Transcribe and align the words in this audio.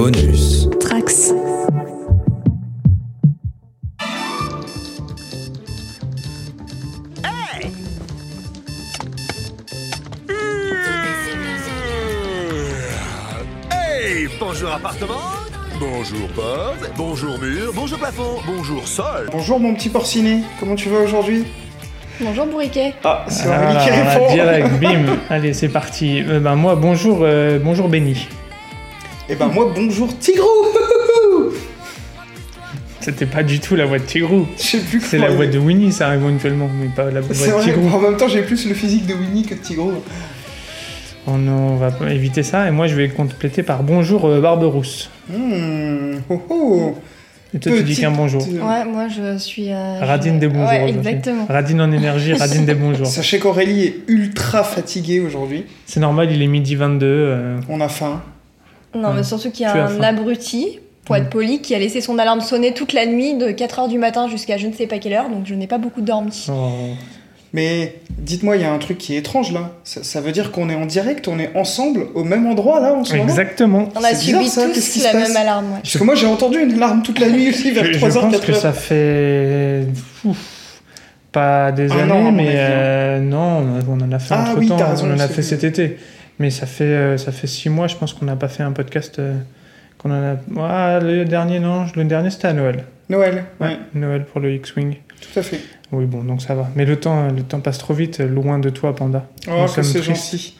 Bonus. 0.00 0.66
Trax. 0.80 1.34
Hey 13.70 14.28
Bonjour 14.40 14.72
appartement 14.72 15.14
Bonjour 15.78 16.28
porte, 16.34 16.90
bonjour 16.96 17.38
mur, 17.38 17.72
bonjour 17.74 17.98
plafond, 17.98 18.38
bonjour 18.46 18.88
sol 18.88 19.28
Bonjour 19.30 19.60
mon 19.60 19.74
petit 19.74 19.90
porciné, 19.90 20.40
comment 20.58 20.76
tu 20.76 20.88
vas 20.88 21.00
aujourd'hui? 21.00 21.44
Bonjour 22.22 22.46
Bourriquet. 22.46 22.94
Ah, 23.04 23.26
c'est 23.28 23.48
Ah, 23.50 23.56
Aurélie 23.64 23.84
qui 23.84 23.90
voilà, 23.90 24.12
répond 24.12 24.32
direct, 24.32 24.68
bim. 24.80 25.16
Allez, 25.30 25.54
c'est 25.54 25.70
parti. 25.70 26.22
Euh, 26.26 26.38
ben, 26.38 26.54
moi, 26.54 26.74
bonjour, 26.74 27.20
euh, 27.22 27.58
bonjour 27.58 27.88
Benny. 27.88 28.28
Et 29.30 29.36
ben 29.36 29.46
moi, 29.46 29.72
bonjour 29.72 30.18
Tigrou 30.18 30.44
C'était 33.00 33.26
pas 33.26 33.44
du 33.44 33.60
tout 33.60 33.76
la 33.76 33.86
voix 33.86 34.00
de 34.00 34.04
Tigrou. 34.04 34.46
Je 34.58 34.62
sais 34.62 34.78
plus 34.80 35.00
C'est 35.00 35.18
la 35.18 35.30
voix 35.30 35.46
de 35.46 35.56
Winnie, 35.56 35.92
ça 35.92 36.12
éventuellement, 36.14 36.68
mais 36.68 36.88
pas 36.88 37.12
la 37.12 37.20
voix 37.20 37.32
C'est 37.32 37.56
de 37.56 37.62
Tigrou. 37.62 37.88
en 37.96 38.00
même 38.00 38.16
temps 38.16 38.26
j'ai 38.26 38.42
plus 38.42 38.66
le 38.68 38.74
physique 38.74 39.06
de 39.06 39.14
Winnie 39.14 39.44
que 39.44 39.54
de 39.54 39.60
Tigrou. 39.60 39.92
Oh 41.28 41.30
on 41.30 41.76
va 41.76 41.92
éviter 42.12 42.42
ça. 42.42 42.66
Et 42.66 42.72
moi, 42.72 42.88
je 42.88 42.96
vais 42.96 43.08
compléter 43.08 43.62
par 43.62 43.84
bonjour 43.84 44.24
euh, 44.26 44.40
Barberousse. 44.40 45.10
Hmm, 45.28 46.16
oh 46.28 46.42
oh 46.48 46.94
Et 47.54 47.60
toi, 47.60 47.72
tu 47.76 47.84
dis 47.84 47.96
qu'un 47.96 48.10
bonjour. 48.10 48.42
Ouais, 48.48 48.84
moi 48.84 49.06
je 49.08 49.38
suis. 49.38 49.70
euh, 49.70 50.00
Radine 50.00 50.34
je- 50.34 50.40
des 50.40 50.48
bonjours. 50.48 50.68
Ouais, 50.68 50.88
exactement. 50.88 51.46
Radine 51.48 51.80
en 51.82 51.92
énergie, 51.92 52.32
Radine 52.32 52.64
des 52.64 52.74
bonjours. 52.74 53.06
Sachez 53.20 53.38
qu'Aurélie 53.38 53.84
est 53.84 53.94
ultra 54.08 54.64
fatiguée 54.64 55.20
aujourd'hui. 55.20 55.66
C'est 55.86 56.00
normal, 56.00 56.32
il 56.32 56.42
est 56.42 56.48
midi 56.48 56.74
22. 56.74 57.06
euh, 57.06 57.60
On 57.68 57.80
a 57.80 57.88
faim. 57.88 58.22
Non, 58.94 59.08
Ouais. 59.10 59.14
mais 59.16 59.22
surtout 59.22 59.50
qu'il 59.50 59.62
y 59.62 59.66
a 59.68 59.72
Tu 59.72 59.78
un 59.78 60.02
abruti, 60.02 60.78
pour 61.04 61.16
être 61.16 61.26
Mm. 61.26 61.30
poli, 61.30 61.60
qui 61.62 61.74
a 61.74 61.78
laissé 61.78 62.00
son 62.00 62.18
alarme 62.18 62.40
sonner 62.40 62.72
toute 62.74 62.92
la 62.92 63.06
nuit 63.06 63.34
de 63.34 63.50
4h 63.50 63.88
du 63.88 63.98
matin 63.98 64.28
jusqu'à 64.28 64.56
je 64.56 64.66
ne 64.66 64.72
sais 64.72 64.86
pas 64.86 64.98
quelle 64.98 65.12
heure, 65.14 65.28
donc 65.28 65.42
je 65.46 65.54
n'ai 65.54 65.66
pas 65.66 65.78
beaucoup 65.78 66.00
dormi. 66.00 66.46
oh. 66.50 66.70
Mais 67.52 67.96
dites-moi, 68.16 68.54
il 68.56 68.62
y 68.62 68.64
a 68.64 68.72
un 68.72 68.78
truc 68.78 68.96
qui 68.98 69.16
est 69.16 69.18
étrange 69.18 69.50
là. 69.52 69.72
Ça, 69.82 70.04
ça 70.04 70.20
veut 70.20 70.30
dire 70.30 70.52
qu'on 70.52 70.70
est 70.70 70.76
en 70.76 70.86
direct, 70.86 71.26
on 71.26 71.36
est 71.40 71.50
ensemble 71.56 72.06
au 72.14 72.22
même 72.22 72.46
endroit 72.46 72.78
là 72.78 72.92
en 72.94 73.02
ce 73.04 73.14
moment? 73.16 73.24
Exactement. 73.24 73.88
On 73.96 74.04
a 74.04 74.10
bizarre, 74.12 74.16
subi 74.42 74.48
ça, 74.48 74.66
qu'est-ce 74.72 74.92
qui 74.92 74.98
tous 75.00 75.04
la 75.06 75.12
passe 75.12 75.28
même 75.28 75.36
alarme, 75.36 75.64
ouais. 75.72 75.78
Parce 75.82 75.96
que 75.98 76.04
moi 76.04 76.14
j'ai 76.14 76.26
entendu 76.28 76.60
une 76.62 76.74
alarme 76.74 77.02
toute 77.02 77.18
la 77.18 77.28
nuit 77.28 77.48
aussi 77.48 77.72
vers 77.72 77.84
Je, 77.86 77.92
je 77.94 77.98
3h, 78.06 78.20
pense 78.20 78.34
4h. 78.36 78.40
que 78.46 78.52
ça 78.52 78.72
fait. 78.72 79.84
Ouf, 80.24 80.36
pas 81.32 81.72
des 81.72 81.90
années, 81.90 82.12
an, 82.12 82.18
à 82.18 82.30
mon 82.30 82.32
mais 82.32 82.48
hein. 82.50 82.52
euh, 82.56 83.20
non, 83.20 83.64
on 83.88 84.00
en 84.00 84.12
a 84.12 84.18
fait 84.20 84.34
Ah 84.36 84.42
entre 84.50 84.58
oui, 84.58 84.68
temps. 84.68 84.76
raison, 84.76 85.08
on 85.10 85.14
en 85.16 85.18
a 85.18 85.26
fait 85.28 85.42
cet 85.42 85.64
été. 85.64 85.96
Mais 86.40 86.50
ça 86.50 86.66
fait, 86.66 86.84
euh, 86.84 87.16
ça 87.18 87.30
fait 87.32 87.46
six 87.46 87.68
mois, 87.68 87.86
je 87.86 87.94
pense 87.96 88.12
qu'on 88.14 88.24
n'a 88.24 88.34
pas 88.36 88.48
fait 88.48 88.62
un 88.64 88.72
podcast. 88.72 89.18
euh, 89.20 89.34
qu'on 89.98 90.10
en 90.10 90.14
a... 90.34 90.36
Ah, 90.58 90.98
le 91.00 91.24
dernier, 91.26 91.60
non, 91.60 91.84
le 91.94 92.04
dernier 92.04 92.30
c'était 92.30 92.48
à 92.48 92.54
Noël. 92.54 92.84
Noël, 93.10 93.44
ouais, 93.60 93.76
Noël 93.94 94.24
pour 94.24 94.40
le 94.40 94.52
X-Wing. 94.54 94.94
tout 95.20 95.38
à 95.38 95.42
fait. 95.42 95.60
Oui, 95.92 96.06
bon, 96.06 96.22
donc 96.24 96.40
ça 96.40 96.54
va. 96.54 96.70
Mais 96.76 96.84
le 96.86 96.96
temps, 96.96 97.28
le 97.28 97.42
temps 97.42 97.60
passe 97.60 97.76
trop 97.78 97.92
vite, 97.94 98.20
loin 98.20 98.58
de 98.58 98.70
toi, 98.70 98.94
Panda. 98.96 99.26
Oh, 99.48 99.66
que 99.74 99.82
c'est 99.82 100.02
gentil. 100.02 100.56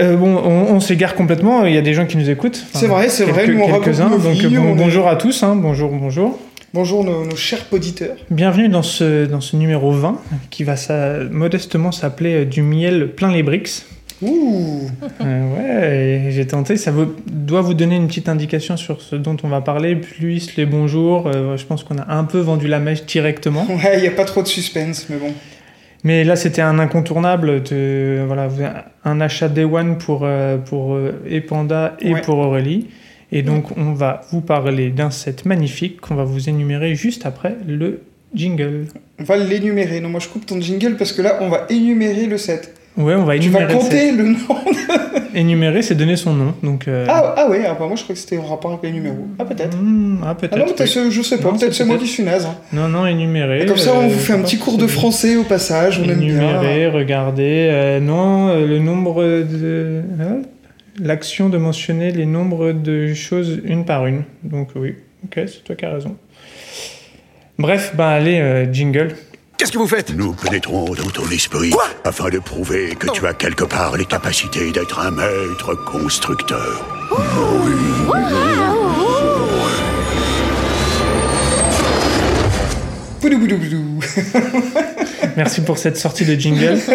Euh, 0.00 0.16
bon, 0.16 0.36
on, 0.38 0.74
on 0.74 0.80
s'égare 0.80 1.14
complètement. 1.14 1.66
Il 1.66 1.74
y 1.74 1.78
a 1.78 1.82
des 1.82 1.92
gens 1.94 2.06
qui 2.06 2.16
nous 2.16 2.30
écoutent. 2.30 2.64
C'est 2.72 2.86
vrai, 2.86 3.08
c'est 3.10 3.26
vrai, 3.26 3.46
nous, 3.46 3.66
quelques-uns. 3.66 4.08
Donc 4.08 4.20
vies, 4.32 4.46
bon- 4.56 4.62
on 4.70 4.72
est- 4.74 4.78
bonjour 4.78 5.06
à 5.06 5.16
tous. 5.16 5.42
hein, 5.42 5.54
bonjour, 5.54 5.90
bonjour. 5.92 6.38
Bonjour 6.74 7.04
nos, 7.04 7.26
nos 7.26 7.36
chers 7.36 7.66
auditeurs. 7.70 8.16
Bienvenue 8.30 8.70
dans 8.70 8.82
ce, 8.82 9.26
dans 9.26 9.42
ce 9.42 9.54
numéro 9.56 9.92
20 9.92 10.18
qui 10.48 10.64
va 10.64 10.76
ça, 10.76 11.18
modestement 11.30 11.92
s'appeler 11.92 12.46
Du 12.46 12.62
miel 12.62 13.10
plein 13.12 13.30
les 13.30 13.42
bricks. 13.42 13.82
Ouh 14.22 14.80
Euh, 15.20 15.54
ouais, 16.26 16.30
j'ai 16.30 16.46
tenté. 16.46 16.76
Ça 16.76 16.90
vous- 16.92 17.12
doit 17.30 17.60
vous 17.60 17.74
donner 17.74 17.96
une 17.96 18.06
petite 18.06 18.28
indication 18.28 18.76
sur 18.76 19.00
ce 19.02 19.16
dont 19.16 19.36
on 19.42 19.48
va 19.48 19.60
parler. 19.60 19.96
Plus 19.96 20.56
les 20.56 20.66
bonjours. 20.66 21.26
euh, 21.26 21.56
je 21.56 21.64
pense 21.66 21.84
qu'on 21.84 21.98
a 21.98 22.14
un 22.14 22.24
peu 22.24 22.38
vendu 22.38 22.68
la 22.68 22.78
mèche 22.78 23.04
directement. 23.06 23.66
Ouais, 23.68 23.96
il 23.96 24.02
n'y 24.02 24.08
a 24.08 24.12
pas 24.12 24.24
trop 24.24 24.42
de 24.42 24.48
suspense, 24.48 25.06
mais 25.10 25.16
bon. 25.16 25.32
Mais 26.04 26.24
là, 26.24 26.36
c'était 26.36 26.62
un 26.62 26.78
incontournable. 26.78 27.62
De, 27.62 28.22
voilà, 28.26 28.48
un 29.04 29.20
achat 29.20 29.48
Day 29.48 29.64
One 29.64 29.98
pour, 29.98 30.20
euh, 30.24 30.56
pour 30.58 30.94
euh, 30.94 31.12
et 31.28 31.40
Panda 31.40 31.96
et 32.00 32.14
Ouais. 32.14 32.20
pour 32.20 32.38
Aurélie. 32.38 32.88
Et 33.30 33.42
donc, 33.42 33.76
on 33.78 33.92
va 33.92 34.20
vous 34.30 34.40
parler 34.42 34.90
d'un 34.90 35.10
set 35.10 35.46
magnifique 35.46 36.00
qu'on 36.00 36.14
va 36.16 36.24
vous 36.24 36.48
énumérer 36.48 36.94
juste 36.94 37.24
après 37.24 37.56
le 37.66 38.02
jingle. 38.34 38.86
On 39.18 39.24
va 39.24 39.36
l'énumérer. 39.38 40.00
Non, 40.00 40.08
moi 40.10 40.20
je 40.20 40.28
coupe 40.28 40.44
ton 40.44 40.60
jingle 40.60 40.96
parce 40.96 41.12
que 41.12 41.22
là, 41.22 41.38
on 41.40 41.48
va 41.48 41.66
énumérer 41.70 42.26
le 42.26 42.36
set. 42.36 42.74
Ouais, 42.96 43.14
on 43.14 43.24
va 43.24 43.38
Tu 43.38 43.48
vas 43.48 43.60
énumérer. 43.60 43.74
le 43.74 43.80
set. 43.80 43.90
compter 43.90 44.12
le 44.12 44.24
nom. 44.24 44.36
Énumérer, 45.34 45.80
c'est 45.80 45.94
donner 45.94 46.16
son 46.16 46.34
nom. 46.34 46.54
Donc, 46.62 46.86
euh, 46.88 47.06
Ah, 47.08 47.34
ah 47.38 47.48
ouais, 47.48 47.62
ah 47.66 47.74
bah 47.78 47.86
moi 47.86 47.96
je 47.96 48.02
crois 48.02 48.14
que 48.14 48.20
c'était 48.20 48.36
en 48.36 48.42
rapport 48.44 48.70
avec 48.72 48.82
les 48.84 48.92
numéros. 48.92 49.26
Ah, 49.38 49.46
peut-être. 49.46 49.74
hmm, 49.80 50.18
ah, 50.26 50.34
peut-être. 50.34 50.52
Ah 50.54 50.58
non, 50.58 50.66
peut-être, 50.66 50.98
oui. 51.06 51.10
je 51.10 51.22
sais 51.22 51.38
pas. 51.38 51.50
Non, 51.50 51.56
Peut-être 51.58 51.72
c'est 51.72 51.86
moi 51.86 51.96
qui 51.96 52.06
suis 52.06 52.22
naze. 52.22 52.44
hein. 52.44 52.54
Non, 52.74 52.88
non, 52.88 53.06
énumérer. 53.06 53.62
Et 53.62 53.66
comme 53.66 53.78
ça, 53.78 53.94
on 53.94 54.02
euh, 54.04 54.08
vous 54.08 54.18
fait 54.18 54.34
un 54.34 54.40
petit 54.42 54.58
cours 54.58 54.76
de 54.76 54.86
français 54.86 55.36
au 55.36 55.44
passage. 55.44 56.00
On. 56.04 56.08
Énumérer, 56.08 56.88
regarder. 56.88 57.68
euh, 57.70 57.98
non, 58.00 58.54
le 58.54 58.78
nombre 58.78 59.22
de. 59.24 60.02
L'action 61.00 61.48
de 61.48 61.56
mentionner 61.56 62.10
les 62.12 62.26
nombres 62.26 62.72
de 62.72 63.14
choses 63.14 63.58
une 63.64 63.86
par 63.86 64.04
une. 64.06 64.24
Donc, 64.42 64.68
oui, 64.76 64.96
ok, 65.24 65.40
c'est 65.46 65.64
toi 65.64 65.74
qui 65.74 65.86
as 65.86 65.94
raison. 65.94 66.14
Bref, 67.58 67.94
bah 67.96 68.10
allez, 68.10 68.66
jingle. 68.70 69.14
Qu'est-ce 69.62 69.70
que 69.70 69.78
vous 69.78 69.86
faites? 69.86 70.12
Nous 70.16 70.32
pénétrons 70.32 70.86
dans 70.86 71.08
ton 71.10 71.30
esprit 71.30 71.70
afin 72.02 72.30
de 72.30 72.40
prouver 72.40 72.96
que 72.96 73.06
tu 73.12 73.24
as 73.28 73.32
quelque 73.32 73.62
part 73.62 73.96
les 73.96 74.06
capacités 74.06 74.72
d'être 74.72 74.98
un 74.98 75.12
maître 75.12 75.76
constructeur. 75.84 76.84
Boudou, 83.20 83.38
boudou, 83.38 83.56
boudou. 83.56 84.00
Merci 85.36 85.60
pour 85.60 85.78
cette 85.78 85.96
sortie 85.96 86.24
de 86.24 86.34
jingle. 86.34 86.80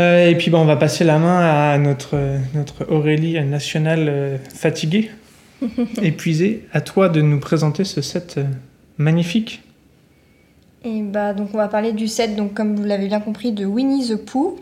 Euh, 0.00 0.28
et 0.28 0.36
puis, 0.36 0.48
bah, 0.48 0.58
on 0.58 0.64
va 0.64 0.76
passer 0.76 1.02
la 1.02 1.18
main 1.18 1.40
à 1.40 1.76
notre, 1.76 2.16
notre 2.54 2.88
Aurélie 2.88 3.40
nationale 3.44 4.06
euh, 4.08 4.36
fatiguée, 4.54 5.10
épuisée. 6.02 6.68
À 6.72 6.80
toi 6.80 7.08
de 7.08 7.20
nous 7.20 7.40
présenter 7.40 7.82
ce 7.82 8.00
set 8.00 8.36
euh, 8.38 8.44
magnifique. 8.96 9.60
Et 10.84 11.02
bah, 11.02 11.32
donc 11.32 11.48
on 11.54 11.56
va 11.56 11.68
parler 11.68 11.92
du 11.92 12.06
set, 12.06 12.36
donc 12.36 12.54
comme 12.54 12.76
vous 12.76 12.84
l'avez 12.84 13.08
bien 13.08 13.20
compris, 13.20 13.52
de 13.52 13.66
Winnie 13.66 14.08
the 14.08 14.16
Pooh, 14.16 14.58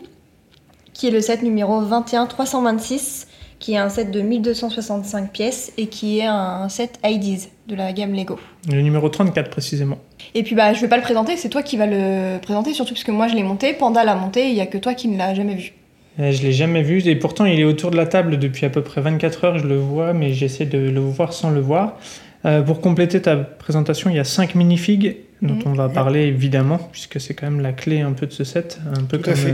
qui 0.93 1.07
est 1.07 1.11
le 1.11 1.21
set 1.21 1.43
numéro 1.43 1.79
21326, 1.81 3.27
qui 3.59 3.73
est 3.73 3.77
un 3.77 3.89
set 3.89 4.11
de 4.11 4.21
1265 4.21 5.31
pièces 5.31 5.73
et 5.77 5.87
qui 5.87 6.19
est 6.19 6.25
un 6.25 6.69
set 6.69 6.99
IDs 7.03 7.49
de 7.67 7.75
la 7.75 7.93
gamme 7.93 8.13
Lego. 8.13 8.39
Le 8.71 8.81
numéro 8.81 9.09
34 9.09 9.49
précisément. 9.49 9.97
Et 10.33 10.43
puis 10.43 10.55
bah 10.55 10.73
je 10.73 10.81
vais 10.81 10.87
pas 10.87 10.97
le 10.97 11.03
présenter, 11.03 11.37
c'est 11.37 11.49
toi 11.49 11.63
qui 11.63 11.77
vas 11.77 11.87
le 11.87 12.39
présenter, 12.39 12.73
surtout 12.73 12.93
parce 12.93 13.03
que 13.03 13.11
moi 13.11 13.27
je 13.27 13.35
l'ai 13.35 13.43
monté, 13.43 13.73
Panda 13.73 14.03
l'a 14.03 14.15
monté, 14.15 14.49
il 14.49 14.55
y 14.55 14.61
a 14.61 14.65
que 14.65 14.77
toi 14.77 14.93
qui 14.93 15.07
ne 15.07 15.17
l'as 15.17 15.33
jamais 15.33 15.55
vu. 15.55 15.73
Euh, 16.19 16.31
Je 16.31 16.41
l'ai 16.41 16.51
jamais 16.51 16.81
vu 16.81 17.05
et 17.07 17.15
pourtant 17.15 17.45
il 17.45 17.59
est 17.59 17.63
autour 17.63 17.91
de 17.91 17.97
la 17.97 18.07
table 18.07 18.39
depuis 18.39 18.65
à 18.65 18.69
peu 18.69 18.81
près 18.81 19.01
24 19.01 19.43
heures, 19.45 19.57
je 19.59 19.67
le 19.67 19.77
vois, 19.77 20.13
mais 20.13 20.33
j'essaie 20.33 20.65
de 20.65 20.77
le 20.77 20.99
voir 20.99 21.33
sans 21.33 21.49
le 21.49 21.61
voir. 21.61 21.97
Euh, 22.45 22.61
pour 22.61 22.81
compléter 22.81 23.21
ta 23.21 23.35
présentation, 23.35 24.09
il 24.09 24.15
y 24.15 24.19
a 24.19 24.23
5 24.23 24.55
minifigs 24.55 25.17
dont 25.41 25.53
Mhm. 25.55 25.63
on 25.67 25.73
va 25.73 25.89
parler 25.89 26.21
évidemment, 26.27 26.79
puisque 26.91 27.19
c'est 27.21 27.33
quand 27.33 27.47
même 27.49 27.61
la 27.61 27.73
clé 27.73 28.01
un 28.01 28.13
peu 28.13 28.25
de 28.27 28.31
ce 28.33 28.43
set, 28.43 28.79
un 28.95 29.03
peu 29.03 29.17
Tout 29.17 29.23
comme, 29.31 29.33
euh, 29.45 29.53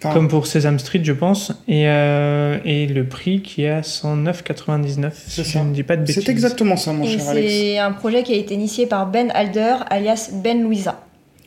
Enfin, 0.00 0.12
comme 0.14 0.28
pour 0.28 0.46
Sesame 0.46 0.78
Street, 0.78 1.00
je 1.02 1.12
pense. 1.12 1.50
Et, 1.66 1.88
euh, 1.88 2.58
et 2.64 2.86
le 2.86 3.04
prix 3.04 3.42
qui 3.42 3.64
est 3.64 3.70
à 3.70 3.82
109,99, 3.82 5.12
si 5.26 5.30
C'est 5.30 5.44
je 5.44 5.48
ça. 5.50 5.64
ne 5.64 5.72
dis 5.74 5.82
pas 5.82 5.96
de 5.96 6.02
bêtises. 6.04 6.22
C'est 6.24 6.30
exactement 6.30 6.76
ça, 6.76 6.92
mon 6.92 7.04
Et 7.04 7.18
cher 7.18 7.28
Alex. 7.28 7.52
c'est 7.52 7.78
un 7.78 7.92
projet 7.92 8.22
qui 8.22 8.32
a 8.32 8.36
été 8.36 8.54
initié 8.54 8.86
par 8.86 9.06
Ben 9.10 9.30
Alder, 9.34 9.74
alias 9.90 10.30
Ben 10.42 10.62
Louisa. 10.62 11.00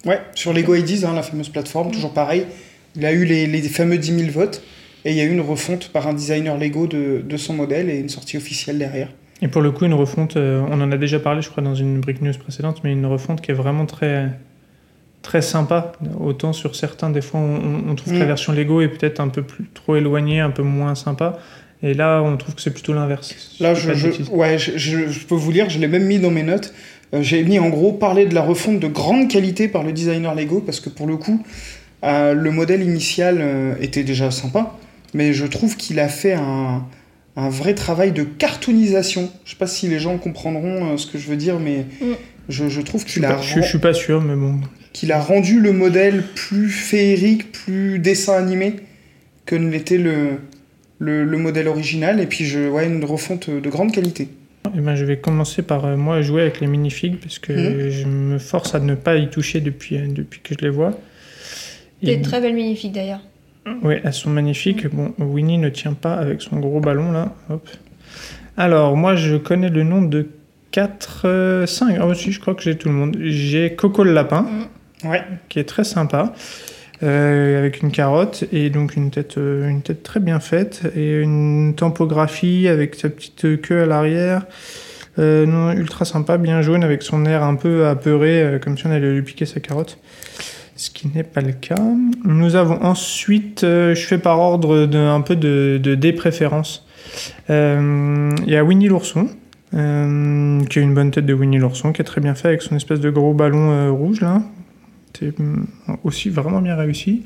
Ouais, 0.05 0.19
sur 0.35 0.51
Lego 0.53 0.75
IDs, 0.75 1.05
hein, 1.05 1.13
la 1.15 1.23
fameuse 1.23 1.49
plateforme, 1.49 1.91
toujours 1.91 2.11
pareil. 2.13 2.45
Il 2.95 3.05
a 3.05 3.13
eu 3.13 3.23
les, 3.23 3.47
les 3.47 3.61
fameux 3.69 3.97
10 3.97 4.17
000 4.19 4.31
votes 4.31 4.61
et 5.05 5.11
il 5.11 5.17
y 5.17 5.21
a 5.21 5.23
eu 5.23 5.31
une 5.31 5.39
refonte 5.41 5.87
par 5.89 6.07
un 6.07 6.13
designer 6.13 6.57
Lego 6.57 6.87
de, 6.87 7.23
de 7.25 7.37
son 7.37 7.53
modèle 7.53 7.89
et 7.89 7.99
une 7.99 8.09
sortie 8.09 8.35
officielle 8.35 8.77
derrière. 8.77 9.07
Et 9.41 9.47
pour 9.47 9.61
le 9.61 9.71
coup, 9.71 9.85
une 9.85 9.93
refonte, 9.93 10.37
euh, 10.37 10.61
on 10.69 10.81
en 10.81 10.91
a 10.91 10.97
déjà 10.97 11.19
parlé, 11.19 11.41
je 11.41 11.49
crois, 11.49 11.63
dans 11.63 11.73
une 11.75 11.99
Brick 11.99 12.21
News 12.21 12.33
précédente, 12.37 12.81
mais 12.83 12.91
une 12.91 13.05
refonte 13.07 13.41
qui 13.41 13.51
est 13.51 13.55
vraiment 13.55 13.85
très, 13.87 14.29
très 15.23 15.41
sympa. 15.41 15.93
Autant 16.19 16.53
sur 16.53 16.75
certains, 16.75 17.09
des 17.09 17.21
fois, 17.21 17.39
on, 17.39 17.89
on 17.89 17.95
trouve 17.95 18.13
que 18.13 18.19
la 18.19 18.25
Mm. 18.25 18.27
version 18.27 18.53
Lego 18.53 18.81
est 18.81 18.87
peut-être 18.87 19.19
un 19.19 19.29
peu 19.29 19.41
plus 19.41 19.65
trop 19.73 19.95
éloignée, 19.95 20.39
un 20.41 20.51
peu 20.51 20.61
moins 20.63 20.93
sympa. 20.95 21.39
Et 21.83 21.95
là, 21.95 22.21
on 22.23 22.37
trouve 22.37 22.53
que 22.53 22.61
c'est 22.61 22.69
plutôt 22.73 22.93
l'inverse. 22.93 23.57
Là, 23.59 23.73
je, 23.73 23.89
ouais, 24.31 24.59
je, 24.59 24.77
je- 24.77 25.07
je 25.07 25.25
peux 25.25 25.33
vous 25.33 25.51
lire, 25.51 25.69
je 25.69 25.79
l'ai 25.79 25.87
même 25.87 26.05
mis 26.05 26.19
dans 26.19 26.29
mes 26.29 26.43
notes. 26.43 26.73
Euh, 27.15 27.23
J'ai 27.23 27.43
mis 27.43 27.57
en 27.57 27.69
gros 27.69 27.91
parler 27.93 28.27
de 28.27 28.35
la 28.35 28.41
refonte 28.43 28.79
de 28.79 28.87
grande 28.87 29.27
qualité 29.27 29.67
par 29.67 29.81
le 29.81 29.91
designer 29.91 30.35
Lego 30.35 30.61
parce 30.61 30.79
que 30.79 30.89
pour 30.89 31.07
le 31.07 31.17
coup, 31.17 31.43
euh, 32.03 32.33
le 32.35 32.51
modèle 32.51 32.83
initial 32.83 33.37
euh, 33.41 33.73
était 33.81 34.03
déjà 34.03 34.29
sympa, 34.29 34.75
mais 35.15 35.33
je 35.33 35.45
trouve 35.47 35.75
qu'il 35.75 35.99
a 35.99 36.07
fait 36.07 36.33
un, 36.33 36.85
un 37.35 37.49
vrai 37.49 37.73
travail 37.75 38.11
de 38.11 38.23
cartoonisation. 38.23 39.29
Je 39.45 39.51
sais 39.51 39.57
pas 39.57 39.67
si 39.67 39.87
les 39.87 39.99
gens 39.99 40.17
comprendront 40.17 40.93
euh, 40.93 40.97
ce 40.97 41.07
que 41.07 41.17
je 41.17 41.27
veux 41.27 41.37
dire, 41.37 41.59
mais 41.59 41.85
Mm. 42.01 42.13
je, 42.49 42.67
je 42.69 42.81
trouve 42.81 43.05
qu'il 43.05 43.23
a, 43.25 43.35
pas, 43.35 43.41
je, 43.41 43.61
je 43.61 43.65
suis 43.67 43.79
pas 43.79 43.93
sûr, 43.93 44.21
mais 44.21 44.35
bon. 44.35 44.59
qu'il 44.93 45.11
a 45.11 45.19
rendu 45.19 45.59
le 45.59 45.71
modèle 45.71 46.23
plus 46.35 46.69
féerique, 46.69 47.51
plus 47.51 47.99
dessin 47.99 48.33
animé 48.33 48.75
que 49.45 49.55
ne 49.55 49.69
l'était 49.69 49.97
le, 49.97 50.39
le, 50.99 51.23
le 51.23 51.37
modèle 51.37 51.67
original. 51.67 52.19
Et 52.19 52.25
puis, 52.27 52.45
je, 52.45 52.67
ouais, 52.69 52.85
une 52.87 53.03
refonte 53.05 53.49
de 53.49 53.69
grande 53.69 53.91
qualité. 53.93 54.27
Eh 54.75 54.79
ben, 54.79 54.95
je 54.95 55.03
vais 55.05 55.17
commencer 55.17 55.63
par 55.63 55.85
euh, 55.85 55.97
moi 55.97 56.21
jouer 56.21 56.43
avec 56.43 56.59
les 56.61 56.67
minifigs 56.67 57.17
parce 57.17 57.39
que 57.39 57.51
Mhm. 57.53 57.89
je 57.89 58.05
me 58.05 58.37
force 58.39 58.75
à 58.75 58.79
ne 58.79 58.93
pas 58.95 59.15
y 59.17 59.29
toucher 59.29 59.59
depuis, 59.61 59.97
euh, 59.97 60.07
depuis 60.07 60.39
que 60.41 60.53
je 60.53 60.63
les 60.63 60.69
vois. 60.69 60.91
Des 62.03 62.13
Et- 62.13 62.21
très 62.21 62.41
belles 62.41 62.53
magnifiques 62.55 62.91
d'ailleurs. 62.93 63.21
Oui, 63.83 63.95
elles 64.03 64.13
sont 64.13 64.29
magnifiques. 64.29 64.87
Bon, 64.87 65.13
Winnie 65.19 65.57
ne 65.57 65.69
tient 65.69 65.93
pas 65.93 66.13
avec 66.15 66.41
son 66.41 66.59
gros 66.59 66.79
ballon 66.79 67.11
là. 67.11 67.33
Hop. 67.49 67.69
Alors, 68.57 68.97
moi, 68.97 69.15
je 69.15 69.37
connais 69.37 69.69
le 69.69 69.83
nom 69.83 70.01
de 70.01 70.27
4, 70.71 71.65
5. 71.67 71.97
Ah, 72.01 72.13
si, 72.13 72.31
je 72.31 72.39
crois 72.39 72.55
que 72.55 72.61
j'ai 72.63 72.77
tout 72.77 72.89
le 72.89 72.95
monde. 72.95 73.17
J'ai 73.21 73.75
Coco 73.75 74.03
le 74.03 74.13
lapin, 74.13 74.45
Ouais. 75.03 75.21
qui 75.49 75.59
est 75.59 75.63
très 75.63 75.83
sympa, 75.83 76.33
euh, 77.03 77.57
avec 77.59 77.81
une 77.81 77.91
carotte 77.91 78.43
et 78.51 78.69
donc 78.69 78.95
une 78.95 79.09
tête, 79.11 79.37
euh, 79.37 79.67
une 79.67 79.81
tête 79.81 80.03
très 80.03 80.19
bien 80.19 80.39
faite 80.39 80.81
et 80.95 81.19
une 81.21 81.73
tempographie 81.75 82.67
avec 82.67 82.95
sa 82.95 83.09
petite 83.09 83.61
queue 83.61 83.83
à 83.83 83.85
l'arrière. 83.85 84.45
Euh, 85.19 85.45
non, 85.45 85.71
ultra 85.73 86.05
sympa, 86.05 86.37
bien 86.37 86.61
jaune, 86.61 86.83
avec 86.83 87.01
son 87.03 87.25
air 87.25 87.43
un 87.43 87.55
peu 87.55 87.87
apeuré, 87.87 88.41
euh, 88.43 88.59
comme 88.59 88.77
si 88.77 88.87
on 88.87 88.91
allait 88.91 89.11
lui 89.13 89.21
piquer 89.23 89.45
sa 89.45 89.59
carotte. 89.59 89.97
Ce 90.81 90.89
qui 90.89 91.07
n'est 91.13 91.21
pas 91.21 91.41
le 91.41 91.51
cas. 91.51 91.75
Nous 92.23 92.55
avons 92.55 92.81
ensuite, 92.81 93.63
euh, 93.63 93.93
je 93.93 94.03
fais 94.03 94.17
par 94.17 94.39
ordre 94.39 94.87
de, 94.87 94.97
un 94.97 95.21
peu 95.21 95.35
de, 95.35 95.79
de 95.79 95.93
des 95.93 96.11
préférences. 96.11 96.87
Euh, 97.51 98.31
Il 98.47 98.51
y 98.51 98.55
a 98.55 98.63
Winnie 98.63 98.87
l'ourson, 98.87 99.27
euh, 99.75 100.59
qui 100.65 100.79
a 100.79 100.81
une 100.81 100.95
bonne 100.95 101.11
tête 101.11 101.27
de 101.27 101.35
Winnie 101.35 101.59
l'ourson, 101.59 101.91
qui 101.91 102.01
est 102.01 102.05
très 102.05 102.19
bien 102.19 102.33
fait 102.33 102.47
avec 102.47 102.63
son 102.63 102.75
espèce 102.75 102.99
de 102.99 103.11
gros 103.11 103.35
ballon 103.35 103.69
euh, 103.69 103.91
rouge 103.91 104.21
là. 104.21 104.41
C'est 105.19 105.39
hum, 105.39 105.67
aussi 106.03 106.29
vraiment 106.31 106.61
bien 106.61 106.75
réussi. 106.75 107.25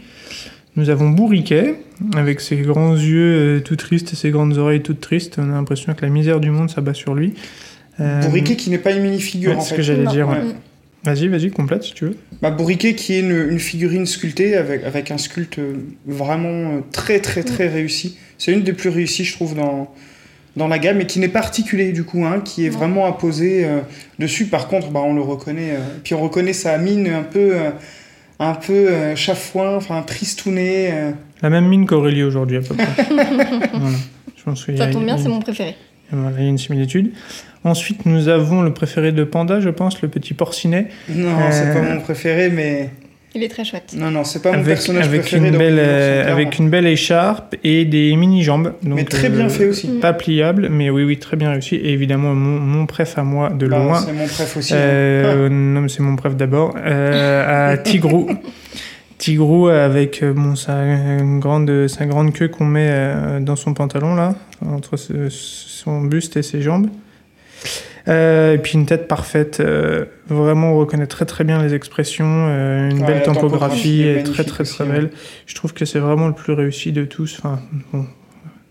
Nous 0.76 0.90
avons 0.90 1.10
Bourriquet, 1.10 1.76
avec 2.14 2.42
ses 2.42 2.58
grands 2.58 2.94
yeux 2.94 3.60
euh, 3.60 3.60
tout 3.62 3.78
tristes 3.78 4.12
et 4.12 4.18
ses 4.18 4.32
grandes 4.32 4.58
oreilles 4.58 4.84
toutes 4.84 5.00
tristes. 5.00 5.38
On 5.40 5.50
a 5.50 5.54
l'impression 5.54 5.94
que 5.94 6.02
la 6.02 6.12
misère 6.12 6.42
du 6.42 6.52
monde 6.52 6.70
s'abat 6.70 6.94
sur 6.94 7.16
lui. 7.16 7.36
Euh, 8.02 8.20
Bourriquet 8.20 8.58
qui 8.58 8.70
n'est 8.70 8.80
pas 8.80 8.92
une 8.92 9.04
minifigure 9.04 9.52
ouais, 9.52 9.56
en 9.56 9.62
c'est 9.62 9.70
ce 9.70 9.76
que 9.76 9.82
j'allais 9.82 10.08
dire. 10.08 10.28
ouais. 10.28 10.44
Vas-y, 11.06 11.28
vas-y, 11.28 11.52
complète 11.52 11.84
si 11.84 11.94
tu 11.94 12.06
veux. 12.06 12.16
Bah, 12.42 12.50
Bourriquet 12.52 12.96
qui 12.96 13.14
est 13.14 13.20
une, 13.20 13.48
une 13.52 13.60
figurine 13.60 14.06
sculptée 14.06 14.56
avec, 14.56 14.84
avec 14.84 15.12
un 15.12 15.18
sculpte 15.18 15.60
euh, 15.60 15.74
vraiment 16.08 16.48
euh, 16.78 16.80
très 16.92 17.20
très 17.20 17.44
très 17.44 17.68
réussi. 17.68 18.18
C'est 18.38 18.52
une 18.52 18.64
des 18.64 18.74
plus 18.74 18.90
réussies 18.90 19.24
je 19.24 19.34
trouve 19.34 19.56
dans, 19.56 19.94
dans 20.58 20.68
la 20.68 20.80
gamme 20.80 21.00
et 21.02 21.06
qui 21.06 21.20
n'est 21.20 21.28
pas 21.30 21.40
articulée 21.40 21.92
du 21.92 22.04
coup, 22.04 22.26
hein, 22.26 22.42
qui 22.44 22.66
est 22.66 22.70
Non. 22.72 22.78
vraiment 22.78 23.06
apposée 23.06 23.66
euh, 23.66 23.80
dessus. 24.20 24.46
Par 24.48 24.68
contre, 24.68 24.90
bah, 24.90 25.02
on 25.06 25.14
le 25.14 25.22
reconnaît. 25.22 25.72
euh, 25.74 25.80
puis 26.04 26.14
on 26.16 26.22
reconnaît 26.22 26.54
sa 26.54 26.78
mine 26.80 27.08
un 27.08 27.24
peu, 27.24 27.56
euh, 27.56 27.70
un 28.40 28.54
peu 28.56 28.74
euh, 28.74 29.16
chafouin, 29.16 29.76
enfin 29.76 30.02
tristouné. 30.02 30.90
euh. 30.92 31.12
La 31.42 31.50
même 31.50 31.68
mine 31.68 31.86
qu'Aurélie 31.86 32.24
aujourd'hui 32.24 32.58
à 32.58 32.62
peu 32.62 32.74
près. 32.76 32.88
voilà. 33.10 33.98
Je 34.36 34.44
pense 34.44 34.66
Ça 34.78 34.88
tombe 34.88 35.06
bien, 35.06 35.18
c'est 35.18 35.30
mon 35.30 35.40
préféré. 35.40 35.76
Voilà, 36.12 36.38
il 36.40 36.44
y 36.44 36.48
a 36.48 36.50
une 36.50 36.58
similitude. 36.58 37.12
Ensuite, 37.64 38.06
nous 38.06 38.28
avons 38.28 38.62
le 38.62 38.72
préféré 38.74 39.12
de 39.12 39.24
Panda, 39.24 39.60
je 39.60 39.70
pense, 39.70 40.02
le 40.02 40.08
petit 40.08 40.34
porcinet, 40.36 40.88
Non, 41.10 41.30
Euh, 41.30 41.50
c'est 41.52 41.74
pas 41.74 41.82
mon 41.82 42.00
préféré, 42.00 42.50
mais 42.50 42.90
Il 43.34 43.44
est 43.44 43.48
très 43.50 43.66
chouette. 43.66 43.94
non, 43.98 44.12
non, 44.12 44.24
c'est 44.24 44.42
pas 44.42 44.50
mon 44.52 44.56
avec, 44.60 44.68
personnage 44.68 45.08
avec, 45.08 45.22
préféré. 45.22 45.48
une 45.50 45.58
belle, 45.58 45.78
euh, 45.80 46.32
avec 46.32 46.58
une 46.60 46.70
belle 46.70 46.86
écharpe 46.88 47.56
et 47.64 47.84
des 47.86 48.16
mini-jambes. 48.16 48.74
Mais 48.84 49.04
très 49.04 49.30
bien 49.30 49.48
euh, 49.48 49.50
fait 49.50 49.66
aussi. 49.68 49.88
Pas 50.00 50.14
pliable, 50.14 50.70
mais 50.72 50.90
oui, 50.92 51.04
oui, 51.04 51.18
très 51.18 51.36
bien 51.38 51.52
réussi. 51.52 51.76
Et 51.76 51.92
évidemment, 51.92 52.34
mon, 52.36 52.60
mon 52.60 52.86
préf 52.86 53.18
à 53.18 53.24
moi 53.24 53.50
de 53.50 53.68
Bah, 53.68 53.80
loin. 53.80 54.00
c'est 54.00 54.14
mon 54.14 54.28
préf 54.28 54.56
aussi. 54.58 54.74
Euh, 54.76 55.50
non, 55.50 55.82
mais 55.82 55.90
c'est 55.90 56.04
mon 56.04 56.16
préf 56.16 56.36
d'abord. 56.36 56.76
Euh, 56.78 57.74
à 57.74 57.78
Tigrou. 57.80 58.30
Tigrou 59.18 59.68
avec 59.68 60.22
euh, 60.24 60.34
bon, 60.34 60.56
sa, 60.56 60.84
grande, 61.40 61.88
sa 61.88 62.06
grande 62.06 62.34
queue 62.34 62.48
qu'on 62.50 62.66
met 62.66 62.88
euh, 62.90 63.40
dans 63.40 63.56
son 63.56 63.74
pantalon, 63.74 64.14
là, 64.16 64.36
entre 64.66 64.98
ce- 64.98 65.30
son 65.30 66.02
buste 66.02 66.36
et 66.38 66.42
ses 66.44 66.62
jambes. 66.62 66.88
Euh, 68.08 68.54
et 68.54 68.58
puis 68.60 68.74
une 68.74 68.86
tête 68.86 69.08
parfaite. 69.08 69.60
euh, 69.62 70.06
vraiment, 70.28 70.74
on 70.74 70.78
reconnaît 70.78 71.08
très 71.08 71.26
très 71.26 71.44
bien 71.44 71.64
les 71.64 71.74
expressions. 71.74 72.26
euh, 72.50 72.90
une 72.90 73.00
Ouais, 73.00 73.08
belle 73.08 73.24
tempographie 73.24 74.04
est 74.04 74.24
très 74.24 74.44
très 74.44 74.62
aussi, 74.62 74.76
très 74.76 74.84
ouais. 74.84 74.92
belle. 74.92 75.10
Je 75.48 75.56
trouve 75.56 75.74
que 75.74 75.86
c'est 75.86 76.00
vraiment 76.00 76.28
le 76.28 76.34
plus 76.34 76.54
réussi 76.54 76.92
de 76.92 77.04
tous. 77.06 77.38
Enfin, 77.40 77.60
bon, 77.94 78.06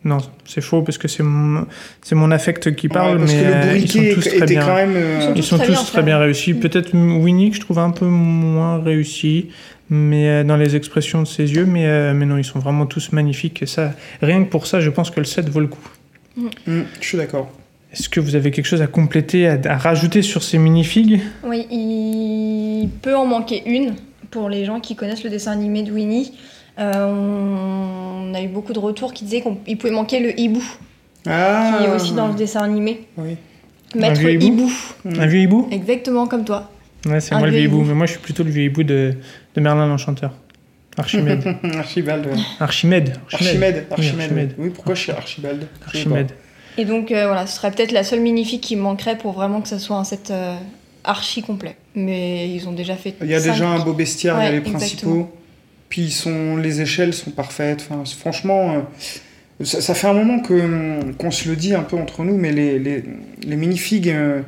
non, 0.05 0.19
c'est 0.45 0.61
faux 0.61 0.83
parce 0.83 0.99
que 0.99 1.09
c'est 1.09 1.23
mon, 1.25 1.67
c'est 2.03 2.15
mon 2.15 2.31
affect 2.31 2.77
qui 2.77 2.89
parle, 2.89 3.15
Ouais, 3.15 3.19
parce 3.21 3.33
mais 3.35 3.43
que 3.43 3.69
le 3.73 3.77
ils 3.79 3.91
sont 3.91 4.15
tous 4.15 4.29
très 4.37 4.47
bien. 4.47 4.65
quand 4.65 4.75
même. 4.77 4.93
euh, 4.95 5.19
Ils 5.19 5.23
sont 5.23 5.31
Ils 5.33 5.35
tous 5.37 5.43
sont 5.43 5.57
très 5.57 5.67
tous 5.67 5.73
bien 5.73 5.83
très 5.83 5.93
faits. 5.97 6.05
bien 6.05 6.19
réussis. 6.19 6.53
Mm. 6.55 6.61
Peut-être 6.61 6.93
Winnie 6.95 7.51
que 7.51 7.57
je 7.57 7.61
trouve 7.61 7.79
un 7.81 7.91
peu 7.91 8.05
moins 8.07 8.79
réussi, 8.81 9.49
mais 9.91 10.29
euh, 10.29 10.45
dans 10.45 10.57
les 10.57 10.77
expressions 10.77 11.23
de 11.23 11.27
ses 11.27 11.53
yeux. 11.55 11.67
Mais, 11.67 11.87
euh, 11.87 12.15
mais 12.15 12.27
non, 12.27 12.37
ils 12.39 12.45
sont 12.45 12.59
vraiment 12.59 12.87
tous 12.87 13.13
magnifiques. 13.13 13.63
Et 13.63 13.67
ça, 13.67 13.93
rien 14.23 14.45
que 14.45 14.49
pour 14.51 14.67
ça, 14.67 14.81
je 14.81 14.91
pense 14.91 15.11
que 15.11 15.21
le 15.21 15.27
set 15.27 15.49
vaut 15.49 15.61
le 15.61 15.69
coup. 15.69 15.89
hmm, 16.37 16.49
je 17.01 17.07
suis 17.07 17.19
d'accord. 17.19 17.51
Est-ce 17.93 18.09
que 18.09 18.19
vous 18.19 18.35
avez 18.35 18.51
quelque 18.51 18.67
chose 18.67 18.83
à 18.83 18.89
compléter, 18.89 19.47
à, 19.47 19.59
à 19.67 19.77
rajouter 19.77 20.23
sur 20.23 20.43
ces 20.43 20.59
minifigs? 20.59 21.21
Oui, 21.45 21.67
il 21.71 22.89
peut 23.03 23.15
en 23.17 23.25
manquer 23.27 23.63
une 23.67 23.95
pour 24.33 24.49
les 24.49 24.65
gens 24.65 24.81
qui 24.81 24.97
connaissent 24.97 25.23
le 25.23 25.31
dessin 25.31 25.53
animé 25.53 25.83
de 25.85 25.93
Winnie. 25.93 26.33
Euh, 26.81 27.07
on 27.07 28.35
a 28.35 28.43
eu 28.43 28.49
beaucoup 28.49 28.73
de 28.73 28.81
retours 28.81 29.13
qui 29.13 29.25
disaient 29.25 29.45
qu'il 29.65 29.79
pouvait 29.79 29.93
manquer 29.93 30.19
le 30.19 30.39
hibou, 30.39 30.65
Ah, 31.25 31.77
qui 31.79 31.85
est 31.85 31.91
aussi 31.95 32.15
dans 32.15 32.27
le 32.27 32.35
dessin 32.35 32.63
animé. 32.63 33.07
Oui. 33.17 33.37
Maître 33.95 34.19
vieux 34.19 34.43
hibou? 34.43 34.47
hibou. 34.47 34.71
Mm. 35.05 35.21
Un 35.21 35.27
vieux 35.27 35.41
hibou? 35.43 35.69
Exactement 35.71 36.27
comme 36.27 36.45
toi. 36.45 36.73
Ouais, 37.07 37.21
c'est 37.21 37.35
Un 37.35 37.39
moi 37.39 37.47
le 37.47 37.53
vieux 37.53 37.61
vieux 37.61 37.69
hibou, 37.69 37.77
hibou. 37.83 37.89
mais 37.91 37.95
moi 37.95 38.07
je 38.07 38.13
suis 38.13 38.21
plutôt 38.21 38.43
le 38.43 38.51
vieux 38.51 38.65
hibou 38.65 38.83
de, 38.83 39.15
de 39.55 39.61
Merlin 39.61 39.87
l'Enchanteur. 39.87 40.33
Archimède. 40.97 41.43
Archibald. 41.77 42.27
ouais. 42.27 42.33
Archimède. 42.61 43.17
Archimède. 43.33 43.87
Oui, 43.91 43.93
Archimède. 43.93 44.23
Archimède. 44.23 44.55
Oui, 44.59 44.71
pourquoi 44.71 44.95
je 44.95 45.01
suis 45.01 45.13
Archibald? 45.13 45.67
Archimède. 45.87 46.33
Et 46.77 46.85
donc 46.85 47.11
euh, 47.11 47.27
voilà, 47.27 47.47
ce 47.47 47.57
serait 47.57 47.71
peut-être 47.71 47.93
la 47.93 48.05
seule 48.05 48.21
minifig 48.21 48.61
qui 48.61 48.77
me 48.77 48.83
manquerait 48.83 49.17
pour 49.19 49.33
vraiment 49.33 49.61
que 49.61 49.69
ça 49.69 49.79
soit 49.79 49.97
un 49.97 50.05
set 50.05 50.31
euh, 50.31 50.57
archi 51.05 51.43
complet. 51.43 51.77
Mais 51.95 52.49
ils 52.51 52.69
ont 52.69 52.73
déjà 52.73 52.97
fait. 52.97 53.15
Il 53.21 53.29
y 53.29 53.35
a 53.35 53.41
cinq. 53.41 53.53
déjà 53.53 53.69
un 53.69 53.79
beau 53.81 53.93
bestiaire, 53.93 54.37
il 54.39 54.45
y 54.45 54.47
a 54.47 54.51
Ouais, 54.51 54.55
les 54.57 54.61
principaux. 54.61 55.31
Puis 55.89 56.03
ils 56.03 56.13
sont, 56.13 56.57
les 56.57 56.81
échelles 56.81 57.15
sont 57.15 57.31
parfaites. 57.31 57.87
Enfin, 57.89 58.03
franchement, 58.19 58.75
euh, 58.75 59.65
ça, 59.65 59.81
ça 59.81 59.95
fait 59.95 60.09
un 60.09 60.15
moment 60.15 60.41
que, 60.41 61.13
qu'on 61.13 61.31
se 61.31 61.49
le 61.49 61.57
dit 61.57 61.75
un 61.75 61.83
peu 61.83 61.97
entre 61.97 62.25
nous, 62.25 62.37
mais 62.37 62.53
les, 62.53 62.79
les, 62.79 63.05
les 63.43 63.57
minifigs 63.57 64.09
euh, 64.09 64.43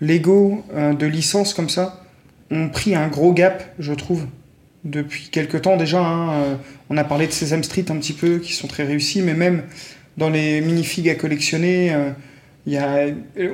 Lego 0.00 0.64
euh, 0.74 0.92
de 0.92 1.06
licence 1.06 1.54
comme 1.54 1.68
ça 1.68 2.04
ont 2.50 2.68
pris 2.68 2.94
un 2.94 3.08
gros 3.08 3.32
gap, 3.32 3.64
je 3.78 3.94
trouve, 3.94 4.26
depuis 4.84 5.28
quelques 5.30 5.62
temps 5.62 5.76
déjà. 5.76 6.00
hein. 6.00 6.30
Euh, 6.32 6.54
on 6.90 6.96
a 6.96 7.04
parlé 7.04 7.26
de 7.26 7.32
Sesame 7.32 7.62
Street 7.64 7.84
un 7.90 7.96
petit 7.96 8.12
peu, 8.12 8.38
qui 8.38 8.52
sont 8.52 8.66
très 8.68 8.84
réussis, 8.84 9.22
mais 9.22 9.34
même 9.34 9.62
dans 10.16 10.28
les 10.30 10.60
minifigs 10.60 11.08
à 11.08 11.14
collectionner, 11.14 11.92
euh, 11.94 12.10
il 12.66 12.74
y 12.74 12.76
a, 12.78 13.06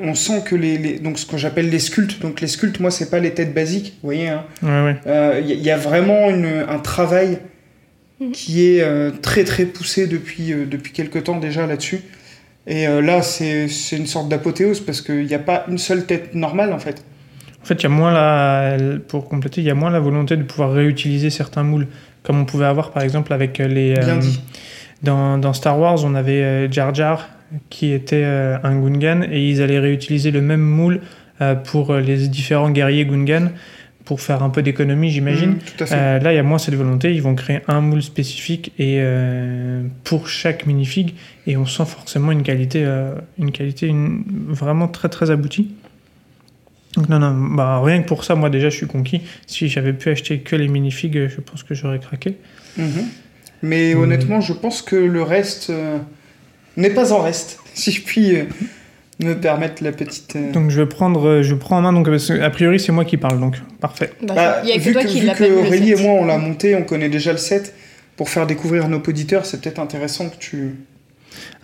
on 0.02 0.14
sent 0.14 0.42
que 0.44 0.54
les, 0.54 0.76
les- 0.76 0.98
donc 0.98 1.18
ce 1.18 1.24
que 1.26 1.36
j'appelle 1.38 1.70
les 1.70 1.78
sculptes, 1.78 2.20
donc 2.20 2.40
les 2.40 2.46
sculptes, 2.48 2.80
moi, 2.80 2.90
c'est 2.90 3.10
pas 3.10 3.20
les 3.20 3.32
têtes 3.32 3.54
basiques, 3.54 3.94
vous 4.02 4.08
voyez, 4.08 4.28
hein. 4.28 4.44
Ouais, 4.62 4.82
ouais. 4.84 4.96
Euh, 5.06 5.40
Il 5.42 5.50
y, 5.50 5.54
y 5.62 5.70
a 5.70 5.76
vraiment 5.78 6.28
une- 6.30 6.64
un 6.68 6.78
travail 6.78 7.38
Mhm. 8.20 8.32
qui 8.32 8.66
est 8.66 8.80
euh, 8.82 9.10
très 9.22 9.44
très 9.44 9.64
poussé 9.64 10.06
depuis, 10.08 10.52
euh, 10.52 10.64
depuis 10.66 10.92
quelques 10.92 11.24
temps 11.24 11.38
déjà 11.38 11.66
là-dessus. 11.66 12.00
Et 12.66 12.86
euh, 12.88 13.00
là, 13.00 13.22
c'est 13.22 13.68
c'est 13.68 13.96
une 13.96 14.06
sorte 14.08 14.28
d'apothéose 14.28 14.80
parce 14.80 15.00
qu'il 15.00 15.24
n'y 15.24 15.34
a 15.34 15.38
pas 15.38 15.64
une 15.68 15.78
seule 15.78 16.04
tête 16.04 16.34
normale 16.34 16.72
en 16.72 16.78
fait. 16.80 17.02
En 17.62 17.64
fait, 17.64 17.74
il 17.74 17.82
y 17.82 17.86
a 17.86 17.90
moins 17.90 18.12
la, 18.12 18.76
pour 19.08 19.28
compléter, 19.28 19.60
il 19.60 19.66
y 19.66 19.70
a 19.70 19.74
moins 19.74 19.90
la 19.90 20.00
volonté 20.00 20.36
de 20.36 20.42
pouvoir 20.42 20.72
réutiliser 20.72 21.28
certains 21.30 21.62
moules, 21.64 21.86
comme 22.22 22.38
on 22.40 22.44
pouvait 22.44 22.66
avoir 22.66 22.90
par 22.92 23.02
exemple 23.02 23.32
avec 23.32 23.58
les. 23.58 23.94
Bien 23.94 24.16
euh, 24.16 24.18
dit. 24.18 24.40
Dans, 25.02 25.38
dans 25.38 25.52
Star 25.52 25.78
Wars, 25.78 26.04
on 26.04 26.14
avait 26.14 26.42
euh, 26.42 26.70
Jar 26.70 26.92
Jar 26.94 27.28
qui 27.70 27.92
était 27.92 28.24
euh, 28.24 28.58
un 28.62 28.78
Gungan 28.78 29.22
et 29.30 29.48
ils 29.48 29.62
allaient 29.62 29.78
réutiliser 29.78 30.30
le 30.30 30.40
même 30.42 30.60
moule 30.60 31.00
euh, 31.40 31.54
pour 31.54 31.90
euh, 31.92 32.00
les 32.00 32.28
différents 32.28 32.70
guerriers 32.70 33.06
Gungan 33.06 33.50
pour 34.04 34.20
faire 34.22 34.42
un 34.42 34.48
peu 34.50 34.62
d'économie, 34.62 35.10
j'imagine. 35.10 35.56
Euh, 35.92 36.18
là, 36.18 36.32
il 36.32 36.36
y 36.36 36.38
a 36.38 36.42
moins 36.42 36.56
cette 36.58 36.74
volonté. 36.74 37.14
Ils 37.14 37.20
vont 37.22 37.34
créer 37.34 37.60
un 37.68 37.80
moule 37.82 38.02
spécifique 38.02 38.72
et 38.78 38.96
euh, 39.00 39.82
pour 40.02 40.28
chaque 40.28 40.64
minifig, 40.66 41.14
et 41.46 41.56
on 41.58 41.66
sent 41.66 41.84
forcément 41.86 42.32
une 42.32 42.42
qualité, 42.42 42.84
euh, 42.86 43.12
une 43.38 43.52
qualité 43.52 43.86
une- 43.86 44.24
vraiment 44.48 44.88
très 44.88 45.08
très 45.10 45.30
aboutie. 45.30 45.70
Donc 46.98 47.08
non, 47.08 47.18
non, 47.20 47.54
bah, 47.54 47.80
rien 47.82 48.02
que 48.02 48.08
pour 48.08 48.24
ça, 48.24 48.34
moi 48.34 48.50
déjà, 48.50 48.70
je 48.70 48.76
suis 48.76 48.86
conquis. 48.88 49.22
Si 49.46 49.68
j'avais 49.68 49.92
pu 49.92 50.10
acheter 50.10 50.40
que 50.40 50.56
les 50.56 50.66
minifigs, 50.66 51.28
je 51.28 51.40
pense 51.40 51.62
que 51.62 51.74
j'aurais 51.74 52.00
craqué. 52.00 52.36
Mhm. 52.76 53.06
Mais 53.62 53.94
honnêtement, 53.94 54.40
je 54.40 54.52
pense 54.52 54.82
que 54.82 54.96
le 54.96 55.22
reste 55.22 55.70
euh, 55.70 55.98
n'est 56.76 56.90
pas 56.90 57.12
en 57.12 57.20
reste, 57.22 57.60
si 57.74 57.92
je 57.92 58.02
puis 58.02 58.36
euh, 58.36 58.44
me 59.20 59.34
permettre 59.34 59.82
la 59.84 59.92
petite. 59.92 60.34
euh, 60.36 60.52
Donc 60.52 60.70
je 60.70 60.80
vais 60.80 60.86
prendre, 60.86 61.26
euh, 61.28 61.42
je 61.42 61.54
prends 61.54 61.78
en 61.78 61.82
main. 61.82 61.92
Donc 61.92 62.08
parce 62.08 62.28
que, 62.28 62.40
a 62.40 62.50
priori, 62.50 62.80
c'est 62.80 62.92
moi 62.92 63.04
qui 63.04 63.16
parle. 63.16 63.38
Donc 63.38 63.56
parfait. 63.80 64.10
Bah, 64.22 64.34
Bah, 64.34 64.62
y 64.64 64.72
a 64.72 64.74
que 64.76 64.80
vu 64.80 64.92
toi 64.92 65.02
que, 65.02 65.08
qui 65.08 65.20
vu 65.20 65.28
que 65.32 65.66
Aurélie 65.66 65.92
et 65.92 66.02
moi 66.02 66.14
on 66.14 66.24
l'a 66.26 66.38
monté, 66.38 66.74
on 66.74 66.82
connaît 66.82 67.08
déjà 67.08 67.32
le 67.32 67.38
set. 67.38 67.74
Pour 68.16 68.28
faire 68.28 68.48
découvrir 68.48 68.88
nos 68.88 68.98
auditeurs, 68.98 69.46
c'est 69.46 69.60
peut-être 69.60 69.78
intéressant 69.78 70.28
que 70.28 70.36
tu, 70.38 70.74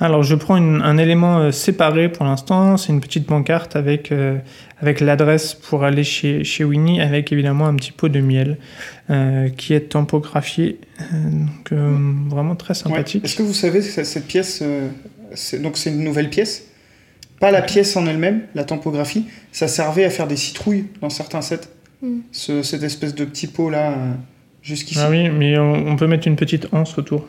Alors, 0.00 0.22
je 0.22 0.34
prends 0.34 0.56
une- 0.56 0.82
un 0.82 0.96
élément 0.98 1.38
euh, 1.38 1.50
séparé 1.50 2.08
pour 2.08 2.24
l'instant. 2.24 2.76
C'est 2.76 2.92
une 2.92 3.00
petite 3.00 3.26
pancarte 3.26 3.76
avec, 3.76 4.12
euh, 4.12 4.36
avec 4.80 5.00
l'adresse 5.00 5.54
pour 5.54 5.84
aller 5.84 6.04
chez, 6.04 6.44
chez 6.44 6.64
Winnie, 6.64 7.00
avec 7.00 7.32
évidemment 7.32 7.66
un 7.66 7.74
petit 7.76 7.92
pot 7.92 8.08
de 8.08 8.20
miel 8.20 8.58
euh, 9.10 9.48
qui 9.50 9.74
est 9.74 9.90
tampographié. 9.90 10.78
Euh, 11.00 11.04
donc, 11.30 11.72
euh, 11.72 11.96
vraiment 12.28 12.56
très 12.56 12.72
Ouais. 12.72 12.74
sympathique. 12.82 13.24
Est-ce 13.24 13.36
que 13.36 13.42
vous 13.42 13.54
savez 13.54 13.80
que 13.80 14.04
cette 14.04 14.26
pièce, 14.26 14.60
euh, 14.62 14.88
c'est- 15.34 15.60
donc 15.60 15.76
c'est 15.76 15.90
une 15.90 16.02
nouvelle 16.04 16.30
pièce? 16.30 16.64
Pas 17.40 17.50
la 17.50 17.62
pièce 17.62 17.96
en 17.96 18.06
elle-même, 18.06 18.42
la 18.54 18.64
tampographie, 18.64 19.26
ça 19.52 19.68
servait 19.68 20.04
à 20.04 20.10
faire 20.10 20.26
des 20.26 20.36
citrouilles 20.36 20.86
dans 21.00 21.10
certains 21.10 21.42
sets. 21.42 21.60
Mm. 22.02 22.18
Ce- 22.32 22.62
cette 22.62 22.82
espèce 22.82 23.14
de 23.14 23.24
petit 23.24 23.46
pot 23.48 23.68
là, 23.70 23.90
euh, 23.92 24.12
jusqu'ici. 24.62 25.00
Ah 25.02 25.10
oui, 25.10 25.28
mais 25.28 25.58
on, 25.58 25.88
on 25.88 25.96
peut 25.96 26.06
mettre 26.06 26.26
une 26.28 26.36
petite 26.36 26.68
anse 26.72 26.96
autour. 26.96 27.26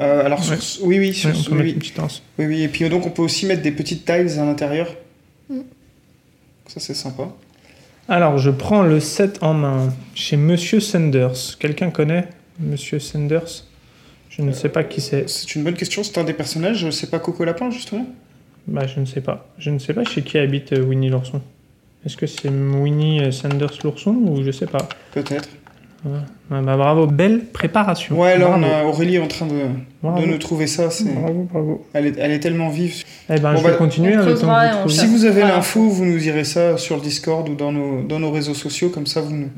Euh, 0.00 0.24
alors, 0.24 0.42
sur- 0.42 0.54
Ouais. 0.54 0.88
oui, 0.88 0.98
oui, 0.98 1.14
sur- 1.14 1.30
Ouais, 1.30 1.36
on 1.38 1.42
peut 1.42 1.50
oui, 1.50 1.56
mettre 1.56 1.64
oui. 1.66 1.72
une 1.74 1.78
petite 1.78 1.98
anse. 1.98 2.22
Oui, 2.38 2.46
oui, 2.46 2.62
et 2.62 2.68
puis 2.68 2.88
donc 2.88 3.06
on 3.06 3.10
peut 3.10 3.22
aussi 3.22 3.46
mettre 3.46 3.62
des 3.62 3.72
petites 3.72 4.04
tiles 4.06 4.38
à 4.38 4.44
l'intérieur. 4.44 4.94
Mm. 5.50 5.60
Ça 6.68 6.80
c'est 6.80 6.94
sympa. 6.94 7.28
Alors, 8.08 8.38
je 8.38 8.50
prends 8.50 8.82
le 8.82 8.98
set 8.98 9.38
en 9.42 9.54
main 9.54 9.92
chez 10.14 10.36
Monsieur 10.36 10.80
Sanders. 10.80 11.56
Quelqu'un 11.58 11.90
connaît 11.90 12.28
Monsieur 12.58 12.98
Sanders? 12.98 13.64
Je 14.30 14.42
ne 14.42 14.52
sais 14.52 14.68
pas 14.68 14.84
qui 14.84 15.00
c'est. 15.00 15.28
C'est 15.28 15.54
une 15.54 15.64
bonne 15.64 15.74
question, 15.74 16.02
c'est 16.02 16.16
un 16.18 16.24
des 16.24 16.32
personnages, 16.32 16.88
c'est 16.90 17.10
pas 17.10 17.18
Coco 17.18 17.44
Lapin 17.44 17.70
justement? 17.70 18.06
Bah, 18.66 18.86
je 18.86 19.00
ne 19.00 19.04
sais 19.06 19.20
pas. 19.20 19.48
Je 19.58 19.70
ne 19.70 19.78
sais 19.78 19.92
pas 19.92 20.04
chez 20.04 20.22
qui 20.22 20.38
habite 20.38 20.72
euh, 20.72 20.82
Winnie 20.82 21.08
l'ourson. 21.10 21.40
Est-ce 22.06 22.16
que 22.16 22.26
c'est 22.26 22.48
Winnie 22.48 23.20
euh, 23.20 23.30
Sanders 23.32 23.72
l'ourson 23.84 24.12
ou 24.12 24.42
je 24.42 24.50
sais 24.50 24.66
pas 24.66 24.88
Peut-être. 25.12 25.48
Ah, 26.52 26.60
bah, 26.62 26.76
Bravo, 26.76 27.06
belle 27.06 27.44
préparation. 27.52 28.18
Ouais, 28.20 28.36
là 28.36 28.46
bravo. 28.48 28.64
on 28.64 28.68
a 28.68 28.84
Aurélie 28.84 29.18
en 29.20 29.28
train 29.28 29.46
de, 29.46 29.52
de 30.20 30.26
nous 30.26 30.38
trouver 30.38 30.66
ça, 30.66 30.90
c'est... 30.90 31.04
Bravo, 31.14 31.46
bravo. 31.52 31.86
Elle, 31.92 32.06
est, 32.06 32.18
elle 32.18 32.32
est 32.32 32.40
tellement 32.40 32.68
vive. 32.70 33.04
Eh 33.28 33.38
ben, 33.38 33.52
Bon, 33.52 33.58
je 33.58 33.64
vais 33.64 33.70
bah, 33.70 33.76
continuer 33.76 34.14
on 34.14 34.16
le 34.16 34.22
temps 34.24 34.26
creusera 34.30 34.60
que 34.60 34.66
et 34.66 34.70
vous 34.70 34.76
on 34.76 34.78
trouviez. 34.80 34.98
Si 34.98 35.06
vous 35.06 35.24
avez 35.26 35.40
Voilà. 35.42 35.56
l'info, 35.56 35.88
vous 35.88 36.04
nous 36.04 36.18
direz 36.18 36.42
ça 36.44 36.76
sur 36.76 36.96
le 36.96 37.02
Discord 37.02 37.48
ou 37.48 37.54
dans 37.54 37.70
nos, 37.70 38.02
dans 38.02 38.18
nos 38.18 38.32
réseaux 38.32 38.54
sociaux, 38.54 38.88
comme 38.88 39.06
ça 39.06 39.20
vous, 39.20 39.30
nous- 39.36 39.50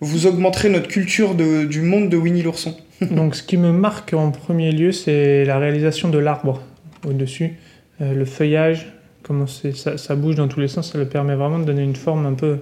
vous 0.00 0.26
augmenterez 0.26 0.68
notre 0.68 0.88
culture 0.88 1.34
de- 1.36 1.64
du 1.64 1.80
monde 1.82 2.08
de 2.08 2.16
Winnie 2.16 2.42
l'ourson. 2.42 2.74
Donc, 3.12 3.36
ce 3.36 3.42
qui 3.44 3.56
me 3.56 3.70
marque 3.70 4.12
en 4.12 4.30
premier 4.32 4.72
lieu, 4.72 4.90
c'est 4.90 5.44
la 5.44 5.58
réalisation 5.58 6.08
de 6.08 6.18
l'arbre 6.18 6.60
au-dessus. 7.06 7.52
Euh, 8.00 8.14
le 8.14 8.24
feuillage, 8.24 8.92
comment 9.22 9.46
c'est- 9.46 9.76
ça, 9.76 9.96
ça 9.96 10.16
bouge 10.16 10.34
dans 10.34 10.48
tous 10.48 10.58
les 10.60 10.68
sens, 10.68 10.90
ça 10.90 10.98
le 10.98 11.06
permet 11.06 11.36
vraiment 11.36 11.60
de 11.60 11.64
donner 11.64 11.82
une 11.84 11.94
forme 11.96 12.26
un 12.26 12.34
peu, 12.34 12.58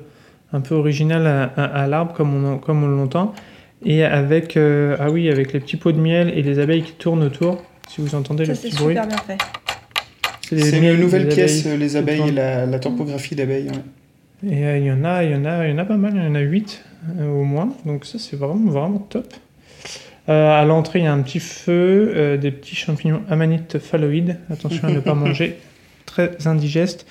un 0.53 0.61
peu 0.61 0.75
originale 0.75 1.27
à, 1.27 1.45
à- 1.57 1.65
à 1.85 1.87
l'arbre, 1.87 2.13
comme 2.13 2.45
on, 2.45 2.59
comme 2.59 2.85
on 2.85 2.89
l'entend. 2.89 3.33
Et 3.85 4.03
avec, 4.05 4.57
euh, 4.57 4.97
ah 4.99 5.11
oui, 5.11 5.29
avec 5.29 5.53
les 5.53 5.61
petits 5.61 5.77
pots 5.77 5.93
de 5.93 6.01
miel 6.01 6.33
et 6.35 6.43
les 6.43 6.59
abeilles 6.59 6.83
qui 6.83 6.93
tournent 6.93 7.23
autour, 7.25 7.63
si 7.89 8.01
vous 8.01 8.15
entendez 8.15 8.45
Ça, 8.47 8.53
le 8.53 8.57
c'est 8.57 8.69
petit 8.69 8.77
bruit. 8.77 8.95
super 8.95 9.07
bien 9.07 9.19
fait. 9.19 9.39
C'est 10.49 10.79
une 10.79 11.01
nouvelle 11.01 11.29
pièce, 11.29 11.61
abeilles 11.67 11.73
euh, 11.75 11.77
les 11.79 11.97
abeilles 11.97 12.29
et 12.29 12.33
la, 12.33 12.67
la 12.67 12.79
topographie 12.79 13.35
d'abeilles. 13.35 13.69
ouais. 13.69 14.51
Et 14.53 14.65
euh, 14.67 14.79
il 14.79 14.85
y 14.85 14.91
en 14.93 15.05
a, 15.05 15.25
il 15.25 15.31
y 15.33 15.35
en 15.35 15.45
a, 15.45 15.67
il 15.67 15.71
y 15.71 15.75
en 15.75 15.79
a 15.79 15.85
pas 15.85 15.97
mal, 15.97 16.13
il 16.17 16.23
y 16.23 16.27
en 16.27 16.35
a 16.35 16.41
8 16.41 16.83
au 17.21 17.45
moins. 17.45 17.75
Donc 17.87 18.05
ça 18.05 18.19
c'est 18.19 18.37
vraiment 18.37 18.71
vraiment 18.71 18.99
top. 18.99 19.33
Euh, 20.31 20.51
à 20.51 20.65
l'entrée, 20.65 21.01
il 21.01 21.05
y 21.05 21.09
a 21.09 21.13
un 21.13 21.21
petit 21.21 21.41
feu, 21.41 22.13
euh, 22.15 22.37
des 22.39 22.51
petits 22.51 22.75
champignons 22.77 23.21
amanites 23.29 23.79
phalloïdes. 23.79 24.39
Attention 24.51 24.89
à 24.89 24.91
ne 24.91 25.01
pas 25.01 25.15
manger, 25.15 25.57
très 26.07 26.31
indigeste. 26.47 27.07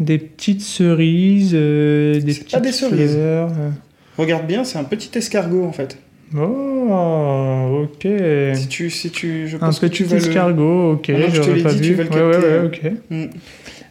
Des 0.00 0.18
petites 0.18 0.62
cerises, 0.62 1.52
euh, 1.54 2.14
des 2.20 2.32
C'est 2.32 2.40
petites 2.40 2.52
pas 2.52 2.60
des 2.60 2.72
cerises. 2.72 3.12
fleurs. 3.14 3.50
euh. 3.58 3.70
Regarde 4.18 4.46
bien, 4.46 4.64
c'est 4.64 4.78
un 4.78 4.84
petit 4.84 5.16
escargot 5.16 5.64
en 5.64 5.72
fait. 5.72 5.98
Oh, 6.34 7.84
ok. 7.84 8.06
Si 8.54 8.68
tu, 8.68 8.90
si 8.90 9.10
tu, 9.10 9.48
je 9.48 9.56
Un 9.60 9.70
que 9.70 9.80
petit 9.80 9.90
tu 9.90 10.04
vas 10.04 10.16
le- 10.16 10.22
escargot, 10.22 10.92
ok. 10.92 11.02
Que 11.02 11.14
je 11.16 11.26
te 11.26 11.32
j'aurais 11.36 11.54
l'ai 11.54 11.62
pas 11.62 11.72
dit, 11.72 11.92
vu. 11.92 11.96
tu 11.96 12.02
vas 12.02 12.04
le 12.04 12.28
Ouais, 12.28 12.36
ouais, 12.36 12.58
ouais, 12.60 12.66
ok. 12.66 12.92
Mm. 13.10 13.24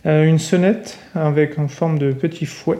Euh, 0.08 0.24
une 0.25 0.39
sonnette 0.39 0.98
avec 1.15 1.58
en 1.58 1.68
forme 1.68 1.98
de 1.98 2.12
petit 2.12 2.46
fouet. 2.46 2.77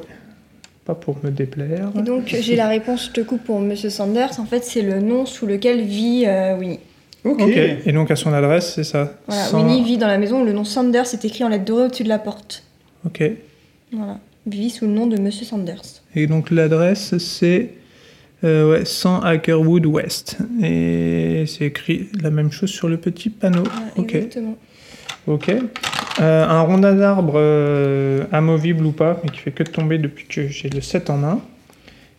Pas 0.86 0.94
pour 0.94 1.18
me 1.24 1.32
déplaire. 1.32 1.90
Et 1.98 2.02
donc, 2.04 2.28
j'ai 2.40 2.56
la 2.56 2.68
réponse, 2.68 3.08
je 3.08 3.12
te 3.12 3.22
coupe 3.22 3.44
pour 3.44 3.60
Monsieur 3.60 3.90
Sanders. 3.90 4.40
En 4.40 4.46
fait, 4.46 4.64
c'est 4.64 4.84
le 4.84 5.00
nom 5.00 5.26
sous 5.26 5.48
lequel 5.48 5.82
vit 5.82 6.26
euh, 6.28 6.56
Winnie. 6.58 6.80
Ok. 7.24 7.42
Ok. 7.42 7.58
Et 7.88 7.92
donc 7.92 8.12
à 8.12 8.16
son 8.16 8.32
adresse, 8.34 8.74
c'est 8.76 8.84
ça. 8.84 9.16
Voilà, 9.28 9.42
Sans- 9.46 9.58
Winnie 9.58 9.84
vit 9.84 9.98
dans 9.98 10.06
la 10.06 10.20
maison 10.20 10.42
où 10.44 10.46
le 10.46 10.54
nom 10.54 10.64
Sanders 10.64 11.12
est 11.12 11.26
écrit 11.26 11.44
en 11.44 11.48
lettres 11.50 11.66
dorées 11.66 11.86
au-dessus 11.86 12.04
de 12.04 12.10
la 12.10 12.20
porte. 12.20 12.64
Ok. 13.04 13.24
Voilà. 13.92 14.20
Vit 14.46 14.70
sous 14.70 14.86
le 14.86 14.92
nom 14.92 15.08
de 15.08 15.18
Monsieur 15.20 15.44
Sanders. 15.44 15.82
Et 16.16 16.28
donc 16.28 16.52
l'adresse, 16.52 17.18
c'est 17.18 17.70
euh, 18.46 18.72
ouais, 18.72 18.86
100 18.86 19.22
Hackerwood 19.22 19.86
West. 19.86 20.38
Et 20.62 21.46
c'est 21.48 21.66
écrit 21.66 22.10
la 22.22 22.30
même 22.30 22.52
chose 22.52 22.70
sur 22.70 22.88
le 22.88 22.98
petit 22.98 23.30
panneau. 23.30 23.64
Voilà, 23.64 23.88
ok. 23.98 24.16
Exactement. 24.16 24.56
Ok. 25.28 25.50
Euh, 26.22 26.48
un 26.48 26.62
rondin 26.62 26.94
d'arbre 26.94 27.34
euh, 27.36 28.24
amovible 28.32 28.86
ou 28.86 28.92
pas, 28.92 29.20
mais 29.24 29.30
qui 29.32 29.40
fait 29.40 29.52
que 29.52 29.64
tomber 29.64 29.98
depuis 29.98 30.28
que 30.28 30.48
j'ai 30.48 30.70
le 30.70 30.82
7 30.82 31.10
en 31.10 31.18
main. 31.18 31.42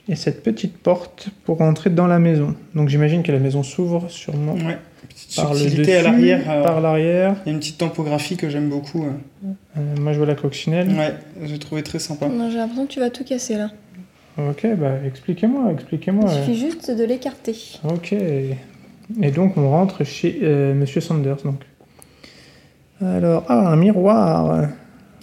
Et 0.08 0.14
cette 0.14 0.42
petite 0.44 0.76
porte 0.78 1.30
pour 1.44 1.58
rentrer 1.58 1.90
dans 1.90 2.06
la 2.06 2.18
maison. 2.20 2.54
Donc 2.74 2.88
j'imagine 2.88 3.22
que 3.24 3.32
la 3.32 3.40
maison 3.40 3.62
s'ouvre 3.64 4.08
sûrement 4.08 4.54
Ouais. 4.54 4.78
Petite 5.08 5.36
par 5.36 5.52
le 5.54 5.60
dessus, 5.60 5.92
à 5.92 6.02
l'arrière. 6.02 6.40
euh, 6.48 6.62
par 6.62 6.80
l'arrière. 6.80 7.34
Il 7.44 7.48
y 7.48 7.50
a 7.50 7.52
une 7.54 7.58
petite 7.58 7.78
topographie 7.78 8.36
que 8.36 8.48
j'aime 8.48 8.68
beaucoup. 8.68 9.04
euh. 9.04 9.48
Euh, 9.78 9.80
moi 10.00 10.12
je 10.12 10.18
vois 10.18 10.26
la 10.26 10.34
coccinelle. 10.36 10.88
Ouais, 10.90 11.14
j'ai 11.44 11.58
trouvé 11.58 11.82
très 11.82 11.98
sympa. 11.98 12.28
J'ai 12.50 12.56
l'impression 12.56 12.86
que 12.86 12.92
tu 12.92 13.00
vas 13.00 13.10
tout 13.10 13.24
casser 13.24 13.56
là. 13.56 13.70
Ok, 14.38 14.66
bah 14.76 14.92
expliquez-moi, 15.06 15.72
expliquez-moi. 15.72 16.28
Il 16.30 16.38
suffit 16.44 16.58
juste 16.58 16.90
de 16.90 17.04
l'écarter. 17.04 17.54
Ok. 17.84 18.12
Et 18.12 19.30
donc 19.30 19.56
on 19.56 19.70
rentre 19.70 20.04
chez 20.04 20.40
euh, 20.42 20.74
Monsieur 20.74 21.00
Sanders. 21.00 21.36
Donc. 21.44 21.62
Alors, 23.00 23.44
ah, 23.48 23.68
un 23.68 23.76
miroir. 23.76 24.68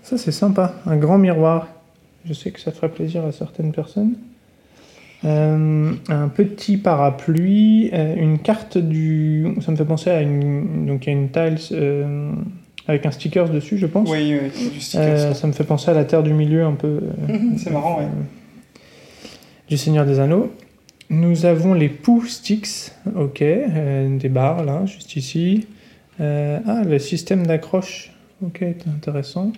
Ça 0.04 0.18
c'est 0.18 0.32
sympa, 0.32 0.74
un 0.86 0.98
grand 0.98 1.18
miroir. 1.18 1.68
Je 2.26 2.34
sais 2.34 2.52
que 2.52 2.60
ça 2.60 2.72
ferait 2.72 2.90
plaisir 2.90 3.24
à 3.26 3.32
certaines 3.32 3.72
personnes. 3.72 4.14
Euh, 5.26 5.94
un 6.10 6.28
petit 6.28 6.78
parapluie, 6.78 7.90
euh, 7.94 8.16
une 8.18 8.40
carte 8.40 8.78
du. 8.78 9.48
Ça 9.62 9.72
me 9.72 9.78
fait 9.78 9.86
penser 9.86 10.10
à 10.10 10.22
une. 10.22 10.86
Donc 10.86 11.06
il 11.06 11.14
y 11.14 11.16
a 11.16 11.20
une 11.20 11.30
tiles 11.30 11.58
euh, 11.74 12.32
avec 12.88 13.06
un 13.06 13.12
sticker 13.12 13.48
dessus, 13.50 13.78
je 13.78 13.86
pense. 13.86 14.10
Oui, 14.10 14.38
oui, 14.42 14.70
du 14.72 14.82
sticker, 14.82 15.04
Euh, 15.06 15.34
ça. 15.34 15.48
me 15.48 15.54
fait 15.54 15.64
penser 15.64 15.92
à 15.92 15.94
la 15.94 16.04
Terre 16.04 16.24
du 16.24 16.34
Milieu 16.34 16.64
un 16.66 16.74
peu. 16.74 17.00
euh, 17.30 17.38
C'est 17.58 17.70
marrant, 17.72 18.00
ouais. 18.00 18.08
Du 19.74 19.78
Seigneur 19.80 20.06
des 20.06 20.20
Anneaux. 20.20 20.52
Nous 21.10 21.48
avons 21.48 21.74
les 21.74 21.90
Pooh 21.90 22.28
Sticks, 22.28 22.92
ok, 23.16 23.42
euh, 23.42 24.18
des 24.20 24.30
barres 24.30 24.64
là, 24.64 24.84
juste 24.86 25.16
ici. 25.16 25.66
Euh, 26.22 26.60
ah, 26.68 26.84
le 26.88 27.00
système 27.00 27.48
d'accroche, 27.48 28.12
ok, 28.46 28.64
intéressant. 28.96 29.52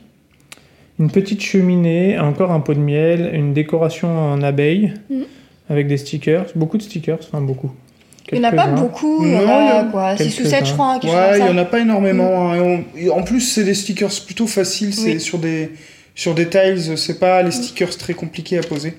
Une 0.99 1.11
petite 1.11 1.41
cheminée, 1.41 2.17
encore 2.17 2.51
un 2.51 2.61
pot 2.61 2.73
de 2.73 2.79
miel, 2.79 3.29
une 3.33 3.51
décoration 3.53 4.07
en 4.07 4.41
abeille 4.41 4.93
Mhm. 5.09 5.25
avec 5.69 5.87
des 5.87 5.97
stickers, 5.97 6.45
beaucoup 6.55 6.77
de 6.77 6.83
stickers, 6.83 7.19
enfin 7.21 7.41
beaucoup. 7.41 7.73
Il 8.31 8.39
n'y 8.39 8.45
en 8.45 8.49
a 8.49 8.51
pas 8.53 8.67
beaucoup, 8.67 9.25
il 9.25 9.33
y 9.33 9.35
en 9.35 9.49
a 9.49 9.83
quoi 9.91 10.15
6 10.15 10.23
ou 10.39 10.43
quelques-uns. 10.43 10.49
7 10.59 10.65
je 10.67 10.73
crois. 10.73 10.93
chose 11.01 11.11
Ouais, 11.11 11.11
comme 11.11 11.35
il 11.35 11.39
ça. 11.41 11.47
y 11.49 11.53
en 11.53 11.57
a 11.57 11.65
pas 11.65 11.79
énormément. 11.81 12.51
hein, 12.53 12.59
on- 12.61 12.83
et 12.97 13.09
En 13.09 13.21
plus, 13.23 13.41
c'est 13.41 13.65
des 13.65 13.73
stickers 13.75 14.09
plutôt 14.25 14.47
faciles. 14.47 14.93
C'est 14.93 15.15
Oui. 15.15 15.19
sur 15.19 15.39
des 15.39 15.71
sur 16.15 16.33
des 16.33 16.47
tiles. 16.47 16.97
C'est 16.97 17.19
pas 17.19 17.41
les 17.43 17.51
stickers 17.51 17.97
très 17.97 18.13
compliqués 18.13 18.57
à 18.57 18.61
poser. 18.61 18.93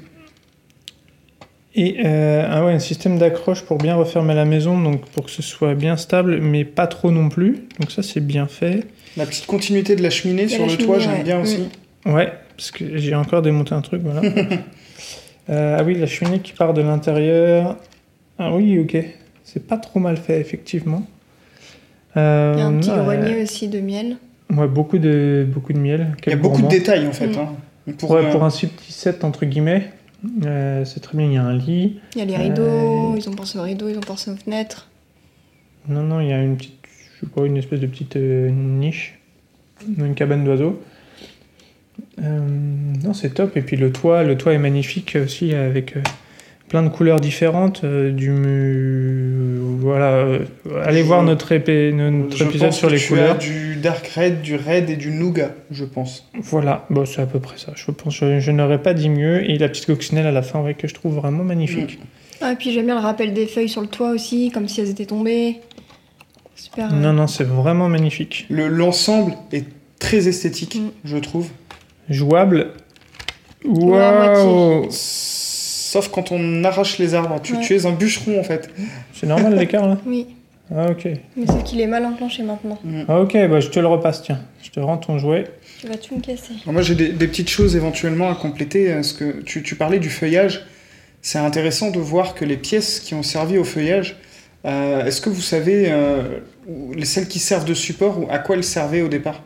Et 1.78 1.98
euh, 2.06 2.46
ah 2.50 2.64
ouais, 2.64 2.72
un 2.72 2.78
système 2.78 3.18
d'accroche 3.18 3.60
pour 3.62 3.76
bien 3.76 3.94
refermer 3.96 4.34
la 4.34 4.46
maison, 4.46 4.80
donc 4.80 5.04
pour 5.10 5.26
que 5.26 5.30
ce 5.30 5.42
soit 5.42 5.74
bien 5.74 5.98
stable, 5.98 6.40
mais 6.40 6.64
pas 6.64 6.86
trop 6.86 7.10
non 7.10 7.28
plus. 7.28 7.64
Donc 7.78 7.90
ça 7.90 8.02
c'est 8.02 8.20
bien 8.20 8.46
fait. 8.46 8.84
La 9.18 9.26
petite 9.26 9.44
continuité 9.46 9.94
de 9.94 10.02
la 10.02 10.08
cheminée 10.10 10.48
sur 10.48 10.64
la 10.66 10.72
le 10.72 10.78
toit, 10.78 10.98
j'aime 10.98 11.12
ouais. 11.18 11.22
bien 11.22 11.38
Mm. 11.38 11.42
aussi. 11.42 11.68
Ouais, 12.06 12.32
parce 12.56 12.70
que 12.70 12.96
j'ai 12.96 13.14
encore 13.14 13.42
démonté 13.42 13.74
un 13.74 13.82
truc, 13.82 14.02
voilà. 14.02 14.22
Euh, 15.48 15.76
ah 15.78 15.84
oui, 15.84 15.94
la 15.94 16.06
cheminée 16.06 16.40
qui 16.40 16.52
part 16.52 16.74
de 16.74 16.82
l'intérieur. 16.82 17.76
Ah 18.36 18.52
oui, 18.52 18.80
ok. 18.80 18.96
C'est 19.44 19.64
pas 19.64 19.76
trop 19.76 20.00
mal 20.00 20.16
fait, 20.16 20.40
effectivement. 20.40 21.06
Euh, 22.16 22.52
Il 22.56 22.58
y 22.58 22.62
a 22.62 22.66
un 22.66 22.72
petit 22.78 22.88
grenier 22.90 23.42
aussi 23.44 23.68
de 23.68 23.78
miel. 23.78 24.16
Ouais, 24.52 24.66
beaucoup 24.66 24.98
de, 24.98 25.46
beaucoup 25.48 25.72
de 25.72 25.78
miel. 25.78 26.16
Il 26.26 26.30
y 26.30 26.32
a 26.32 26.36
beaucoup 26.36 26.62
de 26.62 26.66
détails 26.66 27.06
en 27.06 27.12
fait. 27.12 27.28
Mm. 27.28 27.38
hein. 27.38 27.92
Pour, 27.96 28.10
Ouais, 28.10 28.24
euh, 28.24 28.32
pour 28.32 28.42
un 28.42 28.50
petit 28.50 28.68
set, 28.88 29.22
entre 29.22 29.44
guillemets, 29.46 29.92
euh, 30.44 30.84
c'est 30.84 31.00
très 31.00 31.16
bien. 31.16 31.26
Il 31.26 31.32
y 31.32 31.36
a 31.36 31.42
un 31.44 31.56
lit. 31.56 32.00
Il 32.14 32.18
y 32.18 32.22
a 32.22 32.24
les 32.24 32.36
rideaux, 32.36 32.62
Euh, 32.62 33.16
ils 33.16 33.28
ont 33.28 33.34
pensé 33.34 33.58
aux 33.58 33.62
rideaux, 33.62 33.88
ils 33.88 33.96
ont 33.96 34.00
pensé 34.00 34.30
aux 34.30 34.36
fenêtres. 34.36 34.88
Non, 35.88 36.02
non, 36.02 36.20
il 36.20 36.28
y 36.28 36.32
a 36.32 36.42
une 36.42 36.56
petite, 36.56 36.78
je 37.14 37.20
sais 37.26 37.32
pas, 37.32 37.44
une 37.46 37.56
espèce 37.56 37.80
de 37.80 37.86
petite 37.86 38.16
euh, 38.16 38.50
niche, 38.50 39.18
une 39.98 40.14
cabane 40.14 40.44
d'oiseaux. 40.44 40.82
Non, 42.18 43.14
c'est 43.14 43.34
top. 43.34 43.56
Et 43.56 43.62
puis 43.62 43.76
le 43.76 43.92
toit, 43.92 44.24
le 44.24 44.36
toit 44.36 44.52
est 44.52 44.58
magnifique 44.58 45.16
aussi 45.22 45.54
avec 45.54 45.94
plein 46.68 46.82
de 46.82 46.88
couleurs 46.88 47.20
différentes. 47.20 47.82
euh, 47.84 48.10
du, 48.10 48.30
voilà, 49.80 50.10
euh, 50.12 50.38
allez 50.84 51.00
Je- 51.00 51.04
voir 51.06 51.22
notre, 51.22 51.52
épée, 51.52 51.92
notre 51.92 52.36
je 52.36 52.44
épisode 52.44 52.68
pense 52.68 52.78
sur 52.78 52.88
que 52.88 52.92
les 52.94 52.98
tu 53.00 53.08
couleurs. 53.08 53.36
as 53.36 53.38
du 53.38 53.76
dark 53.76 54.06
red, 54.16 54.42
du 54.42 54.56
red 54.56 54.90
et 54.90 54.96
du 54.96 55.10
nougat, 55.10 55.50
je 55.70 55.84
pense. 55.84 56.28
Voilà, 56.40 56.84
bon, 56.90 57.04
c'est 57.06 57.22
à 57.22 57.26
peu 57.26 57.38
près 57.40 57.58
ça. 57.58 57.72
Je 57.76 57.90
pense, 57.90 58.14
je, 58.16 58.40
je 58.40 58.50
n'aurais 58.50 58.82
pas 58.82 58.94
dit 58.94 59.08
mieux. 59.08 59.48
Et 59.48 59.58
la 59.58 59.68
petite 59.68 59.86
coccinelle 59.86 60.26
à 60.26 60.32
la 60.32 60.42
fin, 60.42 60.60
ouais, 60.60 60.74
que 60.74 60.88
je 60.88 60.94
trouve 60.94 61.14
vraiment 61.14 61.44
magnifique. 61.44 61.98
Ah, 62.40 62.52
et 62.52 62.56
puis 62.56 62.72
j'aime 62.72 62.86
bien 62.86 62.96
le 62.96 63.00
rappel 63.00 63.32
des 63.32 63.46
feuilles 63.46 63.68
sur 63.68 63.80
le 63.80 63.86
toit 63.86 64.10
aussi, 64.10 64.50
comme 64.50 64.68
si 64.68 64.80
elles 64.80 64.90
étaient 64.90 65.06
tombées. 65.06 65.56
Super. 66.54 66.92
euh, 66.92 66.96
Non, 66.96 67.12
non, 67.12 67.26
c'est 67.26 67.44
vraiment 67.44 67.88
magnifique. 67.88 68.46
Le- 68.50 68.68
L'ensemble 68.68 69.34
est 69.52 69.64
très 69.98 70.26
esthétique, 70.28 70.76
Mm. 70.76 70.88
je 71.04 71.16
trouve. 71.18 71.48
Jouable. 72.10 72.72
Waouh 73.64 74.88
Sauf 75.96 76.10
quand 76.10 76.30
on 76.30 76.62
arrache 76.64 76.98
les 76.98 77.14
arbres. 77.14 77.40
Tu, 77.42 77.54
Ouais. 77.54 77.60
tu 77.62 77.74
es 77.74 77.86
un 77.86 77.92
bûcheron 77.92 78.38
en 78.38 78.42
fait. 78.44 78.68
C'est 79.14 79.26
normal 79.26 79.56
l'écart 79.56 79.88
là 79.88 79.96
Oui, 80.04 80.26
Ah 80.74 80.90
ok. 80.90 81.08
mais 81.36 81.46
sauf 81.46 81.64
qu'il 81.64 81.80
est 81.80 81.86
mal 81.86 82.04
enclenché 82.04 82.42
maintenant. 82.42 82.78
Ah, 83.08 83.20
ok, 83.22 83.32
bah 83.48 83.60
je 83.60 83.68
te 83.68 83.80
le 83.80 83.86
repasse, 83.86 84.20
tiens. 84.22 84.40
Je 84.62 84.68
te 84.70 84.78
rends 84.80 84.98
ton 84.98 85.16
jouet. 85.18 85.44
Tu 85.80 85.86
vas 85.86 85.96
tout 85.96 86.14
me 86.16 86.20
casser. 86.20 86.52
Alors 86.64 86.74
moi 86.74 86.82
j'ai 86.82 86.94
des, 86.94 87.08
des 87.08 87.26
petites 87.28 87.48
choses 87.48 87.76
éventuellement 87.76 88.28
à 88.30 88.34
compléter. 88.34 88.92
Parce 88.92 89.14
que 89.14 89.40
tu, 89.42 89.62
tu 89.62 89.74
parlais 89.74 89.98
du 89.98 90.10
feuillage. 90.10 90.66
C'est 91.22 91.38
intéressant 91.38 91.90
de 91.90 91.98
voir 91.98 92.34
que 92.34 92.44
les 92.44 92.58
pièces 92.58 93.00
qui 93.00 93.14
ont 93.14 93.22
servi 93.22 93.56
au 93.56 93.64
feuillage, 93.64 94.16
euh, 94.66 95.06
est-ce 95.06 95.22
que 95.22 95.30
vous 95.30 95.40
savez 95.40 95.86
euh, 95.90 96.22
celles 97.04 97.26
qui 97.28 97.38
servent 97.38 97.64
de 97.64 97.74
support 97.74 98.20
ou 98.20 98.26
à 98.30 98.38
quoi 98.38 98.54
elles 98.56 98.64
servaient 98.64 99.00
au 99.02 99.08
départ? 99.08 99.42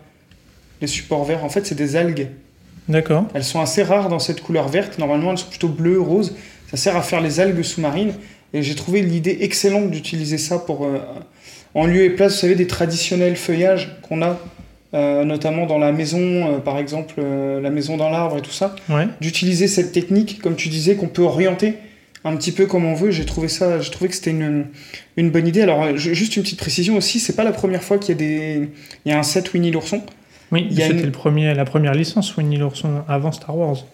Les 0.81 0.89
supports 0.89 1.25
verts, 1.25 1.45
en 1.45 1.49
fait 1.49 1.65
c'est 1.65 1.75
des 1.77 1.95
algues. 1.95 2.27
D'accord. 2.91 3.25
Elles 3.35 3.45
sont 3.45 3.61
assez 3.61 3.83
rares 3.83 4.09
dans 4.09 4.19
cette 4.19 4.43
couleur 4.43 4.69
verte. 4.69 4.99
Normalement, 4.99 5.31
elles 5.31 5.39
sont 5.39 5.49
plutôt 5.49 5.69
bleues, 5.69 6.01
roses. 6.01 6.35
Ça 6.71 6.77
sert 6.77 6.97
à 6.97 7.03
faire 7.03 7.21
les 7.21 7.41
algues 7.41 7.63
sous-marines. 7.63 8.13
Et 8.53 8.63
j'ai 8.63 8.75
trouvé 8.75 9.01
l'idée 9.01 9.39
excellente 9.41 9.91
d'utiliser 9.91 10.37
ça 10.37 10.59
pour, 10.59 10.85
euh, 10.85 10.99
en 11.75 11.87
lieu 11.87 12.03
et 12.03 12.11
place, 12.11 12.35
vous 12.35 12.41
savez, 12.41 12.57
des 12.57 12.67
traditionnels 12.67 13.37
feuillages 13.37 13.97
qu'on 14.03 14.23
a, 14.23 14.39
euh, 14.93 15.25
notamment 15.25 15.67
dans 15.67 15.79
la 15.79 15.93
maison, 15.93 16.19
euh, 16.19 16.59
par 16.59 16.79
exemple, 16.79 17.21
la 17.23 17.71
maison 17.71 17.97
dans 17.97 18.11
l'arbre 18.11 18.39
et 18.39 18.43
tout 18.43 18.51
ça. 18.51 18.75
Ouais. 18.89 19.07
D'utiliser 19.21 19.69
cette 19.69 19.93
technique, 19.93 20.43
comme 20.43 20.57
tu 20.57 20.69
disais, 20.69 20.97
qu'on 20.97 21.07
peut 21.07 21.23
orienter 21.23 21.75
un 22.25 22.35
petit 22.37 22.51
peu 22.53 22.67
comme 22.67 22.85
on 22.85 22.95
veut. 22.95 23.13
J'ai 23.13 23.25
trouvé 23.25 23.47
ça, 23.49 23.81
j'ai 23.81 23.91
trouvé 23.93 24.09
que 24.11 24.17
c'était 24.17 24.33
une, 24.33 24.67
une 25.17 25.31
bonne 25.31 25.47
idée. 25.47 25.63
Alors, 25.63 25.97
ju- 25.97 26.15
juste 26.15 26.37
une 26.37 26.43
petite 26.43 26.59
précision 26.59 26.97
aussi, 26.97 27.21
c'est 27.21 27.37
pas 27.37 27.45
la 27.45 27.53
première 27.53 27.83
fois 27.85 27.99
qu'il 27.99 28.11
y 28.11 28.13
a 28.13 28.19
des, 28.19 28.69
il 29.07 29.13
y 29.13 29.15
a 29.15 29.19
un 29.19 29.23
set 29.23 29.55
Winnie 29.55 29.71
l'ourson. 29.71 30.03
Oui, 30.53 30.69
c'était 30.71 30.93
une- 31.05 31.11
premier, 31.13 31.55
la 31.55 31.65
première 31.65 31.95
licence 31.95 32.37
Winnie 32.37 32.57
l'ourson 32.57 32.89
avant 33.09 33.33
Star 33.33 33.57
Wars. 33.57 33.85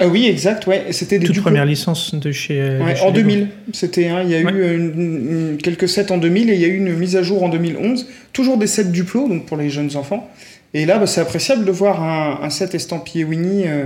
Ah 0.00 0.08
oui, 0.08 0.26
exact, 0.26 0.66
ouais. 0.66 0.86
C'était 0.90 1.18
des 1.20 1.26
Toute 1.26 1.40
première 1.40 1.64
licence 1.64 2.14
de 2.16 2.32
chez. 2.32 2.58
de 2.58 2.82
Ouais, 2.82 2.96
chez 2.96 3.02
en 3.02 3.06
Lego. 3.06 3.18
2000, 3.20 3.48
c'était 3.72 4.08
hein, 4.08 4.22
il 4.24 4.30
y 4.30 4.34
a 4.34 4.40
Ouais. 4.42 4.52
eu 4.52 4.60
euh, 4.62 4.74
une- 4.76 5.50
une- 5.52 5.56
quelques 5.62 5.88
sets 5.88 6.10
en 6.10 6.18
2000 6.18 6.50
et 6.50 6.54
il 6.54 6.60
y 6.60 6.64
a 6.64 6.68
eu 6.68 6.76
une 6.76 6.92
mise 6.94 7.14
à 7.16 7.22
jour 7.22 7.44
en 7.44 7.48
2011. 7.48 8.06
Toujours 8.32 8.58
des 8.58 8.66
sets 8.66 8.86
Duplo, 8.86 9.28
donc 9.28 9.46
pour 9.46 9.56
les 9.56 9.70
jeunes 9.70 9.94
enfants. 9.96 10.28
Et 10.74 10.84
là, 10.84 10.98
bah, 10.98 11.06
c'est 11.06 11.20
appréciable 11.20 11.64
de 11.64 11.70
voir 11.70 12.02
un, 12.02 12.40
un 12.42 12.50
set 12.50 12.74
estampillé 12.74 13.22
Winnie 13.22 13.62
euh, 13.68 13.84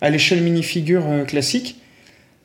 à 0.00 0.10
l'échelle 0.10 0.42
minifigure 0.42 1.02
euh, 1.08 1.24
classique. 1.24 1.76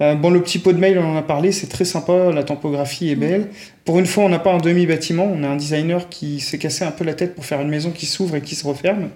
Euh, 0.01 0.15
bon, 0.15 0.31
le 0.31 0.41
petit 0.41 0.59
pot 0.59 0.73
de 0.73 0.79
mail, 0.79 0.97
on 0.97 1.13
en 1.13 1.15
a 1.15 1.21
parlé, 1.21 1.51
c'est 1.51 1.67
très 1.67 1.85
sympa, 1.85 2.31
la 2.31 2.43
typographie 2.43 3.09
est 3.09 3.15
belle. 3.15 3.49
Pour 3.85 3.99
une 3.99 4.05
fois, 4.05 4.23
on 4.23 4.29
n'a 4.29 4.39
pas 4.39 4.51
un 4.51 4.57
demi-bâtiment, 4.57 5.23
on 5.31 5.43
a 5.43 5.47
un 5.47 5.55
designer 5.55 6.09
qui 6.09 6.39
s'est 6.39 6.57
cassé 6.57 6.83
un 6.83 6.91
peu 6.91 7.03
la 7.03 7.13
tête 7.13 7.35
pour 7.35 7.45
faire 7.45 7.61
une 7.61 7.69
maison 7.69 7.91
qui 7.91 8.05
s'ouvre 8.05 8.35
et 8.35 8.41
qui 8.41 8.55
se 8.55 8.65
referme. 8.65 9.09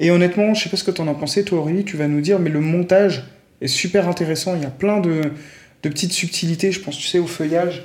Et 0.00 0.10
honnêtement, 0.10 0.52
je 0.54 0.64
sais 0.64 0.68
pas 0.68 0.76
ce 0.76 0.84
que 0.84 0.90
tu 0.90 1.00
en 1.00 1.08
as 1.08 1.14
pensé, 1.14 1.44
toi 1.44 1.60
Aurélie, 1.60 1.84
tu 1.84 1.96
vas 1.96 2.08
nous 2.08 2.20
dire, 2.20 2.40
mais 2.40 2.50
le 2.50 2.60
montage 2.60 3.24
est 3.60 3.68
super 3.68 4.08
intéressant. 4.08 4.56
Il 4.56 4.62
y 4.62 4.66
a 4.66 4.70
plein 4.70 4.98
de, 4.98 5.22
de 5.84 5.88
petites 5.88 6.12
subtilités, 6.12 6.72
je 6.72 6.80
pense, 6.80 6.98
tu 6.98 7.06
sais, 7.06 7.20
au 7.20 7.28
feuillage. 7.28 7.84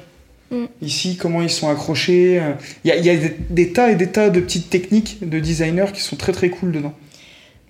Mm. 0.49 0.65
Ici, 0.81 1.15
comment 1.15 1.43
ils 1.43 1.51
sont 1.51 1.69
accrochés. 1.69 2.41
Il 2.83 2.87
y 2.87 2.91
a, 2.91 2.95
il 2.95 3.05
y 3.05 3.09
a 3.11 3.15
des, 3.15 3.35
des 3.51 3.71
tas 3.71 3.91
et 3.91 3.95
des 3.95 4.07
tas 4.07 4.31
de 4.31 4.39
petites 4.39 4.71
techniques 4.71 5.19
de 5.21 5.39
designers 5.39 5.91
qui 5.93 6.01
sont 6.01 6.15
très 6.15 6.31
très 6.31 6.49
cool 6.49 6.71
dedans. 6.71 6.95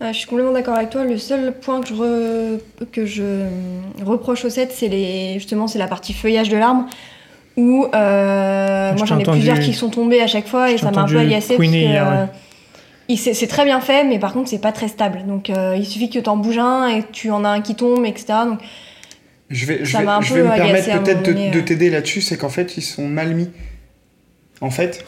Ah, 0.02 0.12
je 0.14 0.18
suis 0.20 0.28
complètement 0.28 0.54
d'accord 0.54 0.76
avec 0.76 0.90
toi. 0.92 1.04
Le 1.04 1.18
seul 1.18 1.54
point 1.60 1.82
que 1.82 1.88
je, 1.90 1.94
re- 1.94 2.60
que 2.92 3.06
je 3.06 3.22
euh, 3.24 3.50
reproche 4.06 4.46
au 4.46 4.50
set, 4.50 4.72
c'est 4.74 4.88
les... 4.88 5.34
justement 5.36 5.68
c'est 5.68 5.80
la 5.80 5.88
partie 5.88 6.14
feuillage 6.14 6.48
de 6.50 6.58
l'arbre. 6.58 6.86
Où 7.58 7.86
euh, 7.94 8.92
Je 8.94 8.98
moi 8.98 9.06
j'en 9.06 9.18
ai 9.18 9.22
entendu- 9.24 9.40
plusieurs 9.40 9.60
qui 9.60 9.74
sont 9.74 9.90
tombés 9.90 10.22
à 10.22 10.28
chaque 10.28 10.48
fois 10.48 10.72
et 10.72 10.78
ça 10.78 10.92
m'a 10.92 11.02
un 11.02 11.06
peu 11.06 11.18
agacé. 11.20 11.58
euh, 11.60 12.26
c'est 13.18 13.48
très 13.48 13.66
bien 13.66 13.82
fait, 13.82 14.06
mais 14.06 14.20
par 14.20 14.32
contre 14.34 14.50
c'est 14.50 14.60
pas 14.62 14.72
très 14.72 14.88
stable. 14.88 15.24
Donc 15.28 15.50
euh, 15.50 15.76
il 15.78 15.86
suffit 15.86 16.10
que 16.10 16.20
t'en 16.20 16.38
bouges 16.38 16.60
un 16.60 16.88
et 16.88 17.02
que 17.04 17.12
tu 17.12 17.30
en 17.32 17.44
as 17.44 17.50
un 17.50 17.62
qui 17.62 17.76
tombe, 17.76 18.06
etc. 18.06 18.26
Donc 18.46 18.60
Je 19.50 19.66
vais, 19.66 19.80
je 19.84 19.92
Ça 19.92 20.00
vais, 20.00 20.06
m'a 20.06 20.18
un 20.18 20.22
je 20.22 20.34
peu 20.34 20.42
vais 20.42 20.48
me 20.48 20.56
permettre 20.56 21.04
peut-être 21.04 21.24
de, 21.24 21.34
de 21.34 21.60
euh. 21.60 21.62
t'aider 21.62 21.90
là-dessus, 21.90 22.22
c'est 22.22 22.38
qu'en 22.38 22.50
fait, 22.50 22.78
ils 22.78 22.84
sont 22.84 23.08
mal 23.08 23.34
mis. 23.34 23.50
En 24.62 24.70
fait, 24.70 25.04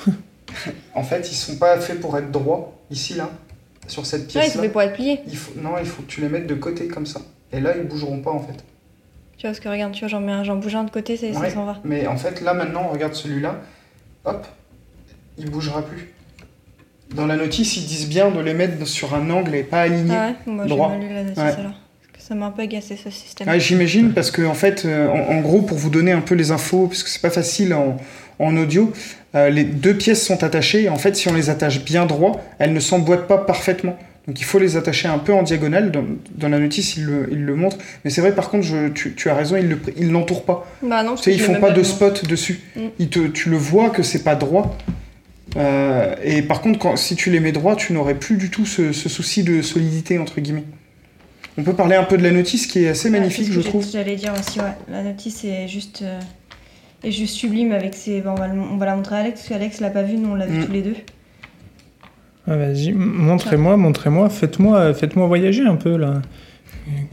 en 0.95 1.03
fait, 1.03 1.31
ils 1.31 1.35
sont 1.35 1.55
pas 1.57 1.79
faits 1.79 2.01
pour 2.01 2.17
être 2.17 2.31
droits, 2.31 2.73
ici, 2.89 3.13
là, 3.13 3.29
sur 3.91 4.05
cette 4.05 4.33
ouais, 4.33 4.43
c'est 4.49 4.59
fait 4.59 4.69
pour 4.69 4.81
être 4.81 4.93
plié. 4.93 5.19
Il 5.27 5.37
faut, 5.37 5.51
non, 5.59 5.71
il 5.79 5.85
faut 5.85 6.01
que 6.01 6.07
tu 6.07 6.21
les 6.21 6.29
mettes 6.29 6.47
de 6.47 6.55
côté 6.55 6.87
comme 6.87 7.05
ça. 7.05 7.21
Et 7.51 7.59
là, 7.59 7.73
ils 7.77 7.83
bougeront 7.87 8.19
pas 8.21 8.31
en 8.31 8.39
fait. 8.39 8.53
Tu 9.37 9.47
vois, 9.47 9.49
parce 9.51 9.59
que 9.59 9.69
regarde, 9.69 9.91
tu 9.93 9.99
vois, 10.01 10.07
j'en 10.07 10.21
mets 10.21 10.31
un- 10.31 10.43
j'en 10.43 10.55
bouge 10.55 10.75
un 10.75 10.83
de 10.85 10.91
côté, 10.91 11.17
c'est- 11.17 11.35
Ouais. 11.35 11.49
ça 11.49 11.55
s'en 11.55 11.65
va. 11.65 11.77
Mais 11.83 12.07
en 12.07 12.15
fait, 12.17 12.41
là 12.41 12.53
maintenant, 12.53 12.87
regarde 12.87 13.13
celui-là. 13.13 13.55
Hop, 14.25 14.47
il 15.37 15.49
bougera 15.49 15.81
plus. 15.81 16.13
Dans 17.15 17.25
la 17.27 17.35
notice, 17.35 17.75
ils 17.75 17.85
disent 17.85 18.07
bien 18.07 18.31
de 18.31 18.39
les 18.39 18.53
mettre 18.53 18.85
sur 18.87 19.13
un 19.13 19.29
angle 19.29 19.53
et 19.55 19.63
pas 19.63 19.81
alignés. 19.81 20.15
Ah 20.15 20.27
ouais, 20.27 20.35
moi 20.53 20.65
j'ai 20.67 20.77
mal 20.77 20.99
lu 21.01 21.09
la 21.13 21.23
notice 21.23 21.37
Ouais. 21.37 21.43
alors. 21.43 21.71
Parce 22.13 22.13
que 22.13 22.21
ça 22.21 22.35
m'a 22.35 22.45
un 22.45 22.51
peu 22.51 22.61
agacé 22.61 22.95
ce 22.95 23.09
système. 23.09 23.47
Ah, 23.49 23.57
J'imagine 23.59 24.13
parce 24.13 24.31
que 24.31 24.43
en 24.43 24.53
fait, 24.53 24.85
euh, 24.85 25.09
en, 25.09 25.35
en 25.37 25.41
gros, 25.41 25.61
pour 25.63 25.77
vous 25.77 25.89
donner 25.89 26.13
un 26.13 26.21
peu 26.21 26.35
les 26.35 26.51
infos, 26.51 26.87
parce 26.87 27.03
que 27.03 27.09
c'est 27.09 27.21
pas 27.21 27.29
facile 27.31 27.73
en, 27.73 27.97
en 28.39 28.55
audio, 28.57 28.91
euh, 29.35 29.49
les 29.49 29.63
deux 29.63 29.93
pièces 29.95 30.25
sont 30.25 30.43
attachées. 30.43 30.83
Et 30.83 30.89
en 30.89 30.97
fait, 30.97 31.15
si 31.15 31.27
on 31.29 31.33
les 31.33 31.49
attache 31.49 31.83
bien 31.83 32.05
droit, 32.05 32.43
elles 32.59 32.73
ne 32.73 32.79
s'emboîtent 32.79 33.27
pas 33.27 33.37
parfaitement. 33.37 33.97
Donc 34.27 34.39
il 34.39 34.43
faut 34.43 34.59
les 34.59 34.77
attacher 34.77 35.07
un 35.07 35.17
peu 35.17 35.33
en 35.33 35.41
diagonale. 35.43 35.91
Dans, 35.91 36.03
dans 36.35 36.49
la 36.49 36.59
notice, 36.59 36.95
il 36.95 37.05
le, 37.05 37.27
il 37.31 37.43
le 37.43 37.55
montre. 37.55 37.77
Mais 38.05 38.11
c'est 38.11 38.21
vrai, 38.21 38.33
par 38.35 38.49
contre, 38.49 38.63
je- 38.65 38.89
tu, 38.89 39.13
tu 39.15 39.29
as 39.29 39.33
raison, 39.35 39.55
il 39.57 39.67
le- 39.67 39.79
il 39.97 40.11
l'entoure 40.11 40.43
pas. 40.45 40.67
Bah 40.83 41.01
non, 41.03 41.15
Tu 41.15 41.23
sais, 41.23 41.31
ils 41.33 41.39
je 41.39 41.47
l'ai 41.47 41.53
font 41.55 41.59
pas 41.59 41.71
de 41.71 41.81
spot 41.83 42.25
dessus. 42.27 42.61
Mm. 42.75 42.79
Ils 42.99 43.09
te, 43.09 43.19
tu 43.27 43.49
le 43.49 43.57
vois 43.57 43.89
que 43.89 44.03
c'est 44.03 44.23
pas 44.23 44.35
droit. 44.35 44.77
Euh, 45.57 46.15
et 46.23 46.41
par 46.43 46.61
contre, 46.61 46.79
quand, 46.79 46.95
si 46.95 47.15
tu 47.15 47.29
les 47.29 47.39
mets 47.39 47.51
droits, 47.51 47.75
tu 47.75 47.93
n'aurais 47.93 48.15
plus 48.15 48.37
du 48.37 48.49
tout 48.49 48.65
ce, 48.65 48.93
ce 48.93 49.09
souci 49.09 49.43
de 49.43 49.61
solidité, 49.61 50.17
entre 50.19 50.39
guillemets. 50.39 50.63
On 51.57 51.63
peut 51.63 51.73
parler 51.73 51.95
un 51.97 52.03
peu 52.05 52.17
de 52.17 52.23
la 52.23 52.31
notice 52.31 52.67
qui 52.67 52.85
est 52.85 52.89
assez 52.89 53.09
magnifique, 53.09 53.47
c'est 53.47 53.51
ce 53.51 53.55
je 53.55 53.61
que 53.61 53.67
trouve. 53.67 53.83
j'ai- 53.83 53.91
J'allais 53.91 54.15
dire 54.15 54.33
aussi, 54.39 54.59
ouais. 54.59 54.71
La 54.89 55.03
notice 55.03 55.43
est 55.43 55.67
juste, 55.67 56.01
euh, 56.03 56.19
est 57.03 57.11
juste 57.11 57.35
sublime 57.35 57.71
avec 57.71 57.93
ses. 57.95 58.21
bon, 58.21 58.31
on, 58.31 58.35
va 58.35 58.47
le- 58.47 58.59
on 58.59 58.77
va 58.77 58.85
la 58.85 58.95
montrer 58.95 59.15
à 59.15 59.19
Alex, 59.19 59.39
parce 59.39 59.49
qu'Alex 59.49 59.79
l'a 59.79 59.89
pas 59.89 60.03
vu, 60.03 60.17
nous 60.17 60.29
on 60.29 60.35
l'a 60.35 60.45
vu 60.45 60.59
Mm. 60.59 60.65
tous 60.65 60.71
les 60.71 60.81
deux. 60.81 60.95
Ah, 62.47 62.55
Vas-y, 62.57 62.91
montrez-moi, 62.93 63.77
montrez-moi, 63.77 64.29
faites-moi, 64.29 64.93
faites-moi 64.93 65.27
voyager 65.27 65.63
un 65.65 65.75
peu 65.75 65.95
là. 65.97 66.21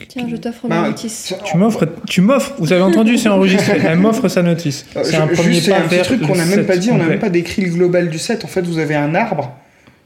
Tiens, 0.09 0.27
je 0.29 0.37
t'offre 0.37 0.67
Bah, 0.67 0.81
ma 0.83 0.89
notice. 0.89 1.35
Tu 1.45 1.57
m'offres, 1.59 1.87
tu 2.09 2.21
m'offres. 2.23 2.55
Vous 2.59 2.73
avez 2.73 2.83
entendu, 2.83 3.19
c'est 3.19 3.29
enregistré. 3.29 3.79
Elle 3.87 3.99
m'offre 3.99 4.27
sa 4.29 4.43
notice. 4.43 4.87
Euh, 4.97 5.03
C'est 5.05 5.17
un 5.17 5.27
premier 5.27 5.61
pas 5.61 5.77
un 5.77 5.81
petit 5.83 6.03
truc 6.03 6.23
qu'on 6.23 6.35
n'a 6.35 6.47
même 6.47 6.65
pas 6.65 6.79
dit, 6.79 6.91
on 6.91 6.97
n'a 6.97 7.05
même 7.05 7.19
pas 7.19 7.29
décrit 7.29 7.63
le 7.63 7.71
global 7.71 8.09
du 8.09 8.19
set. 8.19 8.45
En 8.45 8.49
fait, 8.49 8.63
vous 8.63 8.79
avez 8.79 8.95
un 8.95 9.15
arbre 9.15 9.53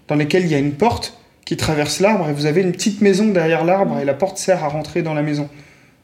dans 0.09 0.17
lequel 0.17 0.43
il 0.45 0.51
y 0.51 0.55
a 0.55 0.59
une 0.59 0.73
porte 0.73 1.17
qui 1.45 1.57
traverse 1.57 2.01
l'arbre 2.01 2.29
et 2.29 2.33
vous 2.33 2.47
avez 2.47 2.61
une 2.63 2.73
petite 2.73 3.01
maison 3.01 3.29
derrière 3.29 3.65
l'arbre 3.65 3.99
et 4.01 4.05
la 4.05 4.15
porte 4.15 4.37
sert 4.39 4.65
à 4.65 4.69
rentrer 4.69 5.03
dans 5.03 5.15
la 5.15 5.23
maison. 5.23 5.49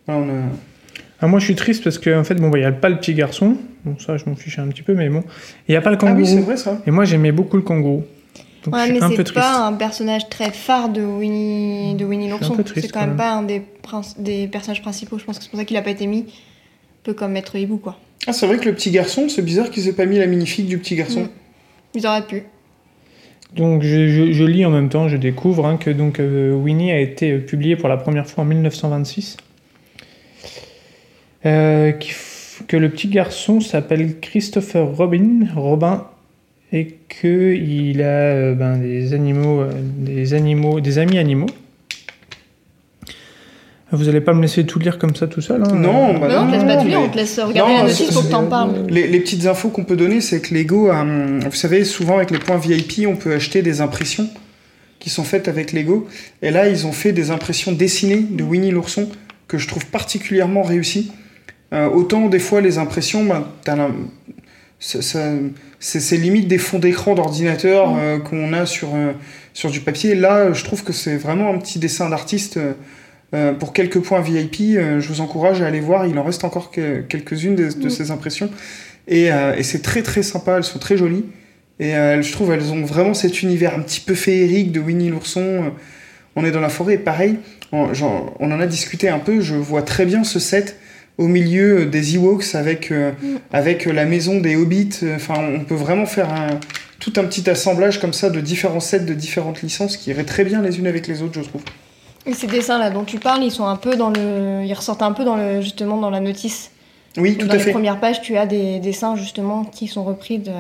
Voilà, 0.07 0.23
on 0.23 0.29
a- 0.29 0.49
Ah, 1.21 1.27
moi, 1.27 1.39
je 1.41 1.45
suis 1.47 1.55
triste 1.57 1.83
parce 1.83 1.99
qu'en 1.99 2.21
en 2.21 2.25
fait, 2.25 2.37
bon, 2.37 2.49
bah, 2.49 2.59
il 2.59 2.61
n'y 2.61 2.67
a 2.67 2.73
pas 2.73 2.89
le 2.89 2.97
petit 2.99 3.15
garçon. 3.15 3.57
Bon, 3.85 3.99
ça, 3.99 4.17
je 4.17 4.25
m'en 4.27 4.37
fiche 4.37 4.59
un 4.59 4.69
petit 4.69 4.83
peu, 4.83 4.95
mais 4.95 5.09
bon. 5.09 5.25
Il 5.69 5.73
n'y 5.73 5.77
a 5.77 5.81
pas 5.81 5.91
le 5.91 5.97
Ah 5.97 5.99
kangourou. 6.01 6.21
oui, 6.21 6.27
c'est 6.27 6.41
vrai 6.41 6.57
ça. 6.57 6.81
Et 6.87 6.91
moi, 6.93 7.05
j'aimais 7.05 7.33
beaucoup 7.33 7.57
le 7.57 7.63
kangourou. 7.63 8.05
Donc, 8.65 8.75
Ouais, 8.75 8.81
je 8.83 8.85
suis 8.87 8.93
mais 8.95 9.03
un 9.03 9.09
peu 9.11 9.17
c'est 9.17 9.25
triste. 9.25 9.35
pas 9.41 9.67
un 9.67 9.73
personnage 9.73 10.29
très 10.29 10.51
phare 10.51 10.89
de 10.91 11.03
Winnie, 11.03 11.95
de 11.97 12.05
Winnie 12.05 12.29
l'ourson. 12.29 12.57
C'est 12.75 12.83
quand 12.93 13.01
quand 13.01 13.07
même 13.07 13.17
pas 13.17 13.33
un 13.33 13.43
des, 13.43 13.63
des 14.19 14.47
personnages 14.49 14.83
principaux. 14.83 15.19
Je 15.19 15.25
pense 15.25 15.39
que 15.39 15.45
c'est 15.45 15.51
pour 15.51 15.59
ça 15.59 15.65
qu'il 15.65 15.77
a 15.77 15.83
pas 15.83 15.91
été 15.91 16.07
mis. 16.07 16.21
Un 16.21 16.25
peu 17.05 17.15
comme 17.15 17.33
Maître 17.33 17.57
Hibou, 17.57 17.79
quoi. 17.79 17.99
Ah, 18.27 18.33
c'est 18.33 18.47
vrai 18.47 18.59
que 18.59 18.67
le 18.67 18.75
petit 18.75 18.91
garçon, 18.91 19.29
c'est 19.29 19.43
bizarre 19.43 19.71
qu'ils 19.71 19.89
aient 19.89 19.93
pas 19.95 20.07
mis 20.07 20.19
la 20.19 20.27
minifigue 20.27 20.67
du 20.67 20.79
petit 20.79 20.95
garçon. 20.97 21.23
Mm. 21.23 21.29
Ils 21.95 22.07
auraient 22.07 22.27
pu. 22.27 22.43
Donc, 23.57 23.83
je, 23.83 24.09
je- 24.09 24.33
je 24.33 24.45
lis 24.45 24.65
en 24.67 24.71
même 24.71 24.89
temps, 24.91 25.09
je 25.09 25.17
découvre 25.17 25.65
hein, 25.67 25.79
que 25.79 25.91
donc, 25.91 26.21
euh, 26.21 26.53
Winnie 26.53 26.93
a 26.93 27.01
été 27.01 27.33
euh, 27.33 27.39
publié 27.39 27.77
pour 27.77 27.89
la 27.89 27.97
première 27.97 28.27
fois 28.29 28.45
en 28.45 28.47
1926. 28.47 29.37
Euh, 31.49 31.93
qu'il 31.93 32.15
que 32.67 32.77
le 32.77 32.89
petit 32.91 33.09
garçon 33.09 33.61
s'appelle 33.61 34.19
Christopher 34.21 34.87
Robin, 34.87 35.47
Robin, 35.55 36.07
et 36.73 36.97
que 37.09 37.55
il 37.55 38.03
a 38.03 38.07
euh, 38.07 38.55
ben, 38.55 38.79
des 38.79 39.15
animaux, 39.15 39.61
euh, 39.61 39.71
des 39.99 40.35
animaux, 40.35 40.81
des 40.81 40.99
amis 40.99 41.19
animaux. 41.19 41.47
Vous 43.91 44.09
allez 44.09 44.21
pas 44.21 44.35
me 44.35 44.43
laisser 44.43 44.67
tout 44.67 44.79
lire 44.79 44.99
comme 44.99 45.17
ça 45.17 45.27
tout 45.29 45.41
seul 45.41 45.63
hein 45.63 45.75
Non, 45.75 46.19
bah 46.19 46.29
non, 46.29 46.43
on 46.43 46.47
te 46.49 46.53
laisse 46.53 46.65
pas 46.65 46.77
tout 46.77 46.87
lire, 46.89 47.01
mais- 47.01 47.07
on 47.07 47.09
te 47.09 47.17
laisse 47.17 47.39
regarder 47.41 47.73
Non, 47.73 47.79
la 47.79 47.89
notice 47.89 48.13
pour 48.13 48.27
que 48.27 48.31
t'en 48.31 48.45
parles. 48.45 48.73
Les, 48.91 49.07
les 49.07 49.21
petites 49.21 49.47
infos 49.47 49.71
qu'on 49.71 49.85
peut 49.85 49.97
donner, 49.97 50.21
c'est 50.21 50.43
que 50.43 50.55
Lego, 50.55 50.89
a, 50.91 51.01
hum, 51.01 51.41
vous 51.41 51.55
savez, 51.55 51.85
souvent 51.85 52.17
avec 52.17 52.31
les 52.31 52.39
points 52.39 52.59
VIP, 52.59 53.07
on 53.07 53.17
peut 53.17 53.33
acheter 53.33 53.63
des 53.63 53.81
impressions 53.81 54.29
qui 54.99 55.09
sont 55.09 55.25
faites 55.25 55.49
avec 55.49 55.73
Lego. 55.73 56.07
Et 56.43 56.51
là, 56.51 56.69
ils 56.69 56.87
ont 56.87 56.93
fait 56.93 57.13
des 57.13 57.31
impressions 57.31 57.73
dessinées 57.73 58.27
de 58.29 58.43
Winnie 58.43 58.73
l'ourson 58.73 59.09
que 59.47 59.57
je 59.57 59.67
trouve 59.69 59.87
particulièrement 59.87 60.63
réussies. 60.63 61.11
Euh, 61.73 61.89
autant 61.89 62.29
des 62.29 62.39
fois, 62.39 62.61
les 62.61 62.79
impressions, 62.79 63.25
bah, 63.25 63.47
c'est 64.81 66.17
limite 66.17 66.49
des 66.49 66.59
fonds 66.59 66.79
d'écran 66.79 67.15
d'ordinateur 67.15 67.95
euh, 67.97 68.19
qu'on 68.19 68.53
a 68.53 68.67
sur, 68.67 68.95
euh, 68.95 69.13
sur 69.53 69.71
du 69.71 69.81
papier. 69.81 70.15
Là, 70.15 70.53
je 70.53 70.65
trouve 70.65 70.85
que 70.85 70.93
c'est 70.93 71.17
vraiment 71.17 71.53
un 71.53 71.59
petit 71.59 71.79
dessin 71.79 72.09
d'artiste. 72.09 72.59
pour 73.59 73.75
quelques 73.75 74.01
points 74.01 74.23
VIP, 74.23 74.79
je 74.79 75.07
vous 75.09 75.21
encourage 75.21 75.61
à 75.61 75.67
aller 75.67 75.81
voir. 75.81 76.07
Il 76.07 76.19
en 76.19 76.23
reste 76.23 76.45
encore 76.45 76.71
que- 76.71 77.03
quelques-unes 77.03 77.57
de, 77.57 77.69
de 77.71 77.87
Mm. 77.87 77.91
ces 77.91 78.11
impressions. 78.11 78.49
Et, 79.07 79.27
et 79.27 79.63
c'est 79.63 79.83
très 79.83 80.03
très 80.03 80.23
sympa, 80.23 80.57
elles 80.57 80.65
sont 80.65 80.79
très 80.79 80.97
jolies. 80.97 81.27
Et 81.79 81.91
je 81.93 82.33
trouve 82.33 82.53
elles 82.53 82.73
ont 82.73 82.85
vraiment 82.87 83.13
cet 83.13 83.43
univers 83.43 83.75
un 83.75 83.81
petit 83.83 84.01
peu 84.01 84.15
féerique 84.15 84.73
de 84.73 84.81
Winnie 84.81 85.11
l'ourson. 85.11 85.73
On 86.37 86.45
est 86.47 86.51
dans 86.51 86.61
la 86.63 86.71
forêt, 86.71 86.95
et 86.95 86.99
pareil, 86.99 87.37
on, 87.73 87.93
genre, 87.93 88.35
on 88.41 88.51
en 88.51 88.61
a 88.61 88.67
discuté 88.67 89.11
un 89.11 89.19
peu, 89.19 89.41
je 89.43 89.57
vois 89.57 89.83
très 89.83 90.07
bien 90.07 90.25
ce 90.25 90.39
set 90.39 90.79
au 91.19 91.27
milieu 91.27 91.87
des 91.87 92.15
Ewoks 92.15 92.55
avec, 92.55 92.91
euh, 92.91 93.13
avec 93.53 93.85
la 93.85 94.05
maison 94.05 94.41
des 94.41 94.57
Hobbits. 94.57 95.01
Enfin, 95.15 95.35
on 95.39 95.65
peut 95.65 95.75
vraiment 95.75 96.07
faire 96.07 96.33
un, 96.33 96.61
tout 97.01 97.13
un 97.17 97.25
petit 97.25 97.49
assemblage 97.51 98.01
comme 98.01 98.13
ça 98.13 98.31
de 98.31 98.41
différents 98.41 98.81
sets 98.81 99.01
de 99.01 99.15
différentes 99.15 99.63
licences 99.63 99.97
qui 99.97 100.11
iraient 100.11 100.25
très 100.25 100.45
bien 100.45 100.63
les 100.63 100.79
unes 100.79 100.87
avec 100.87 101.07
les 101.07 101.23
autres, 101.23 101.35
je 101.35 101.49
trouve. 101.49 101.63
Et 102.27 102.35
ces 102.35 102.47
dessins-là 102.47 102.91
dont 102.91 103.05
tu 103.05 103.19
parles, 103.19 103.43
ils 103.43 103.51
sont 103.51 103.67
un 103.67 103.77
peu 103.77 103.97
dans 103.97 104.11
le. 104.11 104.63
Ils 104.65 104.75
ressortent 104.75 105.03
un 105.03 105.13
peu 105.13 105.25
dans 105.25 105.37
le, 105.37 105.61
justement 105.61 105.97
dans 105.99 106.11
la 106.11 106.21
notice. 106.21 106.71
Oui, 107.17 107.37
tout 107.37 107.47
dans 107.47 107.55
à 107.55 107.57
les 107.57 107.63
fait. 107.63 107.71
premières 107.73 107.99
pages, 108.01 108.21
tu 108.21 108.37
as 108.37 108.47
des 108.47 108.81
dessins 108.81 109.17
justement 109.17 109.65
qui 109.65 109.89
sont 109.89 110.05
repris 110.05 110.39
de. 110.39 110.53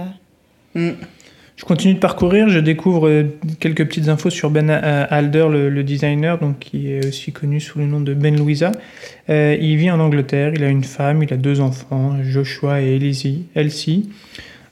Mm. 0.74 0.92
Je 1.58 1.64
continue 1.64 1.94
de 1.94 1.98
parcourir, 1.98 2.48
je 2.48 2.60
découvre 2.60 3.08
euh, 3.08 3.24
quelques 3.58 3.84
petites 3.84 4.08
infos 4.08 4.30
sur 4.30 4.48
Ben 4.48 4.70
euh, 4.70 5.06
Alder, 5.10 5.48
le, 5.50 5.68
le 5.68 5.82
designer, 5.82 6.38
donc 6.38 6.60
qui 6.60 6.92
est 6.92 7.04
aussi 7.04 7.32
connu 7.32 7.58
sous 7.58 7.80
le 7.80 7.86
nom 7.86 8.00
de 8.00 8.14
Ben 8.14 8.36
Louisa. 8.36 8.70
Euh, 9.28 9.56
il 9.60 9.76
vit 9.76 9.90
en 9.90 9.98
Angleterre, 9.98 10.52
il 10.54 10.62
a 10.62 10.68
une 10.68 10.84
femme, 10.84 11.24
il 11.24 11.34
a 11.34 11.36
deux 11.36 11.60
enfants, 11.60 12.14
Joshua 12.22 12.80
et 12.80 12.94
Elsie. 12.94 13.46
Elsie. 13.56 14.08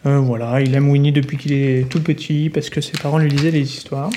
Euh, 0.06 0.18
voilà, 0.18 0.60
il 0.60 0.72
aime 0.76 0.88
Winnie 0.88 1.10
depuis 1.10 1.36
qu'il 1.36 1.54
est 1.54 1.88
tout 1.88 2.00
petit 2.00 2.50
parce 2.54 2.70
que 2.70 2.80
ses 2.80 2.92
parents 2.92 3.18
lui 3.18 3.30
lisaient 3.30 3.50
des 3.50 3.62
histoires. 3.62 4.10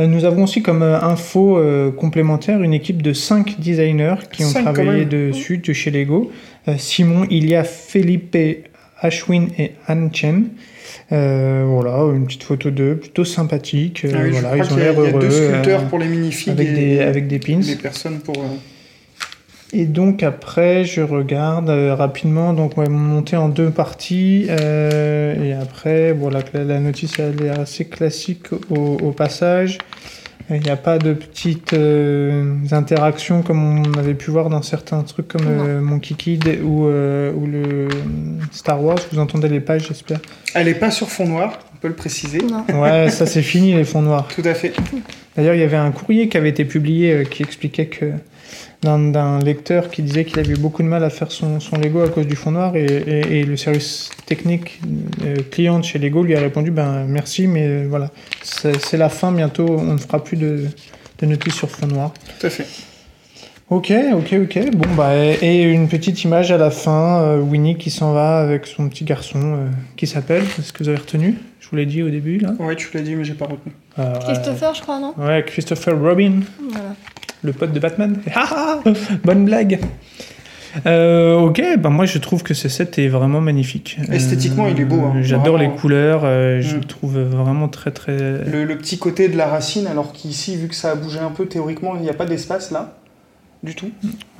Euh, 0.00 0.08
nous 0.08 0.24
avons 0.24 0.42
aussi 0.44 0.62
comme 0.62 0.82
info 0.82 1.62
complémentaire 1.96 2.60
une 2.60 2.74
équipe 2.74 3.02
de 3.02 3.12
cinq 3.12 3.60
designers 3.60 4.16
qui 4.32 4.44
ont 4.44 4.48
Cinq, 4.48 4.64
travaillé 4.64 5.04
dessus 5.04 5.58
de 5.58 5.72
chez 5.72 5.92
Lego. 5.92 6.32
Simon, 6.76 7.24
Ilia, 7.30 7.62
Felipe, 7.62 8.36
Ashwin 9.00 9.46
et 9.58 9.74
Anne 9.86 10.10
Chen. 10.12 10.48
Euh, 11.12 11.64
voilà, 11.66 11.98
une 12.14 12.24
petite 12.26 12.42
photo 12.44 12.70
d'eux, 12.70 12.96
plutôt 12.96 13.24
sympathique. 13.24 14.04
Euh, 14.04 14.12
Ah 14.14 14.20
oui, 14.24 14.30
voilà, 14.30 14.56
ils 14.56 14.72
ont 14.72 14.76
l'air 14.76 14.94
il 14.96 15.02
y 15.02 15.06
a 15.06 15.10
heureux. 15.10 15.20
deux 15.20 15.30
sculpteurs 15.30 15.80
euh, 15.82 15.88
pour 15.88 15.98
les 15.98 16.06
minifigs 16.08 16.50
avec, 16.52 16.68
et 16.68 16.72
des, 16.72 17.00
avec 17.00 17.28
des 17.28 17.38
pins. 17.38 17.58
des 17.58 17.76
personnes 17.76 18.18
pour. 18.20 18.34
Et 19.74 19.86
donc 19.86 20.22
après, 20.22 20.84
je 20.84 21.00
regarde 21.00 21.70
euh, 21.70 21.94
rapidement, 21.94 22.52
donc 22.52 22.76
ouais, 22.76 22.88
monter 22.88 23.36
en 23.36 23.48
deux 23.48 23.70
parties. 23.70 24.46
euh, 24.50 25.42
et 25.42 25.52
après, 25.52 26.12
voilà, 26.12 26.40
la, 26.54 26.64
la 26.64 26.78
notice 26.80 27.18
elle 27.18 27.44
est 27.46 27.50
assez 27.50 27.86
classique 27.86 28.52
au, 28.70 28.74
au 29.02 29.12
passage. 29.12 29.78
Il 30.54 30.60
n'y 30.60 30.70
a 30.70 30.76
pas 30.76 30.98
de 30.98 31.12
petites 31.12 31.72
euh, 31.72 32.56
interactions 32.70 33.42
comme 33.42 33.80
on 33.80 33.98
avait 33.98 34.14
pu 34.14 34.30
voir 34.30 34.50
dans 34.50 34.62
certains 34.62 35.02
trucs 35.02 35.28
comme 35.28 35.46
euh, 35.46 35.80
Monkey 35.80 36.14
Kid 36.14 36.60
ou, 36.62 36.86
euh, 36.86 37.32
ou 37.32 37.46
le 37.46 37.88
Star 38.50 38.82
Wars. 38.82 38.98
Vous 39.12 39.18
entendez 39.18 39.48
les 39.48 39.60
pages, 39.60 39.88
j'espère? 39.88 40.20
Elle 40.54 40.68
est 40.68 40.74
pas 40.74 40.90
sur 40.90 41.08
fond 41.08 41.26
noir, 41.26 41.58
on 41.74 41.78
peut 41.78 41.88
le 41.88 41.94
préciser. 41.94 42.38
Non. 42.38 42.64
Ouais, 42.80 43.08
ça 43.10 43.26
c'est 43.26 43.42
fini 43.42 43.74
les 43.74 43.84
fonds 43.84 44.02
noirs. 44.02 44.28
Tout 44.34 44.42
à 44.44 44.54
fait. 44.54 44.74
D'ailleurs, 45.36 45.54
il 45.54 45.60
y 45.60 45.64
avait 45.64 45.76
un 45.76 45.90
courrier 45.92 46.28
qui 46.28 46.36
avait 46.36 46.50
été 46.50 46.64
publié 46.64 47.12
euh, 47.12 47.24
qui 47.24 47.42
expliquait 47.42 47.86
que 47.86 48.12
d'un 48.82 49.38
lecteur 49.38 49.90
qui 49.90 50.02
disait 50.02 50.24
qu'il 50.24 50.38
avait 50.40 50.52
eu 50.54 50.56
beaucoup 50.58 50.82
de 50.82 50.88
mal 50.88 51.04
à 51.04 51.10
faire 51.10 51.30
son, 51.30 51.60
son 51.60 51.76
Lego 51.78 52.02
à 52.02 52.08
cause 52.08 52.26
du 52.26 52.34
fond 52.36 52.50
noir 52.50 52.74
et, 52.74 52.84
et- 52.84 53.40
et 53.40 53.44
le 53.44 53.56
service 53.56 54.10
technique 54.26 54.80
euh, 55.24 55.36
client 55.50 55.78
de 55.78 55.84
chez 55.84 55.98
Lego 56.00 56.22
lui 56.24 56.34
a 56.34 56.40
répondu 56.40 56.70
ben 56.72 57.04
merci 57.06 57.46
mais 57.46 57.66
euh, 57.66 57.86
voilà 57.88 58.10
c'est 58.42 58.96
la 58.96 59.08
fin 59.08 59.30
bientôt 59.30 59.66
on 59.68 59.94
ne 59.94 59.98
fera 59.98 60.22
plus 60.22 60.36
de, 60.36 60.66
de 61.20 61.26
notices 61.26 61.54
sur 61.54 61.70
fond 61.70 61.86
noir. 61.86 62.12
Tout 62.40 62.46
à 62.46 62.50
fait. 62.50 62.66
Ok 63.70 63.92
ok 64.14 64.34
ok 64.42 64.70
bon 64.74 64.94
bah 64.96 65.14
et, 65.16 65.38
et 65.40 65.62
une 65.62 65.88
petite 65.88 66.24
image 66.24 66.50
à 66.50 66.58
la 66.58 66.70
fin 66.70 67.20
euh, 67.22 67.38
Winnie 67.40 67.78
qui 67.78 67.90
s'en 67.90 68.12
va 68.12 68.38
avec 68.40 68.66
son 68.66 68.88
petit 68.88 69.04
garçon 69.04 69.40
euh, 69.42 69.68
qui 69.96 70.06
s'appelle 70.08 70.42
est-ce 70.58 70.72
que 70.72 70.82
vous 70.82 70.88
avez 70.88 70.98
retenu? 70.98 71.36
Je 71.60 71.68
vous 71.70 71.76
l'ai 71.76 71.86
dit 71.86 72.02
au 72.02 72.10
début 72.10 72.38
là. 72.38 72.50
Ouais, 72.58 72.74
tu 72.76 72.88
l'as 72.92 73.00
dit, 73.02 73.14
mais 73.14 73.24
j'ai 73.24 73.32
pas 73.34 73.46
retenu. 73.46 73.72
Euh, 73.98 74.14
Christopher, 74.18 74.74
je 74.74 74.82
crois, 74.82 74.98
non? 74.98 75.14
Ouais 75.16 75.42
Christopher 75.46 75.98
Robin 75.98 76.40
Voilà. 76.70 76.94
Le 77.42 77.52
pote 77.52 77.72
de 77.72 77.80
Batman. 77.80 78.16
Ah, 78.34 78.80
ah, 78.84 78.90
bonne 79.24 79.44
blague. 79.44 79.80
Euh, 80.86 81.34
ok, 81.38 81.62
bah 81.80 81.90
moi 81.90 82.06
je 82.06 82.16
trouve 82.16 82.42
que 82.42 82.54
ce 82.54 82.68
set 82.70 82.98
est 82.98 83.08
vraiment 83.08 83.42
magnifique. 83.42 83.98
Esthétiquement, 84.10 84.66
il 84.68 84.80
est 84.80 84.86
beau, 84.86 85.00
hein. 85.00 85.16
J'adore 85.20 85.58
les 85.58 85.68
couleurs, 85.68 86.22
euh, 86.24 86.62
je 86.62 86.76
Mm. 86.76 86.78
le 86.80 86.84
trouve 86.86 87.18
vraiment 87.18 87.68
très 87.68 87.90
très. 87.90 88.16
Le, 88.50 88.64
le 88.64 88.78
petit 88.78 88.98
côté 88.98 89.28
de 89.28 89.36
la 89.36 89.48
racine, 89.48 89.86
alors 89.86 90.12
qu'ici, 90.12 90.56
vu 90.56 90.68
que 90.68 90.74
ça 90.74 90.92
a 90.92 90.94
bougé 90.94 91.18
un 91.18 91.28
peu, 91.30 91.44
théoriquement, 91.44 91.92
il 91.96 92.00
n'y 92.02 92.08
a 92.08 92.14
pas 92.14 92.24
d'espace 92.24 92.70
là. 92.70 92.94
Du 93.62 93.76
tout. 93.76 93.90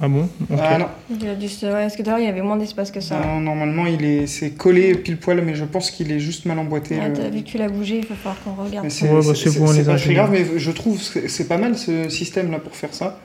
Ah 0.00 0.08
bon. 0.08 0.28
Ah 0.58 0.78
non. 0.78 0.87
Ouais, 1.11 1.37
parce 1.70 1.94
que 1.94 2.02
d'ailleurs, 2.02 2.18
il 2.18 2.24
y 2.24 2.28
avait 2.28 2.42
moins 2.42 2.56
d'espace 2.56 2.90
que 2.90 3.00
ça. 3.00 3.20
Non, 3.20 3.38
normalement, 3.40 3.87
il 3.87 4.04
est, 4.04 4.26
c'est 4.26 4.50
collé 4.50 4.94
pile 4.96 5.16
poil, 5.16 5.40
mais 5.42 5.54
je 5.54 5.64
pense 5.64 5.92
qu'il 5.92 6.11
est 6.11 6.18
juste 6.18 6.44
mal 6.44 6.58
emboîté. 6.58 6.96
Ouais, 6.98 7.08
le- 7.08 7.14
t'as 7.14 7.28
vu 7.30 7.42
que 7.42 7.46
tu 7.48 7.56
l'as 7.56 7.68
bougé, 7.68 7.98
il 7.98 8.06
va 8.06 8.16
falloir 8.16 8.42
qu'on 8.42 8.64
regarde. 8.64 8.90
C'est 8.90 9.04
Ouais, 9.04 9.20
bah, 9.20 9.26
bon, 9.26 9.35
c'est 9.35 9.78
les 9.78 9.85
pas 9.85 9.96
très 9.96 10.14
grave, 10.14 10.30
mais 10.32 10.44
je 10.56 10.70
trouve 10.72 10.98
que 11.12 11.28
c'est 11.28 11.46
pas 11.46 11.56
mal 11.58 11.78
ce 11.78 12.08
système 12.08 12.50
là 12.50 12.58
pour 12.58 12.74
faire 12.74 12.92
ça. 12.94 13.20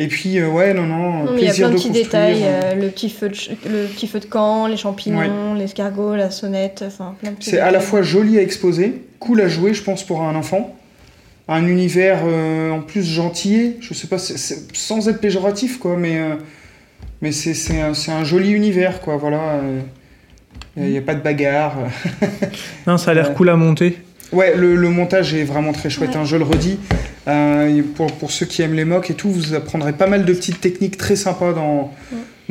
Et 0.00 0.06
puis, 0.06 0.38
euh, 0.38 0.48
ouais, 0.48 0.72
non, 0.72 0.84
non, 0.86 1.24
Non, 1.24 1.32
mais 1.32 1.40
il 1.40 1.44
y 1.46 1.48
a 1.48 1.50
plaisir 1.50 1.66
plein 1.66 1.68
de 1.70 1.74
de 1.74 1.82
petits 1.82 1.90
détails, 1.90 2.44
euh, 2.44 2.60
euh, 2.62 2.74
le, 2.76 2.88
petit 2.90 3.10
feu 3.10 3.28
de 3.28 3.34
le 3.68 3.86
petit 3.88 4.06
feu 4.06 4.20
de 4.20 4.26
camp, 4.26 4.68
les 4.68 4.76
champignons, 4.76 5.54
l'escargot, 5.54 6.14
la 6.14 6.30
sonnette, 6.30 6.84
enfin 6.86 7.16
plein 7.20 7.32
de 7.32 7.36
petits 7.36 7.50
C'est 7.50 7.58
à 7.58 7.72
la 7.72 7.80
fois 7.80 8.02
joli 8.02 8.38
à 8.38 8.42
exposer, 8.42 9.02
cool 9.18 9.40
à 9.40 9.48
jouer, 9.48 9.74
je 9.74 9.82
pense, 9.82 10.04
pour 10.04 10.22
un 10.22 10.36
enfant. 10.36 10.76
Un 11.50 11.66
univers 11.66 12.20
euh, 12.26 12.70
en 12.72 12.80
plus 12.82 13.04
gentil, 13.04 13.76
je 13.80 13.94
sais 13.94 14.06
pas, 14.06 14.18
sans 14.18 15.08
être 15.08 15.18
péjoratif, 15.20 15.78
quoi, 15.78 15.96
mais, 15.96 16.18
euh, 16.18 16.34
mais 17.22 17.32
c'est 17.32 17.54
c'est 17.54 17.80
un, 17.80 17.94
c'est 17.94 18.12
un 18.12 18.22
joli 18.24 18.50
univers, 18.52 19.00
quoi, 19.00 19.16
voilà. 19.16 19.60
Il 20.76 20.84
n'y 20.84 20.98
a 20.98 21.02
pas 21.02 21.14
de 21.14 21.22
bagarre. 21.22 21.74
Non, 22.86 22.98
ça 22.98 23.10
a 23.10 23.14
l'air 23.14 23.34
cool 23.34 23.48
à 23.48 23.56
monter. 23.56 23.98
Ouais, 24.32 24.54
le, 24.54 24.76
le 24.76 24.88
montage 24.90 25.34
est 25.34 25.44
vraiment 25.44 25.72
très 25.72 25.88
chouette, 25.90 26.10
Ouais. 26.10 26.16
hein, 26.18 26.24
je 26.24 26.36
le 26.36 26.44
redis. 26.44 26.78
Euh, 27.26 27.82
pour, 27.94 28.12
pour 28.12 28.30
ceux 28.30 28.44
qui 28.46 28.60
aiment 28.62 28.74
les 28.74 28.84
mocks 28.84 29.10
et 29.10 29.14
tout, 29.14 29.30
vous 29.30 29.54
apprendrez 29.54 29.92
pas 29.94 30.06
mal 30.06 30.24
de 30.26 30.32
petites 30.34 30.60
techniques 30.60 30.96
très 30.98 31.16
sympas 31.16 31.52
dans. 31.54 31.92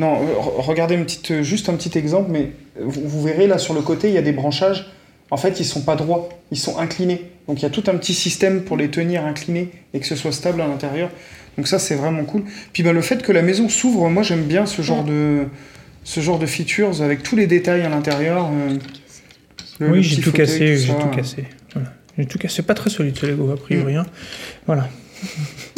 Non, 0.00 0.14
euh, 0.16 0.34
re- 0.40 0.60
regardez 0.60 0.94
une 0.96 1.04
petite, 1.04 1.30
euh, 1.30 1.42
juste 1.42 1.68
un 1.68 1.74
petit 1.74 1.96
exemple, 1.98 2.30
mais 2.32 2.50
vous, 2.80 3.02
vous 3.08 3.22
verrez 3.22 3.46
là 3.46 3.58
sur 3.58 3.74
le 3.74 3.80
côté, 3.80 4.08
il 4.08 4.14
y 4.14 4.18
a 4.18 4.22
des 4.22 4.32
branchages. 4.32 4.92
En 5.30 5.36
fait, 5.36 5.60
ils 5.60 5.64
sont 5.64 5.82
pas 5.82 5.94
droits, 5.96 6.28
ils 6.50 6.58
sont 6.58 6.78
inclinés. 6.78 7.30
Donc 7.48 7.60
il 7.60 7.62
y 7.62 7.66
a 7.66 7.70
tout 7.70 7.84
un 7.88 7.94
petit 7.96 8.14
système 8.14 8.62
pour 8.62 8.76
les 8.76 8.88
tenir 8.88 9.24
inclinés 9.24 9.70
et 9.94 10.00
que 10.00 10.06
ce 10.06 10.14
soit 10.14 10.32
stable 10.32 10.60
à 10.60 10.66
l'intérieur. 10.66 11.10
Donc 11.56 11.66
ça, 11.66 11.78
c'est 11.78 11.94
vraiment 11.94 12.24
cool. 12.24 12.44
Puis 12.72 12.82
ben, 12.82 12.92
le 12.92 13.00
fait 13.00 13.22
que 13.22 13.32
la 13.32 13.42
maison 13.42 13.68
s'ouvre, 13.68 14.08
moi 14.10 14.22
j'aime 14.22 14.44
bien 14.44 14.66
ce 14.66 14.82
genre 14.82 15.02
de 15.02 15.44
ce 16.04 16.20
genre 16.20 16.38
de 16.38 16.46
features 16.46 17.02
avec 17.02 17.22
tous 17.22 17.36
les 17.36 17.46
détails 17.46 17.82
à 17.82 17.88
l'intérieur. 17.88 18.48
euh, 19.80 19.88
oui, 19.90 20.02
j'ai 20.02 20.20
tout 20.20 20.32
cassé, 20.32 20.76
j'ai 20.76 20.92
tout 20.94 21.08
cassé. 21.08 21.44
Voilà. 21.72 21.92
J'ai 22.16 22.26
tout 22.26 22.38
cassé, 22.38 22.62
pas 22.62 22.74
très 22.74 22.90
solide 22.90 23.16
ce 23.18 23.26
Lego 23.26 23.50
a 23.50 23.56
priori. 23.56 23.96
hein. 23.96 24.06
Voilà. 24.66 24.88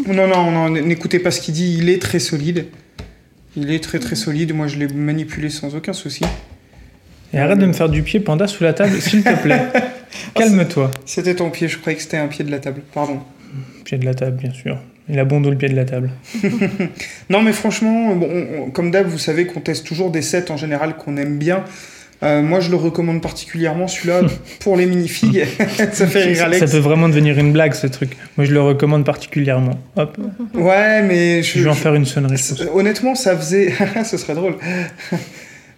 Non, 0.06 0.26
non, 0.26 0.50
non, 0.50 0.68
n'écoutez 0.70 1.18
pas 1.18 1.30
ce 1.30 1.40
qu'il 1.40 1.54
dit, 1.54 1.76
il 1.78 1.88
est 1.88 2.00
très 2.00 2.18
solide. 2.18 2.66
Il 3.56 3.70
est 3.72 3.82
très 3.82 3.98
très 3.98 4.16
solide, 4.16 4.54
moi 4.54 4.66
je 4.66 4.76
l'ai 4.78 4.86
manipulé 4.88 5.50
sans 5.50 5.74
aucun 5.74 5.92
souci. 5.92 6.24
Et 7.32 7.38
arrête 7.38 7.58
de 7.58 7.66
me 7.66 7.72
faire 7.72 7.88
du 7.88 8.02
pied 8.02 8.20
panda 8.20 8.46
sous 8.46 8.62
la 8.64 8.72
table, 8.72 9.00
s'il 9.00 9.22
te 9.22 9.34
plaît. 9.42 9.66
Calme-toi. 10.34 10.90
C'était 11.06 11.34
ton 11.34 11.50
pied, 11.50 11.68
je 11.68 11.78
croyais 11.78 11.96
que 11.96 12.02
c'était 12.02 12.16
un 12.16 12.26
pied 12.28 12.44
de 12.44 12.50
la 12.50 12.58
table, 12.58 12.82
pardon. 12.94 13.20
Pied 13.84 13.98
de 13.98 14.04
la 14.04 14.14
table, 14.14 14.36
bien 14.36 14.52
sûr. 14.52 14.78
Il 15.08 15.18
a 15.18 15.24
bon 15.24 15.40
dos 15.40 15.50
le 15.50 15.56
pied 15.56 15.68
de 15.68 15.74
la 15.76 15.84
table. 15.84 16.10
Non 17.30 17.42
mais 17.42 17.52
franchement, 17.52 18.14
bon, 18.14 18.28
on- 18.30 18.62
on- 18.66 18.70
comme 18.70 18.90
d'hab, 18.90 19.06
vous 19.08 19.18
savez 19.18 19.46
qu'on 19.46 19.60
teste 19.60 19.86
toujours 19.86 20.10
des 20.10 20.22
sets 20.22 20.50
en 20.50 20.56
général 20.56 20.96
qu'on 20.96 21.16
aime 21.16 21.38
bien. 21.38 21.64
Euh, 22.22 22.42
moi 22.42 22.60
je 22.60 22.70
le 22.70 22.76
recommande 22.76 23.22
particulièrement 23.22 23.88
celui-là 23.88 24.22
pour 24.60 24.76
les 24.76 24.86
minifigs. 24.86 25.44
ça 25.92 26.06
fait 26.06 26.22
rire 26.24 26.44
Alex. 26.44 26.60
ça 26.66 26.70
peut 26.70 26.78
vraiment 26.82 27.08
devenir 27.08 27.38
une 27.38 27.50
blague 27.52 27.72
ce 27.72 27.86
truc. 27.86 28.10
Moi 28.36 28.44
je 28.44 28.52
le 28.52 28.60
recommande 28.60 29.04
particulièrement. 29.04 29.78
Hop, 29.96 30.18
Ouais, 30.54 31.02
mais 31.02 31.42
je, 31.42 31.58
je 31.58 31.64
vais 31.64 31.70
en 31.70 31.72
je- 31.72 31.78
faire 31.80 31.94
une 31.94 32.04
sonnerie. 32.04 32.36
honnêtement, 32.74 33.14
ça 33.14 33.36
faisait. 33.36 33.72
Ce 34.04 34.16
serait 34.16 34.34
drôle. 34.34 34.56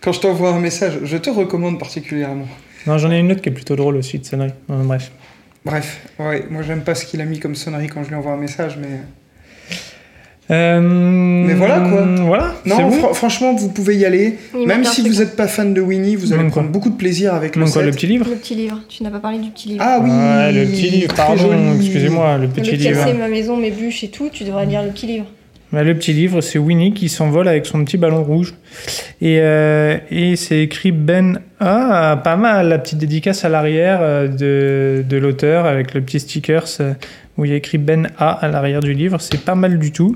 Quand 0.01 0.13
je 0.13 0.21
t'envoie 0.21 0.51
un 0.51 0.59
message, 0.61 0.95
je 1.05 1.17
te 1.17 1.31
recommande 1.31 1.79
particulièrement. 1.79 2.49
Non, 2.87 2.99
j'en 2.99 3.11
ai 3.11 3.19
une 3.19 3.31
autre 3.33 3.41
qui 3.41 3.49
est 3.49 3.53
plutôt 3.53 3.77
drôle 3.77 3.97
aussi 3.97 4.19
de 4.19 4.25
sonnerie. 4.25 4.51
Euh, 4.71 4.83
bref. 4.85 5.13
Bref, 5.65 6.01
ouais, 6.19 6.45
moi 6.51 6.63
j'aime 6.63 6.83
pas 6.83 6.95
ce 6.97 7.07
qu'il 7.07 7.21
a 7.21 7.25
mis 7.25 7.39
comme 7.39 7.55
sonnerie 7.55 7.87
quand 7.87 8.03
je 8.03 8.09
lui 8.09 8.17
envoie 8.17 8.33
un 8.33 8.37
message, 8.37 8.77
mais. 8.81 8.99
Mais 10.51 11.55
voilà, 11.55 11.81
quoi. 11.89 12.03
Voilà. 12.27 12.55
Non, 12.67 12.89
bon. 12.89 13.15
franchement, 13.15 13.55
vous 13.55 13.71
pouvez 13.71 13.97
y 13.97 14.05
aller. 14.05 14.39
Il 14.59 14.67
Même 14.67 14.85
si 14.85 15.01
vous 15.01 15.17
hein. 15.21 15.25
n'êtes 15.25 15.37
pas 15.37 15.47
fan 15.47 15.73
de 15.73 15.81
Winnie, 15.81 16.17
vous 16.17 16.33
allez 16.33 16.43
manque 16.43 16.53
prendre 16.53 16.67
quoi 16.67 16.73
beaucoup 16.73 16.91
de 16.91 16.97
plaisir 16.97 17.33
avec 17.33 17.55
Il 17.57 17.61
le 17.61 17.65
quoi, 17.65 17.75
set. 17.75 17.85
le 17.85 17.91
petit 17.93 18.07
livre 18.07 18.27
Le 18.29 18.37
petit 18.37 18.55
livre, 18.55 18.81
tu 18.89 19.03
n'as 19.03 19.11
pas 19.11 19.21
parlé 19.21 19.39
du 19.39 19.51
petit 19.51 19.69
livre. 19.71 19.85
Ah 19.87 20.01
oui, 20.03 20.11
Ouais, 20.11 20.53
le 20.53 20.67
petit 20.71 20.91
livre, 20.91 21.15
pardon, 21.15 21.75
excusez-moi, 21.77 22.37
le 22.37 22.43
Le 22.43 22.49
petit 22.49 22.77
qui 22.77 22.87
a 22.89 22.91
livre. 22.91 23.05
cassé 23.05 23.15
ma 23.15 23.29
maison, 23.29 23.57
mes 23.57 23.71
bûches 23.71 24.05
et 24.05 24.09
tout, 24.09 24.29
tu 24.31 24.45
devrais 24.45 24.67
lire 24.67 24.83
le 24.83 24.91
petit 24.91 25.07
livre. 25.07 25.27
Bah, 25.73 25.83
le 25.83 25.95
petit 25.95 26.13
livre, 26.13 26.41
c'est 26.43 26.59
Winnie 26.59 26.93
qui 26.93 27.09
s'envole 27.09 27.49
avec 27.49 27.65
son 27.67 27.83
petit 27.85 27.97
ballon 27.97 28.23
rouge. 28.23 28.55
Et, 29.23 29.39
euh, 29.41 29.97
et 30.11 30.37
c'est 30.37 30.61
écrit 30.61 30.93
Ben 30.93 31.41
Ah, 31.61 32.21
pas 32.23 32.37
mal, 32.37 32.69
la 32.69 32.79
petite 32.79 32.99
dédicace 32.99 33.45
à 33.45 33.49
l'arrière 33.49 33.99
euh, 34.03 34.29
de, 34.29 35.03
de 35.03 35.17
l'auteur 35.17 35.65
avec 35.65 35.95
le 35.95 36.03
petit 36.03 36.21
sticker 36.21 36.65
euh, 36.81 36.93
où 37.39 37.45
il 37.47 37.51
y 37.51 37.55
a 37.55 37.57
écrit 37.57 37.79
Ben 37.79 38.11
A 38.19 38.31
à 38.33 38.49
l'arrière 38.49 38.81
du 38.81 38.93
livre. 38.93 39.19
C'est 39.21 39.41
pas 39.41 39.55
mal 39.55 39.79
du 39.79 39.93
tout. 39.93 40.15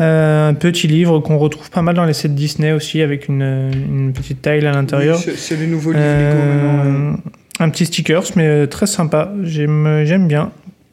Euh, 0.00 0.48
un 0.48 0.54
petit 0.54 0.88
livre 0.88 1.20
qu'on 1.20 1.38
retrouve 1.38 1.70
pas 1.70 1.82
mal 1.82 1.94
dans 1.94 2.04
les 2.04 2.12
sets 2.14 2.28
Disney 2.28 2.72
aussi 2.72 3.00
avec 3.02 3.28
une, 3.28 3.70
une 3.72 4.12
petite 4.12 4.42
taille 4.42 4.66
à 4.66 4.72
l'intérieur. 4.72 5.16
Oui, 5.16 5.22
c'est- 5.24 5.36
c'est 5.36 5.56
le 5.56 5.66
nouveau 5.66 5.92
livre 5.92 6.04
Lego 6.04 6.38
maintenant. 6.38 6.84
euh. 6.84 7.12
Un 7.60 7.68
petit 7.70 7.86
stickers, 7.86 8.24
mais 8.36 8.66
très 8.66 8.86
sympa. 8.86 9.32
J'aime 9.42 10.02
j'aime 10.04 10.26
bien. 10.28 10.50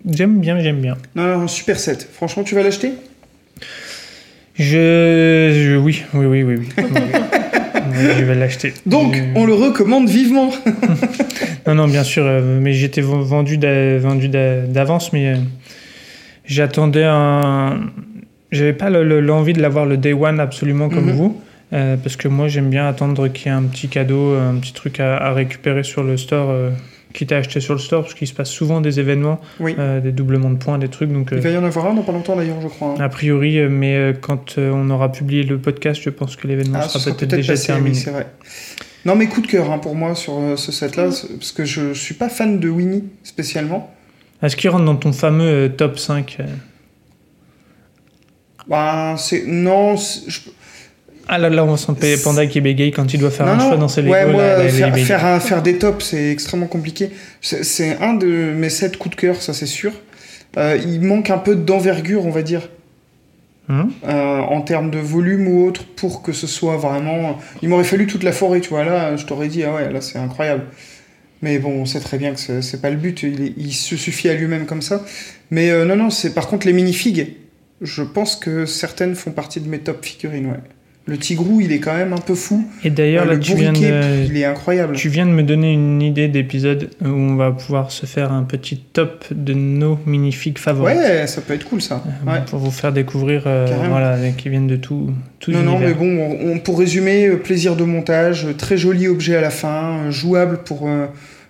J'aime 0.10 0.40
bien, 0.40 0.60
j'aime 0.60 0.80
bien. 0.80 0.96
Non, 1.16 1.40
non, 1.40 1.48
super 1.48 1.78
set. 1.80 2.08
Franchement, 2.14 2.44
tu 2.44 2.56
vas 2.56 2.64
l'acheter? 2.64 2.92
Je, 4.60 5.52
je- 5.54 5.78
Oui, 5.78 6.04
oui, 6.14 6.26
oui, 6.26 6.44
oui. 6.44 6.56
oui. 6.78 6.84
Je 8.18 8.24
vais 8.24 8.36
l'acheter. 8.36 8.74
Donc, 8.86 9.18
on 9.36 9.46
le 9.46 9.54
recommande 9.54 10.08
vivement. 10.10 10.52
Non, 11.68 11.76
non, 11.76 11.88
bien 11.88 12.04
sûr, 12.04 12.24
euh, 12.26 12.60
mais 12.60 12.74
j'étais 12.74 13.02
vendu 13.02 13.58
d'a- 13.58 13.98
vendu 14.00 14.28
d'a- 14.28 14.62
d'avance, 14.62 15.14
mais 15.14 15.28
euh, 15.28 15.36
j'attendais 16.46 17.04
un. 17.04 17.82
J'avais 18.52 18.74
pas 18.74 18.90
le- 18.90 19.04
le- 19.04 19.20
l'envie 19.22 19.54
de 19.54 19.62
l'avoir 19.62 19.86
le 19.86 19.96
day 19.98 20.14
one 20.14 20.40
absolument 20.40 20.90
comme 20.90 21.06
Mhm. 21.08 21.12
vous, 21.12 21.40
euh, 21.74 21.96
parce 21.98 22.16
que 22.16 22.28
moi 22.28 22.48
j'aime 22.48 22.70
bien 22.72 22.88
attendre 22.88 23.28
qu'il 23.28 23.48
y 23.48 23.50
ait 23.50 23.58
un 23.58 23.64
petit 23.64 23.88
cadeau, 23.88 24.34
un 24.36 24.56
petit 24.56 24.74
truc 24.74 25.00
à, 25.00 25.18
à 25.18 25.34
récupérer 25.34 25.84
sur 25.84 26.02
le 26.04 26.18
store, 26.18 26.50
euh, 26.50 26.70
quitte 27.14 27.32
à 27.32 27.38
acheter 27.38 27.60
sur 27.60 27.74
le 27.74 27.80
store, 27.80 28.04
parce 28.04 28.14
qu'il 28.14 28.28
se 28.28 28.34
passe 28.34 28.50
souvent 28.50 28.82
des 28.82 29.00
événements, 29.00 29.40
Oui. 29.60 29.76
euh, 29.80 30.00
des 30.00 30.12
doublements 30.12 30.52
de 30.52 30.58
points, 30.58 30.78
des 30.78 30.90
trucs, 30.90 31.12
donc. 31.12 31.34
euh, 31.34 31.38
Il 31.38 31.42
va 31.42 31.50
y 31.50 31.58
en 31.58 31.64
avoir 31.64 31.88
un 31.88 31.94
dans 31.96 32.04
pas 32.04 32.12
longtemps 32.12 32.36
d'ailleurs, 32.36 32.62
je 32.62 32.68
crois. 32.68 32.90
hein. 32.98 33.02
a 33.04 33.10
priori, 33.10 33.58
euh, 33.60 33.68
mais 33.70 33.96
euh, 33.96 34.14
quand 34.20 34.58
euh, 34.58 34.72
on 34.74 34.90
aura 34.92 35.12
publié 35.12 35.44
le 35.44 35.58
podcast, 35.58 36.00
je 36.04 36.10
pense 36.12 36.36
que 36.36 36.48
l'événement 36.48 36.80
Ah, 36.82 36.88
sera 36.88 37.00
sera 37.04 37.16
peut-être 37.16 37.36
déjà 37.36 37.54
passé, 37.54 37.68
terminé. 37.68 37.90
oui, 37.90 37.96
c'est 37.96 38.12
vrai. 38.12 38.28
Non, 39.06 39.16
mais 39.16 39.28
coup 39.28 39.42
de 39.42 39.48
cœur 39.48 39.72
hein, 39.72 39.80
pour 39.80 39.96
moi 39.96 40.14
sur 40.14 40.38
euh, 40.38 40.56
ce 40.56 40.72
set-là, 40.72 41.10
c'est- 41.12 41.30
parce 41.38 41.52
que 41.52 41.66
je 41.66 41.94
suis 41.94 42.14
pas 42.16 42.30
fan 42.30 42.60
de 42.60 42.70
Winnie 42.70 43.06
spécialement. 43.24 43.94
Est-ce 44.44 44.56
qu'il 44.56 44.70
rentre 44.70 44.86
dans 44.86 44.96
ton 44.96 45.12
fameux 45.12 45.44
euh, 45.46 45.70
top 45.70 45.98
5 45.98 46.38
euh 46.42 46.44
Bah, 48.68 49.16
c'est 49.18 49.46
non, 49.48 49.96
je- 49.96 50.40
Ah 51.32 51.38
là 51.38 51.50
là, 51.50 51.64
on 51.64 51.78
sent 51.78 51.94
Panda 52.24 52.48
qui 52.48 52.60
bégaye 52.60 52.92
quand 52.92 53.14
il 53.14 53.20
doit 53.20 53.30
faire 53.30 53.46
non, 53.46 53.52
un 53.54 53.60
choix 53.60 53.78
dans 53.78 53.88
ses 53.88 54.02
Lego. 54.02 54.14
ouais, 54.14 54.26
moi, 54.26 54.42
là, 54.42 54.68
faire, 54.68 54.98
faire, 54.98 55.26
un- 55.26 55.40
faire 55.40 55.62
des 55.62 55.78
tops, 55.78 56.04
c'est 56.04 56.32
extrêmement 56.32 56.66
compliqué. 56.66 57.12
C'est 57.42 57.98
un 58.02 58.16
de 58.16 58.28
mes 58.28 58.70
sets 58.70 58.98
coup 58.98 59.10
de 59.10 59.16
cœur, 59.16 59.40
ça 59.42 59.54
c'est 59.54 59.68
sûr. 59.68 59.92
Euh, 60.58 60.78
il 60.84 61.02
manque 61.02 61.30
un 61.30 61.38
peu 61.38 61.56
d'envergure, 61.56 62.26
on 62.26 62.32
va 62.32 62.42
dire. 62.42 62.68
Hum 63.70 63.92
euh, 64.08 64.40
en 64.40 64.62
termes 64.62 64.90
de 64.90 64.98
volume 64.98 65.48
ou 65.48 65.68
autre 65.68 65.84
pour 65.86 66.24
que 66.24 66.32
ce 66.32 66.48
soit 66.48 66.78
vraiment. 66.78 67.38
Il 67.62 67.70
m'aurait 67.70 67.84
fallu 67.84 68.08
toute 68.08 68.24
la 68.24 68.32
forêt, 68.32 68.62
tu 68.62 68.70
vois. 68.70 68.84
Là, 68.84 69.16
je 69.16 69.26
t'aurais 69.28 69.48
dit, 69.48 69.64
ah 69.64 69.76
ouais, 69.76 69.92
là 69.94 70.02
c'est 70.02 70.18
incroyable. 70.18 70.64
Mais 71.44 71.60
bon, 71.60 71.70
on 71.74 71.86
sait 71.86 72.00
très 72.00 72.18
bien 72.18 72.34
que 72.34 72.62
c'est 72.62 72.82
pas 72.82 72.90
le 72.90 72.98
but. 72.98 73.22
Il 73.24 73.72
se 73.74 73.96
suffit 73.96 74.28
à 74.30 74.34
lui-même 74.34 74.66
comme 74.66 74.82
ça. 74.82 75.06
Mais 75.52 75.70
euh, 75.70 75.86
non, 75.86 75.96
non, 75.96 76.10
c'est 76.10 76.34
par 76.34 76.48
contre 76.48 76.66
les 76.66 76.74
minifigs. 76.74 77.36
Je 77.82 78.02
pense 78.02 78.36
que 78.36 78.66
certaines 78.66 79.14
font 79.14 79.32
partie 79.32 79.62
de 79.62 79.70
mes 79.70 79.80
top 79.80 80.04
figurines, 80.04 80.48
ouais. 80.48 80.60
Le 81.10 81.18
tigrou, 81.18 81.60
il 81.60 81.72
est 81.72 81.80
quand 81.80 81.96
même 81.96 82.14
un 82.14 82.20
peu 82.20 82.36
fou. 82.36 82.64
Et 82.84 82.92
d'ailleurs, 82.92 83.24
Euh, 83.24 83.30
là, 83.30 83.34
le 83.34 83.40
tu 83.40 83.56
viens, 83.56 83.74
de, 83.74 84.26
il 84.30 84.38
est 84.38 84.46
incroyable. 84.46 84.96
tu 84.96 85.10
viens 85.10 85.26
de 85.26 85.32
me 85.32 85.42
donner 85.42 85.74
une 85.74 86.02
idée 86.04 86.28
d'épisode 86.28 86.92
où 87.02 87.08
on 87.08 87.36
va 87.36 87.52
pouvoir 87.52 87.90
se 87.92 88.06
faire 88.06 88.32
un 88.32 88.44
petit 88.44 88.78
top 88.78 89.26
de 89.32 89.54
nos 89.56 89.98
minifigs 90.06 90.60
favoris. 90.60 90.96
Ouais, 90.96 91.26
ça 91.26 91.42
peut 91.42 91.54
être 91.56 91.68
cool 91.68 91.82
ça. 91.82 92.04
Euh, 92.06 92.32
Ouais. 92.32 92.40
Pour 92.48 92.60
vous 92.60 92.70
faire 92.70 92.94
découvrir, 92.94 93.44
euh, 93.48 93.66
voilà, 93.90 94.18
qui 94.38 94.50
viennent 94.50 94.68
de 94.68 94.76
tout, 94.76 95.10
tout 95.40 95.52
Non, 95.52 95.64
non, 95.64 95.80
mais 95.80 95.94
bon, 95.96 96.06
on, 96.20 96.52
on- 96.52 96.60
pour 96.60 96.78
résumer, 96.78 97.26
euh, 97.28 97.38
plaisir 97.38 97.76
de 97.76 97.84
montage, 97.86 98.46
très 98.58 98.78
joli 98.78 99.08
objet 99.08 99.36
à 99.36 99.42
la 99.42 99.50
fin, 99.50 100.12
jouable 100.12 100.60
pour, 100.60 100.88
euh, 100.88 101.08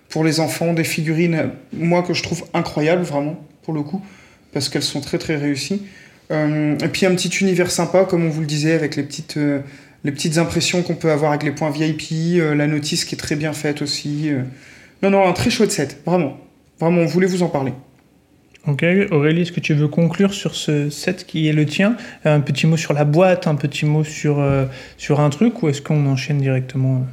pour 0.08 0.24
les 0.24 0.40
enfants, 0.40 0.72
des 0.72 0.84
figurines, 0.84 1.50
moi 1.76 2.02
que 2.02 2.14
je 2.14 2.22
trouve 2.22 2.44
incroyables 2.54 3.02
vraiment, 3.02 3.38
pour 3.62 3.74
le 3.74 3.82
coup, 3.82 4.00
parce 4.54 4.70
qu'elles 4.70 4.82
sont 4.82 5.00
très 5.02 5.18
très 5.18 5.36
réussies. 5.36 5.82
Euh, 6.30 6.78
et 6.78 6.88
puis 6.88 7.06
un 7.06 7.14
petit 7.14 7.28
univers 7.28 7.70
sympa, 7.70 8.04
comme 8.04 8.24
on 8.24 8.28
vous 8.30 8.40
le 8.40 8.46
disait, 8.46 8.72
avec 8.74 8.96
les 8.96 9.02
petites, 9.02 9.36
euh, 9.36 9.60
les 10.04 10.12
petites 10.12 10.38
impressions 10.38 10.82
qu'on 10.82 10.94
peut 10.94 11.10
avoir 11.10 11.32
avec 11.32 11.42
les 11.42 11.50
points 11.52 11.70
VIP, 11.70 12.38
euh, 12.38 12.54
la 12.54 12.66
notice 12.66 13.04
qui 13.04 13.14
est 13.14 13.18
très 13.18 13.36
bien 13.36 13.52
faite 13.52 13.82
aussi. 13.82 14.30
euh. 14.30 14.42
Non, 15.02 15.10
non, 15.10 15.26
un 15.26 15.32
très 15.32 15.50
chouette 15.50 15.72
set, 15.72 16.00
vraiment. 16.06 16.38
Vraiment, 16.78 17.00
on 17.02 17.06
voulait 17.06 17.26
vous 17.26 17.42
en 17.42 17.48
parler. 17.48 17.72
Ok, 18.66 18.84
Aurélie, 19.10 19.42
est-ce 19.42 19.52
que 19.52 19.60
tu 19.60 19.72
veux 19.72 19.88
conclure 19.88 20.34
sur 20.34 20.54
ce 20.54 20.90
set 20.90 21.26
qui 21.26 21.48
est 21.48 21.52
le 21.52 21.64
tien? 21.64 21.96
Un 22.24 22.40
petit 22.40 22.66
mot 22.66 22.76
sur 22.76 22.92
la 22.92 23.04
boîte, 23.04 23.46
un 23.46 23.54
petit 23.54 23.86
mot 23.86 24.04
sur, 24.04 24.38
euh, 24.38 24.66
sur 24.98 25.20
un 25.20 25.30
truc, 25.30 25.62
ou 25.62 25.68
est-ce 25.70 25.80
qu'on 25.80 26.06
enchaîne 26.06 26.38
directement 26.38 26.96
euh, 26.96 27.04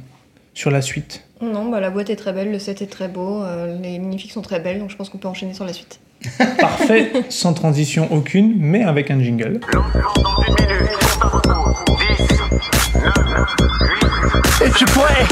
sur 0.52 0.70
la 0.70 0.82
suite? 0.82 1.24
Non, 1.40 1.70
bah, 1.70 1.80
la 1.80 1.88
boîte 1.90 2.10
est 2.10 2.16
très 2.16 2.34
belle, 2.34 2.52
le 2.52 2.58
set 2.58 2.82
est 2.82 2.86
très 2.86 3.08
beau, 3.08 3.42
euh, 3.42 3.78
les 3.80 3.98
minifigs 3.98 4.30
sont 4.30 4.42
très 4.42 4.60
belles, 4.60 4.78
donc 4.78 4.90
je 4.90 4.96
pense 4.96 5.08
qu'on 5.08 5.18
peut 5.18 5.28
enchaîner 5.28 5.54
sur 5.54 5.64
la 5.64 5.72
suite. 5.72 6.00
Parfait, 6.60 7.12
sans 7.28 7.52
transition 7.54 8.08
aucune, 8.12 8.54
mais 8.58 8.82
avec 8.84 9.10
un 9.10 9.20
jingle. 9.20 9.60
Je 14.60 14.84
pourrais. 14.92 15.24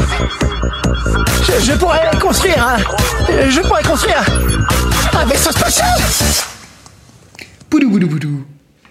Je, 1.42 1.64
je 1.64 1.72
pourrais 1.79 2.01
construire 2.20 2.66
un. 2.66 2.79
Je 3.51 3.61
pourrais 3.61 3.83
construire 3.83 4.25
un 5.14 5.25
vaisseau 5.27 5.51
spatial 5.53 5.88
Poudou, 7.70 7.90
boudou, 7.90 8.07
boudou. 8.09 8.44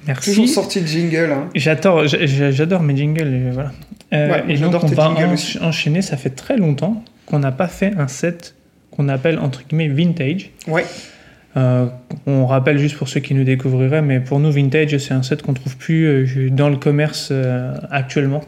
Merci. 0.08 0.30
Toujours 0.32 0.48
sorti 0.48 0.82
le 0.82 0.88
jingle. 0.88 1.32
Hein. 1.32 1.50
J'adore, 1.56 2.08
j'a- 2.08 2.26
j'a- 2.26 2.52
j'adore 2.52 2.82
mes 2.84 2.96
jingles. 2.96 3.52
Voilà. 3.54 3.72
Euh, 4.14 4.30
Ouais, 4.32 4.44
et 4.50 4.58
donc 4.58 4.74
j'adore 4.74 4.84
on 4.86 4.90
tes 4.90 4.96
va 4.96 5.10
aussi. 5.34 5.58
enchaîner. 5.62 6.02
Ça 6.02 6.16
fait 6.18 6.30
très 6.30 6.58
longtemps 6.58 7.04
qu'on 7.26 7.40
n'a 7.40 7.52
pas 7.52 7.68
fait 7.68 7.94
un 7.98 8.08
set 8.08 8.54
qu'on 8.92 9.10
appelle 9.10 9.40
entre 9.40 9.64
guillemets 9.68 9.88
vintage. 9.88 10.52
Ouais. 10.68 10.86
Euh, 11.58 11.86
on 12.28 12.46
rappelle 12.46 12.78
juste 12.78 12.98
pour 12.98 13.08
ceux 13.08 13.22
qui 13.22 13.34
nous 13.34 13.44
découvriraient, 13.46 14.02
mais 14.02 14.20
pour 14.20 14.40
nous 14.40 14.52
vintage 14.52 14.98
c'est 14.98 15.14
un 15.14 15.24
set 15.24 15.42
qu'on 15.42 15.54
trouve 15.54 15.78
plus 15.78 16.06
euh, 16.06 16.50
dans 16.50 16.70
le 16.70 16.76
commerce 16.76 17.30
euh, 17.32 17.74
actuellement. 17.92 18.42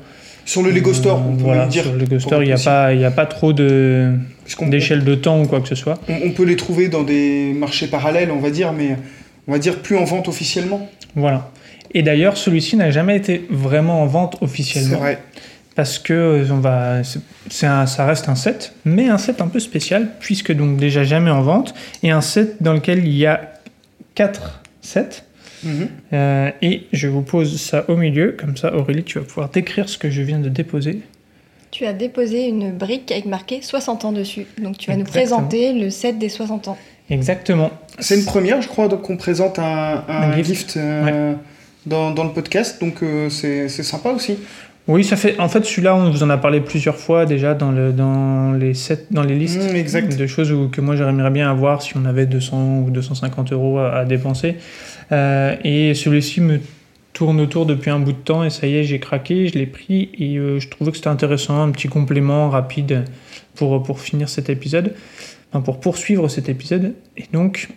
Sur 0.46 0.62
le 0.64 0.72
Lego 0.72 0.94
Store, 0.94 1.22
on 1.28 1.36
peut 1.36 1.44
voilà, 1.44 1.62
même 1.62 1.70
dire. 1.70 1.84
sur 1.84 1.94
le 1.94 2.00
Lego 2.00 2.20
Store, 2.20 2.44
il 2.44 2.48
n'y 2.48 3.04
a 3.04 3.08
a 3.08 3.12
pas 3.12 3.26
trop 3.26 3.54
de 3.54 4.14
d'échelle 4.62 5.04
de 5.04 5.16
temps 5.16 5.42
ou 5.42 5.46
quoi 5.46 5.60
que 5.62 5.68
ce 5.68 5.76
soit. 5.76 6.00
On, 6.08 6.28
on 6.28 6.32
peut 6.32 6.46
les 6.46 6.56
trouver 6.56 6.88
dans 6.88 7.04
des 7.04 7.54
marchés 7.54 7.88
parallèles, 7.88 8.32
on 8.32 8.40
va 8.40 8.50
dire, 8.50 8.72
mais 8.72 8.96
on 9.48 9.52
va 9.52 9.60
dire 9.60 9.80
plus 9.80 9.98
en 9.98 10.06
vente 10.06 10.28
officiellement. 10.28 10.90
Voilà. 11.16 11.52
Et 11.94 12.02
d'ailleurs, 12.02 12.38
celui-ci 12.38 12.76
n'a 12.76 12.92
jamais 12.92 13.16
été 13.16 13.46
vraiment 13.50 14.02
en 14.02 14.06
vente 14.06 14.36
C'est 14.40 14.46
officiellement. 14.46 14.98
vrai. 15.00 15.20
Parce 15.78 16.00
que 16.00 16.12
euh, 16.14 16.46
on 16.52 16.58
va, 16.58 16.96
un- 17.62 17.86
ça 17.86 18.06
reste 18.06 18.28
un 18.28 18.36
set, 18.36 18.74
mais 18.84 19.08
un 19.08 19.18
set 19.18 19.40
un 19.42 19.48
peu 19.48 19.60
spécial, 19.60 20.10
puisque 20.20 20.52
donc 20.52 20.76
déjà 20.78 21.04
jamais 21.06 21.32
en 21.32 21.42
vente, 21.44 21.74
et 22.04 22.12
un 22.12 22.20
set 22.22 22.62
dans 22.62 22.74
lequel 22.74 23.08
il 23.08 23.16
y 23.16 23.26
a 23.26 23.54
quatre 24.16 24.62
sets. 24.82 25.24
Mhm. 25.64 25.88
Euh, 26.14 26.52
et 26.62 26.88
je 26.94 27.08
vous 27.08 27.22
pose 27.22 27.60
ça 27.62 27.86
au 27.88 27.96
milieu, 27.96 28.36
comme 28.40 28.58
ça 28.58 28.76
Aurélie, 28.76 29.04
tu 29.04 29.18
vas 29.20 29.26
pouvoir 29.26 29.50
décrire 29.50 29.88
ce 29.90 29.98
que 29.98 30.10
je 30.10 30.22
viens 30.22 30.40
de 30.40 30.50
déposer. 30.50 31.02
Tu 31.72 31.86
as 31.86 31.94
déposé 31.94 32.48
une 32.48 32.72
brique 32.72 33.12
avec 33.12 33.26
marqué 33.26 33.62
60 33.62 34.06
ans 34.06 34.12
dessus, 34.12 34.46
donc 34.62 34.78
tu 34.78 34.90
vas 34.90 34.98
nous 34.98 35.04
présenter 35.06 35.74
le 35.74 35.90
set 35.90 36.18
des 36.18 36.30
60 36.30 36.68
ans. 36.70 36.78
Exactement. 37.10 37.70
C'est 38.00 38.16
une 38.18 38.26
première, 38.26 38.62
je 38.62 38.68
crois, 38.68 38.88
donc 38.88 39.04
qu'on 39.04 39.18
présente 39.18 39.60
un, 39.60 40.04
un 40.08 40.32
Un 40.32 40.36
gift. 40.38 40.48
gift, 40.48 40.78
euh, 40.78 41.34
dans, 41.86 42.12
dans 42.12 42.24
le 42.26 42.32
podcast, 42.32 42.80
donc 42.82 43.02
euh, 43.02 43.30
c'est 43.30 43.70
c'est 43.70 43.84
sympa 43.84 44.10
aussi. 44.10 44.38
Oui, 44.88 45.04
ça 45.04 45.18
fait. 45.18 45.38
En 45.40 45.50
fait, 45.50 45.66
celui-là, 45.66 45.96
on 45.96 46.10
vous 46.12 46.24
en 46.24 46.30
a 46.30 46.38
parlé 46.38 46.62
plusieurs 46.62 46.96
fois 46.96 47.26
déjà 47.26 47.54
dans, 47.54 47.72
le, 47.72 47.92
dans, 47.92 48.54
les, 48.54 48.74
sets, 48.74 49.06
dans 49.12 49.24
les 49.24 49.36
listes 49.36 49.60
Mm, 49.72 49.76
exact. 49.76 50.18
de 50.18 50.28
choses 50.28 50.52
où- 50.52 50.70
que 50.70 50.80
moi 50.80 50.96
j'aimerais 50.96 51.30
bien 51.30 51.50
avoir 51.52 51.82
si 51.82 51.98
on 51.98 52.06
avait 52.06 52.26
200 52.26 52.84
ou 52.86 52.90
250 52.90 53.52
euros 53.52 53.80
à, 53.80 53.94
à 53.98 54.06
dépenser. 54.06 54.56
Euh, 55.12 55.56
et 55.64 55.94
celui-ci 55.94 56.40
me 56.40 56.60
tourne 57.14 57.42
autour 57.42 57.66
depuis 57.66 57.90
un 57.90 58.00
bout 58.00 58.12
de 58.14 58.18
temps 58.18 58.44
et 58.44 58.50
ça 58.50 58.66
y 58.68 58.76
est, 58.76 58.84
j'ai 58.84 59.00
craqué, 59.00 59.48
je 59.48 59.58
l'ai 59.58 59.66
pris 59.66 60.10
et 60.18 60.38
euh, 60.38 60.60
je 60.60 60.70
trouvais 60.70 60.92
que 60.92 60.98
c'était 60.98 61.10
intéressant, 61.10 61.62
un 61.62 61.72
petit 61.72 61.88
complément 61.90 62.50
rapide 62.50 63.04
pour, 63.56 63.82
pour 63.84 64.00
finir 64.00 64.30
cet 64.30 64.50
épisode, 64.50 64.94
enfin, 65.52 65.62
pour 65.62 65.80
poursuivre 65.82 66.28
cet 66.30 66.48
épisode. 66.48 66.94
Et 67.18 67.24
donc, 67.34 67.70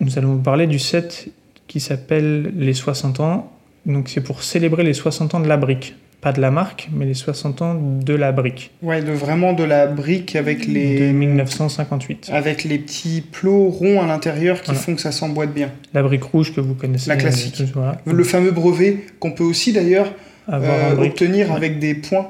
nous 0.00 0.18
allons 0.18 0.34
vous 0.34 0.42
parler 0.42 0.66
du 0.66 0.78
set 0.78 1.28
qui 1.66 1.80
s'appelle 1.80 2.52
les 2.56 2.74
60 2.74 3.18
ans. 3.20 3.50
Donc, 3.86 4.08
c'est 4.08 4.20
pour 4.20 4.42
célébrer 4.42 4.84
les 4.84 4.92
60 4.94 5.34
ans 5.34 5.40
de 5.40 5.48
la 5.48 5.56
brique. 5.56 5.94
Pas 6.24 6.32
de 6.32 6.40
la 6.40 6.50
marque, 6.50 6.88
mais 6.90 7.04
les 7.04 7.12
60 7.12 7.60
ans 7.60 7.74
de 7.74 8.14
la 8.14 8.32
brique. 8.32 8.70
Ouais, 8.82 9.02
de, 9.02 9.12
vraiment 9.12 9.52
de 9.52 9.62
la 9.62 9.86
brique 9.86 10.34
avec 10.36 10.66
De 10.66 10.72
les, 10.72 11.12
1958. 11.12 12.30
avec 12.32 12.64
les 12.64 12.78
petits 12.78 13.20
plots 13.20 13.68
ronds 13.68 14.00
à 14.00 14.06
l'intérieur 14.06 14.56
qui 14.62 14.68
Voilà. 14.68 14.80
font 14.80 14.94
que 14.94 15.02
ça 15.02 15.12
s'emboîte 15.12 15.52
bien. 15.52 15.70
La 15.92 16.02
brique 16.02 16.24
rouge 16.24 16.54
que 16.54 16.62
vous 16.62 16.72
connaissez. 16.74 17.10
La 17.10 17.16
classique. 17.16 17.60
euh, 17.60 17.66
voilà. 17.74 17.98
Le 18.06 18.24
fameux 18.24 18.52
brevet 18.52 19.00
qu'on 19.20 19.32
peut 19.32 19.44
aussi 19.44 19.72
d'ailleurs 19.74 20.10
Avoir 20.48 20.98
euh, 20.98 21.04
obtenir 21.04 21.50
Ouais. 21.50 21.56
avec 21.56 21.78
des 21.78 21.94
points 21.94 22.28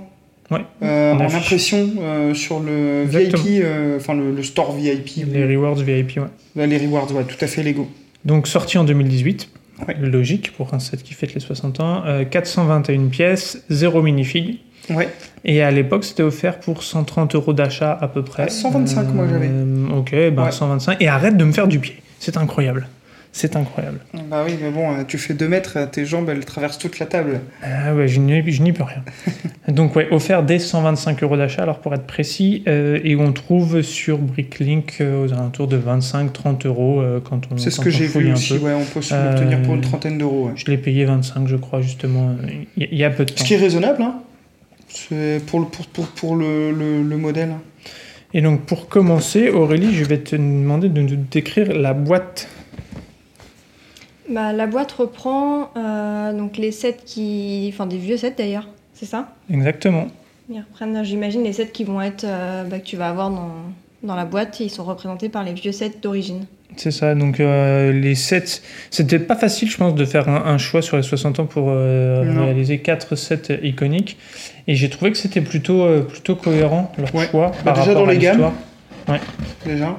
Ouais. 0.51 0.59
euh, 0.83 1.13
On 1.15 1.21
en 1.21 1.25
impression 1.33 1.89
euh, 2.01 2.35
sur 2.35 2.59
le 2.61 3.03
Exactement. 3.05 3.43
VIP, 3.45 3.63
euh, 3.65 3.97
enfin 3.99 4.15
le, 4.15 4.33
le 4.33 4.43
store 4.43 4.75
VIP, 4.77 5.25
Les 5.33 5.45
rewards 5.57 5.77
VIP, 5.77 6.17
ouais. 6.17 6.23
Là, 6.57 6.67
les 6.67 6.79
rewards, 6.79 7.11
ouais, 7.15 7.23
tout 7.25 7.37
à 7.41 7.47
fait 7.47 7.63
Lego. 7.63 7.89
Donc 8.25 8.47
sorti 8.49 8.77
en 8.77 8.83
2018, 8.85 9.49
Ouais. 9.87 9.97
logique 10.01 10.53
pour 10.57 10.73
un 10.75 10.79
set 10.79 11.03
qui 11.03 11.15
fête 11.15 11.35
les 11.35 11.41
60 11.41 11.81
ans, 11.81 12.03
euh, 12.07 12.25
421 12.25 13.09
pièces, 13.09 13.65
0 13.71 14.03
minifig. 14.03 14.61
Ouais, 14.91 15.09
Et 15.45 15.63
à 15.63 15.71
l'époque, 15.71 16.05
c'était 16.05 16.23
offert 16.23 16.61
pour 16.61 16.83
130 16.83 17.35
euros 17.35 17.55
d'achat 17.55 17.97
à 18.01 18.07
peu 18.07 18.23
près. 18.23 18.45
Ah, 18.47 18.51
125, 18.51 19.15
moi, 19.15 19.27
j'avais. 19.31 19.51
Ok, 19.97 20.11
ben 20.13 20.45
Ouais. 20.45 20.53
125. 20.53 21.01
Et 21.01 21.09
arrête 21.09 21.37
de 21.39 21.45
me 21.45 21.53
faire 21.53 21.67
du 21.69 21.79
pied. 21.79 21.97
C'est 22.19 22.37
incroyable. 22.37 22.87
C'est 23.37 23.57
incroyable. 23.57 23.99
Bah 24.31 24.45
oui, 24.47 24.57
mais 24.63 24.71
bon, 24.71 24.93
euh, 24.93 25.03
tu 25.03 25.19
fais 25.19 25.35
2 25.35 25.49
mètres, 25.49 25.73
euh, 25.75 25.87
tes 25.87 26.07
jambes, 26.07 26.29
elles 26.29 26.45
traversent 26.45 26.79
toute 26.79 27.01
la 27.01 27.07
table. 27.07 27.41
Ah 27.65 27.93
ouais, 27.93 28.07
je 28.07 28.21
n'y 28.21 28.73
peux 28.73 28.85
rien. 28.85 29.03
Donc 29.69 29.97
ouais, 29.97 30.07
offert 30.13 30.45
dès 30.45 30.61
125 30.61 31.21
euros 31.25 31.37
d'achat, 31.37 31.65
alors 31.65 31.81
pour 31.81 31.93
être 31.95 32.07
précis, 32.07 32.63
euh, 32.69 33.01
et 33.03 33.17
on 33.17 33.33
trouve 33.33 33.83
sur 33.83 34.19
Bricklink 34.19 34.99
euh, 35.01 35.25
aux 35.27 35.33
alentours 35.33 35.67
de 35.67 35.77
25-30 35.77 36.65
euros 36.69 37.01
euh, 37.01 37.19
quand 37.19 37.41
on 37.51 37.57
C'est 37.57 37.71
ce 37.71 37.81
que 37.81 37.91
j'ai 37.91 38.07
vu 38.07 38.33
aussi, 38.33 38.57
peu. 38.57 38.67
ouais, 38.67 38.75
on 38.75 38.85
peut 38.85 39.01
l'obtenir 39.11 39.63
pour 39.63 39.75
une 39.75 39.81
trentaine 39.81 40.17
d'euros. 40.17 40.47
ouais. 40.47 40.53
Je 40.55 40.67
l'ai 40.67 40.79
payé 40.79 41.05
25, 41.05 41.49
je 41.49 41.57
crois, 41.57 41.81
justement, 41.81 42.37
il 42.77 42.85
y, 42.85 42.89
il 42.93 42.99
y 42.99 43.03
a 43.03 43.11
peu 43.11 43.25
de 43.25 43.33
temps. 43.33 43.43
Ce 43.43 43.49
qui 43.49 43.55
est 43.55 43.59
raisonnable, 43.59 44.01
hein. 44.01 44.15
C'est 44.89 45.41
pour 45.47 45.59
le, 45.59 45.67
pour, 45.67 45.87
pour, 45.89 46.07
pour 46.07 46.37
le, 46.37 46.71
le, 46.71 47.03
le 47.03 47.17
modèle. 47.17 47.51
Et 48.33 48.43
donc 48.43 48.61
pour 48.63 48.89
commencer, 48.89 49.49
Aurélie, 49.49 49.93
je 49.93 50.05
vais 50.05 50.19
te 50.19 50.37
demander 50.37 50.89
de 50.89 51.01
nous 51.01 51.17
décrire 51.31 51.73
la 51.73 51.95
boîte. 51.95 52.49
Bah, 54.31 54.53
la 54.53 54.67
boîte 54.67 54.93
reprend 54.93 55.71
euh, 55.77 56.33
donc 56.33 56.57
les 56.57 56.73
sets 56.73 56.97
qui. 57.05 57.71
Enfin, 57.73 57.87
des 57.87 57.99
vieux 57.99 58.17
sets 58.17 58.35
d'ailleurs, 58.39 58.67
c'est 58.95 59.07
ça? 59.07 59.29
Exactement. 59.53 60.07
Ils 60.51 60.59
reprennent, 60.61 61.05
j'imagine, 61.05 61.43
les 61.45 61.53
sets 61.53 61.69
qui 61.69 61.85
vont 61.85 62.01
être. 62.01 62.25
euh, 62.25 62.65
bah, 62.65 62.79
que 62.79 62.85
tu 62.85 62.97
vas 62.97 63.09
avoir 63.09 63.31
dans, 63.31 63.51
dans 64.03 64.15
la 64.17 64.25
boîte. 64.25 64.61
Ils 64.61 64.71
sont 64.71 64.85
représentés 64.85 65.29
par 65.29 65.45
les 65.45 65.53
vieux 65.53 65.73
sets 65.73 65.93
d'origine. 66.03 66.47
C'est 66.77 66.91
ça, 66.91 67.15
donc 67.15 67.39
euh, 67.39 67.93
les 67.93 68.15
sets. 68.17 68.61
C'était 68.91 69.21
pas 69.21 69.37
facile, 69.37 69.71
je 69.71 69.77
pense, 69.77 69.95
de 69.95 70.05
faire 70.05 70.29
un, 70.29 70.45
un 70.47 70.59
choix 70.59 70.83
sur 70.83 70.97
les 70.97 71.03
60 71.05 71.39
ans 71.41 71.47
pour 71.47 71.67
euh, 71.69 72.23
réaliser 72.43 72.79
quatre 72.79 73.15
sets 73.15 73.61
iconiques. 73.63 74.17
Et 74.67 74.75
j'ai 74.75 74.89
trouvé 74.91 75.13
que 75.13 75.19
c'était 75.19 75.41
plutôt, 75.43 75.83
euh, 75.83 76.01
plutôt 76.01 76.35
cohérent 76.35 76.91
leur 76.99 77.15
Ouais. 77.15 77.27
choix 77.27 77.53
Bah, 77.65 77.73
par 77.73 77.75
déjà 77.75 77.91
rapport 77.91 78.05
dans 78.05 78.11
à 78.11 78.13
les 78.15 78.19
gammes. 78.19 78.39
l'histoire. 79.07 79.21
Déjà. 79.65 79.97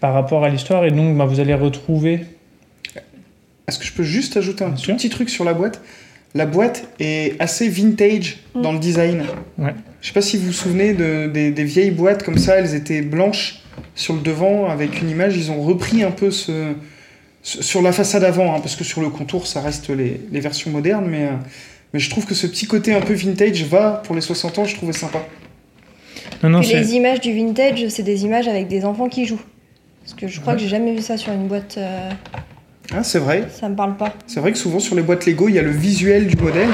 Par 0.00 0.12
rapport 0.12 0.44
à 0.44 0.48
l'histoire, 0.48 0.84
et 0.84 0.90
donc 0.90 1.16
bah, 1.16 1.24
vous 1.24 1.40
allez 1.40 1.54
retrouver. 1.54 2.20
Est-ce 3.68 3.78
que 3.78 3.84
je 3.84 3.92
peux 3.92 4.02
juste 4.02 4.36
ajouter 4.36 4.64
un 4.64 4.70
tout 4.70 4.92
petit 4.94 5.10
truc 5.10 5.28
sur 5.30 5.44
la 5.44 5.52
boîte? 5.54 5.80
La 6.34 6.46
boîte 6.46 6.88
est 7.00 7.40
assez 7.40 7.68
vintage 7.68 8.38
Mm. 8.54 8.62
dans 8.62 8.72
le 8.72 8.78
design. 8.78 9.24
Ouais. 9.58 9.74
Je 10.00 10.08
sais 10.08 10.12
pas 10.14 10.20
si 10.22 10.36
vous 10.36 10.46
vous 10.46 10.52
souvenez 10.52 10.92
de, 10.94 11.26
des, 11.32 11.50
des 11.50 11.64
vieilles 11.64 11.90
boîtes 11.90 12.22
comme 12.22 12.38
ça, 12.38 12.56
elles 12.56 12.74
étaient 12.74 13.02
blanches 13.02 13.60
sur 13.94 14.14
le 14.14 14.20
devant 14.20 14.68
avec 14.68 15.00
une 15.00 15.10
image. 15.10 15.36
Ils 15.36 15.50
ont 15.50 15.62
repris 15.62 16.02
un 16.02 16.10
peu 16.10 16.30
ce, 16.30 16.72
ce- 17.42 17.62
sur 17.62 17.82
la 17.82 17.92
façade 17.92 18.24
avant, 18.24 18.54
hein, 18.54 18.60
parce 18.60 18.76
que 18.76 18.84
sur 18.84 19.00
le 19.00 19.08
contour 19.10 19.46
ça 19.46 19.60
reste 19.60 19.88
les, 19.90 20.20
les 20.32 20.40
versions 20.40 20.70
modernes, 20.70 21.06
mais, 21.08 21.26
euh, 21.26 21.30
mais 21.92 22.00
je 22.00 22.08
trouve 22.10 22.26
que 22.26 22.34
ce 22.34 22.46
petit 22.46 22.66
côté 22.66 22.94
un 22.94 23.00
peu 23.00 23.14
vintage 23.14 23.62
va 23.64 24.02
pour 24.04 24.14
les 24.14 24.20
60 24.20 24.58
ans, 24.58 24.64
je 24.64 24.76
trouvais 24.76 24.92
sympa. 24.92 25.24
Non, 26.42 26.50
non, 26.50 26.60
les 26.60 26.94
images 26.94 27.20
du 27.20 27.32
vintage, 27.34 27.88
c'est 27.88 28.02
des 28.02 28.24
images 28.24 28.46
avec 28.48 28.68
des 28.68 28.84
enfants 28.84 29.08
qui 29.08 29.24
jouent. 29.26 29.40
Parce 30.04 30.14
que 30.14 30.28
je 30.28 30.40
crois 30.40 30.54
que 30.54 30.60
j'ai 30.60 30.68
jamais 30.68 30.94
vu 30.94 31.02
ça 31.02 31.16
sur 31.16 31.32
une 31.32 31.48
boîte. 31.48 31.74
euh, 31.78 32.10
Ah, 32.94 33.02
c'est 33.02 33.18
vrai. 33.18 33.44
ça 33.50 33.68
me 33.68 33.74
parle 33.76 33.96
pas. 33.96 34.14
C'est 34.26 34.40
vrai 34.40 34.50
que 34.52 34.58
souvent 34.58 34.78
sur 34.80 34.96
les 34.96 35.02
boîtes 35.02 35.26
Lego, 35.26 35.48
il 35.48 35.54
y 35.56 35.58
a 35.58 35.62
le 35.62 35.70
visuel 35.70 36.26
du 36.26 36.36
modèle. 36.42 36.68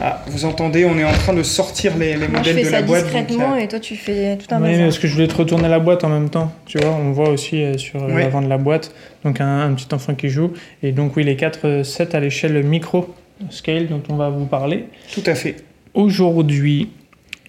Ah, 0.00 0.22
vous 0.28 0.44
entendez, 0.44 0.84
on 0.84 0.96
est 0.98 1.04
en 1.04 1.12
train 1.12 1.32
de 1.34 1.42
sortir 1.42 1.96
les, 1.96 2.12
les 2.16 2.28
Moi, 2.28 2.42
je 2.44 2.50
modèles 2.50 2.54
fais 2.56 2.60
de 2.62 2.66
ça 2.66 2.80
la 2.80 2.82
boîte. 2.82 3.02
donc, 3.04 3.12
discrètement 3.26 3.56
et 3.56 3.66
toi, 3.68 3.80
tu 3.80 3.96
fais 3.96 4.36
tout 4.36 4.54
un 4.54 4.62
Oui, 4.62 4.76
parce 4.78 4.98
que 4.98 5.08
je 5.08 5.14
voulais 5.14 5.26
te 5.28 5.34
retourner 5.34 5.68
la 5.68 5.80
boîte 5.80 6.04
en 6.04 6.08
même 6.08 6.30
temps. 6.30 6.52
Tu 6.66 6.78
vois, 6.78 6.90
on 6.90 7.10
voit 7.12 7.30
aussi 7.30 7.62
euh, 7.62 7.76
sur 7.78 8.02
euh, 8.02 8.12
Ouais. 8.14 8.22
l'avant 8.22 8.42
de 8.42 8.48
la 8.48 8.58
boîte, 8.58 8.94
donc 9.24 9.40
un, 9.40 9.62
un 9.62 9.72
petit 9.74 9.92
enfant 9.92 10.14
qui 10.14 10.28
joue. 10.28 10.52
Et 10.84 10.92
donc, 10.92 11.16
oui, 11.16 11.24
les 11.24 11.36
quatre 11.36 11.66
euh, 11.66 11.84
sets 11.84 12.14
à 12.14 12.20
l'échelle 12.20 12.62
micro 12.62 13.12
scale 13.50 13.88
dont 13.88 14.02
on 14.10 14.14
va 14.16 14.28
vous 14.30 14.46
parler 14.46 14.84
Tout 15.12 15.22
à 15.26 15.34
fait. 15.34 15.56
aujourd'hui. 15.94 16.90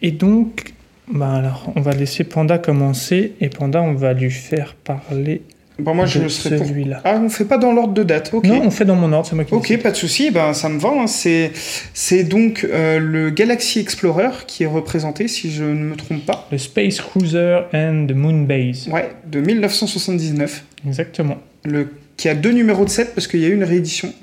Et 0.01 0.11
donc, 0.11 0.73
bah 1.11 1.33
alors, 1.33 1.71
on 1.75 1.81
va 1.81 1.91
laisser 1.93 2.23
Panda 2.23 2.57
commencer. 2.57 3.33
Et 3.41 3.49
Panda, 3.49 3.81
on 3.81 3.93
va 3.93 4.13
lui 4.13 4.31
faire 4.31 4.73
parler 4.75 5.41
Bon, 5.77 5.93
moi, 5.93 6.05
je 6.05 6.27
serais 6.29 6.55
pour. 6.57 6.65
celui-là. 6.67 7.01
Ah, 7.03 7.19
on 7.21 7.27
fait 7.29 7.43
pas 7.45 7.57
dans 7.57 7.73
l'ordre 7.73 7.93
de 7.93 8.03
date. 8.03 8.29
Ok. 8.33 8.45
Non, 8.45 8.61
on 8.63 8.71
fait 8.71 8.85
dans 8.85 8.95
mon 8.95 9.11
ordre, 9.11 9.27
c'est 9.27 9.35
moi 9.35 9.43
qui 9.43 9.53
Ok, 9.53 9.63
décide. 9.63 9.81
pas 9.83 9.91
de 9.91 9.95
souci. 9.97 10.31
Ben, 10.31 10.53
ça 10.53 10.69
me 10.69 10.79
va. 10.79 10.89
hein. 10.89 11.07
C'est, 11.07 11.51
c'est 11.93 12.23
donc 12.23 12.63
euh, 12.63 12.97
le 12.99 13.29
Galaxy 13.29 13.79
Explorer 13.79 14.29
qui 14.47 14.63
est 14.63 14.67
représenté, 14.67 15.27
si 15.27 15.51
je 15.51 15.63
ne 15.65 15.73
me 15.83 15.95
trompe 15.95 16.25
pas. 16.25 16.47
Le 16.51 16.57
Space 16.57 17.01
Cruiser 17.01 17.59
and 17.73 18.05
the 18.07 18.13
Moon 18.15 18.43
Base. 18.43 18.87
Ouais, 18.87 19.09
de 19.27 19.41
1979. 19.41 20.63
Exactement. 20.87 21.37
Le, 21.65 21.89
qui 22.15 22.29
a 22.29 22.35
deux 22.35 22.51
numéros 22.51 22.85
de 22.85 22.89
7 22.89 23.13
parce 23.13 23.27
qu'il 23.27 23.41
y 23.41 23.45
a 23.45 23.49
eu 23.49 23.53
une 23.55 23.63
réédition. 23.65 24.13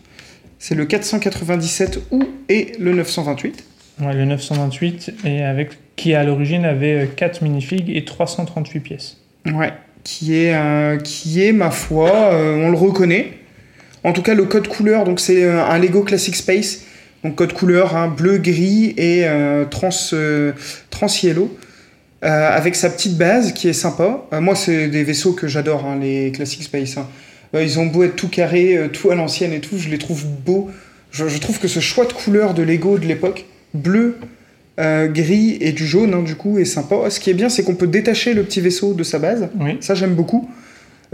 C'est 0.58 0.74
le 0.74 0.86
497 0.86 2.00
ou 2.12 2.22
et 2.48 2.72
le 2.78 2.92
928. 2.94 3.64
Ouais, 4.00 4.14
le 4.14 4.24
928, 4.24 5.12
et 5.26 5.42
avec, 5.42 5.70
qui 5.96 6.14
à 6.14 6.24
l'origine 6.24 6.64
avait 6.64 7.10
4 7.14 7.42
minifigs 7.42 7.90
et 7.94 8.04
338 8.06 8.80
pièces. 8.80 9.18
Ouais, 9.52 9.72
qui 10.04 10.36
est, 10.36 10.54
euh, 10.54 10.96
qui 10.98 11.44
est 11.44 11.52
ma 11.52 11.70
foi, 11.70 12.10
euh, 12.32 12.56
on 12.56 12.70
le 12.70 12.76
reconnaît. 12.76 13.34
En 14.04 14.12
tout 14.12 14.22
cas, 14.22 14.34
le 14.34 14.44
code 14.44 14.68
couleur, 14.68 15.04
donc 15.04 15.20
c'est 15.20 15.44
euh, 15.44 15.64
un 15.64 15.78
Lego 15.78 16.02
Classic 16.02 16.34
Space. 16.34 16.80
Donc 17.22 17.36
code 17.36 17.52
couleur, 17.52 17.96
hein, 17.96 18.08
bleu, 18.08 18.38
gris 18.38 18.94
et 18.96 19.24
trans, 19.70 19.90
trans 20.90 21.06
yellow. 21.22 21.56
Avec 22.20 22.74
sa 22.74 22.90
petite 22.90 23.16
base 23.16 23.52
qui 23.52 23.68
est 23.68 23.72
sympa. 23.72 24.24
Moi, 24.32 24.56
c'est 24.56 24.88
des 24.88 25.04
vaisseaux 25.04 25.32
que 25.32 25.46
j'adore, 25.46 25.84
hein, 25.86 25.98
les 26.00 26.32
Classic 26.32 26.62
Space. 26.64 26.96
hein. 26.96 27.06
Ils 27.54 27.78
ont 27.78 27.86
beau 27.86 28.02
être 28.02 28.16
tout 28.16 28.28
carré, 28.28 28.90
tout 28.92 29.10
à 29.12 29.14
l'ancienne 29.14 29.52
et 29.52 29.60
tout, 29.60 29.78
je 29.78 29.88
les 29.88 29.98
trouve 29.98 30.24
beaux. 30.24 30.70
Je, 31.12 31.28
je 31.28 31.38
trouve 31.38 31.60
que 31.60 31.68
ce 31.68 31.78
choix 31.78 32.06
de 32.06 32.12
couleur 32.12 32.54
de 32.54 32.62
Lego 32.64 32.98
de 32.98 33.06
l'époque, 33.06 33.44
bleu, 33.72 34.16
euh, 34.80 35.06
gris 35.08 35.58
et 35.60 35.72
du 35.72 35.86
jaune, 35.86 36.14
hein, 36.14 36.22
du 36.22 36.34
coup, 36.34 36.58
est 36.58 36.64
sympa. 36.64 36.96
Ce 37.10 37.20
qui 37.20 37.30
est 37.30 37.34
bien, 37.34 37.48
c'est 37.48 37.62
qu'on 37.62 37.74
peut 37.74 37.86
détacher 37.86 38.34
le 38.34 38.42
petit 38.42 38.60
vaisseau 38.60 38.94
de 38.94 39.02
sa 39.02 39.18
base. 39.18 39.48
Oui. 39.60 39.76
Ça, 39.80 39.94
j'aime 39.94 40.14
beaucoup. 40.14 40.48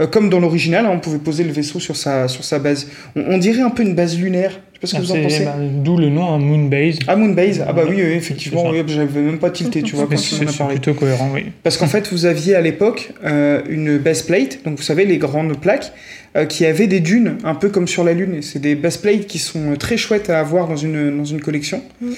Euh, 0.01 0.07
comme 0.07 0.29
dans 0.29 0.39
l'original, 0.39 0.85
hein, 0.85 0.91
on 0.93 0.99
pouvait 0.99 1.17
poser 1.17 1.43
le 1.43 1.51
vaisseau 1.51 1.79
sur 1.79 1.97
sa, 1.97 2.27
sur 2.29 2.43
sa 2.45 2.57
base. 2.59 2.87
On, 3.15 3.33
on 3.33 3.37
dirait 3.37 3.61
un 3.61 3.69
peu 3.69 3.83
une 3.83 3.95
base 3.95 4.17
lunaire. 4.17 4.61
Je 4.81 4.87
sais 4.87 4.97
pas 4.97 5.03
ce 5.03 5.11
que 5.11 5.17
Ah, 5.17 5.19
vous 5.19 5.19
en 5.19 5.23
pensez. 5.23 5.43
bah, 5.43 5.55
D'où 5.83 5.97
le 5.97 6.07
nom, 6.07 6.25
un 6.33 6.39
Moon 6.39 6.69
Base. 6.69 6.99
Ah, 7.05 7.17
Moonbase 7.17 7.65
Ah 7.67 7.73
bah 7.73 7.83
oui, 7.89 7.99
effectivement, 7.99 8.69
oui, 8.69 8.81
j'avais 8.87 9.19
même 9.19 9.37
pas 9.37 9.49
tilté, 9.49 9.81
tu 9.81 9.97
vois, 9.97 10.07
quand 10.09 10.17
c'est 10.17 10.41
on 10.41 10.47
en 10.47 10.49
a 10.49 10.53
parlé. 10.53 10.75
plutôt 10.75 10.93
cohérent, 10.93 11.29
oui. 11.33 11.47
Parce 11.63 11.75
qu'en 11.75 11.87
fait, 11.87 12.07
vous 12.13 12.25
aviez 12.25 12.55
à 12.55 12.61
l'époque 12.61 13.11
euh, 13.25 13.61
une 13.67 13.97
base 13.97 14.21
plate, 14.21 14.59
donc 14.63 14.77
vous 14.77 14.83
savez, 14.83 15.03
les 15.03 15.17
grandes 15.17 15.59
plaques, 15.59 15.91
euh, 16.37 16.45
qui 16.45 16.65
avaient 16.65 16.87
des 16.87 17.01
dunes, 17.01 17.37
un 17.43 17.55
peu 17.55 17.67
comme 17.67 17.89
sur 17.89 18.05
la 18.05 18.13
Lune. 18.13 18.37
C'est 18.41 18.59
des 18.59 18.75
base 18.75 18.95
plates 18.95 19.27
qui 19.27 19.37
sont 19.37 19.75
très 19.77 19.97
chouettes 19.97 20.29
à 20.29 20.39
avoir 20.39 20.69
dans 20.69 20.77
une, 20.77 21.17
dans 21.17 21.25
une 21.25 21.41
collection. 21.41 21.81
Mm. 21.99 22.11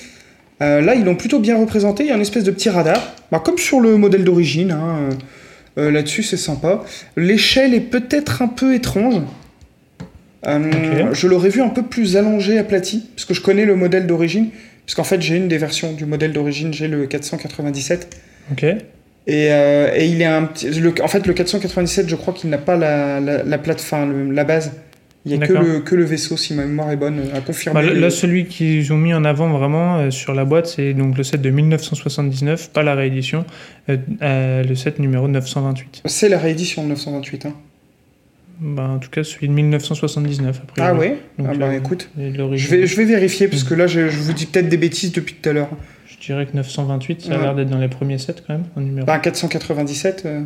Euh, 0.61 0.79
là, 0.81 0.93
ils 0.95 1.03
l'ont 1.03 1.15
plutôt 1.15 1.39
bien 1.39 1.57
représenté. 1.57 2.03
Il 2.03 2.09
y 2.09 2.11
a 2.11 2.15
une 2.15 2.21
espèce 2.21 2.43
de 2.43 2.51
petit 2.51 2.69
radar, 2.69 3.15
bah, 3.31 3.41
comme 3.43 3.57
sur 3.57 3.79
le 3.79 3.97
modèle 3.97 4.23
d'origine. 4.23 4.71
hein, 4.71 5.09
euh, 5.77 5.87
euh, 5.87 5.91
Là-dessus, 5.91 6.23
c'est 6.23 6.37
sympa. 6.37 6.83
L'échelle 7.17 7.73
est 7.73 7.79
peut-être 7.79 8.41
un 8.41 8.47
peu 8.47 8.73
étrange. 8.75 9.21
Euh. 10.47 11.13
Je 11.13 11.27
l'aurais 11.27 11.49
vu 11.49 11.61
un 11.61 11.69
peu 11.69 11.83
plus 11.83 12.17
allongé, 12.17 12.57
aplati, 12.57 13.05
parce 13.15 13.25
que 13.25 13.33
je 13.33 13.41
connais 13.41 13.65
le 13.65 13.75
modèle 13.75 14.07
d'origine. 14.07 14.49
Parce 14.85 14.95
qu'en 14.95 15.03
fait, 15.03 15.21
j'ai 15.21 15.35
une 15.37 15.47
des 15.47 15.57
versions 15.57 15.93
du 15.93 16.05
modèle 16.05 16.33
d'origine, 16.33 16.73
j'ai 16.73 16.87
le 16.87 17.05
497. 17.05 18.17
Ok. 18.51 18.65
Et, 19.27 19.45
et 19.45 20.05
il 20.05 20.21
est 20.21 20.25
un 20.25 20.43
petit. 20.45 20.69
le- 20.71 20.93
en 21.03 21.07
fait, 21.07 21.25
le 21.27 21.33
497, 21.33 22.09
je 22.09 22.15
croie 22.15 22.33
qu'il 22.33 22.49
n'a 22.49 22.57
pas 22.57 22.75
la, 22.75 23.19
la, 23.19 23.43
la 23.43 23.57
plate, 23.59 23.79
enfin, 23.79 24.05
le- 24.07 24.31
la 24.31 24.43
base. 24.43 24.71
Il 25.25 25.37
n'y 25.37 25.43
a 25.43 25.45
que 25.47 25.53
le, 25.53 25.79
que 25.81 25.93
le 25.93 26.03
vaisseau, 26.03 26.35
si 26.35 26.55
ma 26.55 26.65
mémoire 26.65 26.89
est 26.91 26.95
bonne, 26.95 27.21
à 27.35 27.41
confirmer. 27.41 27.79
Bah, 27.79 27.93
là, 27.93 28.09
celui 28.09 28.45
qu'ils 28.47 28.91
ont 28.91 28.97
mis 28.97 29.13
en 29.13 29.23
avant 29.23 29.49
vraiment 29.49 29.97
euh, 29.97 30.09
sur 30.09 30.33
la 30.33 30.45
boîte, 30.45 30.65
c'est 30.65 30.93
donc 30.95 31.15
le 31.15 31.23
set 31.23 31.41
de 31.41 31.49
1979, 31.51 32.71
pas 32.71 32.81
la 32.81 32.95
réédition, 32.95 33.45
euh, 33.89 33.97
euh, 34.23 34.63
le 34.63 34.73
set 34.75 34.97
numéro 34.97 35.27
928. 35.27 36.01
C'est 36.05 36.27
la 36.27 36.39
réédition 36.39 36.83
de 36.83 36.89
928. 36.89 37.45
Hein. 37.45 37.53
Bah, 38.61 38.87
en 38.89 38.97
tout 38.97 39.09
cas, 39.11 39.23
celui 39.23 39.47
de 39.47 39.53
1979, 39.53 40.61
après. 40.63 40.81
Ah 40.81 40.93
ouais? 40.95 41.17
Donc, 41.37 41.47
Ah 41.51 41.55
bah 41.57 41.65
euh, 41.67 41.77
écoute. 41.77 42.09
Je 42.17 42.67
vais, 42.69 42.87
je 42.87 42.95
vais 42.95 43.05
vérifier, 43.05 43.47
parce 43.47 43.63
que 43.63 43.73
là, 43.75 43.85
je, 43.87 44.09
je 44.09 44.17
vous 44.17 44.33
dis 44.33 44.47
peut-être 44.47 44.69
des 44.69 44.77
bêtises 44.77 45.11
depuis 45.11 45.35
tout 45.35 45.49
à 45.49 45.53
l'heure. 45.53 45.69
Je 46.07 46.17
dirais 46.25 46.45
que 46.47 46.55
928, 46.55 47.21
ça 47.21 47.33
a 47.33 47.37
Ouais. 47.37 47.43
l'air 47.43 47.55
d'être 47.55 47.69
dans 47.69 47.79
les 47.79 47.87
premiers 47.87 48.17
sets 48.17 48.35
quand 48.45 48.53
même, 48.53 48.65
en 48.75 48.81
numéro. 48.81 49.05
Bah, 49.05 49.19
497. 49.19 50.23
euh, 50.25 50.41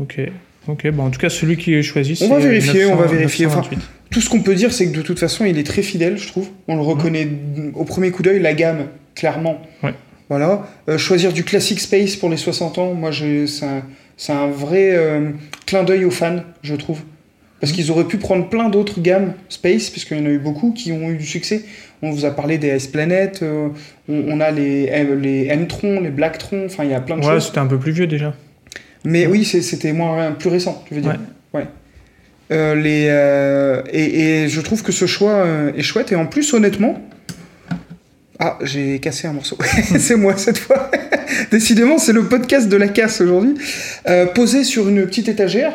Ok. 0.00 0.20
Ok, 0.68 0.88
bah, 0.90 1.02
en 1.02 1.10
tout 1.10 1.20
cas, 1.20 1.28
celui 1.28 1.56
qui 1.56 1.74
est 1.74 1.82
choisi, 1.82 2.16
c'est. 2.16 2.24
On 2.24 2.28
va 2.34 2.38
vérifier, 2.38 2.86
on 2.86 2.96
va 2.96 3.02
900, 3.02 3.14
vérifier. 3.14 3.46
Enfin, 3.46 3.56
928. 3.58 3.78
Tout 4.10 4.20
ce 4.20 4.30
qu'on 4.30 4.40
peut 4.40 4.54
dire, 4.54 4.72
c'est 4.72 4.90
que 4.90 4.96
de 4.96 5.02
toute 5.02 5.18
façon, 5.18 5.44
il 5.44 5.58
est 5.58 5.64
très 5.66 5.82
fidèle, 5.82 6.16
je 6.18 6.28
trouve. 6.28 6.48
On 6.68 6.76
le 6.76 6.82
reconnaît 6.82 7.28
au 7.74 7.84
premier 7.84 8.10
coup 8.10 8.22
d'œil, 8.22 8.40
la 8.40 8.54
gamme, 8.54 8.86
clairement. 9.14 9.60
Ouais. 9.82 9.94
Voilà. 10.28 10.66
Euh, 10.88 10.96
choisir 10.98 11.32
du 11.32 11.44
classic 11.44 11.80
space 11.80 12.16
pour 12.16 12.30
les 12.30 12.36
60 12.36 12.78
ans, 12.78 12.94
moi, 12.94 13.10
c'est 13.12 14.32
un, 14.32 14.46
vrai 14.48 14.92
euh, 14.92 15.30
clin 15.66 15.82
d'œil 15.84 16.04
aux 16.04 16.10
fans, 16.10 16.40
je 16.62 16.74
trouve. 16.74 17.00
Parce 17.60 17.72
qu'ils 17.72 17.90
auraient 17.90 18.04
pu 18.06 18.18
prendre 18.18 18.48
plein 18.48 18.68
d'autres 18.68 19.00
gammes 19.00 19.32
space, 19.48 19.90
puisqu'il 19.90 20.18
y 20.18 20.20
en 20.20 20.26
a 20.26 20.30
eu 20.30 20.38
beaucoup 20.38 20.72
qui 20.72 20.92
ont 20.92 21.10
eu 21.10 21.16
du 21.16 21.26
succès. 21.26 21.62
On 22.02 22.10
vous 22.10 22.24
a 22.24 22.30
parlé 22.30 22.58
des 22.58 22.68
S-Planet, 22.68 23.40
euh, 23.42 23.68
on, 24.08 24.22
on 24.28 24.40
a 24.40 24.50
les, 24.50 24.86
les 25.20 25.46
M-Tron, 25.46 26.00
les 26.00 26.10
Black-Tron, 26.10 26.64
enfin, 26.66 26.84
il 26.84 26.90
y 26.90 26.94
a 26.94 27.00
plein 27.00 27.16
de 27.16 27.24
Ouais, 27.24 27.34
choses. 27.34 27.46
c'était 27.46 27.58
un 27.58 27.66
peu 27.66 27.78
plus 27.78 27.92
vieux 27.92 28.06
déjà. 28.06 28.34
Mais 29.04 29.26
oui, 29.26 29.44
c'était 29.44 29.92
moins 29.92 30.32
plus 30.32 30.48
récent, 30.48 30.82
tu 30.86 30.94
veux 30.94 31.00
dire. 31.00 31.18
Ouais. 31.52 31.60
Ouais. 31.60 31.66
Euh, 32.52 32.74
les, 32.74 33.06
euh, 33.08 33.82
et, 33.90 34.42
et 34.44 34.48
je 34.48 34.60
trouve 34.60 34.82
que 34.82 34.92
ce 34.92 35.06
choix 35.06 35.32
euh, 35.32 35.72
est 35.74 35.82
chouette. 35.82 36.12
Et 36.12 36.16
en 36.16 36.26
plus, 36.26 36.52
honnêtement. 36.54 37.00
Ah, 38.38 38.58
j'ai 38.62 38.98
cassé 38.98 39.28
un 39.28 39.32
morceau. 39.32 39.56
c'est 39.98 40.16
moi 40.16 40.36
cette 40.36 40.58
fois. 40.58 40.90
Décidément, 41.50 41.98
c'est 41.98 42.12
le 42.12 42.24
podcast 42.24 42.68
de 42.68 42.76
la 42.76 42.88
casse 42.88 43.20
aujourd'hui. 43.20 43.54
Euh, 44.08 44.26
posé 44.26 44.64
sur 44.64 44.88
une 44.88 45.06
petite 45.06 45.28
étagère. 45.28 45.72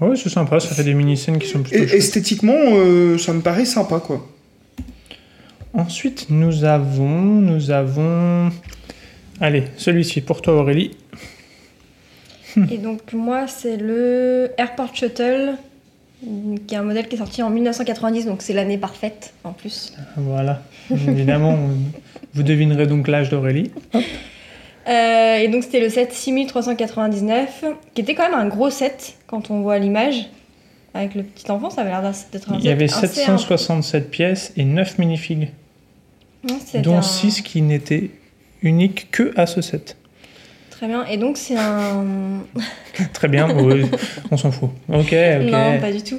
Ouais, 0.00 0.16
c'est 0.16 0.28
sympa, 0.28 0.58
ça 0.58 0.74
fait 0.74 0.82
des 0.82 0.94
mini-scènes 0.94 1.38
qui 1.38 1.48
sont 1.48 1.62
plutôt 1.62 1.76
Et 1.78 1.96
esthétiquement, 1.96 2.58
ça 3.18 3.32
me 3.32 3.40
paraît 3.40 3.64
sympa, 3.64 4.02
quoi. 4.04 4.28
Ensuite, 5.74 6.26
nous 6.28 6.64
avons, 6.64 7.08
nous 7.08 7.70
avons... 7.70 8.50
Allez, 9.40 9.62
celui-ci 9.76 10.20
pour 10.20 10.42
toi 10.42 10.54
Aurélie. 10.54 10.96
Et 12.70 12.78
donc 12.78 13.12
moi, 13.12 13.46
c'est 13.46 13.76
le 13.76 14.50
Airport 14.58 14.94
Shuttle, 14.94 15.54
qui 16.66 16.74
est 16.74 16.78
un 16.78 16.82
modèle 16.82 17.08
qui 17.08 17.16
est 17.16 17.18
sorti 17.18 17.42
en 17.42 17.50
1990, 17.50 18.26
donc 18.26 18.42
c'est 18.42 18.52
l'année 18.52 18.78
parfaite 18.78 19.32
en 19.44 19.52
plus. 19.52 19.92
Voilà, 20.16 20.62
évidemment, 20.90 21.56
vous 22.34 22.42
devinerez 22.42 22.86
donc 22.86 23.08
l'âge 23.08 23.30
d'Aurélie. 23.30 23.70
Euh, 24.88 25.36
et 25.38 25.48
donc 25.48 25.62
c'était 25.62 25.80
le 25.80 25.88
set 25.88 26.12
6399, 26.12 27.64
qui 27.94 28.00
était 28.00 28.14
quand 28.14 28.24
même 28.28 28.38
un 28.38 28.48
gros 28.48 28.70
set 28.70 29.14
quand 29.26 29.50
on 29.50 29.60
voit 29.62 29.78
l'image. 29.78 30.28
Avec 30.94 31.14
le 31.14 31.22
petit 31.22 31.50
enfant, 31.50 31.70
ça 31.70 31.80
avait 31.80 31.90
l'air 31.90 32.02
d'être 32.02 32.52
un 32.52 32.58
Il 32.58 32.64
y 32.64 32.68
avait 32.68 32.86
set 32.88 33.04
assez 33.04 33.20
767 33.22 34.10
pièces 34.10 34.52
et 34.56 34.64
9 34.64 34.98
minifigs, 34.98 35.48
dont 36.82 36.98
un- 36.98 37.02
6 37.02 37.40
qui 37.40 37.62
n'étaient 37.62 38.10
uniques 38.60 39.10
que 39.10 39.32
à 39.36 39.46
ce 39.46 39.62
set. 39.62 39.96
Très 40.82 40.88
bien. 40.88 41.04
Et 41.06 41.16
donc 41.16 41.36
c'est 41.36 41.56
un... 41.56 42.04
Très 43.12 43.28
bien, 43.28 43.46
on 44.32 44.36
s'en 44.36 44.50
fout. 44.50 44.70
Ok, 44.88 45.14
ok. 45.14 45.42
Non, 45.48 45.78
pas 45.80 45.92
du 45.92 46.02
tout. 46.02 46.18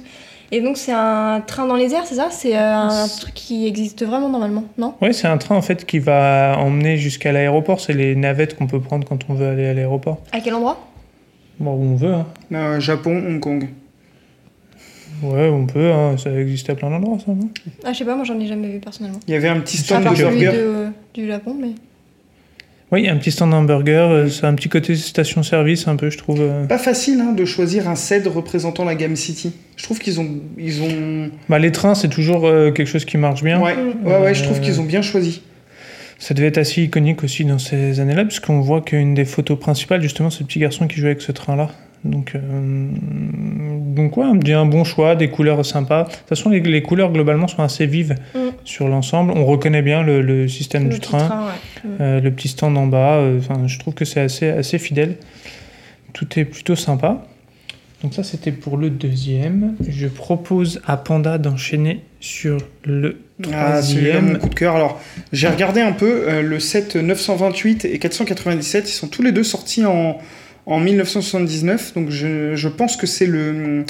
Et 0.53 0.61
donc 0.61 0.77
c'est 0.77 0.93
un 0.93 1.41
train 1.45 1.65
dans 1.67 1.75
les 1.75 1.93
airs, 1.93 2.05
c'est 2.05 2.15
ça? 2.15 2.29
C'est 2.31 2.55
un 2.55 2.87
truc 3.19 3.33
qui 3.33 3.67
existe 3.67 4.05
vraiment 4.05 4.29
normalement, 4.29 4.63
non? 4.77 4.93
Oui, 5.01 5.13
c'est 5.13 5.27
un 5.27 5.37
train 5.37 5.57
en 5.57 5.61
fait 5.61 5.85
qui 5.85 5.99
va 5.99 6.55
emmener 6.59 6.95
jusqu'à 6.95 7.33
l'aéroport. 7.33 7.81
C'est 7.81 7.91
les 7.91 8.15
navettes 8.15 8.55
qu'on 8.55 8.67
peut 8.67 8.79
prendre 8.79 9.05
quand 9.05 9.19
on 9.27 9.33
veut 9.33 9.49
aller 9.49 9.67
à 9.67 9.73
l'aéroport. 9.73 10.19
À 10.31 10.39
quel 10.39 10.53
endroit? 10.53 10.79
Bon, 11.59 11.73
où 11.73 11.83
on 11.83 11.95
veut. 11.97 12.13
Hein. 12.13 12.25
Euh, 12.53 12.79
Japon, 12.79 13.17
Hong 13.27 13.41
Kong. 13.41 13.67
Ouais, 15.23 15.49
on 15.49 15.65
peut. 15.65 15.91
hein. 15.91 16.15
Ça 16.17 16.31
existe 16.31 16.69
à 16.69 16.75
plein 16.75 16.89
d'endroits, 16.89 17.17
ça, 17.19 17.33
non? 17.33 17.49
Ah, 17.83 17.91
je 17.91 17.97
sais 17.97 18.05
pas, 18.05 18.15
moi 18.15 18.23
j'en 18.23 18.39
ai 18.39 18.47
jamais 18.47 18.69
vu 18.69 18.79
personnellement. 18.79 19.19
Il 19.27 19.33
y 19.33 19.35
avait 19.35 19.49
un 19.49 19.59
petit 19.59 19.75
stand 19.75 20.05
de 20.05 20.09
burger. 20.15 20.51
de- 20.53 20.87
du 21.13 21.27
Japon, 21.27 21.53
mais. 21.59 21.71
Oui, 22.93 23.09
un 23.09 23.17
petit 23.17 23.31
stand 23.31 23.51
hamburger. 23.55 24.11
euh, 24.11 24.27
C'est 24.29 24.45
un 24.45 24.53
petit 24.53 24.69
côté 24.69 24.95
station-service, 24.95 25.87
un 25.87 25.95
peu, 25.95 26.11
je 26.11 26.17
trouve. 26.19 26.41
euh. 26.41 26.65
Pas 26.67 26.77
facile 26.77 27.19
hein, 27.21 27.31
de 27.33 27.43
choisir 27.43 27.89
un 27.89 27.95
set 27.95 28.27
représentant 28.27 28.85
la 28.85 28.93
gamme 28.93 29.15
City. 29.15 29.51
Je 29.77 29.83
trouve 29.83 29.97
qu'ils 29.97 30.19
ont, 30.19 30.29
ils 30.59 30.83
ont. 30.83 31.31
Bah, 31.49 31.57
les 31.57 31.71
trains, 31.71 31.95
c'est 31.95 32.07
toujours 32.07 32.45
euh, 32.45 32.69
quelque 32.69 32.85
chose 32.87 33.05
qui 33.05 33.17
marche 33.17 33.41
bien. 33.43 33.59
Ouais, 33.59 33.75
ouais, 34.05 34.17
ouais, 34.19 34.35
je 34.35 34.43
trouve 34.43 34.59
qu'ils 34.59 34.79
ont 34.79 34.83
bien 34.85 35.01
choisi. 35.01 35.41
Ça 36.19 36.35
devait 36.35 36.47
être 36.49 36.59
assez 36.59 36.83
iconique 36.83 37.23
aussi 37.23 37.45
dans 37.45 37.57
ces 37.57 37.99
années-là, 37.99 38.25
puisqu'on 38.25 38.61
voit 38.61 38.81
qu'une 38.81 39.15
des 39.15 39.25
photos 39.25 39.59
principales, 39.59 40.03
justement, 40.03 40.29
c'est 40.29 40.41
le 40.41 40.45
petit 40.45 40.59
garçon 40.59 40.87
qui 40.87 40.97
jouait 40.97 41.09
avec 41.09 41.21
ce 41.23 41.31
train-là. 41.31 41.71
Donc, 42.05 42.33
euh, 42.35 42.39
donc 43.95 44.17
ouais, 44.17 44.25
me 44.33 44.53
un 44.53 44.65
bon 44.65 44.83
choix, 44.83 45.15
des 45.15 45.29
couleurs 45.29 45.65
sympas. 45.65 46.03
De 46.03 46.09
toute 46.09 46.27
façon, 46.27 46.49
les, 46.49 46.59
les 46.59 46.81
couleurs 46.81 47.11
globalement 47.11 47.47
sont 47.47 47.63
assez 47.63 47.85
vives 47.85 48.15
Mm. 48.35 48.39
sur 48.65 48.87
l'ensemble. 48.87 49.31
On 49.35 49.45
reconnaît 49.45 49.81
bien 49.81 50.03
le, 50.03 50.21
le 50.21 50.47
système 50.47 50.85
Le 50.85 50.89
du 50.95 50.99
train, 50.99 51.29
ouais. 51.29 51.89
Mm. 51.89 52.01
euh, 52.01 52.19
le 52.21 52.31
petit 52.31 52.47
stand 52.49 52.77
en 52.77 52.87
bas. 52.87 53.15
euh, 53.17 53.39
Enfin, 53.39 53.67
je 53.67 53.79
trouve 53.79 53.93
que 53.93 54.05
c'est 54.05 54.19
assez, 54.19 54.49
assez 54.49 54.79
fidèle. 54.79 55.15
Tout 56.13 56.27
est 56.39 56.45
plutôt 56.45 56.75
sympa. 56.75 57.25
Donc 58.03 58.13
ça, 58.13 58.23
c'était 58.23 58.51
pour 58.51 58.75
le 58.75 58.89
deuxième. 58.89 59.75
Je 59.87 60.07
propose 60.07 60.81
à 60.85 60.97
Panda 60.97 61.37
d'enchaîner 61.37 62.01
sur 62.19 62.57
le 62.83 63.19
Ah, 63.45 63.45
mon 63.45 63.51
troisième. 63.51 64.37
coup 64.39 64.49
de 64.49 64.55
cœur. 64.55 64.75
Alors, 64.75 64.99
j'ai 65.31 65.47
regardé 65.47 65.79
un 65.79 65.93
peu 65.93 66.25
euh, 66.27 66.41
le 66.41 66.59
set 66.59 66.97
928 66.97 67.85
et 67.85 67.99
497. 67.99 68.89
Ils 68.89 68.91
sont 68.91 69.07
tous 69.07 69.21
les 69.21 69.31
deux 69.31 69.43
sortis 69.45 69.85
en, 69.85 70.17
en 70.65 70.79
1979. 70.79 71.93
Donc, 71.95 72.09
je, 72.09 72.55
je 72.55 72.67
pense 72.67 72.95
que 72.97 73.07
c'est 73.07 73.25
le, 73.25 73.85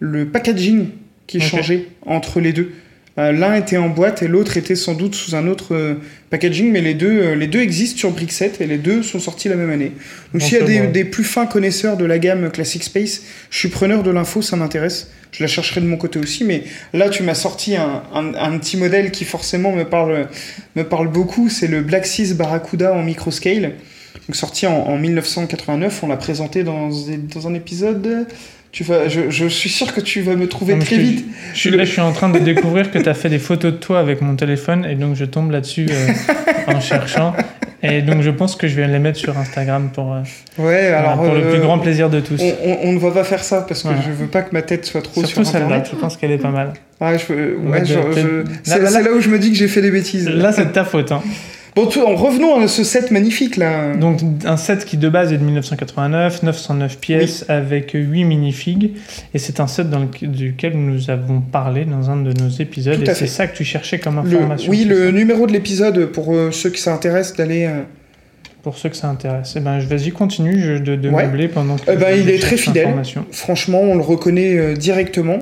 le 0.00 0.26
packaging 0.26 0.88
qui 1.26 1.38
Ok. 1.38 1.42
changeait 1.44 1.86
entre 2.06 2.40
les 2.40 2.52
deux. 2.52 2.72
Euh, 3.16 3.30
L'un 3.30 3.54
était 3.54 3.76
en 3.76 3.88
boîte 3.90 4.22
et 4.24 4.28
l'autre 4.28 4.56
était 4.56 4.74
sans 4.74 4.94
doute 4.94 5.14
sous 5.14 5.36
un 5.36 5.46
autre 5.46 5.72
euh, 5.72 5.94
packaging, 6.30 6.72
mais 6.72 6.80
les 6.80 6.94
deux, 6.94 7.20
euh, 7.22 7.34
les 7.36 7.46
deux 7.46 7.60
existent 7.60 7.96
sur 7.96 8.10
Brickset 8.10 8.54
et 8.58 8.66
les 8.66 8.76
deux 8.76 9.04
sont 9.04 9.20
sortis 9.20 9.48
la 9.48 9.54
même 9.54 9.70
année. 9.70 9.92
Donc, 10.32 10.42
s'il 10.42 10.54
y 10.58 10.78
a 10.78 10.86
des, 10.86 11.04
plus 11.04 11.22
fins 11.22 11.46
connaisseurs 11.46 11.96
de 11.96 12.04
la 12.04 12.18
gamme 12.18 12.50
Classic 12.50 12.82
Space, 12.82 13.22
je 13.50 13.58
suis 13.58 13.68
preneur 13.68 14.02
de 14.02 14.10
l'info, 14.10 14.42
ça 14.42 14.56
m'intéresse. 14.56 15.12
Je 15.30 15.44
la 15.44 15.46
chercherai 15.48 15.80
de 15.80 15.86
mon 15.86 15.96
côté 15.96 16.18
aussi, 16.18 16.42
mais 16.44 16.64
Là, 16.92 17.08
tu 17.08 17.22
m'as 17.22 17.34
sorti 17.34 17.76
un, 17.76 18.02
un- 18.12 18.34
un 18.34 18.58
petit 18.58 18.76
modèle 18.76 19.12
qui 19.12 19.24
forcément 19.24 19.70
me 19.72 19.84
parle, 19.84 20.26
me 20.74 20.82
parle 20.82 21.06
beaucoup. 21.08 21.48
C'est 21.48 21.68
le 21.68 21.82
Black 21.82 22.06
Seas 22.06 22.34
Barracuda 22.34 22.92
en 22.94 23.02
microscale. 23.04 23.74
Donc, 24.28 24.36
sorti 24.36 24.66
en, 24.66 24.72
en 24.74 24.96
1989. 24.96 26.02
On 26.02 26.08
l'a 26.08 26.16
présenté 26.16 26.62
dans, 26.64 26.88
dans 26.88 27.48
un 27.48 27.54
épisode. 27.54 28.26
Tu 28.72 28.82
vas, 28.82 29.08
je, 29.08 29.30
je 29.30 29.46
suis 29.46 29.70
sûr 29.70 29.94
que 29.94 30.00
tu 30.00 30.20
vas 30.22 30.34
me 30.34 30.48
trouver 30.48 30.74
Non, 30.74 30.80
très 30.84 30.96
je 30.96 31.00
vite. 31.00 31.26
Je 31.52 31.58
suis, 31.60 31.70
là, 31.70 31.84
je 31.84 31.92
suis 31.92 32.00
en 32.00 32.12
train 32.12 32.28
de 32.28 32.38
découvrir 32.40 32.90
que 32.90 32.98
tu 32.98 33.08
as 33.08 33.14
fait 33.14 33.28
des 33.28 33.38
photos 33.38 33.72
de 33.72 33.76
toi 33.78 34.00
avec 34.00 34.20
mon 34.20 34.34
téléphone 34.34 34.84
et 34.84 34.96
donc 34.96 35.14
je 35.14 35.24
tombe 35.24 35.50
là-dessus 35.52 35.86
euh, 35.90 36.08
en 36.66 36.80
cherchant. 36.80 37.34
Et 37.84 38.00
donc 38.02 38.22
je 38.22 38.30
pense 38.30 38.56
que 38.56 38.66
je 38.66 38.74
vais 38.76 38.88
les 38.88 38.98
mettre 38.98 39.18
sur 39.18 39.36
Instagram 39.38 39.90
pour, 39.94 40.12
euh, 40.14 40.22
Ouais, 40.58 40.86
alors. 40.86 41.16
pour 41.22 41.34
le 41.34 41.44
euh, 41.44 41.50
plus 41.52 41.60
grand 41.60 41.78
plaisir 41.78 42.08
de 42.10 42.18
tous. 42.18 42.40
on, 42.82 42.92
ne 42.92 42.98
va 42.98 43.10
pas 43.12 43.24
faire 43.24 43.44
ça 43.44 43.60
parce 43.60 43.82
que 43.82 43.88
Voilà. 43.88 44.02
je 44.02 44.10
veux 44.10 44.26
pas 44.26 44.42
que 44.42 44.52
ma 44.54 44.62
tête 44.62 44.86
soit 44.86 45.02
trop 45.02 45.20
Surtout 45.24 45.44
sur 45.44 45.54
Internet. 45.56 45.88
je 45.92 45.96
pense 45.96 46.16
qu'elle 46.16 46.32
est 46.32 46.38
pas 46.38 46.50
mal. 46.50 46.72
Ah, 47.00 47.12
ouais, 47.12 47.18
Ouais, 47.18 47.82
c'est 47.84 47.94
là, 47.94 48.42
c'est 48.64 48.80
là- 48.80 49.02
là 49.02 49.12
où 49.14 49.20
je 49.20 49.28
me 49.28 49.38
dis 49.38 49.50
que 49.52 49.56
j'ai 49.56 49.68
fait 49.68 49.82
des 49.82 49.90
bêtises. 49.90 50.28
Là, 50.28 50.50
c'est 50.52 50.64
de 50.64 50.70
ta 50.72 50.84
faute. 50.84 51.12
Hein. 51.12 51.22
Bon, 51.76 51.86
tout- 51.86 52.06
revenons 52.06 52.60
à 52.60 52.68
ce 52.68 52.84
set 52.84 53.10
magnifique 53.10 53.56
là. 53.56 53.96
Donc 53.96 54.20
un 54.44 54.56
set 54.56 54.84
qui 54.84 54.96
de 54.96 55.08
base 55.08 55.32
est 55.32 55.38
de 55.38 55.42
1989, 55.44 56.44
909 56.44 56.98
pièces 56.98 57.44
avec 57.48 57.90
8 57.94 58.24
minifigs. 58.24 58.92
Et 59.34 59.38
c'est 59.40 59.58
un 59.58 59.66
set 59.66 59.90
dans 59.90 59.98
le- 59.98 60.26
duquel 60.28 60.74
nous 60.76 61.10
avons 61.10 61.40
parlé 61.40 61.84
dans 61.84 62.10
un 62.10 62.16
de 62.22 62.32
nos 62.32 62.48
épisodes. 62.48 63.02
Tout 63.02 63.10
et 63.10 63.14
c'est 63.14 63.26
ça 63.26 63.48
que 63.48 63.56
tu 63.56 63.64
cherchais 63.64 63.98
comme 63.98 64.22
Le- 64.24 64.36
information. 64.36 64.70
oui, 64.70 64.84
le 64.84 65.06
ça 65.06 65.12
numéro 65.12 65.48
de 65.48 65.52
l'épisode 65.52 66.06
pour 66.12 66.32
euh, 66.32 66.52
ceux 66.52 66.70
qui 66.70 66.80
s'intéressent 66.80 67.36
d'aller. 67.38 67.64
euh, 67.64 67.82
Pour 68.62 68.78
ceux 68.78 68.88
que 68.88 68.96
ça 68.96 69.08
intéresse. 69.08 69.54
Eh 69.56 69.60
ben, 69.60 69.78
vas-y, 69.80 70.10
continue 70.10 70.78
de, 70.80 70.94
de 70.96 71.08
Ouais. 71.10 71.26
meubler 71.26 71.48
pendant 71.48 71.76
que 71.76 71.82
Eh 71.92 71.96
ben, 71.96 72.16
il 72.18 72.30
est 72.30 72.38
très 72.38 72.56
fidèle. 72.56 72.94
Franchement, 73.32 73.80
on 73.82 73.96
le 73.96 74.00
reconnaît 74.00 74.56
euh, 74.56 74.74
directement. 74.74 75.40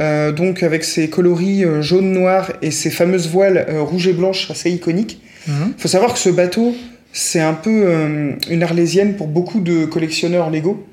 Euh, 0.00 0.32
donc 0.32 0.62
avec 0.62 0.82
ses 0.82 1.08
coloris 1.08 1.64
euh, 1.64 1.80
jaune-noir 1.80 2.50
et 2.62 2.72
ses 2.72 2.90
fameuses 2.90 3.28
voiles 3.28 3.64
euh, 3.68 3.82
rouges 3.82 4.08
et 4.08 4.12
blanches 4.12 4.50
assez 4.50 4.70
iconiques. 4.70 5.20
Mhm. 5.46 5.74
Il 5.76 5.80
faut 5.80 5.88
savoir 5.88 6.12
que 6.12 6.18
ce 6.18 6.30
bateau, 6.30 6.74
c'est 7.12 7.40
un 7.40 7.54
peu 7.54 7.70
euh, 7.70 8.32
une 8.50 8.62
arlésienne 8.62 9.14
pour 9.14 9.28
beaucoup 9.28 9.60
de 9.60 9.84
collectionneurs 9.84 10.50
Lego. 10.50 10.84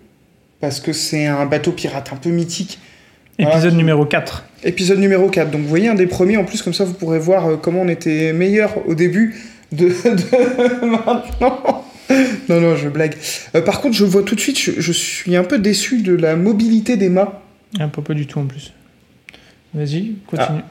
Parce 0.59 0.79
que 0.79 0.93
c'est 0.93 1.25
un 1.25 1.47
bateau 1.47 1.71
pirate 1.71 2.11
un 2.13 2.17
peu 2.17 2.29
mythique. 2.29 2.77
Voilà. 3.39 3.55
Épisode 3.55 3.75
numéro 3.75 4.05
4. 4.05 4.45
Épisode 4.63 4.99
numéro 4.99 5.27
4. 5.27 5.49
Donc 5.49 5.61
vous 5.61 5.67
voyez 5.67 5.87
un 5.87 5.95
des 5.95 6.05
premiers, 6.05 6.37
en 6.37 6.43
plus 6.43 6.61
comme 6.61 6.75
ça 6.75 6.83
vous 6.83 6.93
pourrez 6.93 7.17
voir 7.17 7.59
comment 7.59 7.81
on 7.81 7.87
était 7.87 8.31
meilleur 8.33 8.87
au 8.87 8.93
début 8.93 9.35
de, 9.71 9.87
de 9.87 10.85
maintenant. 10.85 11.85
Non, 12.49 12.61
non, 12.61 12.75
je 12.75 12.89
blague. 12.89 13.15
Par 13.65 13.81
contre, 13.81 13.95
je 13.95 14.05
vois 14.05 14.21
tout 14.21 14.35
de 14.35 14.39
suite, 14.39 14.59
je, 14.59 14.73
je 14.77 14.91
suis 14.91 15.35
un 15.35 15.43
peu 15.43 15.57
déçu 15.57 16.03
de 16.03 16.13
la 16.13 16.35
mobilité 16.35 16.95
des 16.97 17.09
mâts. 17.09 17.41
Un 17.79 17.87
peu 17.87 18.03
pas 18.03 18.13
du 18.13 18.27
tout 18.27 18.37
en 18.37 18.45
plus. 18.45 18.73
Vas-y, 19.73 20.13
continue. 20.27 20.61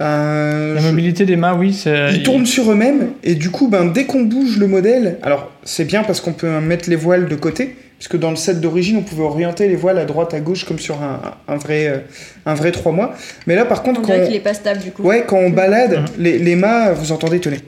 Euh, 0.00 0.74
La 0.74 0.80
je- 0.80 0.86
mobilité 0.86 1.26
des 1.26 1.36
mâts, 1.36 1.54
oui, 1.54 1.74
c'est. 1.74 2.14
Ils 2.14 2.22
tournent 2.22 2.46
sur 2.46 2.70
eux-mêmes 2.72 3.10
et 3.22 3.34
du 3.34 3.50
coup, 3.50 3.68
ben, 3.68 3.84
dès 3.84 4.04
qu'on 4.06 4.22
bouge 4.22 4.56
le 4.56 4.66
modèle, 4.66 5.18
alors 5.22 5.50
c'est 5.62 5.84
bien 5.84 6.02
parce 6.04 6.20
qu'on 6.22 6.32
peut 6.32 6.48
mettre 6.60 6.88
les 6.88 6.96
voiles 6.96 7.28
de 7.28 7.36
côté, 7.36 7.76
puisque 7.98 8.18
dans 8.18 8.30
le 8.30 8.36
set 8.36 8.62
d'origine, 8.62 8.96
on 8.96 9.02
pouvait 9.02 9.24
orienter 9.24 9.68
les 9.68 9.76
voiles 9.76 9.98
à 9.98 10.06
droite, 10.06 10.32
à 10.32 10.40
gauche, 10.40 10.64
comme 10.64 10.78
sur 10.78 11.02
un, 11.02 11.20
un 11.48 11.56
vrai, 11.56 11.86
euh, 11.88 11.98
un 12.46 12.54
vrai 12.54 12.72
3 12.72 12.92
mois. 12.92 13.14
Mais 13.46 13.54
là, 13.56 13.66
par 13.66 13.82
contre, 13.82 14.00
On 14.00 14.04
quand, 14.04 14.14
dirait 14.14 14.26
qu'il 14.26 14.36
est 14.36 14.40
pas 14.40 14.54
stable 14.54 14.80
du 14.80 14.90
coup. 14.90 15.02
ouais, 15.02 15.24
quand 15.26 15.36
on 15.36 15.50
balade, 15.50 15.92
Mhm. 15.98 16.06
les, 16.18 16.38
les 16.38 16.56
mâts, 16.56 16.92
vous 16.92 17.12
entendez, 17.12 17.38
tenez, 17.40 17.58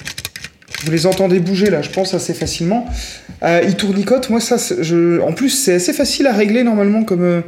vous 0.87 0.91
les 0.91 1.05
entendez 1.07 1.39
bouger 1.39 1.69
là, 1.69 1.83
je 1.83 1.91
pense 1.91 2.15
assez 2.15 2.33
facilement. 2.33 2.87
Euh, 3.43 3.61
ils 3.67 3.75
tournicotent, 3.77 4.31
moi 4.31 4.41
ça, 4.41 4.57
je... 4.81 5.21
en 5.21 5.33
plus 5.33 5.51
c'est 5.51 5.75
assez 5.75 5.93
facile 5.93 6.27
à 6.29 6.33
régler 6.33 6.63
normalement 6.65 7.03
comme, 7.05 7.25
euh, 7.25 7.41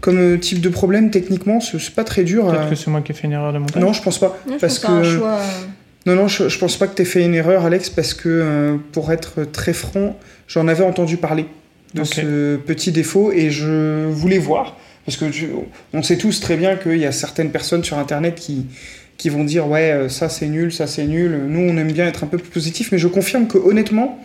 comme 0.00 0.18
euh, 0.18 0.36
type 0.38 0.60
de 0.60 0.68
problème 0.68 1.10
techniquement, 1.10 1.60
c'est 1.60 1.94
pas 1.94 2.04
très 2.04 2.24
dur. 2.24 2.46
Peut-être 2.50 2.70
que 2.70 2.74
c'est 2.76 2.90
moi 2.90 3.00
qui 3.00 3.12
ai 3.12 3.14
fait 3.14 3.26
une 3.26 3.32
erreur 3.32 3.52
de 3.52 3.58
montage. 3.58 3.82
Non, 3.82 3.92
je 3.92 4.02
pense 4.02 4.18
pas. 4.18 4.36
Ouais, 4.46 4.54
je 4.54 4.58
parce 4.60 4.78
pense 4.78 4.90
que 4.90 5.02
que- 5.02 5.06
un 5.14 5.18
choix. 5.18 5.32
euh, 5.38 5.66
Non, 6.06 6.14
non, 6.16 6.28
je, 6.28 6.48
je 6.48 6.58
pense 6.58 6.76
pas 6.76 6.86
que 6.86 6.94
t'aies 6.94 7.04
fait 7.06 7.24
une 7.24 7.34
erreur, 7.34 7.64
Alex, 7.64 7.88
parce 7.90 8.12
que 8.14 8.28
euh, 8.28 8.76
pour 8.92 9.10
être 9.12 9.50
très 9.50 9.72
franc, 9.72 10.18
j'en 10.48 10.68
avais 10.68 10.84
entendu 10.84 11.16
parler 11.16 11.46
de 11.94 12.04
ce 12.04 12.56
petit 12.56 12.90
défaut 12.92 13.32
et 13.32 13.50
je 13.50 14.06
voulais 14.08 14.38
voir. 14.38 14.76
Parce 15.06 15.16
que 15.16 15.26
tu- 15.26 15.48
on 15.92 16.02
sait 16.02 16.16
tous 16.18 16.40
très 16.40 16.56
bien 16.56 16.76
qu'il 16.76 16.98
y 16.98 17.06
a 17.06 17.12
certaines 17.12 17.50
personnes 17.50 17.84
sur 17.84 17.98
Internet 17.98 18.34
qui, 18.34 18.66
qui 19.16 19.28
vont 19.28 19.44
dire 19.44 19.68
ouais, 19.68 20.08
ça 20.08 20.28
c'est 20.28 20.46
nul, 20.48 20.72
ça 20.72 20.86
c'est 20.86 21.04
nul. 21.04 21.38
Nous, 21.48 21.60
on 21.60 21.76
aime 21.76 21.92
bien 21.92 22.06
être 22.06 22.24
un 22.24 22.26
peu 22.26 22.36
plus 22.38 22.50
positif, 22.50 22.90
mais 22.90 22.98
je 22.98 23.06
confirme 23.06 23.46
que 23.46 23.58
honnêtement, 23.58 24.18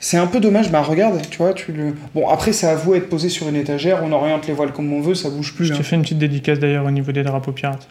c'est 0.00 0.16
un 0.16 0.26
peu 0.26 0.40
dommage. 0.40 0.70
Bah 0.70 0.82
regarde, 0.82 1.20
tu 1.30 1.38
vois, 1.38 1.52
tu 1.52 1.72
le. 1.72 1.94
Bon, 2.14 2.28
après, 2.28 2.52
ça 2.52 2.72
avoue 2.72 2.94
être 2.94 3.08
posé 3.08 3.28
sur 3.28 3.48
une 3.48 3.56
étagère, 3.56 4.02
on 4.02 4.10
oriente 4.10 4.46
les 4.46 4.54
voiles 4.54 4.72
comme 4.72 4.92
on 4.92 5.00
veut, 5.00 5.14
ça 5.14 5.30
bouge 5.30 5.54
plus. 5.54 5.66
Je 5.66 5.74
hein. 5.74 5.76
t'ai 5.76 5.82
fait 5.82 5.96
une 5.96 6.02
petite 6.02 6.18
dédicace 6.18 6.58
d'ailleurs 6.58 6.86
au 6.86 6.90
niveau 6.90 7.12
des 7.12 7.22
drapeaux 7.22 7.52
pirates. 7.52 7.86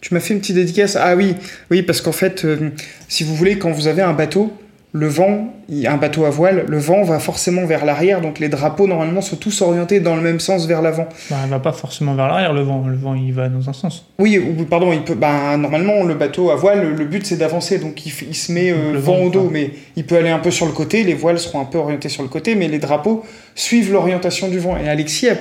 Tu 0.00 0.14
m'as 0.14 0.20
fait 0.20 0.34
une 0.34 0.40
petite 0.40 0.54
dédicace? 0.54 0.94
Ah 0.94 1.16
oui, 1.16 1.34
oui, 1.70 1.82
parce 1.82 2.00
qu'en 2.00 2.12
fait, 2.12 2.44
euh, 2.44 2.70
si 3.08 3.24
vous 3.24 3.34
voulez, 3.34 3.58
quand 3.58 3.72
vous 3.72 3.88
avez 3.88 4.02
un 4.02 4.12
bateau, 4.12 4.56
le 4.98 5.06
vent, 5.08 5.52
il- 5.68 5.86
un 5.86 5.96
bateau 5.96 6.24
à 6.24 6.30
voile, 6.30 6.64
le 6.68 6.78
vent 6.78 7.02
va 7.02 7.18
forcément 7.18 7.66
vers 7.66 7.84
l'arrière, 7.84 8.20
donc 8.20 8.38
les 8.38 8.48
drapeaux 8.48 8.86
normalement 8.86 9.20
sont 9.20 9.36
tous 9.36 9.60
orientés 9.62 10.00
dans 10.00 10.16
le 10.16 10.22
même 10.22 10.40
sens 10.40 10.66
vers 10.66 10.80
l'avant. 10.80 11.06
Bah, 11.30 11.36
elle 11.44 11.50
va 11.50 11.58
pas 11.58 11.72
forcément 11.72 12.14
vers 12.14 12.28
l'arrière, 12.28 12.52
le 12.52 12.62
vent. 12.62 12.84
Le 12.86 12.96
vent, 12.96 13.14
il 13.14 13.32
va 13.32 13.48
dans 13.48 13.68
un 13.68 13.72
sens. 13.72 14.06
Oui, 14.18 14.38
ou- 14.38 14.64
pardon, 14.64 14.92
il 14.92 15.02
peut, 15.02 15.14
bah, 15.14 15.56
normalement 15.56 16.02
le 16.04 16.14
bateau 16.14 16.50
à 16.50 16.56
voile, 16.56 16.94
le, 16.96 17.04
but 17.04 17.26
c'est 17.26 17.36
d'avancer, 17.36 17.78
donc 17.78 18.06
il, 18.06 18.12
il 18.28 18.34
se 18.34 18.50
met 18.52 18.70
euh, 18.70 18.92
le 18.92 18.98
vent 18.98 19.16
vent, 19.18 19.24
au 19.24 19.30
dos, 19.30 19.50
mais 19.52 19.70
il 19.96 20.04
peut 20.06 20.16
aller 20.16 20.30
un 20.30 20.38
peu 20.38 20.50
sur 20.50 20.66
le 20.66 20.72
côté, 20.72 21.02
les 21.04 21.14
voiles 21.14 21.38
seront 21.38 21.60
un 21.60 21.64
peu 21.66 21.78
orientées 21.78 22.08
sur 22.08 22.22
le 22.22 22.28
côté, 22.28 22.54
mais 22.54 22.68
les 22.68 22.78
drapeaux 22.78 23.24
suivent 23.54 23.92
l'orientation 23.92 24.48
du 24.48 24.58
vent. 24.58 24.76
Et 24.76 24.88
Alexis, 24.88 25.28
a- 25.28 25.36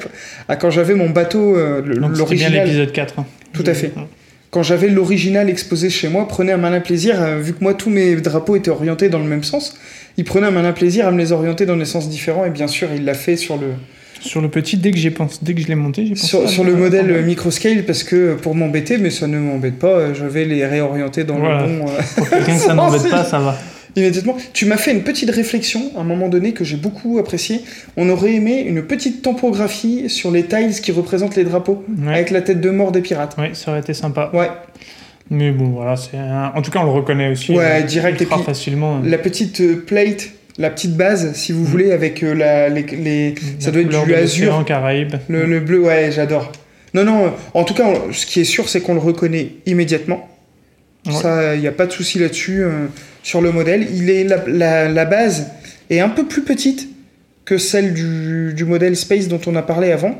a- 0.50 0.56
quand 0.56 0.70
j'avais 0.70 0.96
mon 0.96 1.10
bateau, 1.10 1.56
euh, 1.56 1.82
l'original, 1.86 2.66
l'épisode 2.66 2.92
4. 2.92 3.20
hein. 3.20 3.26
Tout 3.54 3.64
à 3.68 3.74
fait. 3.74 3.94
Quand 4.56 4.64
j'avais 4.64 4.88
l'original 4.88 5.50
exposé 5.50 5.90
chez 5.90 6.08
moi, 6.08 6.30
prenait 6.30 6.54
un 6.54 6.58
malin 6.58 6.80
plaisir, 6.80 7.22
euh, 7.22 7.40
vu 7.42 7.52
que 7.52 7.62
moi 7.62 7.74
tous 7.74 7.90
mes 7.90 8.16
drapeaux 8.16 8.56
étaient 8.56 8.72
orientés 8.72 9.10
dans 9.10 9.20
le 9.20 9.26
même 9.26 9.44
sens, 9.44 9.78
il 10.16 10.24
prenait 10.24 10.48
un 10.48 10.52
malin 10.52 10.72
plaisir 10.72 11.06
à 11.06 11.12
me 11.12 11.18
les 11.18 11.34
orienter 11.34 11.66
dans 11.66 11.76
des 11.76 11.84
sens 11.84 12.08
différents, 12.10 12.46
et 12.46 12.50
bien 12.52 12.68
sûr 12.68 12.88
il 12.96 13.04
l'a 13.04 13.16
fait 13.16 13.36
sur 13.36 13.58
le, 13.58 13.68
Sur 14.22 14.40
le 14.40 14.48
petit, 14.48 14.78
dès 14.78 14.92
que, 14.92 14.98
j'ai 14.98 15.12
pensé, 15.12 15.40
dès 15.42 15.54
que 15.56 15.62
je 15.62 15.68
l'ai 15.68 15.76
monté, 15.76 16.06
j'ai 16.06 16.14
pensé 16.14 16.48
sur, 16.48 16.64
le 16.64 16.74
modèle 16.74 17.12
euh, 17.12 17.22
microscale, 17.22 17.84
parce 17.84 18.04
que 18.04 18.36
pour 18.36 18.56
m'embêter, 18.56 18.98
mais 18.98 19.10
ça 19.10 19.28
ne 19.28 19.38
m'embête 19.40 19.78
pas, 19.78 19.88
euh, 19.90 20.14
je 20.14 20.24
vais 20.24 20.46
les 20.46 20.66
réorienter 20.66 21.26
dans 21.26 21.38
Voilà. 21.38 21.68
le 21.68 21.80
bon... 21.80 21.86
euh, 21.90 22.02
Pour 22.16 22.30
quelqu'un 22.30 22.54
que 22.56 22.62
ça 22.62 22.74
n'embête 22.74 23.10
pas, 23.10 23.26
ça 23.26 23.40
va. 23.40 23.58
Immédiatement. 23.96 24.36
Tu 24.54 24.66
m'as 24.66 24.78
fait 24.78 24.92
une 24.92 25.04
petite 25.04 25.30
réflexion 25.32 25.92
à 25.96 26.02
un 26.02 26.04
moment 26.04 26.28
donné 26.28 26.52
que 26.54 26.64
j'ai 26.66 26.76
beaucoup 26.76 27.18
apprécié. 27.18 27.62
On 27.96 28.10
aurait 28.10 28.34
aimé 28.34 28.62
une 28.68 28.84
petite 28.84 29.22
topographie 29.22 30.10
sur 30.10 30.32
les 30.32 30.44
tiles 30.44 30.72
qui 30.82 30.92
représentent 30.92 31.36
les 31.38 31.46
drapeaux, 31.46 31.84
Ouais. 32.06 32.14
avec 32.14 32.30
la 32.32 32.42
tête 32.42 32.60
de 32.60 32.70
mort 32.70 32.92
des 32.92 33.02
pirates. 33.02 33.36
Ouais, 33.38 33.52
ça 33.54 33.72
aurait 33.72 33.80
été 33.80 33.94
sympa. 33.94 34.30
Ouais, 34.34 34.50
Mais 35.32 35.50
bon, 35.52 35.70
voilà, 35.70 35.96
c'est 35.96 36.18
un- 36.18 36.52
en 36.56 36.62
tout 36.62 36.70
cas, 36.70 36.80
on 36.82 36.84
le 36.86 36.92
reconnaît 36.92 37.30
aussi. 37.32 37.52
Ouais, 37.52 37.82
euh, 37.82 37.82
direct, 37.82 38.22
et 38.22 38.26
puis 38.28 38.44
facilement. 38.46 39.02
la 39.04 39.18
petite 39.18 39.60
euh, 39.62 39.76
plate, 39.84 40.30
la 40.60 40.70
petite 40.70 40.96
base, 40.96 41.34
si 41.34 41.52
vous 41.52 41.62
Mm. 41.64 41.66
voulez, 41.66 41.92
avec 41.94 42.22
euh, 42.22 42.36
la, 42.36 42.70
les, 42.70 42.84
les- 42.84 43.34
ça 43.58 43.68
La 43.68 43.72
doit 43.72 43.82
être 43.82 44.06
du 44.06 44.14
azur, 44.14 44.64
Caraïbes. 44.66 45.16
le, 45.28 45.46
le 45.48 45.60
bleu, 45.62 45.80
ouais, 45.82 46.12
j'adore. 46.12 46.52
Non, 46.94 47.04
non, 47.06 47.34
en 47.56 47.64
tout 47.64 47.74
cas, 47.74 47.86
on- 47.88 48.14
ce 48.14 48.26
qui 48.28 48.42
est 48.42 48.44
sûr, 48.46 48.70
c'est 48.70 48.82
qu'on 48.82 48.94
le 48.94 49.00
reconnaît 49.00 49.54
immédiatement. 49.66 50.30
Ouais. 51.08 51.12
Ça, 51.14 51.56
il 51.56 51.62
n'y 51.62 51.68
a 51.68 51.72
pas 51.72 51.88
de 51.88 51.92
souci 51.92 52.20
là-dessus 52.20 52.62
euh, 52.64 52.86
sur 53.26 53.42
le 53.42 53.52
modèle. 53.52 53.88
Il 53.92 54.10
est 54.10 54.24
la, 54.24 54.46
la- 54.48 54.88
la 54.88 55.06
base 55.06 55.52
est 55.90 56.00
un 56.00 56.10
peu 56.10 56.26
plus 56.28 56.44
petite 56.44 56.88
que 57.44 57.58
celle 57.58 57.94
du, 57.94 58.54
du 58.56 58.66
modèle 58.66 58.96
Space 58.96 59.28
dont 59.28 59.42
on 59.48 59.56
a 59.56 59.62
parlé 59.64 59.92
avant, 59.92 60.16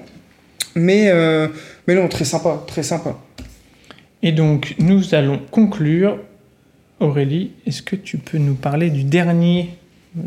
mais 0.76 1.10
euh, 1.10 1.48
mais 1.88 1.94
non, 1.96 2.08
très 2.08 2.26
sympa, 2.26 2.64
très 2.68 2.84
sympa. 2.84 3.18
Et 4.24 4.32
donc, 4.32 4.76
nous 4.80 5.14
allons 5.14 5.40
conclure. 5.52 6.18
Aurélie, 7.00 7.52
est-ce 7.68 7.82
que 7.84 7.96
tu 7.96 8.18
peux 8.18 8.38
nous 8.40 8.56
parler 8.56 8.90
du 8.90 9.04
dernier 9.04 9.70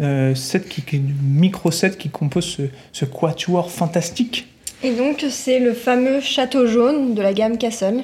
euh, 0.01 0.35
set, 0.35 0.69
qui, 0.69 0.83
micro 1.25 1.71
set 1.71 1.97
qui 1.99 2.11
compose 2.11 2.45
ce, 2.45 2.63
ce 2.93 3.05
quatuor 3.07 3.71
fantastique? 3.71 4.47
Et 4.85 4.93
donc, 4.93 5.25
c'est 5.31 5.59
le 5.59 5.73
fameux 5.73 6.21
Château 6.21 6.67
jaune 6.69 7.15
de 7.15 7.23
la 7.23 7.33
gamme 7.33 7.59
Castle, 7.59 8.03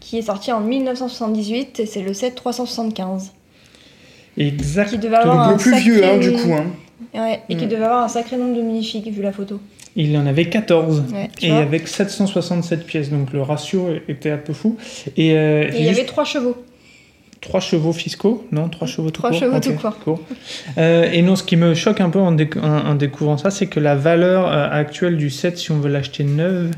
qui 0.00 0.16
est 0.18 0.22
sorti 0.22 0.52
en 0.52 0.60
1978, 0.60 1.80
et 1.80 1.86
c'est 1.86 2.02
le 2.02 2.14
set 2.14 2.34
375. 2.36 3.32
Exact. 4.38 4.90
Qui 4.90 4.98
devait 4.98 5.16
avoir 5.16 5.48
Donc 5.50 5.58
le 5.58 5.62
plus 5.62 5.72
sacré- 5.72 5.82
vieux, 5.82 6.04
hein, 6.04 6.16
du 6.18 6.32
coup. 6.32 6.52
Hein. 6.54 6.66
Ouais, 7.14 7.40
et 7.48 7.56
qui 7.56 7.66
Mm. 7.66 7.68
devait 7.68 7.84
avoir 7.84 8.04
un 8.04 8.08
sacré 8.08 8.36
nombre 8.36 8.56
de 8.56 8.62
minifigs, 8.62 9.12
vu 9.12 9.22
la 9.22 9.32
photo. 9.32 9.60
Il 9.96 10.16
en 10.16 10.26
avait 10.26 10.44
14. 10.46 11.04
Ouais, 11.12 11.28
tu 11.38 11.46
Et 11.46 11.50
avec 11.52 11.88
767 11.88 12.84
pièces, 12.86 13.10
donc 13.10 13.32
le 13.32 13.42
ratio 13.42 13.88
était 14.08 14.30
un 14.30 14.36
peu 14.38 14.52
fou. 14.52 14.76
Et, 15.16 15.32
euh, 15.36 15.64
Et 15.72 15.78
il 15.80 15.84
y 15.86 15.88
avait 15.88 16.04
trois 16.04 16.24
chevaux. 16.24 16.56
trois 17.40 17.60
chevaux 17.60 17.92
fiscaux, 17.92 18.46
non 18.52 18.68
Trois 18.68 18.86
chevaux 18.86 19.10
tout 19.10 19.20
Trois 19.22 19.30
court 19.30 19.38
chevaux 19.40 19.56
Ok, 19.56 19.62
tout 19.62 20.00
court. 20.04 20.20
Euh, 20.76 21.08
et 21.10 21.22
non, 21.22 21.34
ce 21.36 21.42
qui 21.42 21.56
me 21.56 21.74
choque 21.74 22.00
un 22.00 22.10
peu 22.10 22.18
en, 22.20 22.32
déc- 22.32 22.58
en- 22.60 22.90
en 22.90 22.94
découvrant 22.94 23.38
ça, 23.38 23.50
c'est 23.50 23.66
que 23.66 23.80
la 23.80 23.94
valeur 23.96 24.46
euh, 24.46 24.68
actuelle 24.70 25.16
du 25.16 25.30
set, 25.30 25.56
si 25.58 25.72
on 25.72 25.78
veut 25.80 25.90
l'acheter 25.90 26.22
neuve, 26.24 26.70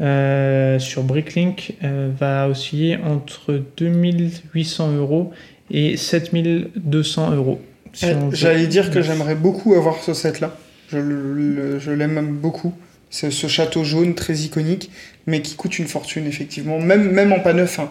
euh, 0.00 0.78
sur 0.78 1.02
Bricklink, 1.02 1.74
va 2.18 2.48
osciller 2.48 2.96
entre 3.04 3.60
2800 3.76 4.92
euros 4.96 5.30
et 5.70 5.96
7200 5.96 7.30
euros. 7.34 7.60
Si 7.92 8.06
Euh, 8.06 8.14
J'allais 8.32 8.66
dire 8.66 8.90
que 8.90 9.02
j'aimerais 9.02 9.34
beaucoup 9.34 9.74
avoir 9.74 9.96
ce 10.02 10.14
set-là. 10.14 10.56
Je, 10.88 11.90
l'aime 11.90 12.36
beaucoup. 12.40 12.72
C'est 13.10 13.30
ce 13.30 13.46
château 13.48 13.82
jaune 13.84 14.14
très 14.14 14.34
iconique, 14.34 14.90
mais 15.26 15.42
qui 15.42 15.54
coûte 15.56 15.78
une 15.78 15.86
fortune, 15.88 16.26
effectivement. 16.26 16.78
Même, 16.78 17.10
même 17.10 17.32
en 17.32 17.40
pas 17.40 17.52
neuf. 17.52 17.78
hein. 17.80 17.90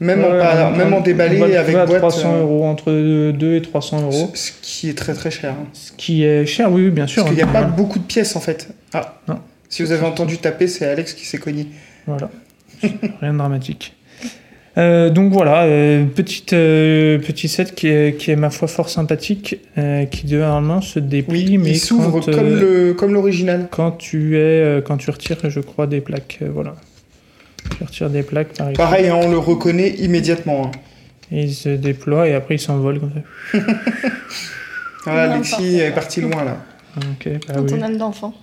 Même, 0.00 0.24
en, 0.24 0.30
Ouais, 0.30 0.38
pas, 0.38 0.70
on- 0.72 0.76
même 0.76 0.92
en 0.94 0.98
on 0.98 1.00
déballé 1.00 1.56
avec 1.56 1.74
à 1.74 1.84
boîte. 1.86 1.98
300 2.00 2.34
euh, 2.36 2.40
euros, 2.42 2.64
entre 2.66 2.92
2 3.32 3.54
et 3.56 3.62
300 3.62 4.02
euros. 4.02 4.30
Ce 4.34 4.48
ce 4.48 4.52
qui 4.62 4.88
est 4.90 4.94
très 4.96 5.14
très 5.14 5.30
cher. 5.30 5.52
hein. 5.52 5.66
Ce 5.72 5.90
qui 5.92 6.22
est 6.22 6.46
cher, 6.46 6.70
oui, 6.70 6.84
oui, 6.84 6.90
bien 6.90 7.06
sûr. 7.06 7.24
Parce 7.24 7.34
qu'il 7.34 7.44
n'y 7.44 7.48
a 7.50 7.52
pas 7.52 7.60
Voilà. 7.60 7.74
beaucoup 7.76 7.98
de 7.98 8.04
pièces 8.04 8.36
en 8.36 8.40
fait. 8.40 8.68
Ah, 8.92 9.20
Non. 9.26 9.40
Si 9.68 9.82
vous 9.82 9.90
avez 9.92 10.06
entendu 10.06 10.38
taper, 10.38 10.68
c'est 10.68 10.86
Alex 10.86 11.14
qui 11.14 11.26
s'est 11.26 11.38
cogné. 11.38 11.66
Voilà. 12.06 12.30
Rien 13.20 13.32
de 13.32 13.38
dramatique. 13.38 13.94
Euh, 14.78 15.10
donc 15.10 15.32
voilà, 15.32 15.64
euh, 15.64 16.04
petite, 16.04 16.52
euh, 16.52 17.18
petit 17.18 17.48
set 17.48 17.74
qui 17.74 17.88
est, 17.88 18.16
qui 18.16 18.30
est 18.30 18.36
ma 18.36 18.48
foi 18.50 18.68
fort 18.68 18.88
sympathique, 18.88 19.58
euh, 19.76 20.04
qui 20.04 20.26
normalement 20.26 20.80
se 20.80 21.00
déplie, 21.00 21.46
Oui, 21.48 21.58
mais 21.58 21.70
il 21.72 21.78
s'ouvre 21.78 22.20
quand, 22.20 22.32
comme 22.32 22.54
le 22.54 22.94
comme 22.94 23.12
l'original. 23.12 23.66
quand 23.70 23.90
tu 23.92 24.36
es, 24.36 24.40
euh, 24.40 24.80
quand 24.80 24.96
tu 24.96 25.10
retires, 25.10 25.38
je 25.50 25.60
crois, 25.60 25.86
des 25.88 26.00
plaques, 26.00 26.38
euh, 26.42 26.48
voilà. 26.52 26.74
Tu 27.76 27.82
retires 27.84 28.10
des 28.10 28.22
plaques 28.22 28.56
par 28.56 28.72
Pareil, 28.74 29.08
hein, 29.08 29.18
on 29.20 29.30
le 29.30 29.38
reconnaît 29.38 29.90
immédiatement. 29.98 30.66
hein. 30.66 30.70
et 31.32 31.42
il 31.42 31.52
se 31.54 31.70
déploie 31.70 32.28
et 32.28 32.34
après 32.34 32.54
il 32.54 32.60
s'envole 32.60 33.00
comme 33.00 33.12
ça. 33.12 33.58
Ah, 35.06 35.22
Alexis 35.22 35.52
parfait. 35.52 35.74
est 35.76 35.90
parti 35.92 36.20
loin 36.20 36.44
là. 36.44 36.56
Ok, 36.98 37.28
bah 37.46 37.54
Quand 37.56 37.62
oui. 37.62 37.70
on 37.78 37.82
âme 37.82 37.96
d'enfant. 37.96 38.34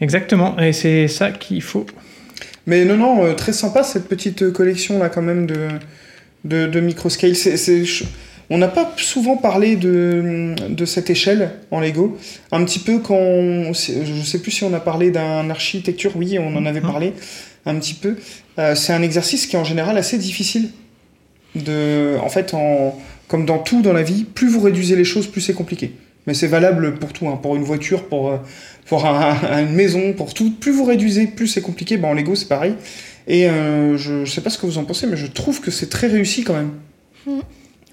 Exactement, 0.00 0.58
et 0.58 0.72
c'est 0.72 1.08
ça 1.08 1.30
qu'il 1.30 1.62
faut. 1.62 1.86
Mais 2.66 2.84
non, 2.84 2.96
non, 2.96 3.24
euh, 3.24 3.34
très 3.34 3.52
sympa 3.52 3.82
cette 3.82 4.06
petite 4.08 4.50
collection 4.52 4.98
là 4.98 5.08
quand 5.08 5.22
même 5.22 5.46
de, 5.46 5.68
de, 6.44 6.66
de 6.66 6.80
microscale. 6.80 7.34
C'est, 7.36 7.84
on 8.50 8.58
n'a 8.58 8.68
pas 8.68 8.92
souvent 8.96 9.36
parlé 9.36 9.76
de, 9.76 10.54
de 10.68 10.84
cette 10.84 11.08
échelle 11.10 11.52
en 11.70 11.80
Lego. 11.80 12.18
Un 12.52 12.64
petit 12.64 12.80
peu 12.80 12.98
quand... 12.98 13.14
on- 13.16 13.72
je 13.72 14.22
sais 14.24 14.40
plus 14.40 14.50
si 14.50 14.64
on 14.64 14.74
a 14.74 14.80
parlé 14.80 15.10
d'un 15.10 15.48
architecture, 15.50 16.12
oui, 16.16 16.38
on 16.38 16.56
en 16.56 16.66
avait 16.66 16.80
Mhm. 16.80 16.86
parlé 16.90 17.12
un 17.66 17.76
petit 17.76 17.94
peu. 17.94 18.16
Euh, 18.58 18.74
c'est 18.74 18.92
un 18.92 19.02
exercice 19.02 19.46
qui 19.46 19.56
est 19.56 19.58
en 19.58 19.64
général 19.64 19.96
assez 19.98 20.18
difficile. 20.18 20.70
De, 21.56 22.16
en 22.22 22.28
fait, 22.28 22.54
en, 22.54 22.96
comme 23.28 23.44
dans 23.44 23.58
tout 23.58 23.82
dans 23.82 23.92
la 23.92 24.02
vie, 24.02 24.24
plus 24.24 24.48
vous 24.48 24.60
réduisez 24.60 24.94
les 24.96 25.04
choses, 25.04 25.26
plus 25.26 25.40
c'est 25.40 25.52
compliqué. 25.54 25.92
Mais 26.30 26.34
c'est 26.34 26.46
valable 26.46 26.94
pour 26.94 27.12
tout, 27.12 27.26
hein, 27.28 27.36
pour 27.42 27.56
une 27.56 27.64
voiture, 27.64 28.04
pour, 28.04 28.30
euh, 28.30 28.36
pour 28.86 29.04
un- 29.04 29.36
un- 29.50 29.62
une 29.66 29.72
maison, 29.74 30.12
pour 30.12 30.32
tout. 30.32 30.52
Plus 30.60 30.70
vous 30.70 30.84
réduisez, 30.84 31.26
plus 31.26 31.48
c'est 31.48 31.60
compliqué. 31.60 31.96
Bah, 31.96 32.06
en 32.06 32.14
Lego, 32.14 32.36
c'est 32.36 32.46
pareil. 32.46 32.74
Et 33.26 33.48
euh, 33.50 33.96
je, 33.96 34.24
je 34.24 34.30
sais 34.30 34.40
pas 34.40 34.48
ce 34.50 34.56
que 34.56 34.64
vous 34.66 34.78
en 34.78 34.84
pensez, 34.84 35.08
mais 35.08 35.16
je 35.16 35.26
trouve 35.26 35.60
que 35.60 35.72
c'est 35.72 35.88
très 35.88 36.06
réussi 36.06 36.44
quand 36.44 36.54
même. 36.54 36.70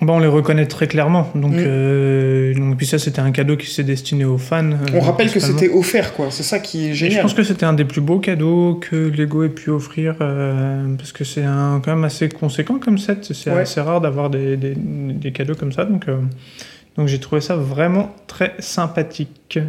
Bah, 0.04 0.14
on 0.14 0.20
les 0.20 0.28
reconnaît 0.28 0.68
très 0.68 0.86
clairement. 0.88 1.32
Donc, 1.34 1.54
Mm. 1.54 1.58
euh, 1.66 2.54
donc 2.54 2.78
puis 2.78 2.86
ça, 2.86 3.00
c'était 3.00 3.22
un 3.22 3.32
cadeau 3.32 3.58
qui 3.58 3.66
s'est 3.72 3.84
destiné 3.84 4.24
aux 4.26 4.38
fans. 4.38 4.64
euh, 4.72 4.76
On 4.94 5.00
rappelle 5.00 5.32
que 5.32 5.40
c'était 5.40 5.70
offert, 5.70 6.14
quoi. 6.14 6.28
C'est 6.30 6.44
ça 6.44 6.60
qui 6.60 6.86
est 6.86 6.90
Et 6.90 6.94
Je 6.94 7.06
génial. 7.08 7.24
pense 7.24 7.34
que 7.34 7.42
c'était 7.42 7.66
un 7.66 7.74
des 7.74 7.86
plus 7.86 8.02
beaux 8.02 8.20
cadeaux 8.20 8.76
que 8.80 8.96
Lego 8.96 9.44
ait 9.46 9.50
pu 9.50 9.72
offrir 9.72 10.14
euh, 10.22 10.94
parce 10.96 11.12
que 11.12 11.24
c'est 11.24 11.42
quand 11.42 11.88
même 11.88 12.04
assez 12.04 12.30
conséquent 12.30 12.78
comme 12.78 13.00
set. 13.00 13.30
C'est 13.34 13.50
Ouais. 13.50 13.62
assez 13.62 13.82
rare 13.82 14.00
d'avoir 14.00 14.30
des, 14.30 14.58
des, 14.58 14.76
des 14.76 15.32
cadeaux 15.32 15.56
comme 15.56 15.72
ça. 15.72 15.86
Donc, 15.86 16.06
donc 16.98 17.08
j'ai 17.08 17.20
trouvé 17.20 17.42
ça 17.42 17.56
vraiment 17.56 18.14
très 18.28 18.54
sympathique. 18.60 19.60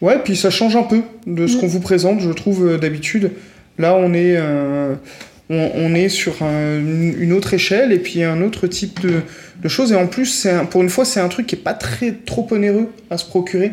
Ouais, 0.00 0.18
puis 0.24 0.36
ça 0.36 0.50
change 0.50 0.74
un 0.76 0.82
peu 0.82 1.02
de 1.26 1.46
ce 1.46 1.56
Mm. 1.56 1.60
qu'on 1.60 1.66
vous 1.68 1.80
présente, 1.80 2.20
je 2.20 2.30
trouve, 2.30 2.66
euh, 2.66 2.78
d'habitude. 2.78 3.30
Là, 3.78 3.94
on 3.94 4.12
est, 4.14 4.34
euh, 4.36 4.94
on, 5.48 5.70
on 5.76 5.94
est 5.94 6.08
sur 6.08 6.42
un- 6.42 6.78
une 6.80 7.32
autre 7.32 7.54
échelle 7.54 7.92
et 7.92 7.98
puis 7.98 8.22
un 8.24 8.42
autre 8.42 8.66
type 8.66 9.00
de, 9.00 9.20
de 9.62 9.68
choses. 9.68 9.92
Et 9.92 9.96
en 9.96 10.06
plus, 10.08 10.26
c'est 10.26 10.50
un- 10.50 10.64
pour 10.64 10.82
une 10.82 10.88
fois, 10.88 11.04
c'est 11.04 11.20
un 11.20 11.28
truc 11.28 11.46
qui 11.46 11.54
est 11.54 11.58
pas 11.58 11.74
très 11.74 12.12
trop 12.12 12.46
onéreux 12.50 12.88
à 13.10 13.16
se 13.18 13.24
procurer 13.24 13.72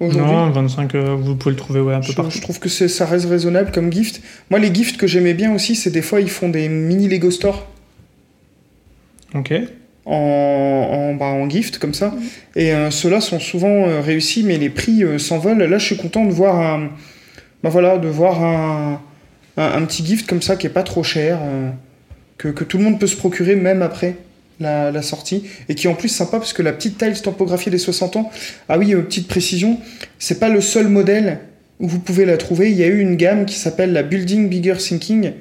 aujourd'hui. 0.00 0.32
Non, 0.32 0.50
25, 0.50 0.94
euh, 0.96 1.14
vous 1.16 1.36
pouvez 1.36 1.52
le 1.52 1.56
trouver 1.60 1.80
ouais, 1.80 1.94
un 1.94 2.00
peu 2.00 2.06
Je, 2.08 2.12
partout. 2.14 2.30
je 2.32 2.40
trouve 2.42 2.58
que 2.58 2.68
ça 2.68 3.06
reste 3.06 3.26
raisonnable 3.26 3.70
comme 3.72 3.92
gift. 3.92 4.20
Moi, 4.50 4.58
les 4.58 4.74
gifts 4.74 4.96
que 4.96 5.06
j'aimais 5.06 5.34
bien 5.34 5.54
aussi, 5.54 5.76
c'est 5.76 5.90
des 5.90 6.02
fois, 6.02 6.20
ils 6.20 6.30
font 6.30 6.48
des 6.48 6.68
mini 6.68 7.08
Lego 7.08 7.30
Store 7.30 7.68
Ok. 9.34 9.52
En, 10.08 11.12
en, 11.12 11.14
bah, 11.14 11.26
en 11.26 11.48
gift, 11.48 11.78
comme 11.78 11.94
ça. 11.94 12.14
Et 12.56 12.72
euh, 12.72 12.90
ceux-là 12.90 13.20
sont 13.20 13.40
souvent 13.40 13.86
euh, 13.86 14.00
réussis, 14.00 14.42
mais 14.42 14.58
les 14.58 14.70
prix 14.70 15.04
euh, 15.04 15.18
s'envolent. 15.18 15.62
Là, 15.62 15.78
je 15.78 15.84
suis 15.84 15.96
content 15.96 16.24
de 16.24 16.32
voir 16.32 16.60
un, 16.60 16.90
bah, 17.62 17.70
voilà, 17.70 17.98
de 17.98 18.08
voir 18.08 18.42
un, 18.42 19.00
un, 19.56 19.72
un 19.72 19.84
petit 19.84 20.04
gift 20.04 20.28
comme 20.28 20.42
ça 20.42 20.56
qui 20.56 20.66
est 20.66 20.70
pas 20.70 20.82
trop 20.82 21.02
cher, 21.02 21.38
que, 22.38 22.48
que 22.48 22.64
tout 22.64 22.78
le 22.78 22.84
monde 22.84 22.98
peut 22.98 23.06
se 23.06 23.16
procurer 23.16 23.56
même 23.56 23.82
après 23.82 24.16
la, 24.60 24.90
la 24.90 25.02
sortie, 25.02 25.44
et 25.68 25.74
qui 25.74 25.86
est 25.86 25.90
en 25.90 25.94
plus 25.94 26.08
sympa 26.08 26.38
parce 26.38 26.52
que 26.52 26.62
la 26.62 26.72
petite 26.72 26.98
tile 26.98 27.20
tampographiée 27.20 27.70
des 27.70 27.78
60 27.78 28.16
ans, 28.16 28.30
ah 28.68 28.78
oui, 28.78 28.94
euh, 28.94 29.02
petite 29.02 29.28
précision, 29.28 29.78
c'est 30.18 30.40
pas 30.40 30.48
le 30.48 30.60
seul 30.60 30.88
modèle 30.88 31.40
où 31.80 31.86
vous 31.86 32.00
pouvez 32.00 32.24
la 32.24 32.36
trouver. 32.36 32.70
Il 32.70 32.76
y 32.76 32.82
a 32.82 32.88
eu 32.88 32.98
une 32.98 33.16
gamme 33.16 33.44
qui 33.44 33.56
s'appelle 33.56 33.92
la 33.92 34.02
Building 34.02 34.48
Bigger 34.48 34.76
Thinking, 34.76 35.32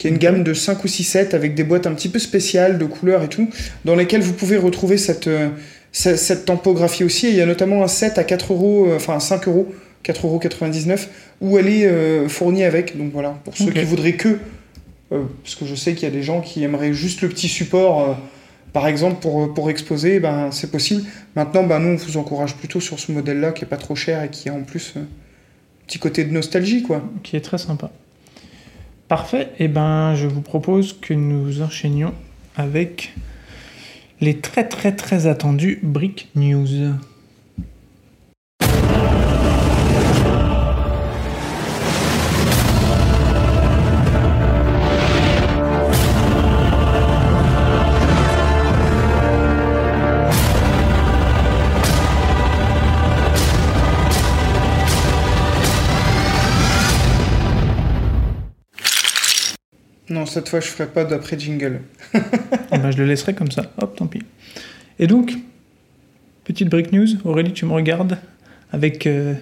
qui 0.00 0.06
est 0.06 0.10
une 0.10 0.16
gamme 0.16 0.42
de 0.42 0.54
5 0.54 0.82
ou 0.82 0.88
6 0.88 1.04
sets 1.04 1.34
avec 1.34 1.54
des 1.54 1.62
boîtes 1.62 1.86
un 1.86 1.92
petit 1.92 2.08
peu 2.08 2.18
spéciales, 2.18 2.78
de 2.78 2.86
couleurs 2.86 3.22
et 3.22 3.28
tout, 3.28 3.50
dans 3.84 3.94
lesquelles 3.94 4.22
vous 4.22 4.32
pouvez 4.32 4.56
retrouver 4.56 4.96
cette, 4.96 5.26
euh, 5.26 5.50
ce- 5.92 6.16
cette 6.16 6.46
tempographie 6.46 7.04
aussi. 7.04 7.26
Et 7.26 7.30
il 7.30 7.36
y 7.36 7.42
a 7.42 7.46
notamment 7.46 7.82
un 7.84 7.86
set 7.88 8.16
à 8.16 8.24
4 8.24 8.54
euros, 8.54 8.86
euh, 8.88 8.96
enfin 8.96 9.20
5 9.20 9.46
euros, 9.46 9.70
4,99 10.02 11.02
euros, 11.42 11.52
où 11.52 11.58
elle 11.58 11.68
est 11.68 11.84
euh, 11.86 12.28
fournie 12.30 12.64
avec. 12.64 12.96
Donc 12.96 13.12
voilà, 13.12 13.38
pour 13.44 13.54
ceux 13.58 13.66
qui 13.66 13.84
voudraient 13.84 14.14
que, 14.14 14.38
euh, 15.12 15.24
parce 15.42 15.54
que 15.54 15.66
je 15.66 15.74
sais 15.74 15.92
qu'il 15.92 16.04
y 16.08 16.10
a 16.10 16.14
des 16.14 16.22
gens 16.22 16.40
qui 16.40 16.64
aimeraient 16.64 16.94
juste 16.94 17.20
le 17.20 17.28
petit 17.28 17.48
support, 17.48 18.00
euh, 18.08 18.14
par 18.72 18.86
exemple, 18.86 19.16
pour, 19.20 19.52
pour 19.52 19.68
exposer, 19.68 20.18
ben, 20.18 20.48
c'est 20.50 20.70
possible. 20.70 21.02
Maintenant, 21.36 21.64
ben, 21.64 21.78
nous, 21.78 21.90
on 21.90 21.96
vous 21.96 22.16
encourage 22.16 22.54
plutôt 22.54 22.80
sur 22.80 22.98
ce 22.98 23.12
modèle-là 23.12 23.52
qui 23.52 23.64
est 23.64 23.68
pas 23.68 23.76
trop 23.76 23.96
cher 23.96 24.22
et 24.22 24.30
qui 24.30 24.48
a 24.48 24.54
en 24.54 24.62
plus 24.62 24.94
un 24.96 25.02
petit 25.86 25.98
côté 25.98 26.24
de 26.24 26.32
nostalgie, 26.32 26.82
quoi. 26.82 27.02
qui 27.22 27.36
est 27.36 27.40
très 27.42 27.58
sympa. 27.58 27.90
Parfait, 29.10 29.50
et 29.58 29.66
ben 29.66 30.14
je 30.14 30.28
vous 30.28 30.40
propose 30.40 30.92
que 30.92 31.12
nous 31.12 31.62
enchaînions 31.62 32.14
avec 32.54 33.12
les 34.20 34.38
très 34.38 34.68
très 34.68 34.94
très 34.94 35.26
attendus 35.26 35.80
Brick 35.82 36.28
News. 36.36 36.94
Cette 60.30 60.48
fois, 60.48 60.60
je 60.60 60.66
ferai 60.66 60.86
pas 60.88 61.04
d'après 61.04 61.38
jingle. 61.38 61.80
Eh 62.72 62.78
ben, 62.78 62.90
je 62.92 62.98
le 62.98 63.04
laisserai 63.06 63.34
comme 63.34 63.50
ça, 63.50 63.64
hop, 63.82 63.96
tant 63.96 64.06
pis. 64.06 64.22
Et 65.00 65.06
donc, 65.08 65.32
petite 66.44 66.68
Brick 66.68 66.92
News, 66.92 67.06
Aurélie, 67.24 67.52
tu 67.52 67.66
me 67.66 67.72
regardes 67.72 68.16
avec, 68.72 69.06
euh, 69.08 69.34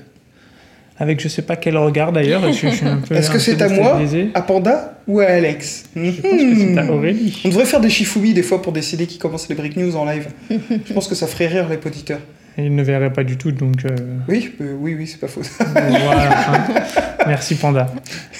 avec 0.99 1.20
je 1.20 1.28
sais 1.28 1.43
pas 1.43 1.57
quel 1.57 1.76
regard 1.76 2.11
d'ailleurs. 2.12 2.43
Est-ce 2.47 3.30
que 3.30 3.39
c'est 3.39 3.61
à 3.61 3.68
moi, 3.68 4.01
à 4.34 4.43
Panda 4.43 4.99
ou 5.07 5.20
à 5.20 5.24
Alex 5.26 5.84
Je 5.95 6.01
pense 6.22 6.22
que 6.22 6.57
c'est 6.57 6.78
à 6.78 6.84
Hmm. 6.84 6.91
Aurélie. 6.91 7.41
On 7.45 7.49
devrait 7.51 7.66
faire 7.66 7.80
des 7.80 7.91
shifumi 7.91 8.32
des 8.32 8.43
fois 8.43 8.62
pour 8.62 8.72
décider 8.72 9.07
qui 9.07 9.18
commence 9.18 9.49
les 9.51 9.55
break 9.55 9.76
news 9.76 9.95
en 9.97 10.07
live. 10.07 10.28
je 10.51 10.93
pense 10.95 11.07
que 11.07 11.14
ça 11.14 11.26
ferait 11.26 11.49
rire 11.49 11.68
les 11.68 11.76
auditeurs. 11.86 12.20
Et 12.57 12.64
il 12.64 12.74
ne 12.74 12.82
verrait 12.82 13.12
pas 13.12 13.22
du 13.24 13.36
tout, 13.36 13.53
donc 13.53 13.84
euh, 13.84 13.95
Oui, 14.26 14.51
euh, 14.62 14.74
oui, 14.80 14.95
oui, 14.99 15.07
c'est 15.07 15.20
pas 15.20 15.28
faux. 15.28 15.43
voilà. 15.59 16.55
hein. 16.55 16.66
Merci 17.26 17.55
Panda. 17.57 17.93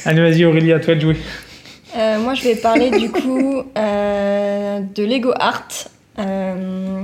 Allez, 0.07 0.21
vas-y 0.23 0.45
Aurélie, 0.45 0.73
à 0.73 0.81
toi 0.81 0.95
de 0.97 1.01
jouer. 1.01 1.17
Euh, 1.97 2.19
moi, 2.19 2.35
je 2.35 2.43
vais 2.43 2.55
parler 2.55 2.91
du 2.91 3.11
coup 3.11 3.63
euh, 3.77 4.81
de 4.95 5.05
Lego 5.05 5.33
Art. 5.39 5.69
Euh, 6.19 7.03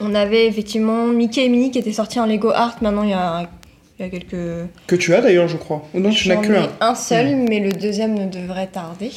on 0.00 0.14
avait 0.14 0.46
effectivement 0.46 1.06
Mickey 1.06 1.44
et 1.44 1.48
Minnie 1.48 1.70
qui 1.70 1.78
étaient 1.78 1.92
sortis 1.92 2.20
en 2.20 2.26
Lego 2.26 2.50
Art. 2.50 2.76
Maintenant, 2.80 3.02
il 3.02 3.10
y 3.10 3.14
a, 3.14 3.48
il 3.98 4.04
y 4.04 4.08
a 4.08 4.10
quelques. 4.10 4.68
que 4.86 4.96
tu 4.96 5.14
as 5.14 5.20
d'ailleurs, 5.20 5.48
je 5.48 5.56
crois. 5.56 5.82
Ou 5.94 6.00
non, 6.00 6.10
tu 6.10 6.28
n'as 6.28 6.36
que 6.36 6.52
un. 6.52 6.68
un 6.80 6.94
seul, 6.94 7.36
mais 7.48 7.60
le 7.60 7.72
deuxième 7.72 8.14
ne 8.14 8.26
devrait 8.26 8.68
tarder. 8.68 9.10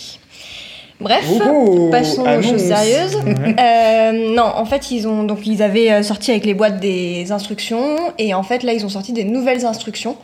Bref. 1.00 1.26
Oh, 1.50 1.88
Passons 1.92 2.24
aux 2.24 2.28
annonce. 2.28 2.46
choses 2.46 2.64
sérieuses. 2.64 3.16
Ouais. 3.16 4.34
Non, 4.36 4.44
en 4.44 4.66
fait, 4.66 4.92
ils 4.92 5.08
ont 5.08 5.24
donc 5.24 5.48
ils 5.48 5.64
avaient 5.64 6.04
sorti 6.04 6.32
avec 6.32 6.46
les 6.46 6.54
boîtes 6.54 6.80
des 6.82 7.32
instructions 7.32 7.96
et 8.18 8.34
en 8.34 8.44
fait 8.44 8.64
là 8.64 8.74
ils 8.74 8.86
ont 8.86 8.90
sorti 8.90 9.14
des 9.14 9.24
nouvelles 9.24 9.66
instructions. 9.66 10.18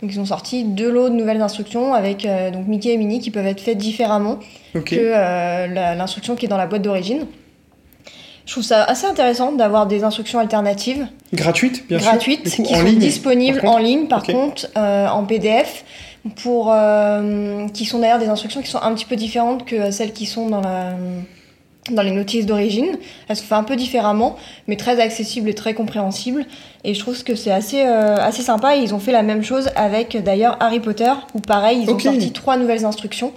Donc 0.00 0.12
ils 0.12 0.20
ont 0.20 0.26
sorti 0.26 0.64
deux 0.64 0.90
lots 0.90 1.08
de 1.08 1.14
nouvelles 1.14 1.42
instructions 1.42 1.92
avec 1.92 2.24
euh, 2.24 2.50
donc 2.50 2.68
Mickey 2.68 2.92
et 2.92 2.96
Minnie 2.96 3.20
qui 3.20 3.30
peuvent 3.30 3.46
être 3.46 3.60
faites 3.60 3.78
différemment 3.78 4.38
que 4.72 4.94
euh, 4.94 5.94
l'instruction 5.96 6.36
qui 6.36 6.46
est 6.46 6.48
dans 6.48 6.56
la 6.56 6.66
boîte 6.66 6.82
d'origine. 6.82 7.26
Je 8.46 8.52
trouve 8.52 8.64
ça 8.64 8.84
assez 8.84 9.06
intéressant 9.06 9.52
d'avoir 9.52 9.86
des 9.86 10.04
instructions 10.04 10.38
alternatives, 10.38 11.06
Gratuite, 11.34 11.86
bien 11.86 11.98
gratuites, 11.98 12.48
sûr. 12.48 12.56
Coup, 12.56 12.62
qui 12.62 12.74
en 12.74 12.78
sont 12.78 12.84
ligne. 12.84 12.98
disponibles 12.98 13.60
en 13.66 13.76
ligne, 13.76 14.06
par 14.06 14.22
contre, 14.22 14.68
euh, 14.78 15.06
en 15.06 15.24
PDF, 15.24 15.84
pour, 16.36 16.74
qui 17.74 17.84
sont 17.84 17.98
d'ailleurs 17.98 18.18
des 18.18 18.28
instructions 18.28 18.62
qui 18.62 18.70
sont 18.70 18.80
un 18.80 18.94
petit 18.94 19.04
peu 19.04 19.16
différentes 19.16 19.66
que 19.66 19.90
celles 19.90 20.12
qui 20.12 20.24
sont 20.24 20.48
dans, 20.48 20.62
la, 20.62 20.94
dans 21.92 22.02
les 22.02 22.10
notices 22.10 22.46
d'origine. 22.46 22.96
Elles 23.28 23.36
se 23.36 23.42
font 23.42 23.56
un 23.56 23.64
peu 23.64 23.76
différemment, 23.76 24.36
mais 24.66 24.76
très 24.76 25.00
accessibles 25.00 25.48
et 25.48 25.54
très 25.54 25.74
compréhensibles. 25.74 26.44
Et 26.84 26.94
je 26.94 27.00
trouve 27.00 27.22
que 27.24 27.34
c'est 27.34 27.50
assez, 27.52 27.82
euh, 27.84 28.16
assez 28.16 28.42
sympa. 28.42 28.76
Et 28.76 28.80
ils 28.80 28.94
ont 28.94 28.98
fait 29.00 29.12
la 29.12 29.22
même 29.22 29.42
chose 29.42 29.70
avec 29.76 30.16
d'ailleurs 30.22 30.56
Harry 30.60 30.80
Potter, 30.80 31.12
où 31.34 31.40
pareil, 31.40 31.80
ils 31.82 31.90
ont 31.90 31.98
sorti 31.98 32.32
trois 32.32 32.56
nouvelles 32.56 32.84
instructions, 32.84 33.32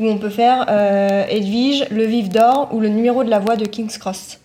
où 0.00 0.06
on 0.08 0.18
peut 0.18 0.30
faire 0.30 0.66
euh, 0.68 1.24
Edwige, 1.28 1.86
le 1.90 2.04
vif 2.04 2.28
d'or 2.28 2.68
ou 2.72 2.80
le 2.80 2.88
numéro 2.88 3.24
de 3.24 3.30
la 3.30 3.38
voix 3.38 3.56
de 3.56 3.64
King's 3.66 3.98
Cross. 3.98 4.38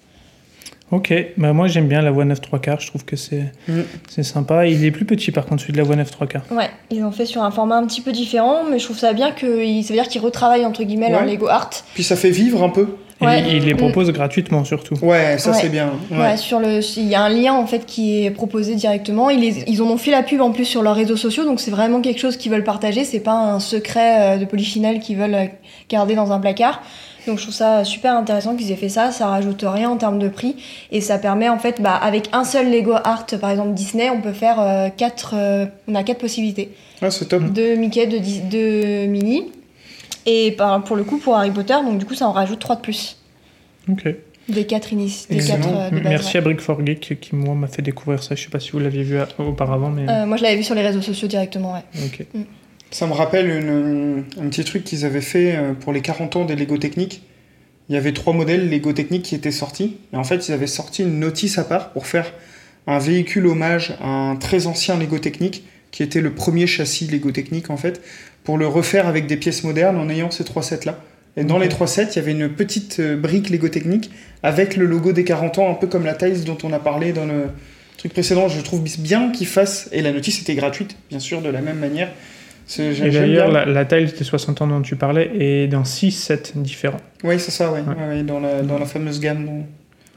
Ok, 0.89 1.13
bah 1.35 1.51
moi 1.51 1.67
j'aime 1.67 1.89
bien 1.89 2.01
la 2.01 2.11
voix 2.11 2.23
9 2.23 2.39
3 2.39 2.59
quarts, 2.59 2.79
je 2.79 2.87
trouve 2.87 3.03
que 3.03 3.17
c'est 3.17 3.51
Mm. 3.67 3.81
c'est 4.09 4.23
sympa. 4.23 4.67
Il 4.67 4.85
est 4.85 4.91
plus 4.91 5.03
petit 5.03 5.31
par 5.31 5.45
contre 5.45 5.61
celui 5.61 5.73
de 5.73 5.77
la 5.79 5.83
voix 5.83 5.97
9 5.97 6.09
3 6.09 6.27
quarts. 6.27 6.43
Ouais, 6.49 6.69
ils 6.91 7.03
ont 7.03 7.11
fait 7.11 7.25
sur 7.25 7.43
un 7.43 7.51
format 7.51 7.75
un 7.75 7.85
petit 7.85 7.99
peu 7.99 8.13
différent, 8.13 8.63
mais 8.71 8.79
je 8.79 8.85
trouve 8.85 8.97
ça 8.97 9.11
bien 9.11 9.31
que 9.31 9.47
ça 9.81 9.89
veut 9.89 9.99
dire 9.99 10.07
qu'ils 10.07 10.21
retravaillent 10.21 10.65
entre 10.65 10.83
guillemets 10.83 11.09
leur 11.09 11.23
Ouais. 11.23 11.31
Lego 11.33 11.47
Art. 11.49 11.71
Puis 11.93 12.03
ça 12.05 12.15
fait 12.15 12.29
vivre 12.29 12.63
un 12.63 12.69
peu. 12.69 12.87
Et 13.19 13.25
Ouais. 13.25 13.43
il 13.49 13.65
les 13.65 13.73
Mm. 13.73 13.77
propose 13.77 14.11
gratuitement 14.11 14.63
surtout. 14.63 14.93
Ouais, 15.01 15.37
ça 15.39 15.49
Ouais. 15.51 15.57
c'est 15.59 15.69
bien. 15.69 15.89
Ouais. 16.11 16.17
Ouais. 16.19 16.37
sur 16.37 16.59
le, 16.59 16.81
il 16.97 17.07
y 17.07 17.15
a 17.15 17.21
un 17.23 17.29
lien 17.29 17.53
en 17.53 17.65
fait 17.65 17.85
qui 17.85 18.23
est 18.25 18.29
proposé 18.31 18.75
directement. 18.75 19.29
Ils, 19.31 19.39
les- 19.39 19.63
ils 19.67 19.81
en 19.81 19.87
ont 19.87 19.97
fait 19.97 20.11
la 20.11 20.21
pub 20.21 20.39
en 20.41 20.51
plus 20.51 20.65
sur 20.65 20.83
leurs 20.83 20.95
réseaux 20.95 21.17
sociaux, 21.17 21.43
donc 21.43 21.59
c'est 21.59 21.71
vraiment 21.71 21.99
quelque 22.01 22.19
chose 22.19 22.37
qu'ils 22.37 22.51
veulent 22.51 22.63
partager. 22.63 23.03
C'est 23.05 23.19
pas 23.19 23.33
un 23.33 23.59
secret 23.59 24.35
euh, 24.35 24.37
de 24.37 24.45
polychinelle 24.45 24.99
qu'ils 24.99 25.17
veulent 25.17 25.33
euh, 25.33 25.45
garder 25.89 26.13
dans 26.13 26.31
un 26.31 26.39
placard. 26.39 26.81
Donc 27.25 27.39
je 27.39 27.43
trouve 27.43 27.55
ça 27.55 27.83
super 27.83 28.13
intéressant 28.15 28.55
qu'ils 28.55 28.71
aient 28.71 28.75
fait 28.77 28.87
ça. 28.87 29.11
Ça 29.11 29.27
rajoute 29.27 29.65
rien 29.67 29.89
en 29.89 29.97
termes 29.97 30.19
de 30.19 30.29
prix 30.29 30.55
et 30.91 31.01
ça 31.01 31.17
permet 31.17 31.49
en 31.49 31.57
fait, 31.57 31.81
bah, 31.81 31.95
avec 31.95 32.29
un 32.33 32.43
seul 32.45 32.71
Lego 32.71 32.93
Art, 33.03 33.25
par 33.41 33.49
exemple 33.49 33.73
Disney, 33.73 34.09
on 34.09 34.21
peut 34.21 34.31
faire 34.31 34.61
euh, 34.61 34.87
quatre, 34.95 35.33
euh, 35.35 35.65
on 35.89 35.95
a 35.95 36.03
quatre 36.03 36.19
possibilités 36.19 36.69
Ouais, 37.01 37.11
c'est 37.11 37.25
top. 37.25 37.51
de 37.51 37.75
Mickey, 37.75 38.05
de, 38.07 38.17
de 38.17 39.07
Minnie. 39.07 39.43
Et 40.27 40.51
par- 40.51 40.83
pour 40.83 40.95
le 40.95 41.03
coup, 41.03 41.17
pour 41.17 41.35
Harry 41.35 41.51
Potter, 41.51 41.73
donc 41.73 41.97
du 41.97 42.05
coup, 42.05 42.13
ça 42.13 42.27
en 42.27 42.31
rajoute 42.33 42.59
3 42.59 42.75
de 42.75 42.81
plus. 42.81 43.17
Ok. 43.89 44.03
Des 44.49 44.65
4 44.65 44.93
initiés. 44.93 45.27
Des 45.29 45.35
Excellent. 45.37 45.57
quatre, 45.63 45.75
euh, 45.77 45.89
de 45.89 45.95
base, 45.99 46.09
Merci 46.09 46.33
ouais. 46.33 46.37
à 46.37 46.41
Brick 46.41 46.61
for 46.61 46.85
Geek 46.85 47.17
qui 47.19 47.35
moi 47.35 47.55
m'a 47.55 47.67
fait 47.67 47.81
découvrir 47.81 48.21
ça. 48.21 48.35
Je 48.35 48.43
sais 48.43 48.49
pas 48.49 48.59
si 48.59 48.71
vous 48.71 48.79
l'aviez 48.79 49.03
vu 49.03 49.17
auparavant, 49.39 49.89
mais 49.89 50.05
Euh, 50.09 50.25
moi, 50.25 50.37
je 50.37 50.43
l'avais 50.43 50.57
vu 50.57 50.63
sur 50.63 50.75
les 50.75 50.81
réseaux 50.83 51.01
sociaux 51.01 51.27
directement, 51.27 51.73
ouais. 51.73 51.83
ok. 52.05 52.25
Ça 52.91 53.07
me 53.07 53.13
rappelle 53.13 53.49
une- 53.49 54.23
un 54.41 54.47
petit 54.49 54.63
truc 54.63 54.83
qu'ils 54.85 55.03
avaient 55.05 55.19
fait 55.21 55.55
euh, 55.57 55.73
pour 55.73 55.91
les 55.91 56.01
40 56.01 56.35
ans 56.37 56.45
des 56.45 56.55
Lego 56.55 56.77
Techniques. 56.77 57.21
Il 57.89 57.95
y 57.95 57.97
avait 57.97 58.13
trois 58.13 58.33
modèles 58.33 58.69
Lego 58.69 58.91
Techniques 58.93 59.23
qui 59.23 59.35
étaient 59.35 59.51
sortis. 59.51 59.97
Et 60.13 60.17
en 60.17 60.23
fait, 60.23 60.47
ils 60.47 60.51
avaient 60.53 60.67
sorti 60.67 61.03
une 61.03 61.19
notice 61.19 61.57
à 61.57 61.63
part 61.65 61.91
pour 61.91 62.05
faire 62.07 62.33
un 62.85 62.99
véhicule 62.99 63.47
hommage 63.47 63.95
à 64.01 64.07
un 64.09 64.35
très 64.37 64.67
ancien 64.67 64.97
Lego 64.97 65.19
Technique, 65.19 65.63
qui 65.91 66.03
était 66.03 66.21
le 66.21 66.31
premier 66.33 66.67
châssis 66.67 67.07
Lego 67.07 67.31
Technique 67.31 67.69
en 67.69 67.77
fait, 67.77 68.01
pour 68.47 68.57
le 68.57 68.65
refaire 68.65 69.07
avec 69.07 69.27
des 69.27 69.35
pièces 69.35 69.65
modernes 69.65 69.97
en 69.97 70.07
ayant 70.07 70.31
ces 70.31 70.45
trois 70.45 70.63
sets-là. 70.63 70.97
Et 71.35 71.43
dans 71.43 71.59
les 71.59 71.67
trois 71.67 71.85
sets, 71.85 72.07
il 72.13 72.15
y 72.15 72.19
avait 72.19 72.31
une 72.31 72.47
petite 72.47 73.01
euh, 73.01 73.17
brique 73.17 73.49
Lego 73.49 73.67
Technique 73.67 74.09
avec 74.41 74.77
le 74.77 74.85
logo 74.85 75.11
des 75.11 75.25
40 75.25 75.57
ans, 75.57 75.69
un 75.69 75.73
peu 75.73 75.87
comme 75.87 76.05
la 76.05 76.13
Tiles 76.13 76.45
dont 76.45 76.57
on 76.63 76.71
a 76.71 76.79
parlé 76.79 77.11
dans 77.11 77.25
le 77.25 77.47
truc 77.97 78.13
précédent. 78.13 78.47
Je 78.47 78.61
trouve 78.61 78.81
bien 78.99 79.31
qu'ils 79.33 79.47
fassent, 79.47 79.89
et 79.91 80.01
la 80.01 80.13
notice 80.13 80.41
était 80.41 80.55
gratuite, 80.55 80.95
bien 81.09 81.19
sûr, 81.19 81.41
de 81.41 81.49
la 81.49 81.59
même 81.59 81.77
manière. 81.77 82.07
Et 82.79 83.09
d'ailleurs, 83.11 83.51
la, 83.51 83.65
la 83.65 83.83
taille 83.83 84.05
des 84.17 84.23
60 84.23 84.61
ans 84.61 84.67
dont 84.67 84.81
tu 84.81 84.95
parlais 84.95 85.29
est 85.37 85.67
dans 85.67 85.83
6 85.83 86.11
sets 86.11 86.53
différents. 86.55 87.01
Oui, 87.25 87.39
c'est 87.41 87.51
ça, 87.51 87.69
ouais. 87.73 87.81
Ouais. 87.81 88.15
Ouais, 88.15 88.23
dans, 88.23 88.39
la, 88.39 88.61
dans 88.61 88.79
la 88.79 88.85
fameuse 88.85 89.19
gamme 89.19 89.45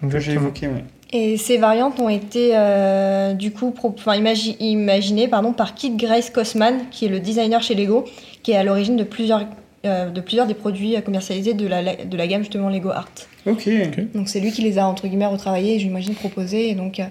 dont- 0.03 0.09
que 0.09 0.21
j'ai 0.21 0.33
évoquée. 0.35 0.69
Et 1.13 1.37
ces 1.37 1.57
variantes 1.57 1.99
ont 1.99 2.09
été, 2.09 2.51
euh, 2.55 3.33
du 3.33 3.51
coup, 3.51 3.73
pro- 3.73 3.95
enfin, 3.99 4.17
imagi- 4.17 4.57
imaginées 4.61 5.27
pardon, 5.27 5.53
par 5.53 5.75
Kit 5.75 5.91
Grace 5.97 6.31
Kosman, 6.31 6.83
qui 6.91 7.07
est 7.07 7.09
le 7.09 7.19
designer 7.19 7.61
chez 7.63 7.75
Lego, 7.75 8.05
qui 8.45 8.53
est 8.53 8.57
à 8.57 8.63
l'origine 8.63 8.97
de 8.97 9.03
plusieurs, 9.03 9.45
euh, 9.87 10.09
de 10.11 10.21
plusieurs 10.21 10.47
des 10.47 10.55
produits 10.55 10.97
euh, 10.97 11.01
commercialisés 11.01 11.55
de 11.55 11.67
la, 11.67 11.97
de 11.97 12.17
la 12.17 12.27
gamme, 12.29 12.43
justement, 12.43 12.69
Lego 12.69 12.91
Art. 12.91 13.11
Ok. 13.47 13.69
Donc 14.15 14.29
c'est 14.29 14.39
lui 14.39 14.53
qui 14.53 14.63
les 14.63 14.79
a 14.79 14.87
entre 14.87 15.09
guillemets 15.09 15.27
retravaillés, 15.27 15.75
et 15.75 15.79
j'imagine 15.81 16.15
proposés. 16.15 16.69
Et 16.69 16.75
donc 16.75 17.01
euh, 17.01 17.05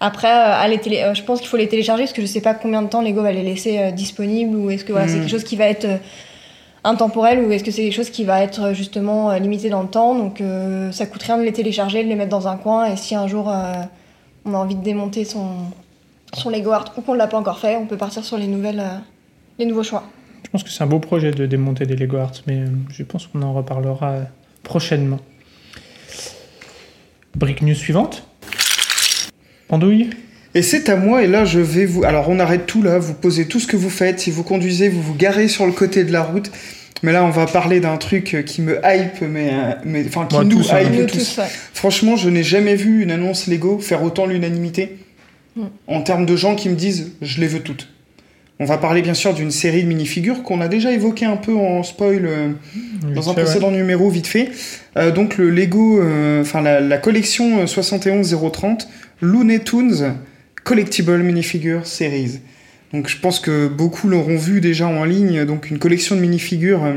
après, 0.00 0.28
euh, 0.28 0.54
à 0.62 0.66
les 0.68 0.78
télé- 0.78 1.02
euh, 1.02 1.12
je 1.12 1.22
pense 1.22 1.40
qu'il 1.40 1.48
faut 1.48 1.58
les 1.58 1.68
télécharger 1.68 2.04
parce 2.04 2.14
que 2.14 2.22
je 2.22 2.26
sais 2.26 2.40
pas 2.40 2.54
combien 2.54 2.80
de 2.80 2.88
temps 2.88 3.02
Lego 3.02 3.20
va 3.22 3.32
les 3.32 3.42
laisser 3.42 3.78
euh, 3.78 3.90
disponibles 3.90 4.56
ou 4.56 4.70
est-ce 4.70 4.84
que 4.86 4.92
voilà, 4.92 5.06
c'est 5.08 5.16
Mm. 5.16 5.20
quelque 5.20 5.30
chose 5.30 5.44
qui 5.44 5.56
va 5.56 5.66
être 5.66 5.84
euh, 5.84 5.96
intemporel 6.84 7.40
ou 7.40 7.50
est-ce 7.50 7.64
que 7.64 7.70
c'est 7.70 7.82
quelque 7.82 7.94
chose 7.94 8.10
qui 8.10 8.24
va 8.24 8.42
être 8.42 8.62
euh, 8.62 8.74
justement 8.74 9.30
euh, 9.30 9.38
limité 9.38 9.70
dans 9.70 9.82
le 9.82 9.88
temps? 9.88 10.14
Donc 10.14 10.40
euh, 10.40 10.92
ça 10.92 11.06
coûte 11.06 11.22
rien 11.22 11.38
de 11.38 11.42
les 11.42 11.52
télécharger, 11.52 12.04
de 12.04 12.08
les 12.08 12.14
mettre 12.14 12.30
dans 12.30 12.46
un 12.46 12.56
coin 12.56 12.86
et 12.86 12.96
si 12.96 13.14
un 13.14 13.26
jour 13.26 13.52
on 14.44 14.54
a 14.54 14.56
envie 14.56 14.76
de 14.76 14.82
démonter 14.82 15.24
son 15.24 15.48
son 16.34 16.50
Lego 16.50 16.72
Art 16.72 16.92
ou 16.96 17.00
qu'on 17.00 17.14
l'a 17.14 17.26
pas 17.26 17.38
encore 17.38 17.58
fait, 17.58 17.76
on 17.76 17.86
peut 17.86 17.96
partir 17.96 18.24
sur 18.24 18.36
les 18.36 18.46
nouvelles 18.46 18.82
les 19.58 19.66
nouveaux 19.66 19.82
choix. 19.82 20.04
Je 20.44 20.50
pense 20.50 20.62
que 20.62 20.70
c'est 20.70 20.84
un 20.84 20.86
beau 20.86 20.98
projet 20.98 21.30
de 21.30 21.46
démonter 21.46 21.86
des 21.86 21.96
Lego 21.96 22.18
Arts, 22.18 22.42
mais 22.46 22.64
je 22.88 23.02
pense 23.02 23.26
qu'on 23.26 23.42
en 23.42 23.54
reparlera 23.54 24.16
prochainement. 24.62 25.20
Brique 27.34 27.62
news 27.62 27.74
suivante. 27.74 28.26
Andouille? 29.70 30.10
Et 30.54 30.62
c'est 30.62 30.88
à 30.88 30.96
moi, 30.96 31.22
et 31.22 31.26
là 31.26 31.44
je 31.44 31.60
vais 31.60 31.84
vous. 31.84 32.04
Alors 32.04 32.28
on 32.28 32.38
arrête 32.38 32.66
tout 32.66 32.82
là, 32.82 32.98
vous 32.98 33.14
posez 33.14 33.46
tout 33.46 33.60
ce 33.60 33.66
que 33.66 33.76
vous 33.76 33.90
faites. 33.90 34.20
Si 34.20 34.30
vous 34.30 34.44
conduisez, 34.44 34.88
vous 34.88 35.02
vous 35.02 35.14
garez 35.14 35.48
sur 35.48 35.66
le 35.66 35.72
côté 35.72 36.04
de 36.04 36.12
la 36.12 36.22
route. 36.22 36.50
Mais 37.02 37.12
là, 37.12 37.22
on 37.22 37.30
va 37.30 37.44
parler 37.44 37.80
d'un 37.80 37.98
truc 37.98 38.44
qui 38.46 38.62
me 38.62 38.78
hype, 38.82 39.20
mais, 39.20 39.50
euh, 39.52 39.74
mais 39.84 40.04
enfin 40.06 40.26
qui 40.26 40.38
nous 40.46 40.70
hein. 40.70 40.80
hype 40.80 40.92
Nous 40.92 41.06
tous. 41.06 41.38
Franchement, 41.74 42.16
je 42.16 42.30
n'ai 42.30 42.42
jamais 42.42 42.76
vu 42.76 43.02
une 43.02 43.10
annonce 43.10 43.46
Lego 43.46 43.78
faire 43.78 44.02
autant 44.02 44.24
l'unanimité 44.24 44.96
Mm. 45.56 45.62
en 45.86 46.02
termes 46.02 46.26
de 46.26 46.34
gens 46.34 46.56
qui 46.56 46.68
me 46.68 46.74
disent 46.74 47.12
je 47.22 47.40
les 47.40 47.46
veux 47.46 47.60
toutes. 47.60 47.88
On 48.60 48.66
va 48.66 48.78
parler 48.78 49.02
bien 49.02 49.14
sûr 49.14 49.34
d'une 49.34 49.50
série 49.50 49.82
de 49.82 49.88
minifigures 49.88 50.42
qu'on 50.44 50.60
a 50.60 50.68
déjà 50.68 50.92
évoqué 50.92 51.24
un 51.24 51.36
peu 51.36 51.54
en 51.56 51.82
spoil 51.82 52.24
euh, 52.24 52.50
dans 53.14 53.28
un 53.28 53.34
précédent 53.34 53.72
numéro 53.72 54.10
vite 54.10 54.28
fait. 54.28 54.50
Euh, 54.96 55.10
donc 55.10 55.38
le 55.38 55.50
Lego, 55.50 56.00
euh, 56.00 56.40
enfin 56.40 56.60
la, 56.60 56.80
la 56.80 56.98
collection 56.98 57.62
euh, 57.62 57.66
71030 57.66 58.88
Looney 59.20 59.58
Tunes 59.60 60.14
Collectible 60.64 61.18
Minifigure 61.18 61.86
Series. 61.86 62.40
Donc 62.94 63.08
je 63.08 63.18
pense 63.18 63.38
que 63.38 63.68
beaucoup 63.68 64.08
l'auront 64.08 64.38
vu 64.38 64.62
déjà 64.62 64.86
en 64.86 65.04
ligne, 65.04 65.44
donc 65.44 65.68
une 65.68 65.78
collection 65.78 66.16
de 66.16 66.20
minifigures 66.20 66.94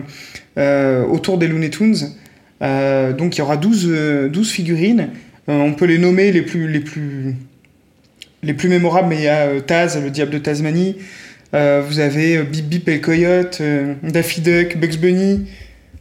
euh, 0.57 1.03
autour 1.05 1.37
des 1.37 1.47
Looney 1.47 1.69
Tunes. 1.69 2.13
Euh, 2.61 3.11
donc 3.11 3.35
il 3.35 3.39
y 3.39 3.41
aura 3.41 3.57
12, 3.57 3.87
euh, 3.89 4.29
12 4.29 4.49
figurines. 4.49 5.09
On 5.47 5.73
peut 5.73 5.85
les 5.85 5.97
nommer 5.97 6.31
les 6.31 6.43
plus, 6.43 6.69
les 6.69 6.79
plus, 6.79 7.35
les 8.41 8.53
plus 8.53 8.69
mémorables, 8.69 9.09
mais 9.09 9.15
il 9.15 9.23
y 9.23 9.27
a 9.27 9.59
Taz, 9.59 10.01
le 10.01 10.11
diable 10.11 10.31
de 10.31 10.37
Tasmanie. 10.39 10.97
Vous 11.53 11.99
avez 11.99 12.43
Bip 12.43 12.67
Bip 12.67 12.89
et 12.89 12.99
Coyote, 12.99 13.61
Daffy 14.03 14.41
Duck, 14.41 14.77
Bugs 14.77 14.97
Bunny, 14.97 15.47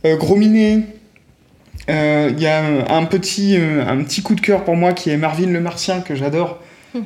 Gros 0.04 0.34
Minet. 0.34 0.80
Il 1.88 2.40
y 2.40 2.46
a 2.46 2.92
un 2.92 3.04
petit, 3.04 3.56
un 3.56 4.02
petit 4.02 4.22
coup 4.22 4.34
de 4.34 4.40
cœur 4.40 4.64
pour 4.64 4.74
moi 4.74 4.92
qui 4.92 5.10
est 5.10 5.16
Marvin 5.16 5.46
le 5.46 5.60
Martien, 5.60 6.00
que 6.00 6.16
j'adore 6.16 6.60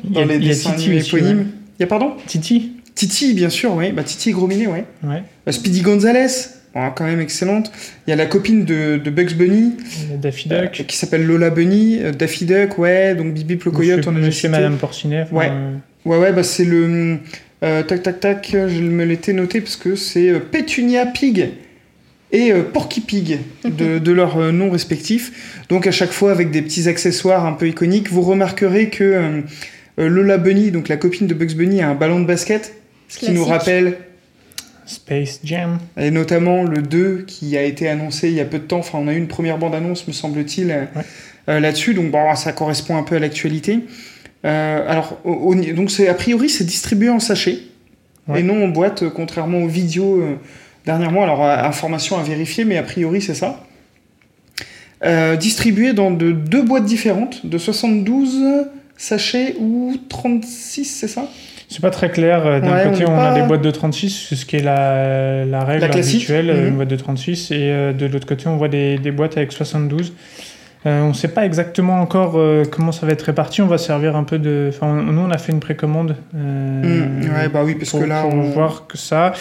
dans 0.05 0.24
les 0.24 0.38
dessins 0.38 0.72
animés 0.72 1.07
éponymes. 1.07 1.47
Il 1.78 1.82
y 1.82 1.84
a 1.84 1.86
pardon 1.86 2.12
Titi 2.26 2.72
Titi, 2.95 3.32
bien 3.34 3.49
sûr, 3.49 3.74
oui. 3.74 3.93
Bah, 3.93 4.03
Titi 4.03 4.30
et 4.30 4.32
Gros 4.32 4.47
Minet, 4.47 4.66
ouais. 4.66 4.84
Ouais. 5.05 5.22
Euh, 5.49 5.53
Speedy 5.53 5.80
Gonzales, 5.80 6.28
bon, 6.74 6.91
quand 6.95 7.05
même 7.05 7.20
excellente. 7.20 7.72
Il 8.07 8.11
y 8.11 8.12
a 8.12 8.16
la 8.16 8.26
copine 8.26 8.64
de, 8.66 9.01
de 9.03 9.11
Bugs 9.11 9.34
Bunny, 9.34 9.72
Daffy 10.20 10.49
euh, 10.53 10.62
Duck. 10.62 10.84
qui 10.86 10.97
s'appelle 10.97 11.24
Lola 11.24 11.49
Bunny, 11.51 11.99
euh, 12.01 12.12
Daffy 12.12 12.45
Duck, 12.45 12.76
ouais, 12.78 13.14
donc 13.14 13.32
Bibi 13.32 13.59
le 13.64 13.70
Coyote, 13.70 14.07
on 14.07 14.16
a 14.16 14.18
Monsieur. 14.18 14.51
Madame 14.51 14.76
Porcinet. 14.76 15.26
Ouais. 15.32 15.49
euh, 15.51 15.72
Ouais, 16.05 16.18
ouais, 16.18 16.32
bah 16.32 16.43
c'est 16.43 16.64
le. 16.64 17.18
euh, 17.62 17.82
tac, 17.84 18.03
tac, 18.03 18.20
tac, 18.20 18.49
je 18.53 18.80
me 18.82 19.05
l'étais 19.05 19.32
noté 19.32 19.61
parce 19.62 19.76
que 19.76 19.95
c'est 19.97 20.28
euh, 20.30 20.38
Pétunia 20.41 21.07
Pig 21.07 21.51
et 22.32 22.53
euh, 22.53 22.62
Porky 22.62 23.01
Pig 23.01 23.38
de, 23.64 23.99
de 23.99 24.12
leurs 24.12 24.36
euh, 24.38 24.53
noms 24.53 24.70
respectifs. 24.70 25.62
Donc 25.70 25.86
à 25.86 25.91
chaque 25.91 26.12
fois 26.12 26.32
avec 26.32 26.51
des 26.51 26.61
petits 26.62 26.88
accessoires 26.88 27.47
un 27.47 27.53
peu 27.53 27.68
iconiques. 27.68 28.11
Vous 28.11 28.22
remarquerez 28.22 28.88
que 28.91 29.05
euh, 29.05 29.20
euh, 29.22 29.41
Lola 30.09 30.39
Bunny, 30.39 30.71
donc 30.71 30.89
la 30.89 30.97
copine 30.97 31.27
de 31.27 31.35
Bugs 31.35 31.55
Bunny, 31.55 31.83
a 31.83 31.89
un 31.91 31.95
ballon 31.95 32.21
de 32.21 32.27
basket, 32.27 32.75
ce 33.09 33.19
qui 33.19 33.33
nous 33.33 33.45
rappelle 33.45 33.97
Space 34.87 35.41
Jam. 35.45 35.79
et 35.97 36.11
notamment 36.11 36.65
le 36.65 36.83
2 36.83 37.25
qui 37.27 37.57
a 37.57 37.63
été 37.63 37.89
annoncé 37.89 38.29
il 38.29 38.35
y 38.35 38.41
a 38.41 38.45
peu 38.45 38.59
de 38.59 38.65
temps. 38.65 38.79
Enfin, 38.79 38.99
on 39.01 39.09
a 39.09 39.13
eu 39.15 39.19
une 39.19 39.29
première 39.29 39.59
bande-annonce, 39.59 40.07
me 40.09 40.13
semble-t-il, 40.13 40.71
euh, 40.71 40.81
Ouais. 40.97 41.03
euh, 41.49 41.61
là-dessus. 41.61 41.95
Donc, 41.95 42.11
bon, 42.11 42.35
ça 42.35 42.53
correspond 42.53 42.97
un 42.97 43.03
peu 43.03 43.17
à 43.17 43.19
l'actualité. 43.21 43.81
Euh, 44.45 44.85
alors, 44.89 45.21
au- 45.25 45.33
au- 45.33 45.55
donc, 45.55 45.91
a 46.01 46.15
priori, 46.15 46.49
c'est 46.49 46.65
distribué 46.65 47.09
en 47.11 47.21
sachet 47.21 47.59
Ouais. 48.29 48.41
et 48.41 48.43
non 48.43 48.65
en 48.65 48.69
boîte, 48.69 49.03
euh, 49.05 49.11
contrairement 49.11 49.59
aux 49.63 49.69
vidéos 49.69 50.21
euh, 50.21 50.37
dernièrement. 50.87 51.23
Alors, 51.23 51.45
euh, 51.45 51.57
information 51.57 52.19
à 52.19 52.23
vérifier, 52.23 52.65
mais 52.65 52.77
a 52.77 52.83
priori, 52.83 53.21
c'est 53.23 53.35
ça. 53.35 53.65
Euh, 55.05 55.37
distribué 55.37 55.93
dans 55.95 56.11
de 56.11 56.31
deux 56.33 56.63
boîtes 56.63 56.85
différentes, 56.85 57.47
de 57.47 57.57
72 57.59 58.37
sachets 59.03 59.57
ou 59.59 59.97
36, 60.09 60.85
c'est 60.85 61.09
ça? 61.09 61.29
C'est 61.69 61.81
pas 61.81 61.91
très 61.91 62.11
clair. 62.11 62.45
Euh, 62.47 62.61
D'un 62.61 62.73
Ouais, 62.75 62.91
côté, 62.91 63.05
on 63.07 63.17
a 63.17 63.33
des 63.33 63.43
boîtes 63.43 63.63
de 63.63 63.71
36, 63.71 64.27
c'est 64.29 64.35
ce 64.37 64.45
qui 64.45 64.57
est 64.57 64.63
la, 64.63 65.45
la 65.45 65.65
règle 65.65 65.87
La 65.87 65.95
habituelle, 65.95 66.47
Mhm. 66.53 66.67
une 66.69 66.75
boîte 66.77 66.89
de 66.89 66.97
36. 66.97 67.51
Et 67.53 67.57
euh, 67.61 67.93
de 67.93 68.07
l'autre 68.07 68.27
côté, 68.27 68.49
on 68.49 68.57
voit 68.57 68.69
des, 68.69 68.99
des 68.99 69.13
boîtes 69.13 69.37
avec 69.37 69.53
72. 69.53 70.13
Euh, 70.87 71.03
on 71.03 71.09
ne 71.09 71.12
sait 71.12 71.28
pas 71.28 71.45
exactement 71.45 72.01
encore 72.01 72.39
euh, 72.39 72.64
comment 72.64 72.91
ça 72.91 73.05
va 73.05 73.12
être 73.12 73.20
réparti. 73.22 73.61
On 73.61 73.66
va 73.66 73.76
servir 73.76 74.16
un 74.16 74.24
peu 74.24 74.39
de. 74.39 74.70
Enfin, 74.72 74.87
on- 74.87 75.12
nous, 75.12 75.20
on 75.20 75.31
a 75.31 75.37
fait 75.37 75.53
une 75.53 75.61
précommande. 75.61 76.16
euh, 76.35 77.07
Mm, 77.07 77.20
Ouais, 77.35 77.49
bah 77.49 77.61
oui, 77.64 77.74
parce 77.74 77.91
pour, 77.91 78.01
que 78.01 78.07
là, 78.07 78.22
pour 78.22 78.33
on... 78.35 78.41
voir 78.51 78.87
que 78.87 78.97
ça 78.99 79.33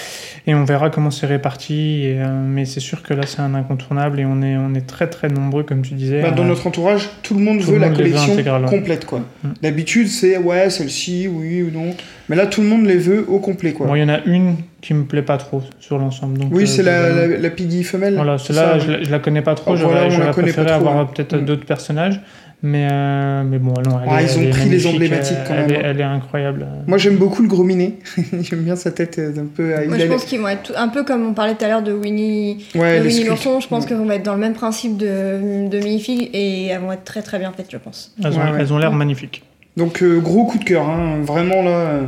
et 0.45 0.53
on 0.53 0.63
verra 0.65 0.89
comment 0.89 1.11
c'est 1.11 1.25
réparti 1.27 2.03
et, 2.05 2.19
euh, 2.19 2.27
mais 2.45 2.65
c'est 2.65 2.79
sûr 2.81 3.01
que 3.03 3.13
là 3.13 3.23
c'est 3.25 3.39
un 3.39 3.55
incontournable 3.55 4.19
et 4.19 4.25
on 4.25 4.41
est 4.41 4.57
on 4.57 4.73
est 4.75 4.85
très 4.85 5.07
très 5.07 5.27
nombreux 5.29 5.63
comme 5.63 5.81
tu 5.81 5.93
disais 5.95 6.21
Bah, 6.21 6.31
dans 6.31 6.43
notre 6.43 6.67
entourage, 6.67 7.09
tout 7.23 7.33
le 7.35 7.41
monde 7.41 7.59
tout 7.61 7.67
veut 7.67 7.73
le 7.75 7.79
la 7.79 7.87
monde 7.87 7.97
collection 7.97 8.35
complète, 8.67 9.05
quoi. 9.05 9.19
Mm. 9.43 9.47
D'habitude, 9.61 10.07
c'est 10.07 10.37
ouais, 10.37 10.69
celle-ci, 10.69 11.27
oui 11.31 11.63
ou 11.63 11.71
non. 11.71 11.95
Mais 12.29 12.35
là, 12.35 12.45
tout 12.45 12.61
le 12.61 12.67
monde 12.67 12.85
les 12.85 12.97
veut 12.97 13.25
au 13.27 13.39
complet, 13.39 13.73
quoi. 13.73 13.87
bon 13.87 13.95
il 13.95 14.01
y 14.01 14.03
en 14.03 14.09
a 14.09 14.19
une 14.25 14.55
qui 14.81 14.93
me 14.93 15.03
plaît 15.03 15.23
pas 15.23 15.37
trop 15.37 15.61
sur 15.79 15.97
l'ensemble 15.97 16.37
donc 16.37 16.49
oui, 16.53 16.63
euh, 16.63 16.65
c'est 16.65 16.83
la, 16.83 17.09
globalement- 17.09 17.33
la, 17.33 17.39
la 17.41 17.49
piggy 17.49 17.83
femelle. 17.83 18.15
voilà 18.15 18.37
c'est 18.37 18.53
celle-là 18.53 18.79
je, 18.79 19.03
je 19.03 19.11
la 19.11 19.19
connais 19.19 19.41
pas 19.41 19.53
trop 19.55 19.71
Oh, 19.73 19.75
j'aurais 19.75 20.07
voilà, 20.07 20.09
j'aurais 20.09 20.31
préféré 20.31 20.71
avoir 20.71 20.95
ouais. 20.97 21.05
peut-être 21.13 21.35
Mm. 21.35 21.45
d'autres 21.45 21.65
personnages 21.65 22.21
mais 22.61 22.87
euh, 22.91 23.43
mais 23.43 23.57
bon 23.57 23.73
non 23.85 23.99
elle 24.03 24.09
Ah, 24.09 24.21
est- 24.21 24.25
ils 24.25 24.37
ont 24.37 24.41
elle 24.43 24.49
pris 24.51 24.69
les 24.69 24.87
emblématiques, 24.87 25.37
quand 25.47 25.53
elle 25.53 25.67
même. 25.71 25.81
est, 25.81 25.85
elle 25.85 25.99
est 25.99 26.03
incroyable 26.03 26.65
Moi, 26.87 26.97
j'aime 26.97 27.15
beaucoup 27.17 27.41
le 27.41 27.47
gros 27.47 27.63
minet. 27.63 27.93
J'aime 28.41 28.59
bien 28.63 28.75
sa 28.75 28.91
tête 28.91 29.17
euh, 29.19 29.31
un 29.37 29.45
peu. 29.45 29.73
à- 29.75 29.85
Moi, 29.85 29.97
je 29.97 30.03
a- 30.05 30.07
pense 30.07 30.23
qu'ils 30.25 30.39
vont 30.39 30.47
être 30.49 30.63
tout- 30.63 30.73
un 30.75 30.89
peu 30.89 31.03
comme 31.03 31.25
on 31.25 31.33
parlait 31.33 31.55
tout 31.55 31.63
à 31.65 31.67
l'heure 31.69 31.81
de 31.83 31.93
Winnie, 31.93 32.65
Ouais, 32.75 32.99
de 32.99 33.05
Winnie 33.07 33.23
l'ourson. 33.25 33.59
Je 33.61 33.67
pense 33.69 33.85
qu'ils 33.85 33.95
vont 33.97 34.09
être 34.11 34.23
dans 34.23 34.33
le 34.33 34.39
même 34.41 34.53
principe 34.53 34.97
de, 34.97 35.67
de 35.69 35.79
minifig 35.79 36.29
et 36.33 36.67
elles 36.67 36.79
vont 36.81 36.91
être 36.91 37.05
très 37.05 37.21
très 37.21 37.39
bien 37.39 37.51
faites, 37.55 37.67
je 37.71 37.77
pense. 37.77 38.13
elles 38.23 38.33
ont 38.33 38.37
Ouais, 38.37 38.51
ouais. 38.51 38.57
elles 38.59 38.73
ont 38.73 38.77
l'air 38.77 38.91
magnifiques 38.91 39.43
Donc, 39.79 40.03
euh, 40.03 40.19
gros 40.19 40.45
coup 40.45 40.59
de 40.59 40.63
cœur, 40.65 40.87
hein. 40.87 41.19
Vraiment, 41.23 41.63
là. 41.63 41.69
euh, 41.71 42.01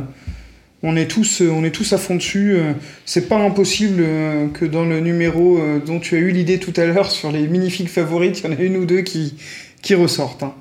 On 0.84 0.96
est, 0.96 1.06
tous, 1.08 1.42
euh, 1.42 1.50
on 1.50 1.62
est 1.64 1.70
tous 1.70 1.92
à 1.92 1.98
fond 1.98 2.16
dessus. 2.16 2.54
euh, 2.54 2.72
C'est 3.04 3.28
pas 3.28 3.38
impossible 3.38 4.00
euh, 4.00 4.48
que 4.48 4.64
dans 4.64 4.84
le 4.84 4.98
numéro 5.00 5.58
euh, 5.58 5.80
dont 5.84 5.98
tu 6.00 6.16
as 6.16 6.18
eu 6.18 6.30
l'idée 6.32 6.58
tout 6.58 6.72
à 6.76 6.84
l'heure 6.86 7.10
sur 7.18 7.30
les 7.32 7.46
minifigs 7.46 7.88
favorites, 7.88 8.40
il 8.40 8.50
y 8.50 8.54
en 8.54 8.56
a 8.58 8.60
une 8.60 8.76
ou 8.76 8.84
deux 8.84 9.00
qui, 9.02 9.34
qui 9.80 9.94
ressortent. 9.94 10.42
hein. 10.42 10.54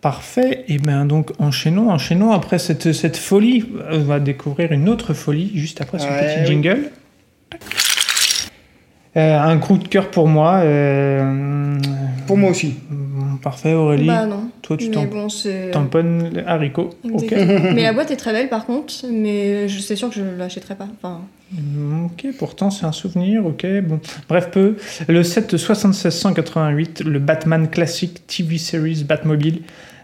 Parfait. 0.00 0.64
Et 0.68 0.78
bien 0.78 1.04
donc 1.04 1.30
enchaînons, 1.38 1.90
enchaînons 1.90 2.32
après 2.32 2.58
cette, 2.58 2.92
cette 2.92 3.16
folie. 3.16 3.64
On 3.90 4.00
va 4.00 4.18
découvrir 4.18 4.72
une 4.72 4.88
autre 4.88 5.14
folie 5.14 5.52
juste 5.54 5.80
après 5.80 5.98
ce 6.00 6.04
Ouais, 6.06 6.34
petit 6.36 6.46
jingle. 6.46 6.90
Un 9.20 9.58
coup 9.58 9.76
de 9.78 9.86
cœur 9.88 10.10
pour 10.10 10.26
moi. 10.28 10.60
euh, 10.62 11.76
Pour 12.26 12.36
moi 12.36 12.50
aussi. 12.50 12.74
mm, 12.90 13.38
Parfait 13.42 13.74
Aurélie. 13.74 14.06
Bah 14.06 14.24
non. 14.26 14.44
Toi 14.62 14.76
tu 14.76 14.90
t'en- 14.90 15.04
bon, 15.04 15.28
c'est. 15.28 15.70
tamponnes 15.72 16.30
les 16.32 16.42
haricots. 16.42 16.90
Mais 17.04 17.82
la 17.82 17.92
boîte 17.92 18.10
est 18.10 18.16
très 18.16 18.32
belle 18.32 18.48
par 18.48 18.64
contre, 18.66 18.92
mais 19.12 19.68
je 19.68 19.80
c'est 19.80 19.96
sûr 19.96 20.08
que 20.08 20.14
je 20.14 20.22
l'achèterai 20.38 20.74
pas. 20.76 20.88
Enfin, 21.02 21.20
Mm, 21.54 22.06
Ok, 22.06 22.26
pourtant 22.38 22.70
c'est 22.70 22.86
un 22.86 22.92
souvenir, 22.92 23.44
ok, 23.44 23.66
bon. 23.82 24.00
Bref, 24.26 24.48
peu. 24.50 24.76
Le 25.06 25.22
set 25.22 25.54
7688, 25.58 27.02
le 27.04 27.18
Batman 27.18 27.68
classique 27.68 28.26
TV 28.26 28.56
Series 28.56 29.04
Batmobile, 29.06 29.60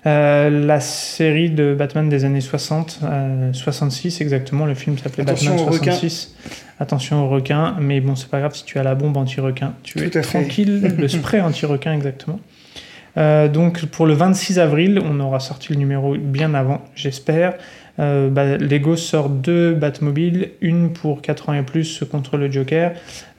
euh, 0.07 0.51
la 0.66 0.80
série 0.80 1.51
de 1.51 1.74
Batman 1.74 2.09
des 2.09 2.24
années 2.24 2.40
60, 2.40 3.01
euh, 3.03 3.53
66 3.53 4.20
exactement, 4.20 4.66
le 4.66 4.74
film 4.74 4.96
s'appelait 4.99 5.24
Batman 5.24 5.59
aux 5.59 5.64
requins. 5.64 5.92
66. 5.92 6.34
Attention 6.80 7.24
aux 7.24 7.28
requins, 7.28 7.76
mais 7.80 8.01
bon, 8.01 8.14
c'est 8.14 8.28
pas 8.28 8.38
grave 8.38 8.55
si 8.55 8.64
tu 8.64 8.78
as 8.78 8.82
la 8.84 8.94
bombe 8.94 9.16
anti-requin, 9.16 9.74
tu 9.82 9.99
es 9.99 10.11
fait. 10.11 10.20
tranquille, 10.20 10.94
le 10.99 11.09
spray 11.09 11.40
anti-requin 11.40 11.92
exactement. 11.94 12.38
Euh, 13.16 13.49
donc 13.49 13.86
pour 13.86 14.07
le 14.07 14.14
26 14.14 14.59
avril, 14.59 15.01
on 15.05 15.18
aura 15.18 15.40
sorti 15.40 15.72
le 15.72 15.78
numéro 15.78 16.16
bien 16.16 16.55
avant, 16.55 16.82
j'espère. 16.94 17.55
Euh, 18.01 18.30
bah, 18.30 18.57
Lego 18.59 18.94
sort 18.96 19.28
deux 19.28 19.74
Batmobile, 19.74 20.51
une 20.61 20.92
pour 20.92 21.20
4 21.20 21.49
ans 21.49 21.55
et 21.55 21.62
plus 21.62 22.05
contre 22.11 22.36
le 22.36 22.51
Joker, 22.51 22.92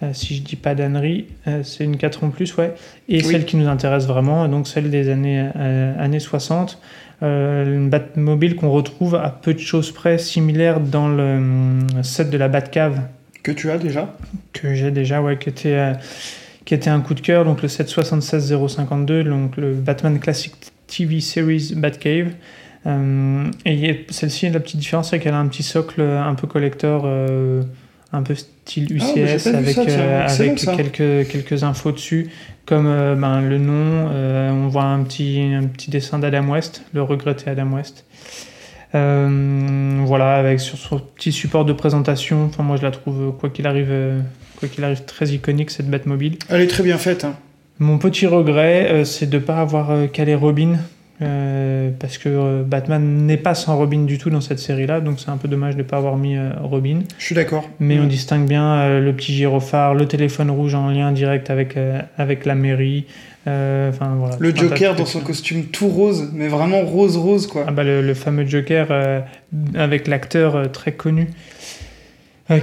euh, 0.04 0.10
si 0.14 0.36
je 0.36 0.42
dis 0.42 0.58
pas 0.58 0.76
d'ânerie, 0.76 1.28
euh, 1.48 1.64
c'est 1.64 1.86
une 1.86 1.96
4 1.96 2.26
ans 2.26 2.30
plus, 2.30 2.56
ouais, 2.58 2.74
et 3.08 3.18
Oui. 3.18 3.24
celle 3.24 3.46
qui 3.46 3.56
nous 3.56 3.68
intéresse 3.70 4.06
vraiment, 4.06 4.48
donc 4.50 4.68
celle 4.68 4.90
des 4.90 5.10
années, 5.10 5.40
années 5.98 6.20
60, 6.20 6.80
euh, 7.24 7.74
une 7.76 7.90
Batmobile 7.90 8.56
qu'on 8.58 8.70
retrouve 8.70 9.16
à 9.16 9.30
peu 9.30 9.54
de 9.54 9.60
choses 9.60 9.92
près 9.92 10.18
similaire 10.18 10.80
dans 10.82 11.08
le 11.08 11.80
set 12.04 12.30
de 12.30 12.38
la 12.38 12.50
Batcave 12.50 13.02
Que 13.44 13.52
tu 13.54 13.72
as 13.72 13.78
déjà? 13.78 14.14
que 14.52 14.74
j'ai 14.74 14.92
déjà, 14.92 15.22
ouais, 15.22 15.38
qui 15.38 15.48
était, 15.48 15.94
qui 16.66 16.74
était 16.74 16.90
un 16.90 17.00
coup 17.00 17.14
de 17.14 17.22
cœur, 17.22 17.46
donc 17.46 17.62
le 17.62 17.70
766052, 17.70 19.24
donc 19.24 19.56
le 19.58 19.74
Batman 19.74 20.20
Classic 20.20 20.54
TV 20.88 21.22
Series 21.22 21.74
Batcave. 21.78 22.32
Euh, 22.88 23.46
et 23.66 24.06
celle-ci, 24.10 24.50
la 24.50 24.60
petite 24.60 24.80
différence, 24.80 25.10
c'est 25.10 25.20
qu'elle 25.20 25.34
a 25.34 25.40
un 25.40 25.48
petit 25.48 25.64
socle 25.64 26.02
un 26.02 26.34
peu 26.36 26.48
collector, 26.48 27.04
euh, 27.06 27.62
un 28.14 28.24
peu 28.24 28.36
style 28.36 28.88
Ah, 28.92 28.94
UCS, 28.96 29.48
vu 29.48 29.56
avec, 29.56 29.76
ça, 29.76 29.82
euh, 29.88 30.28
avec 30.28 30.56
quelques, 30.56 31.28
quelques 31.30 31.64
infos 31.64 31.92
dessus, 31.92 32.30
comme 32.66 32.88
euh, 32.88 33.16
ben, 33.16 33.42
le 33.42 33.58
nom, 33.58 34.10
euh, 34.12 34.52
on 34.52 34.68
voit 34.68 34.84
un 34.86 35.04
petit, 35.04 35.42
un 35.54 35.66
petit 35.68 35.92
dessin 35.92 36.20
d'Adam 36.20 36.48
West, 36.50 36.84
le 36.94 37.04
regretté 37.04 37.50
Adam 37.50 37.72
West. 37.74 38.06
Voilà, 38.94 40.36
avec 40.36 40.60
sur 40.60 40.78
son 40.78 41.00
petit 41.00 41.32
support 41.32 41.66
de 41.66 41.74
présentation. 41.74 42.46
Enfin, 42.46 42.64
moi, 42.64 42.78
je 42.78 42.82
la 42.84 42.92
trouve, 42.92 43.36
quoi 43.38 43.50
qu'il 43.50 43.68
arrive, 43.68 43.94
quoi 44.58 44.68
qu'il 44.68 44.84
arrive, 44.84 45.04
très 45.06 45.28
iconique 45.28 45.70
cette 45.70 45.90
Batmobile. 45.90 46.38
Elle 46.50 46.62
est 46.62 46.68
très 46.68 46.84
bien 46.84 46.98
faite. 46.98 47.24
hein. 47.26 47.36
Mon 47.78 47.98
petit 47.98 48.26
regret, 48.26 49.04
c'est 49.06 49.30
de 49.30 49.38
ne 49.38 49.44
pas 49.44 49.58
avoir 49.60 49.92
calé 50.12 50.34
Robin. 50.34 50.78
Euh, 51.22 51.90
parce 52.00 52.18
que 52.18 52.30
euh, 52.30 52.64
Batman 52.64 53.26
n'est 53.26 53.38
pas 53.38 53.54
sans 53.56 53.78
Robin 53.78 54.04
du 54.06 54.18
tout 54.18 54.30
dans 54.30 54.40
cette 54.42 54.60
série-là, 54.60 55.02
donc 55.02 55.20
c'est 55.20 55.30
un 55.30 55.38
peu 55.38 55.48
dommage 55.48 55.74
de 55.76 55.80
ne 55.82 55.84
pas 55.88 55.98
avoir 55.98 56.16
mis 56.18 56.38
euh, 56.38 56.52
Robin. 56.62 57.00
Je 57.18 57.26
suis 57.26 57.36
d'accord. 57.36 57.70
Mais 57.80 58.00
on 58.00 58.04
Mm. 58.06 58.08
distingue 58.10 58.48
bien 58.48 59.00
le 59.00 59.12
petit 59.14 59.34
gyrophare, 59.34 59.94
le 59.96 60.06
téléphone 60.08 60.50
rouge 60.50 60.76
en 60.76 60.90
lien 60.90 61.12
direct 61.12 61.50
avec, 61.50 61.76
avec 62.18 62.46
la 62.46 62.56
mairie. 62.56 63.06
Enfin 63.46 64.16
voilà. 64.18 64.36
Le 64.40 64.56
Joker 64.56 64.96
dans 64.96 65.06
son 65.06 65.22
costume 65.22 65.66
tout 65.66 65.88
rose, 65.88 66.30
mais 66.34 66.48
vraiment 66.48 66.82
rose-rose, 66.82 67.48
quoi. 67.48 67.66
Ah 67.68 67.72
bah, 67.72 67.84
le, 67.84 68.02
le 68.02 68.14
fameux 68.14 68.46
Joker 68.46 69.24
avec 69.76 70.08
l'acteur 70.08 70.72
très 70.72 70.92
connu 70.92 71.28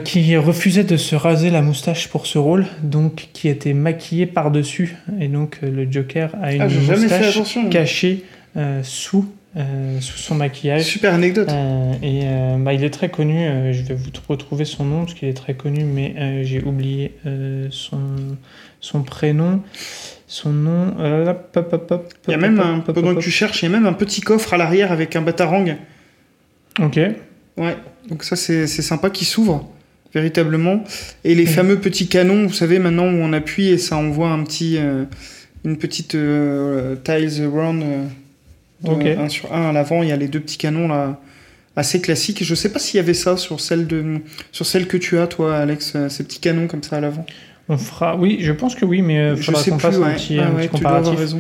qui 0.05 0.37
refusait 0.37 0.83
de 0.85 0.97
se 0.97 1.15
raser 1.15 1.51
la 1.51 1.63
moustache 1.63 2.09
pour 2.09 2.27
ce 2.27 2.39
rôle, 2.39 2.67
donc 2.83 3.29
qui 3.33 3.49
était 3.49 3.73
maquillé 3.73 4.27
par-dessus. 4.27 4.97
Et 5.21 5.29
donc 5.29 5.59
le 5.63 5.87
Joker 5.91 6.31
a 6.43 6.53
une 6.53 6.63
Ah, 6.63 6.69
jamais 6.69 6.97
fait 6.97 7.03
moustache 7.03 7.37
attention. 7.37 7.69
cachée 7.69 8.25
sous, 8.83 9.27
euh, 9.57 10.01
sous 10.01 10.19
son 10.19 10.35
maquillage. 10.35 10.83
Super 10.85 11.15
anecdote. 11.15 11.49
Euh, 11.51 11.93
et 12.03 12.21
euh, 12.25 12.57
bah, 12.59 12.73
il 12.73 12.83
est 12.85 12.91
très 12.91 13.09
connu, 13.09 13.39
euh, 13.47 13.73
je 13.73 13.83
vais 13.83 13.95
vous 13.95 14.11
retrouver 14.29 14.65
son 14.65 14.85
nom 14.85 15.01
parce 15.01 15.15
qu'il 15.15 15.29
est 15.29 15.35
très 15.35 15.55
connu, 15.55 15.85
mais 15.85 16.15
euh, 16.19 16.43
j'ai 16.45 16.63
oublié 16.63 17.15
euh, 17.27 17.69
son, 17.71 18.01
son 18.81 19.03
prénom, 19.03 19.63
son 20.27 20.51
nom. 20.51 20.95
euh, 20.99 21.33
Il 22.27 22.31
y 22.31 22.35
a 22.35 22.37
même 22.39 22.61
un, 22.61 22.81
pendant 22.81 23.15
que 23.15 23.21
tu 23.21 23.31
cherches, 23.31 23.63
il 23.63 23.67
y 23.67 23.69
a 23.69 23.73
même 23.73 23.87
un 23.87 23.93
petit 23.93 24.21
coffre 24.21 24.55
à 24.55 24.57
l'arrière 24.57 24.93
avec 24.93 25.17
un 25.17 25.23
batarang. 25.23 25.77
Ok. 26.81 26.99
Ouais. 27.57 27.77
Donc 28.09 28.23
ça, 28.25 28.37
c'est 28.37 28.67
sympa 28.67 29.11
qui 29.11 29.25
s'ouvre, 29.25 29.69
véritablement. 30.15 30.85
Et 31.25 31.35
les 31.35 31.45
Mm. 31.45 31.49
fameux 31.49 31.79
petits 31.79 32.09
canons, 32.09 32.47
vous 32.47 32.53
savez, 32.53 32.79
maintenant 32.79 33.07
où 33.07 33.17
on 33.17 33.33
appuie 33.33 33.69
et 33.69 33.79
ça 33.79 33.97
envoie 33.97 34.29
un 34.29 34.45
petit, 34.45 34.77
euh, 34.79 35.05
une 35.65 35.77
petite 35.79 36.15
euh, 36.15 36.95
tiles 37.03 37.47
round 37.47 37.83
euh, 37.83 38.05
de 38.83 38.91
Ok. 38.91 39.07
un 39.07 39.29
sur 39.29 39.53
un 39.53 39.71
à 39.71 39.73
l'avant. 39.73 40.03
Il 40.03 40.09
y 40.09 40.13
a 40.13 40.17
les 40.17 40.29
deux 40.29 40.41
petits 40.41 40.59
canons 40.59 40.89
là, 40.89 41.19
assez 41.77 42.01
classiques. 42.01 42.43
Je 42.45 42.55
sais 42.55 42.71
pas 42.73 42.79
s'il 42.79 42.99
y 42.99 43.01
avait 43.01 43.15
ça 43.15 43.37
sur 43.37 43.61
celle 43.61 43.87
de, 43.87 44.21
sur 44.53 44.67
celle 44.67 44.87
que 44.87 44.97
tu 44.97 45.19
as, 45.19 45.27
toi, 45.27 45.57
Alex, 45.57 45.93
euh, 45.97 46.09
ces 46.09 46.25
petits 46.25 46.41
canons 46.41 46.67
comme 46.67 46.83
ça 46.83 46.97
à 46.97 47.01
l'avant. 47.01 47.27
On 47.69 47.79
fera, 47.79 48.17
oui, 48.17 48.39
je 48.41 48.53
pense 48.53 48.75
que 48.75 48.85
oui, 48.85 49.03
mais 49.03 49.19
euh, 49.19 49.37
Je 49.37 49.43
faudra 49.43 49.63
sais 49.63 49.71
qu'on 49.71 49.79
fasse 49.79 49.97
ouais. 49.99 50.07
un 50.07 50.15
petit, 50.15 50.39
Ah 50.39 50.47
un 50.47 50.55
ouais, 50.55 50.69
petit 50.69 50.81
dois 50.81 50.91
avoir 50.91 51.03
comparatif. 51.13 51.37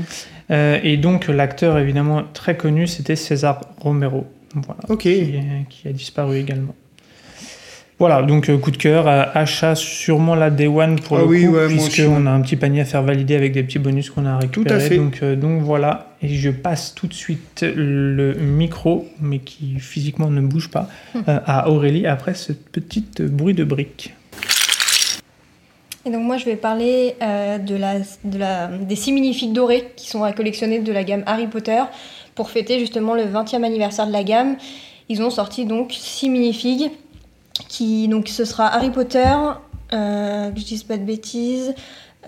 Euh, 0.50 0.78
et 0.82 0.96
donc 0.96 1.26
l'acteur 1.26 1.78
évidemment 1.78 2.22
très 2.32 2.56
connu, 2.56 2.86
c'était 2.86 3.16
César 3.16 3.60
Romero, 3.80 4.26
voilà, 4.54 4.96
qui, 4.96 5.40
a 5.88 5.92
disparu 5.92 6.38
également. 6.38 6.74
Voilà, 7.98 8.22
donc 8.22 8.50
euh, 8.50 8.58
coup 8.58 8.70
de 8.70 8.76
cœur, 8.76 9.08
euh, 9.08 9.24
achat 9.32 9.74
sûrement 9.74 10.34
la 10.34 10.50
Day 10.50 10.66
One 10.66 11.00
pour 11.00 11.16
Ah 11.16 11.20
le 11.20 11.26
oui, 11.26 11.46
coup, 11.46 11.52
ouais, 11.54 11.66
puisqu'on 11.68 12.26
a 12.26 12.30
un 12.30 12.42
petit 12.42 12.56
panier 12.56 12.82
à 12.82 12.84
faire 12.84 13.02
valider 13.02 13.34
avec 13.34 13.52
des 13.52 13.62
petits 13.62 13.78
bonus 13.78 14.10
qu'on 14.10 14.26
a 14.26 14.36
récupérés. 14.36 14.80
fait. 14.80 14.96
Donc, 14.96 15.20
euh, 15.22 15.34
donc 15.34 15.62
voilà, 15.62 16.05
et 16.22 16.28
je 16.28 16.50
passe 16.50 16.94
tout 16.94 17.06
de 17.06 17.14
suite 17.14 17.62
le 17.64 18.34
micro, 18.34 19.06
mais 19.20 19.38
qui 19.38 19.78
physiquement 19.78 20.30
ne 20.30 20.40
bouge 20.40 20.70
pas, 20.70 20.88
euh, 21.16 21.20
à 21.46 21.68
Aurélie 21.70 22.06
après 22.06 22.34
ce 22.34 22.52
petit 22.52 23.04
bruit 23.18 23.54
de 23.54 23.64
briques. 23.64 24.14
Et 26.04 26.10
donc 26.10 26.22
moi 26.22 26.36
je 26.36 26.44
vais 26.44 26.56
parler 26.56 27.16
euh, 27.20 27.58
de 27.58 27.74
la, 27.74 27.94
de 28.24 28.38
la, 28.38 28.68
des 28.68 28.94
six 28.96 29.12
minifigs 29.12 29.52
dorés 29.52 29.92
qui 29.96 30.08
sont 30.08 30.22
à 30.22 30.32
collectionner 30.32 30.78
de 30.78 30.92
la 30.92 31.02
gamme 31.02 31.24
Harry 31.26 31.48
Potter 31.48 31.82
pour 32.36 32.50
fêter 32.50 32.78
justement 32.78 33.14
le 33.14 33.24
20e 33.24 33.64
anniversaire 33.64 34.06
de 34.06 34.12
la 34.12 34.22
gamme. 34.22 34.56
Ils 35.08 35.20
ont 35.22 35.30
sorti 35.30 35.64
donc 35.64 35.92
six 35.92 36.28
minifigs 36.28 36.90
qui 37.68 38.06
donc 38.06 38.28
ce 38.28 38.44
sera 38.44 38.68
Harry 38.72 38.90
Potter, 38.90 39.34
euh, 39.92 40.50
que 40.50 40.60
je 40.60 40.64
dise 40.64 40.84
pas 40.84 40.96
de 40.96 41.04
bêtises, 41.04 41.74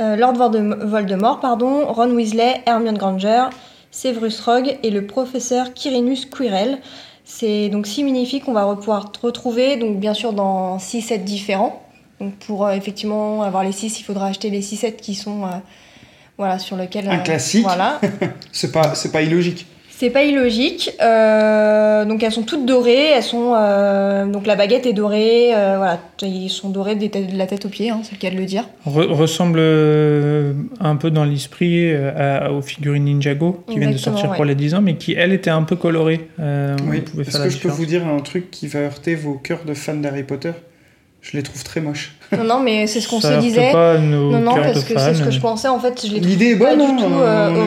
euh, 0.01 0.16
Lord 0.16 0.34
Voldem- 0.34 0.84
Voldemort 0.84 1.39
pardon, 1.39 1.86
Ron 1.86 2.11
Weasley, 2.11 2.62
Hermione 2.66 2.99
Granger, 2.99 3.45
Severus 3.91 4.41
Rogue 4.41 4.78
et 4.82 4.91
le 4.91 5.07
professeur 5.07 5.74
Quirinus 5.74 6.26
Quirrell. 6.26 6.78
C'est 7.24 7.68
donc 7.68 7.86
six 7.86 8.05
minifigs 8.05 8.45
qu'on 8.45 8.53
va 8.53 8.74
pouvoir 8.74 9.12
retrouver 9.22 9.76
donc 9.76 9.99
bien 9.99 10.14
sûr 10.14 10.32
dans 10.32 10.78
six 10.78 11.03
sets 11.03 11.18
différents. 11.18 11.82
Donc 12.20 12.34
pour 12.34 12.66
euh, 12.66 12.72
effectivement 12.72 13.43
avoir 13.43 13.64
les 13.64 13.72
6, 13.72 14.01
il 14.01 14.03
faudra 14.03 14.26
acheter 14.26 14.51
les 14.51 14.62
6 14.62 14.76
sets 14.76 14.97
qui 14.97 15.14
sont 15.14 15.45
euh, 15.45 15.51
voilà, 16.36 16.59
sur 16.59 16.76
lesquels... 16.76 17.09
Un 17.09 17.18
euh, 17.18 17.22
classique. 17.22 17.62
Voilà. 17.62 18.01
C'est 18.53 18.72
pas, 18.72 18.95
c'est 18.95 19.12
pas 19.12 19.22
illogique. 19.22 19.66
C'est 20.01 20.11
pas 20.11 20.23
illogique. 20.23 20.93
Euh, 21.03 22.05
donc 22.05 22.23
elles 22.23 22.31
sont 22.31 22.45
toutes 22.45 22.65
dorées. 22.65 23.07
Elles 23.17 23.23
sont 23.25 23.55
euh, 23.57 24.27
donc 24.27 24.47
la 24.47 24.55
baguette 24.55 24.87
est 24.87 24.93
dorée. 24.93 25.51
euh, 25.53 25.75
voilà, 25.77 25.99
ils 26.23 26.49
sont 26.51 26.69
dorés 26.71 26.95
de 26.95 27.09
la 27.37 27.49
tête 27.49 27.65
aux 27.67 27.69
pieds, 27.69 27.91
hein, 27.91 27.99
c'est 28.05 28.13
le 28.13 28.19
cas 28.19 28.31
de 28.31 28.37
le 28.37 28.45
dire. 28.45 28.69
Re- 28.87 29.09
ressemble 29.11 29.59
euh, 29.61 30.53
un 30.79 30.95
peu 30.95 31.11
dans 31.11 31.25
l'esprit 31.25 31.93
aux 32.49 32.63
figurines 32.63 33.07
Ninjago 33.07 33.65
qui 33.69 33.81
viennent 33.81 33.91
de 33.93 33.97
sortir 33.99 34.31
ouais. 34.31 34.37
pour 34.37 34.45
les 34.45 34.55
10 34.55 34.75
ans, 34.77 34.83
mais 34.83 34.95
qui, 34.95 35.15
elle, 35.15 35.33
était 35.33 35.51
un 35.51 35.63
peu 35.65 35.75
colorée. 35.75 36.29
Euh, 36.39 36.77
on 36.87 36.91
Oui. 36.91 37.01
pouvait 37.01 37.25
Est-ce 37.25 37.39
que 37.43 37.51
je 37.51 37.59
peux 37.59 37.69
vous 37.69 37.87
dire 37.87 38.07
un 38.07 38.21
truc 38.21 38.53
qui 38.53 38.69
va 38.69 38.79
heurter 38.81 39.17
vos 39.17 39.35
cœurs 39.35 39.65
de 39.67 39.75
fans 39.75 39.95
d'Harry 39.97 40.23
Potter? 40.23 40.53
Je 41.21 41.37
les 41.37 41.43
trouve 41.43 41.62
très 41.64 41.81
moches. 41.81 42.14
Non, 42.37 42.45
non, 42.45 42.62
mais 42.62 42.87
c'est 42.87 43.01
ce 43.01 43.09
qu'on 43.09 43.23
se 43.23 43.41
disait. 43.41 43.73
pas 43.73 43.97
nos 43.97 44.31
Non, 44.31 44.41
non, 44.41 44.55
parce 44.55 44.85
de 44.87 44.93
que 44.93 45.01
c'est 45.01 45.14
ce 45.14 45.23
que 45.23 45.31
je 45.31 45.41
pensais. 45.41 45.66
En 45.69 45.81
fait, 45.81 45.99
je 46.07 46.12
les 46.12 46.21
trouve 46.21 46.31
L'idée 46.31 46.51
est 46.51 46.57
pas 46.57 46.77
bonne, 46.77 46.79
du 46.79 46.85
hein, 46.85 46.97
tout 46.99 47.05
on 47.11 47.21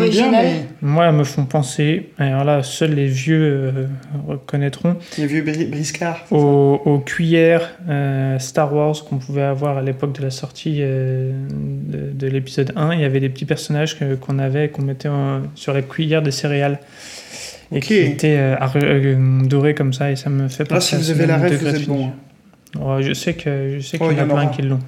euh, 0.04 0.08
bien, 0.08 0.30
mais 0.32 0.66
Moi, 0.84 1.06
elles 1.08 1.16
me 1.16 1.24
font 1.24 1.45
penser, 1.45 2.12
alors 2.20 2.43
là, 2.43 2.62
seuls 2.62 2.93
les 2.93 3.08
vieux 3.08 3.41
euh, 3.76 3.88
reconnaîtront, 4.28 4.97
les 5.18 5.26
vieux 5.26 5.41
bri- 5.41 5.68
briscards. 5.70 6.26
aux, 6.30 6.80
aux 6.86 6.99
cuillères 6.99 7.72
euh, 7.89 8.38
Star 8.38 8.72
Wars 8.74 9.04
qu'on 9.04 9.18
pouvait 9.18 9.41
avoir 9.41 9.80
à 9.80 9.82
l'époque 9.82 10.16
de 10.18 10.22
la 10.24 10.30
sortie 10.30 10.78
euh, 10.82 11.32
de, 11.52 12.12
de 12.14 12.28
l'épisode 12.28 12.72
1. 12.76 12.93
Il 12.93 13.02
y 13.02 13.06
avait 13.06 13.20
des 13.20 13.30
petits 13.30 13.45
personnages 13.45 13.97
qu'on 14.22 14.38
avait, 14.38 14.70
qu'on 14.70 14.84
mettait 14.84 15.10
en- 15.10 15.41
sur 15.56 15.74
la 15.74 15.82
cuillère 15.82 16.22
des 16.22 16.32
céréales. 16.32 16.80
Et 17.74 17.80
qui 17.80 17.95
étaient 17.95 18.38
euh, 18.38 19.16
dorés 19.45 19.74
comme 19.74 19.93
ça, 19.93 20.12
et 20.12 20.16
ça 20.16 20.30
me 20.30 20.47
fait 20.49 20.70
Là, 20.70 20.76
penser 20.76 20.89
si 20.89 20.95
à 20.95 20.97
vous 20.99 21.10
avez 21.12 21.26
la 21.26 21.38
rêve, 21.38 21.58
vous 21.58 21.66
de 21.72 21.76
êtes 21.76 21.88
bon. 21.88 22.12
Ouais, 22.80 23.03
je 23.03 23.13
sais 23.13 23.34
que 23.34 23.78
je 23.80 23.86
sais 23.86 23.97
Oh, 24.01 24.07
qu'il 24.07 24.17
y 24.17 24.22
en 24.22 24.24
a 24.24 24.28
il 24.28 24.30
plein 24.34 24.47
qui 24.47 24.61
l'ont. 24.61 24.80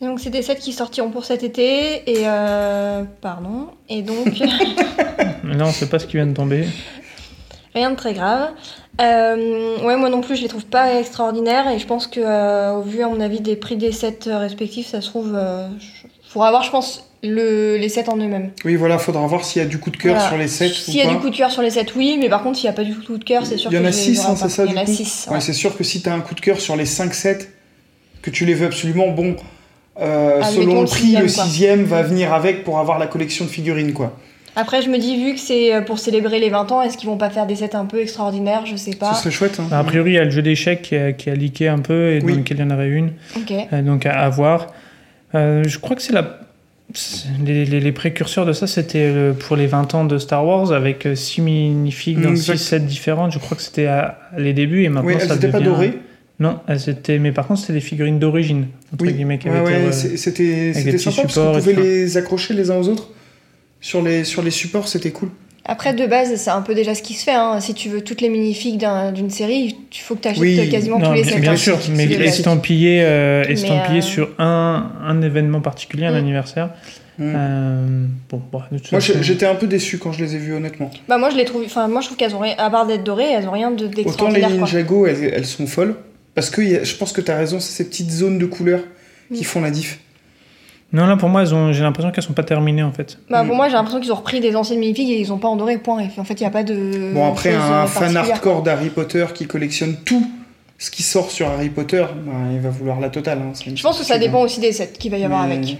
Donc 0.00 0.20
c'est 0.20 0.30
des 0.30 0.42
sets 0.42 0.56
qui 0.56 0.72
sortiront 0.72 1.10
pour 1.10 1.24
cet 1.24 1.42
été 1.42 2.08
et 2.08 2.22
euh, 2.28 3.02
pardon 3.20 3.68
et 3.88 4.02
donc 4.02 4.38
Là, 4.38 5.64
on 5.66 5.72
sait 5.72 5.88
pas 5.88 5.98
ce 5.98 6.06
qui 6.06 6.16
vient 6.18 6.26
de 6.26 6.34
tomber. 6.34 6.66
Rien 7.74 7.90
de 7.90 7.96
très 7.96 8.12
grave. 8.14 8.50
Euh, 9.00 9.78
ouais, 9.84 9.96
moi 9.96 10.08
non 10.08 10.20
plus, 10.20 10.36
je 10.36 10.42
les 10.42 10.48
trouve 10.48 10.66
pas 10.66 10.98
extraordinaires 11.00 11.68
et 11.70 11.78
je 11.78 11.86
pense 11.86 12.06
que, 12.06 12.20
euh, 12.20 12.72
au 12.74 12.82
vu, 12.82 13.02
à 13.02 13.08
mon 13.08 13.20
avis, 13.20 13.40
des 13.40 13.56
prix 13.56 13.76
des 13.76 13.92
sets 13.92 14.18
respectifs, 14.26 14.88
ça 14.88 15.00
se 15.00 15.08
trouve. 15.08 15.34
Euh, 15.36 15.68
je- 15.78 16.06
faudra 16.28 16.48
avoir, 16.48 16.62
je 16.62 16.70
pense, 16.70 17.07
le, 17.22 17.76
les 17.76 17.88
sets 17.88 18.08
en 18.08 18.16
eux-mêmes. 18.16 18.50
Oui, 18.64 18.76
voilà, 18.76 18.98
faudra 18.98 19.26
voir 19.26 19.44
s'il 19.44 19.60
y 19.60 19.64
a 19.64 19.68
du 19.68 19.78
coup 19.78 19.90
de 19.90 19.96
cœur 19.96 20.14
Voilà. 20.14 20.28
sur 20.28 20.38
les 20.38 20.46
sets. 20.48 20.68
S'il 20.68 20.96
y 20.96 21.02
a 21.02 21.06
du 21.08 21.16
coup 21.16 21.30
de 21.30 21.36
cœur 21.36 21.50
sur 21.50 21.62
les 21.62 21.70
sets, 21.70 21.86
oui, 21.96 22.16
mais 22.20 22.28
par 22.28 22.42
contre, 22.42 22.58
s'il 22.58 22.66
n'y 22.68 22.74
a 22.74 22.76
pas 22.76 22.84
du 22.84 22.94
tout 22.94 23.18
de 23.18 23.24
cœur, 23.24 23.44
c'est 23.44 23.56
sûr 23.56 23.70
Il 23.72 23.74
y 23.74 23.78
en 23.78 23.82
que 23.82 23.86
a 23.88 23.90
je 23.90 23.96
les 23.96 24.02
6, 24.14 24.20
aurai 24.26 24.36
c'est 24.36 24.48
ça 24.48 24.64
Il 24.64 24.70
y 24.72 24.74
en 24.74 24.80
a 24.80 24.84
coup 24.84 24.92
6. 24.92 25.28
Ouais, 25.32 25.40
c'est 25.40 25.52
sûr 25.52 25.76
que 25.76 25.82
si 25.84 26.00
tu 26.02 26.08
as 26.08 26.14
un 26.14 26.20
coup 26.20 26.34
de 26.34 26.40
cœur 26.40 26.60
sur 26.60 26.76
les 26.76 26.86
5 26.86 27.12
sets, 27.14 27.48
que 28.22 28.30
tu 28.30 28.44
les 28.44 28.54
veux 28.54 28.66
absolument, 28.66 29.08
bon, 29.10 29.36
euh, 30.00 30.40
Admettons 30.42 30.60
selon 30.62 30.80
le 30.82 30.86
prix, 30.86 31.12
le 31.12 31.18
quoi. 31.22 31.28
sixième 31.44 31.84
va 31.84 32.02
venir 32.02 32.32
avec 32.32 32.62
pour 32.64 32.78
avoir 32.78 32.98
la 32.98 33.06
collection 33.08 33.44
de 33.44 33.50
figurines, 33.50 33.92
quoi. 33.92 34.16
Après, 34.56 34.82
je 34.82 34.88
me 34.88 34.98
dis, 34.98 35.16
vu 35.24 35.34
que 35.34 35.40
c'est 35.40 35.72
euh, 35.74 35.82
pour 35.82 35.98
célébrer 36.00 36.40
les 36.40 36.50
20 36.50 36.72
ans, 36.72 36.82
est-ce 36.82 36.96
qu'ils 36.96 37.08
vont 37.08 37.16
pas 37.16 37.30
faire 37.30 37.46
des 37.46 37.54
sets 37.56 37.76
un 37.76 37.84
peu 37.84 38.00
extraordinaires? 38.00 38.64
Je 38.66 38.74
sais 38.74 38.94
pas. 38.96 39.14
Ce 39.14 39.20
serait 39.22 39.30
chouette. 39.30 39.60
hein. 39.60 39.68
A 39.70 39.84
priori, 39.84 40.12
il 40.12 40.14
y 40.14 40.18
a 40.18 40.24
le 40.24 40.30
jeu 40.30 40.42
d'échecs 40.42 40.82
qui 40.82 40.96
a, 40.96 41.12
qui 41.12 41.30
a 41.30 41.34
leaké 41.34 41.68
un 41.68 41.78
peu 41.78 42.12
et 42.12 42.20
Oui. 42.22 42.32
dans 42.32 42.38
lequel 42.38 42.56
il 42.56 42.60
y 42.60 42.64
en 42.64 42.70
aurait 42.72 42.88
une. 42.88 43.12
Ok. 43.36 43.52
Euh, 43.72 43.82
donc 43.82 44.04
à, 44.06 44.18
à 44.18 44.28
voir. 44.30 44.68
Euh, 45.36 45.62
je 45.66 45.78
crois 45.78 45.94
que 45.96 46.02
c'est 46.02 46.12
la. 46.12 46.40
Les, 47.44 47.64
les- 47.66 47.80
les 47.80 47.92
précurseurs 47.92 48.46
de 48.46 48.52
ça, 48.54 48.66
c'était 48.66 49.02
euh, 49.02 49.32
pour 49.34 49.56
les 49.56 49.66
20 49.66 49.94
ans 49.94 50.04
de 50.04 50.16
Star 50.16 50.44
Wars 50.46 50.72
avec 50.72 51.06
6 51.14 51.42
minifigs 51.42 52.20
dans 52.20 52.30
Exact. 52.30 52.56
6 52.56 52.64
sets 52.64 52.80
différentes. 52.80 53.32
Je 53.32 53.38
crois 53.38 53.56
que 53.56 53.62
c'était 53.62 53.86
à 53.86 54.18
les 54.38 54.54
débuts 54.54 54.84
et 54.84 54.88
maintenant 54.88 55.06
Oui, 55.08 55.16
elles 55.20 55.28
ça 55.28 55.34
n'étaient 55.34 55.48
pas 55.48 55.58
devient- 55.58 55.70
dorées. 55.70 55.92
Non, 56.40 56.60
elles 56.66 56.88
étaient. 56.88 57.18
Mais 57.18 57.32
par 57.32 57.46
contre, 57.46 57.60
c'était 57.60 57.74
des 57.74 57.80
figurines 57.80 58.18
d'origine 58.18 58.68
entre 58.94 59.04
Oui, 59.04 59.12
guillemets 59.12 59.38
qui 59.38 59.48
ouais, 59.50 59.56
euh, 59.56 59.92
c'était 59.92 60.72
c'était 60.72 60.96
sympa 60.98 61.22
parce 61.22 61.34
qu'on 61.34 61.52
pouvait 61.52 61.74
les 61.74 62.16
accrocher 62.16 62.54
les 62.54 62.70
uns 62.70 62.76
aux 62.76 62.88
autres. 62.88 63.10
Sur 63.80 64.02
les, 64.02 64.24
sur 64.24 64.42
les 64.42 64.50
supports, 64.50 64.88
c'était 64.88 65.10
cool. 65.10 65.28
Après, 65.68 65.92
de 65.92 66.06
base, 66.06 66.34
c'est 66.36 66.50
un 66.50 66.62
peu 66.62 66.74
déjà 66.74 66.94
ce 66.94 67.02
qui 67.02 67.12
se 67.14 67.24
fait. 67.24 67.32
hein. 67.34 67.60
Si 67.60 67.74
tu 67.74 67.88
veux 67.90 68.00
toutes 68.02 68.20
les 68.22 68.30
minifigs 68.30 68.78
d'un- 68.78 69.12
d'une 69.12 69.28
série, 69.30 69.76
il 69.92 69.98
faut 69.98 70.14
que 70.14 70.22
tu 70.22 70.28
achètes 70.28 70.40
Oui. 70.40 70.68
quasiment 70.70 70.98
Non, 70.98 71.08
tous 71.08 71.12
les 71.14 71.22
bien, 71.22 71.32
sets. 71.34 71.40
bien 71.40 71.52
hein. 71.52 71.56
sûr, 71.56 71.78
mais 71.94 72.04
estampillé, 72.04 73.02
euh, 73.02 73.44
Mais, 73.46 73.52
estampillé 73.52 73.98
euh, 73.98 74.02
sur 74.02 74.30
un, 74.38 74.90
un 75.04 75.22
événement 75.22 75.60
particulier, 75.60 76.06
un 76.06 76.12
Mm. 76.12 76.16
anniversaire. 76.16 76.70
Mm. 77.18 77.32
Euh, 77.36 77.86
bon, 78.30 78.40
bon, 78.50 78.60
toute 78.70 78.92
Moi, 78.92 79.00
j'étais 79.00 79.44
un 79.46 79.56
peu 79.56 79.66
déçu 79.66 79.98
quand 79.98 80.12
je 80.12 80.24
les 80.24 80.36
ai 80.36 80.38
vus, 80.38 80.54
honnêtement. 80.54 80.90
Bah 81.08 81.18
moi 81.18 81.30
je 81.30 81.36
les 81.36 81.44
trouve, 81.44 81.62
enfin 81.66 81.88
moi 81.88 82.00
je 82.00 82.06
trouve 82.06 82.16
qu'elles 82.16 82.34
ont 82.34 82.38
rien, 82.38 82.54
à 82.58 82.70
part 82.70 82.86
d'être 82.86 83.02
dorées, 83.04 83.24
elles 83.30 83.46
ont 83.48 83.52
rien 83.52 83.70
de- 83.72 83.90
Autant 84.06 84.28
les. 84.30 84.40
Ninjago, 84.46 85.06
elles, 85.06 85.32
elles 85.34 85.44
sont 85.46 85.66
folles. 85.66 85.96
Parce 86.34 86.48
que 86.50 86.62
je 86.84 86.94
pense 86.94 87.12
que 87.12 87.20
tu 87.20 87.30
as 87.32 87.36
raison, 87.36 87.58
c'est 87.60 87.72
ces 87.72 87.84
petites 87.88 88.10
zones 88.12 88.38
de 88.38 88.46
couleurs 88.46 88.82
qui 89.34 89.40
Mm. 89.42 89.44
font 89.44 89.60
la 89.60 89.70
diff. 89.70 89.98
Non, 90.92 91.06
là 91.06 91.16
pour 91.16 91.28
moi, 91.28 91.42
elles 91.42 91.54
ont- 91.54 91.70
j'ai 91.72 91.82
l'impression 91.82 92.10
qu'elles 92.10 92.24
sont 92.24 92.32
pas 92.32 92.42
terminées 92.44 92.82
en 92.82 92.92
fait. 92.92 93.18
Bah 93.28 93.42
Mm. 93.44 93.46
pour 93.48 93.56
moi 93.56 93.68
j'ai 93.68 93.74
l'impression 93.74 94.00
qu'ils 94.00 94.10
ont 94.12 94.16
repris 94.16 94.40
des 94.40 94.56
anciennes 94.56 94.78
minifigs 94.78 95.10
et 95.10 95.20
ils 95.20 95.32
ont 95.32 95.38
pas 95.38 95.48
en 95.48 95.56
doré 95.56 95.76
point. 95.78 96.00
Et 96.00 96.08
en 96.18 96.24
fait 96.24 96.34
il 96.34 96.42
y 96.42 96.46
a 96.46 96.50
pas 96.50 96.62
de. 96.64 97.12
Bon, 97.12 97.28
après, 97.28 97.54
un 97.54 97.84
euh, 97.84 97.86
fan 97.86 98.16
hardcore 98.16 98.62
d'Harry 98.62 98.88
Potter 98.88 99.26
qui 99.34 99.46
collectionne 99.46 99.96
tout 100.04 100.26
ce 100.78 100.90
qui 100.90 101.02
sort 101.02 101.30
sur 101.30 101.48
Harry 101.48 101.68
Potter, 101.70 102.04
bah, 102.24 102.32
il 102.52 102.60
va 102.60 102.70
vouloir 102.70 103.00
la 103.00 103.10
totale. 103.10 103.38
hein, 103.38 103.52
Je 103.54 103.82
pense 103.82 103.98
que 103.98 104.04
ça 104.04 104.18
dépend 104.18 104.40
aussi 104.40 104.60
des 104.60 104.72
sets 104.72 104.92
qu'il 104.98 105.10
va 105.10 105.18
y 105.18 105.24
avoir 105.24 105.46
Mais- 105.46 105.56
avec. 105.56 105.76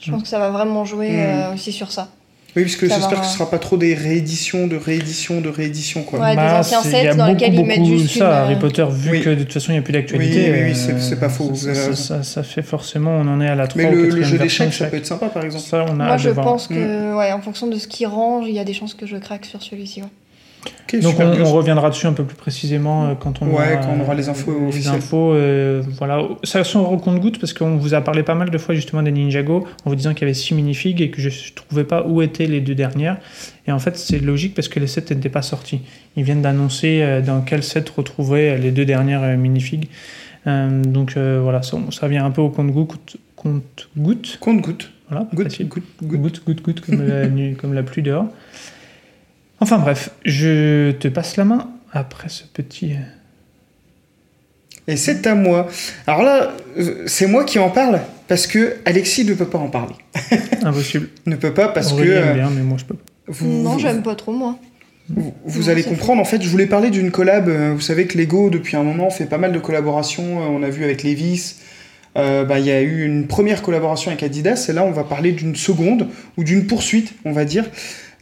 Je 0.00 0.10
pense 0.10 0.22
que 0.22 0.28
ça 0.28 0.38
va 0.38 0.50
vraiment 0.50 0.84
jouer 0.84 1.10
Mm. 1.10 1.20
euh, 1.20 1.54
aussi 1.54 1.72
sur 1.72 1.90
ça. 1.90 2.08
Oui, 2.56 2.62
parce 2.62 2.76
que 2.76 2.88
j'espère 2.88 3.20
que 3.20 3.26
ce 3.26 3.32
sera 3.34 3.50
pas 3.50 3.58
trop 3.58 3.76
des 3.76 3.94
rééditions, 3.94 4.66
de 4.68 4.76
rééditions, 4.76 5.40
de 5.40 5.48
rééditions, 5.48 6.02
quoi. 6.04 6.20
Ouais, 6.20 6.30
des 6.30 6.36
Bah, 6.36 6.60
anciens 6.60 6.82
sets 6.82 7.00
il 7.00 7.04
y 7.04 7.08
a 7.08 7.14
dans 7.14 7.24
beaucoup, 7.26 7.30
lesquels 7.40 7.54
ils 7.54 7.64
mettent 7.64 7.78
beaucoup 7.80 7.98
juste 7.98 8.18
ça, 8.18 8.26
une, 8.26 8.32
Harry 8.32 8.54
euh, 8.54 8.58
Potter, 8.58 8.86
vu 8.92 9.10
Oui. 9.10 9.22
que 9.22 9.30
de 9.30 9.42
toute 9.42 9.52
façon 9.52 9.72
il 9.72 9.74
n'y 9.74 9.78
a 9.80 9.82
plus 9.82 9.92
d'actualité. 9.92 10.50
Oui, 10.50 10.50
oui, 10.52 10.62
oui, 10.66 10.70
euh, 10.70 10.74
c'est- 10.74 11.00
c'est 11.00 11.18
pas 11.18 11.28
faux, 11.28 11.52
Ça, 11.54 11.66
avez 11.70 11.74
ça, 11.74 11.80
raison. 11.86 11.94
ça- 11.96 12.22
ça 12.22 12.42
fait 12.44 12.62
forcément, 12.62 13.10
on 13.10 13.26
en 13.26 13.40
est 13.40 13.48
à 13.48 13.56
la 13.56 13.66
3 13.66 13.82
Mais 13.82 13.88
ou 13.88 13.94
le, 13.96 14.04
4 14.06 14.14
le 14.16 14.22
jeu 14.22 14.38
d'échecs, 14.38 14.72
ça 14.72 14.86
peut 14.86 14.96
être 14.98 15.06
sympa, 15.06 15.26
par 15.26 15.44
exemple. 15.44 15.64
Ça, 15.64 15.84
on 15.88 15.98
a 15.98 16.04
Moi, 16.06 16.16
je 16.16 16.30
pense 16.30 16.68
que, 16.68 17.16
ouais, 17.16 17.32
en 17.32 17.40
fonction 17.40 17.66
de 17.66 17.76
ce 17.76 17.88
qui 17.88 18.06
range, 18.06 18.46
il 18.48 18.54
y 18.54 18.60
a 18.60 18.64
des 18.64 18.72
chances 18.74 18.94
que 18.94 19.06
je 19.06 19.16
craque 19.16 19.46
sur 19.46 19.60
celui-ci. 19.62 20.02
ouais. 20.02 20.08
Donc 21.02 21.16
on, 21.18 21.52
reviendra 21.52 21.90
dessus 21.90 22.06
un 22.06 22.12
peu 22.12 22.22
plus 22.22 22.36
précisément 22.36 23.06
euh, 23.06 23.14
quand 23.18 23.42
on 23.42 23.46
Ouais, 23.46 23.52
aura, 23.72 23.76
quand 23.76 23.88
on 23.98 24.00
aura 24.00 24.14
les 24.14 24.28
infos 24.28 24.52
les 24.60 24.68
officielles. 24.68 24.94
infos, 24.94 25.32
euh, 25.32 25.82
voilà. 25.98 26.22
Ça 26.44 26.62
sont 26.62 26.80
au 26.80 26.96
compte-goutte 26.98 27.40
parce 27.40 27.52
qu'on 27.52 27.76
vous 27.76 27.94
a 27.94 28.00
parlé 28.00 28.22
pas 28.22 28.34
mal 28.36 28.50
de 28.50 28.58
fois 28.58 28.74
justement 28.76 29.02
des 29.02 29.10
Ninjago 29.10 29.66
en 29.84 29.90
vous 29.90 29.96
disant 29.96 30.10
qu'il 30.14 30.20
y 30.22 30.24
avait 30.24 30.34
6 30.34 30.54
minifigs 30.54 31.00
et 31.00 31.10
que 31.10 31.20
je 31.20 31.28
ne 31.30 31.54
trouvais 31.54 31.84
pas 31.84 32.06
où 32.06 32.22
étaient 32.22 32.46
les 32.46 32.60
deux 32.60 32.76
dernières. 32.76 33.16
Et 33.66 33.72
en 33.72 33.78
fait 33.80 33.96
c'est 33.96 34.20
logique 34.20 34.54
parce 34.54 34.68
que 34.68 34.78
les 34.78 34.86
sets 34.86 35.12
n'étaient 35.12 35.28
pas 35.28 35.42
sortis. 35.42 35.80
Ils 36.16 36.22
viennent 36.22 36.42
d'annoncer 36.42 37.00
euh, 37.02 37.20
dans 37.20 37.40
quel 37.40 37.62
set 37.64 37.88
retrouver 37.90 38.56
les 38.56 38.70
deux 38.70 38.84
dernières 38.84 39.22
euh, 39.24 39.36
minifigs. 39.36 39.88
Euh, 40.46 40.82
donc 40.84 41.14
euh, 41.16 41.40
voilà, 41.42 41.62
ça, 41.62 41.76
ça 41.90 42.06
vient 42.06 42.24
un 42.24 42.30
peu 42.30 42.40
au 42.42 42.50
compte-goutte. 42.50 43.16
Compte-goutte. 43.36 44.38
Compte-goutte. 44.40 44.90
Voilà, 45.08 45.24
pas 45.26 45.36
Goutte, 45.36 45.48
facile. 45.50 45.68
goutte, 45.68 45.84
Goutte, 46.02 46.20
goutte. 46.20 46.44
goutte, 46.44 46.62
goutte, 46.62 46.80
comme, 46.80 47.06
la, 47.06 47.26
comme 47.60 47.74
la 47.74 47.82
pluie 47.82 48.02
dehors. 48.02 48.26
Enfin 49.64 49.78
bref, 49.78 50.10
je 50.26 50.90
te 50.92 51.08
passe 51.08 51.38
la 51.38 51.44
main 51.46 51.70
après 51.90 52.28
ce 52.28 52.44
petit. 52.44 52.92
euh, 52.92 52.96
Et 54.88 54.96
c'est 54.96 55.26
à 55.26 55.34
moi. 55.34 55.68
Alors 56.06 56.22
là, 56.22 56.52
euh, 56.78 57.04
c'est 57.06 57.26
moi 57.26 57.44
qui 57.44 57.58
en 57.58 57.70
parle 57.70 58.00
parce 58.28 58.46
que 58.46 58.76
Alexis 58.84 59.24
ne 59.24 59.32
peut 59.32 59.46
pas 59.46 59.56
en 59.58 59.68
parler. 59.68 59.94
Impossible. 60.62 61.08
Ne 61.24 61.36
peut 61.36 61.54
pas 61.54 61.68
parce 61.68 61.92
Aurélie 61.92 62.08
que 62.10 62.14
aime 62.14 62.28
euh, 62.28 62.34
bien, 62.34 62.50
mais 62.50 62.60
moi 62.62 62.76
je 62.78 62.84
peux 62.84 62.94
pas. 62.94 63.02
vous, 63.28 63.48
Non, 63.62 63.70
vous- 63.70 63.78
j'aime 63.78 64.02
pas 64.02 64.14
trop, 64.14 64.32
moi. 64.32 64.58
vous, 65.08 65.34
vous 65.46 65.62
Non, 65.62 65.68
allez 65.70 65.82
comprendre. 65.82 66.20
En 66.20 66.26
fait, 66.26 66.42
je 66.42 66.48
voulais 66.50 66.66
parler 66.66 66.90
d'une 66.90 67.10
collab. 67.10 67.48
Vous 67.48 67.80
savez 67.80 68.06
que 68.06 68.18
Lego, 68.18 68.50
depuis 68.50 68.76
un 68.76 68.82
moment, 68.82 69.08
fait 69.08 69.24
pas 69.26 69.38
mal 69.38 69.52
de 69.52 69.58
collaborations. 69.58 70.40
On 70.40 70.62
a 70.62 70.68
vu 70.68 70.84
avec 70.84 71.02
Levis. 71.02 71.54
Euh, 72.18 72.44
bah, 72.44 72.58
Il 72.58 72.66
y 72.66 72.70
a 72.70 72.82
eu 72.82 73.04
une 73.06 73.26
première 73.26 73.62
collaboration 73.62 74.10
avec 74.10 74.22
Adidas. 74.22 74.66
Et 74.68 74.72
là, 74.74 74.84
on 74.84 74.90
va 74.92 75.04
parler 75.04 75.32
d'une 75.32 75.56
seconde 75.56 76.08
ou 76.36 76.44
d'une 76.44 76.66
poursuite, 76.66 77.14
on 77.24 77.32
va 77.32 77.46
dire. 77.46 77.64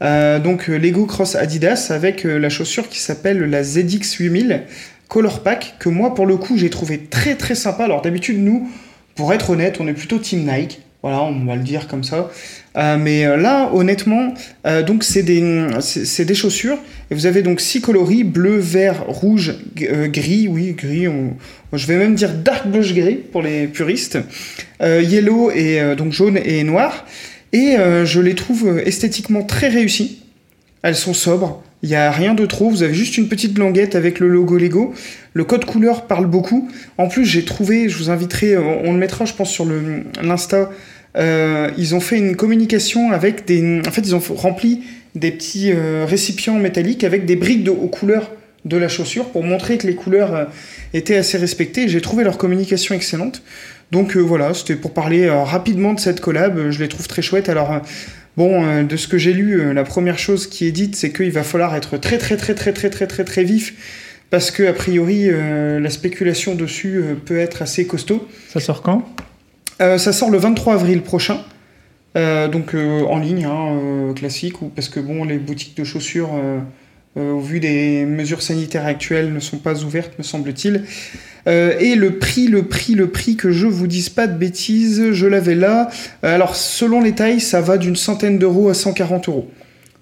Euh, 0.02 0.38
donc, 0.40 0.68
euh, 0.68 0.76
Lego 0.78 1.06
Cross 1.06 1.36
Adidas 1.36 1.88
avec 1.90 2.24
euh, 2.26 2.38
la 2.38 2.48
chaussure 2.48 2.88
qui 2.88 2.98
s'appelle 2.98 3.38
la 3.38 3.62
ZX 3.62 4.16
8000 4.18 4.62
Color 5.08 5.42
Pack, 5.42 5.74
que 5.78 5.88
moi, 5.88 6.14
pour 6.14 6.26
le 6.26 6.36
coup, 6.36 6.56
j'ai 6.56 6.70
trouvé 6.70 6.98
très 6.98 7.34
très 7.36 7.54
sympa. 7.54 7.84
Alors, 7.84 8.02
d'habitude, 8.02 8.38
nous, 8.38 8.68
pour 9.14 9.32
être 9.32 9.50
honnête, 9.50 9.76
on 9.80 9.86
est 9.86 9.92
plutôt 9.92 10.18
Team 10.18 10.50
Nike. 10.50 10.80
Voilà, 11.02 11.22
on 11.22 11.44
va 11.44 11.56
le 11.56 11.62
dire 11.62 11.88
comme 11.88 12.04
ça. 12.04 12.30
Mais 12.76 13.24
là, 13.36 13.70
honnêtement, 13.74 14.32
donc 14.86 15.02
c'est 15.02 15.24
des, 15.24 15.66
c'est 15.80 16.24
des 16.24 16.34
chaussures. 16.36 16.78
Et 17.10 17.14
vous 17.16 17.26
avez 17.26 17.42
donc 17.42 17.60
six 17.60 17.80
coloris 17.80 18.22
bleu, 18.22 18.56
vert, 18.56 19.04
rouge, 19.08 19.56
gris. 19.74 20.46
Oui, 20.48 20.72
gris. 20.78 21.08
on- 21.08 21.34
je 21.72 21.86
vais 21.88 21.96
même 21.96 22.14
dire 22.14 22.32
dark 22.32 22.68
blush 22.68 22.94
gris 22.94 23.16
pour 23.16 23.42
les 23.42 23.66
puristes. 23.66 24.18
Yellow 24.80 25.50
et 25.50 25.94
donc 25.96 26.12
jaune 26.12 26.38
et 26.42 26.62
noir. 26.62 27.04
Et 27.52 27.76
euh, 27.76 28.04
je 28.04 28.20
les 28.20 28.34
trouve 28.34 28.66
euh, 28.66 28.86
esthétiquement 28.86 29.42
très 29.42 29.68
réussies. 29.68 30.22
Elles 30.82 30.96
sont 30.96 31.14
sobres. 31.14 31.62
Il 31.82 31.88
n'y 31.88 31.96
a 31.96 32.10
rien 32.10 32.34
de 32.34 32.46
trop. 32.46 32.70
Vous 32.70 32.82
avez 32.82 32.94
juste 32.94 33.18
une 33.18 33.28
petite 33.28 33.58
languette 33.58 33.94
avec 33.94 34.20
le 34.20 34.28
logo 34.28 34.56
Lego. 34.56 34.94
Le 35.34 35.44
code 35.44 35.64
couleur 35.64 36.06
parle 36.06 36.26
beaucoup. 36.26 36.70
En 36.96 37.08
plus, 37.08 37.24
j'ai 37.24 37.44
trouvé, 37.44 37.88
je 37.88 37.98
vous 37.98 38.10
inviterai, 38.10 38.56
on, 38.56 38.88
on 38.88 38.92
le 38.92 38.98
mettra, 38.98 39.24
je 39.24 39.34
pense, 39.34 39.50
sur 39.50 39.66
l'Insta. 40.22 40.70
Euh, 41.16 41.70
ils 41.76 41.94
ont 41.94 42.00
fait 42.00 42.18
une 42.18 42.36
communication 42.36 43.12
avec 43.12 43.44
des. 43.44 43.80
En 43.86 43.90
fait, 43.90 44.02
ils 44.02 44.14
ont 44.14 44.22
rempli 44.36 44.82
des 45.14 45.30
petits 45.30 45.72
euh, 45.72 46.06
récipients 46.08 46.58
métalliques 46.58 47.04
avec 47.04 47.26
des 47.26 47.36
briques 47.36 47.64
de, 47.64 47.70
aux 47.70 47.88
couleurs 47.88 48.30
de 48.64 48.76
la 48.76 48.88
chaussure 48.88 49.26
pour 49.26 49.42
montrer 49.42 49.76
que 49.76 49.86
les 49.86 49.94
couleurs 49.94 50.34
euh, 50.34 50.44
étaient 50.94 51.16
assez 51.16 51.36
respectées. 51.36 51.88
J'ai 51.88 52.00
trouvé 52.00 52.24
leur 52.24 52.38
communication 52.38 52.94
excellente. 52.94 53.42
Donc 53.92 54.16
euh, 54.16 54.20
voilà, 54.20 54.54
c'était 54.54 54.74
pour 54.74 54.92
parler 54.92 55.26
euh, 55.26 55.44
rapidement 55.44 55.92
de 55.92 56.00
cette 56.00 56.20
collab. 56.20 56.58
Euh, 56.58 56.70
Je 56.72 56.80
les 56.80 56.88
trouve 56.88 57.06
très 57.06 57.22
chouettes. 57.22 57.48
Alors. 57.48 57.80
Bon, 58.34 58.82
de 58.82 58.96
ce 58.96 59.08
que 59.08 59.18
j'ai 59.18 59.34
lu, 59.34 59.74
la 59.74 59.84
première 59.84 60.18
chose 60.18 60.46
qui 60.46 60.66
est 60.66 60.72
dite, 60.72 60.96
c'est 60.96 61.12
qu'il 61.12 61.30
va 61.32 61.42
falloir 61.42 61.74
être 61.74 61.98
très 61.98 62.16
très 62.16 62.38
très 62.38 62.54
très 62.54 62.72
très 62.72 62.88
très 62.88 63.06
très 63.06 63.24
très 63.24 63.44
vif 63.44 63.74
parce 64.32 64.50
que 64.50 64.62
a 64.62 64.72
priori 64.72 65.28
euh, 65.28 65.78
la 65.78 65.90
spéculation 65.90 66.54
dessus 66.54 66.96
euh, 66.96 67.14
peut 67.14 67.38
être 67.38 67.60
assez 67.60 67.86
costaud. 67.86 68.26
Ça 68.48 68.60
sort 68.60 68.80
quand? 68.80 69.06
Euh, 69.82 69.98
ça 69.98 70.14
sort 70.14 70.30
le 70.30 70.38
23 70.38 70.72
avril 70.72 71.02
prochain, 71.02 71.40
donc 72.14 72.74
en 72.74 73.18
ligne, 73.18 73.44
hein, 73.44 74.12
classique, 74.14 74.62
ou 74.62 74.68
parce 74.68 74.88
que 74.88 75.00
bon, 75.00 75.24
les 75.24 75.38
boutiques 75.38 75.76
de 75.76 75.84
chaussures, 75.84 76.30
au 77.16 77.40
vu 77.40 77.60
des 77.60 78.04
mesures 78.06 78.40
sanitaires 78.42 78.86
actuelles, 78.86 79.32
ne 79.32 79.40
sont 79.40 79.58
pas 79.58 79.82
ouvertes, 79.82 80.12
me 80.18 80.22
semble-t-il. 80.24 80.84
Euh, 81.46 81.74
et 81.80 81.94
le 81.96 82.18
prix, 82.18 82.46
le 82.46 82.62
prix, 82.64 82.94
le 82.94 83.08
prix, 83.10 83.36
que 83.36 83.50
je 83.50 83.66
vous 83.66 83.86
dise 83.86 84.08
pas 84.08 84.26
de 84.26 84.36
bêtises, 84.38 85.12
je 85.12 85.26
l'avais 85.26 85.54
là. 85.54 85.90
Euh, 86.24 86.34
alors, 86.34 86.54
selon 86.56 87.00
les 87.02 87.12
tailles, 87.12 87.40
ça 87.40 87.60
va 87.60 87.76
d'une 87.78 87.96
centaine 87.96 88.38
d'euros 88.38 88.68
à 88.68 88.74
140 88.74 89.28
euros. 89.28 89.50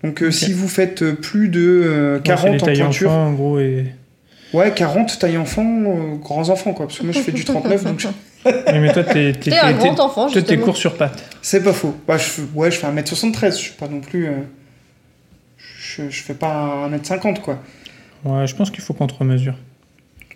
Donc, 0.04 0.22
euh, 0.22 0.30
si 0.30 0.52
vous 0.52 0.68
faites 0.68 1.02
euh, 1.02 1.12
plus 1.14 1.48
de 1.48 1.60
euh, 1.84 2.14
Ouais, 2.14 2.18
c'est 2.18 2.22
40 2.24 2.46
les 2.54 2.62
en 2.62 2.66
tailles 2.66 2.78
pointure, 2.80 3.10
enfants, 3.10 3.26
en 3.26 3.32
gros, 3.32 3.58
et... 3.58 3.86
ouais, 4.54 4.72
40 4.72 5.18
taille 5.18 5.36
enfant, 5.38 5.64
euh, 5.86 6.14
grands 6.16 6.48
enfants, 6.50 6.72
quoi. 6.74 6.86
Parce 6.86 6.98
que 6.98 7.04
moi, 7.04 7.12
je 7.12 7.20
fais 7.20 7.32
du 7.32 7.44
39, 7.44 7.84
donc 7.84 8.00
je- 8.00 8.08
mais 8.72 8.92
toi, 8.92 9.02
t'es 9.04 9.32
t'es- 9.32 9.50
T'es 9.50 9.58
un 9.58 9.72
t'es- 9.72 9.78
grand 9.78 9.94
t'es- 9.94 10.00
enfant, 10.00 10.26
toi, 10.30 10.32
t'es 10.34 10.40
justement. 10.40 10.64
court 10.64 10.76
sur 10.76 10.96
pattes. 10.96 11.22
c'est 11.42 11.62
pas 11.62 11.72
faux. 11.74 11.94
Bah, 12.06 12.16
je, 12.18 12.42
ouais, 12.54 12.70
je 12.70 12.76
fais 12.78 12.86
1m73, 12.86 13.50
je 13.52 13.56
suis 13.56 13.72
pas 13.72 13.88
non 13.88 14.00
plus. 14.00 14.26
Je, 16.08 16.10
je 16.10 16.22
fais 16.22 16.34
pas 16.34 16.88
1m50, 16.90 17.40
quoi. 17.40 17.62
Ouais, 18.24 18.46
je 18.46 18.54
pense 18.54 18.70
qu'il 18.70 18.82
faut 18.82 18.92
qu'on 18.94 19.06
te 19.06 19.14
remesure. 19.14 19.54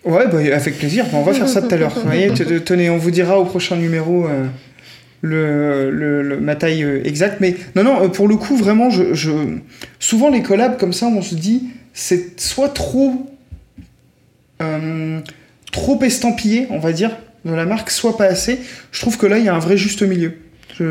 Ouais, 0.04 0.26
bah, 0.28 0.38
avec 0.38 0.78
plaisir. 0.78 1.04
Bah, 1.06 1.18
on 1.18 1.22
va 1.22 1.32
faire 1.32 1.48
ça 1.48 1.62
tout 1.62 1.74
à 1.74 1.76
l'heure. 1.76 1.92
Voyez, 2.04 2.30
tenez, 2.64 2.90
on 2.90 2.98
vous 2.98 3.10
dira 3.10 3.38
au 3.38 3.44
prochain 3.44 3.76
numéro 3.76 4.26
euh, 4.26 4.46
le, 5.22 5.90
le- 5.90 6.22
le- 6.22 6.40
ma 6.40 6.56
taille 6.56 6.82
euh, 6.84 7.00
exacte. 7.04 7.36
Mais 7.40 7.56
non, 7.74 7.84
non, 7.84 8.02
euh, 8.04 8.08
pour 8.08 8.28
le 8.28 8.36
coup, 8.36 8.56
vraiment, 8.56 8.90
je, 8.90 9.14
je... 9.14 9.30
souvent 9.98 10.28
les 10.30 10.42
collabs 10.42 10.76
comme 10.78 10.92
ça, 10.92 11.06
on 11.06 11.22
se 11.22 11.34
dit, 11.34 11.64
c'est 11.94 12.38
soit 12.40 12.68
trop, 12.68 13.26
euh, 14.62 15.20
trop 15.72 16.00
estampillé, 16.02 16.66
on 16.70 16.78
va 16.78 16.92
dire, 16.92 17.10
de 17.44 17.52
la 17.52 17.64
marque, 17.66 17.90
soit 17.90 18.16
pas 18.16 18.26
assez. 18.26 18.60
Je 18.92 19.00
trouve 19.00 19.16
que 19.18 19.26
là, 19.26 19.38
il 19.38 19.44
y 19.44 19.48
a 19.48 19.54
un 19.54 19.58
vrai 19.58 19.76
juste 19.76 20.02
milieu. 20.02 20.38
Je... 20.78 20.84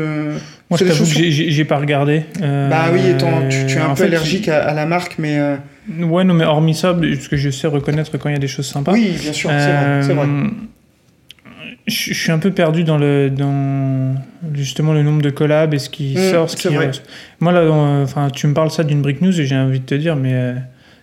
Moi, 0.70 0.78
je 0.78 0.84
t'avoue 0.84 1.04
que 1.04 1.10
j'ai- 1.10 1.64
pas 1.64 1.76
regardé. 1.78 2.22
euh, 2.42 2.70
Bah 2.70 2.86
oui, 2.92 3.06
étant, 3.10 3.46
tu, 3.48 3.66
tu 3.66 3.78
es 3.78 3.80
un 3.80 3.86
en 3.86 3.94
peu 3.94 4.02
fait, 4.02 4.04
allergique 4.04 4.48
à, 4.48 4.62
à 4.66 4.74
la 4.74 4.86
marque, 4.86 5.16
mais 5.18 5.38
euh, 5.38 5.56
Ouais, 6.00 6.24
non, 6.24 6.32
mais 6.34 6.44
hormis 6.44 6.74
ça, 6.74 6.94
parce 6.94 7.28
que 7.28 7.36
je 7.36 7.50
sais 7.50 7.66
reconnaître 7.66 8.16
quand 8.16 8.28
il 8.30 8.32
y 8.32 8.36
a 8.36 8.38
des 8.40 8.48
choses 8.48 8.66
sympas. 8.66 8.92
oui, 8.92 9.14
bien 9.20 9.32
sûr, 9.32 9.50
c'est 9.50 9.54
vrai. 10.14 10.26
Euh, 10.26 10.48
Je 11.86 12.12
je 12.12 12.18
suis 12.18 12.32
un 12.32 12.38
peu 12.38 12.50
perdu 12.50 12.82
dans 12.84 12.96
le 12.96 13.28
dans 13.28 14.14
justement 14.54 14.94
le 14.94 15.02
nombre 15.02 15.20
de 15.20 15.28
collabs 15.30 15.74
et 15.74 15.78
ce 15.78 15.90
qui 15.90 16.14
Mm, 16.14 16.30
sort, 16.30 16.48
ce 16.50 16.56
qui 16.56 16.68
vrai. 16.68 16.90
Moi 17.40 17.52
là, 17.52 17.70
enfin, 17.70 18.30
tu 18.30 18.46
me 18.46 18.54
parles 18.54 18.70
ça 18.70 18.84
d'une 18.84 19.02
brick 19.02 19.20
news 19.20 19.38
et 19.38 19.44
j'ai 19.44 19.56
envie 19.56 19.80
de 19.80 19.84
te 19.84 19.94
dire, 19.94 20.16
mais 20.16 20.32
euh, 20.32 20.54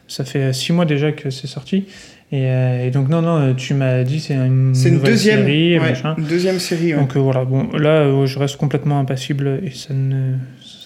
ça 0.07 0.25
fait 0.25 0.51
six 0.53 0.73
mois 0.73 0.85
déjà 0.85 1.11
que 1.11 1.29
c'est 1.29 1.45
sorti. 1.47 1.85
Et, 2.33 2.45
euh, 2.49 2.85
et 2.87 2.91
donc 2.91 3.09
non, 3.09 3.21
non, 3.21 3.37
euh, 3.39 3.53
tu 3.53 3.73
m'as 3.73 4.03
dit 4.03 4.21
c'est 4.21 4.35
une, 4.35 4.73
C'est 4.73 4.87
une 4.87 4.95
nouvelle 4.95 5.11
deuxième, 5.11 5.39
série, 5.41 5.77
ouais, 5.79 5.89
machin. 5.89 6.15
une 6.17 6.23
deuxième 6.25 6.59
série. 6.59 6.93
ouais. 6.93 6.99
Donc 6.99 7.15
euh, 7.17 7.19
voilà, 7.19 7.43
bon, 7.43 7.67
là, 7.77 8.03
euh, 8.03 8.25
je 8.25 8.39
reste 8.39 8.55
complètement 8.55 8.99
impassible 8.99 9.59
et 9.65 9.71
ça 9.71 9.93
ne. 9.93 10.35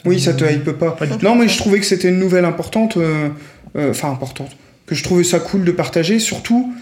Oui, 0.05 0.19
ça 0.19 0.33
ne- 0.33 0.37
te 0.39 0.45
hype 0.45 0.71
pas. 0.71 0.91
Pas 0.91 1.05
du 1.05 1.13
tout. 1.17 1.23
Non, 1.25 1.35
mais 1.35 1.47
je 1.47 1.57
trouvais 1.57 1.79
que 1.79 1.85
c'était 1.85 2.09
une 2.09 2.19
nouvelle 2.19 2.45
importante, 2.45 2.97
enfin 3.77 4.11
importante, 4.11 4.49
que 4.87 4.95
je 4.95 5.03
trouvais 5.03 5.23
ça 5.23 5.39
cool 5.39 5.63
de 5.65 5.71
partager. 5.71 6.17
Surtout, 6.19 6.73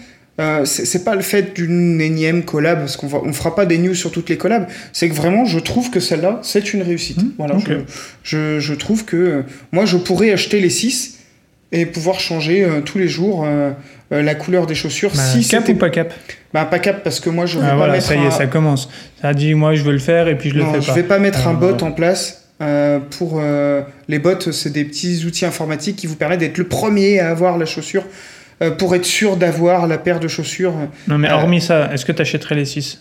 c'est 0.64 1.04
pas 1.04 1.14
le 1.14 1.22
fait 1.22 1.54
d'une 1.54 2.00
énième 2.00 2.42
collab, 2.44 2.80
parce 2.80 2.96
qu'on 2.96 3.08
on 3.12 3.32
fera 3.32 3.54
pas 3.54 3.66
des 3.66 3.78
news 3.78 3.94
sur 3.94 4.10
toutes 4.12 4.28
les 4.30 4.36
collabs. 4.38 4.66
C'est 4.92 5.08
que 5.08 5.14
vraiment, 5.14 5.44
je 5.44 5.58
trouve 5.58 5.90
que 5.90 6.00
celle-là, 6.00 6.40
c'est 6.42 6.72
une 6.74 6.82
réussite. 6.82 7.22
Mmh, 7.22 7.30
voilà, 7.38 7.56
je, 7.58 7.74
je, 8.22 8.60
je 8.60 8.74
trouve 8.74 9.04
que 9.04 9.44
moi, 9.72 9.84
je 9.86 9.96
pourrais 9.98 10.30
acheter 10.32 10.60
les 10.60 10.70
6 10.70 11.13
et 11.74 11.86
pouvoir 11.86 12.20
changer 12.20 12.64
euh, 12.64 12.80
tous 12.80 12.98
les 12.98 13.08
jours 13.08 13.44
euh, 13.44 13.70
euh, 14.12 14.22
la 14.22 14.34
couleur 14.34 14.66
des 14.66 14.74
chaussures. 14.76 15.10
Bah, 15.14 15.20
si 15.22 15.46
cap 15.46 15.68
ou 15.68 15.74
pas 15.74 15.90
cap 15.90 16.14
bah, 16.52 16.64
pas 16.64 16.78
cap, 16.78 17.02
parce 17.02 17.18
que 17.18 17.30
moi, 17.30 17.46
je 17.46 17.58
vais 17.58 17.64
Ah, 17.66 17.70
pas 17.70 17.76
Voilà, 17.76 17.92
mettre 17.94 18.06
ça 18.06 18.14
y 18.14 18.18
un- 18.18 18.28
est, 18.28 18.30
ça 18.30 18.46
commence. 18.46 18.88
Ça 19.20 19.34
dit, 19.34 19.54
moi, 19.54 19.74
je 19.74 19.82
veux 19.82 19.92
le 19.92 19.98
faire 19.98 20.28
et 20.28 20.38
puis 20.38 20.50
je 20.50 20.54
le 20.54 20.64
fais 20.64 20.80
je 20.80 20.86
pas. 20.86 20.92
vais 20.94 21.02
pas 21.02 21.18
mettre 21.18 21.40
Ah, 21.46 21.50
un 21.50 21.54
bot 21.54 21.76
en 21.82 21.90
place. 21.90 22.44
pour 23.18 23.42
les 24.08 24.18
bots, 24.20 24.52
c'est 24.52 24.72
des 24.72 24.84
petits 24.84 25.24
outils 25.26 25.44
informatiques 25.44 25.96
qui 25.96 26.06
vous 26.06 26.14
permettent 26.16 26.40
d'être 26.40 26.58
le 26.58 26.68
premier 26.68 27.18
à 27.18 27.30
avoir 27.30 27.58
la 27.58 27.66
chaussure 27.66 28.04
pour 28.78 28.94
être 28.94 29.04
sûr 29.04 29.36
d'avoir 29.36 29.88
la 29.88 29.98
paire 29.98 30.20
de 30.20 30.28
chaussures. 30.28 30.74
Non, 31.08 31.18
mais 31.18 31.30
hormis 31.32 31.60
ça, 31.60 31.90
est-ce 31.92 32.04
que 32.04 32.12
tu 32.12 32.22
achèterais 32.22 32.54
les 32.54 32.64
6 32.66 33.00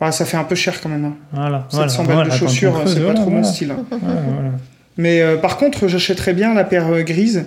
Bah, 0.00 0.10
ça 0.10 0.24
fait 0.24 0.38
un 0.38 0.44
peu 0.44 0.54
cher 0.54 0.80
quand 0.82 0.88
même. 0.88 1.04
hein. 1.04 1.14
Voilà. 1.32 1.66
700 1.70 2.04
voilà, 2.04 2.20
balles 2.22 2.30
de 2.30 2.34
chaussures, 2.36 2.82
c'est 2.86 3.04
pas 3.04 3.12
trop 3.14 3.28
mon 3.28 3.44
style. 3.44 3.72
hein. 3.72 3.98
Mais 4.96 5.22
par 5.42 5.58
contre, 5.58 5.86
j'achèterais 5.88 6.32
bien 6.32 6.54
la 6.54 6.64
paire 6.64 7.04
grise, 7.04 7.44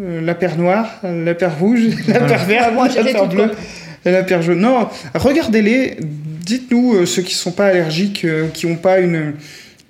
euh, 0.00 0.20
la 0.20 0.34
paire 0.34 0.56
noire, 0.56 1.00
la 1.02 1.34
paire 1.34 1.58
rouge, 1.58 1.80
la 2.08 2.18
Voilà. 2.18 2.26
paire 2.26 2.44
verte, 2.46 2.74
Moi, 2.74 2.88
la 2.88 3.04
paire 3.04 3.28
bleue 3.28 3.50
et 4.04 4.10
la 4.10 4.22
paire 4.22 4.42
jaune. 4.42 4.60
Non, 4.60 4.88
regardez-les. 5.14 5.98
Dites-nous 6.00 6.94
euh, 6.94 7.06
ceux 7.06 7.22
qui 7.22 7.34
sont 7.34 7.52
pas 7.52 7.68
allergiques, 7.68 8.24
euh, 8.24 8.48
qui 8.48 8.66
ont 8.66 8.76
pas 8.76 8.98
une 9.00 9.34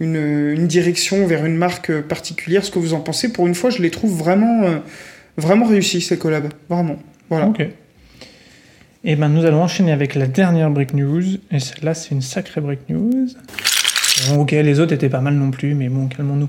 une, 0.01 0.17
une 0.17 0.67
direction 0.67 1.27
vers 1.27 1.45
une 1.45 1.57
marque 1.57 1.93
particulière, 2.03 2.65
ce 2.65 2.71
que 2.71 2.79
vous 2.79 2.95
en 2.95 3.01
pensez. 3.01 3.33
Pour 3.33 3.47
une 3.47 3.55
fois, 3.55 3.71
je 3.71 3.81
les 3.81 3.91
trouve 3.91 4.17
vraiment, 4.17 4.65
euh, 4.65 4.79
vraiment 5.37 5.67
réussis, 5.67 6.01
ces 6.01 6.19
collabs. 6.19 6.53
Vraiment. 6.69 6.97
Voilà. 7.31 7.47
Ok. 7.47 7.65
Et 9.07 9.17
ben 9.17 9.29
nous 9.29 9.45
allons 9.45 9.63
enchaîner 9.63 9.93
avec 9.93 10.15
la 10.15 10.27
dernière 10.27 10.71
break 10.71 10.95
news. 10.95 11.23
Et 11.51 11.61
celle-là, 11.61 11.95
c'est 11.95 12.11
une 12.11 12.23
sacrée 12.23 12.61
break 12.61 12.89
news. 12.89 13.29
Bon, 14.29 14.41
ok, 14.43 14.53
les 14.53 14.81
autres 14.81 14.93
étaient 14.95 15.09
pas 15.09 15.21
mal 15.21 15.35
non 15.35 15.51
plus, 15.51 15.75
mais 15.75 15.89
bon, 15.89 16.07
calmons-nous. 16.07 16.49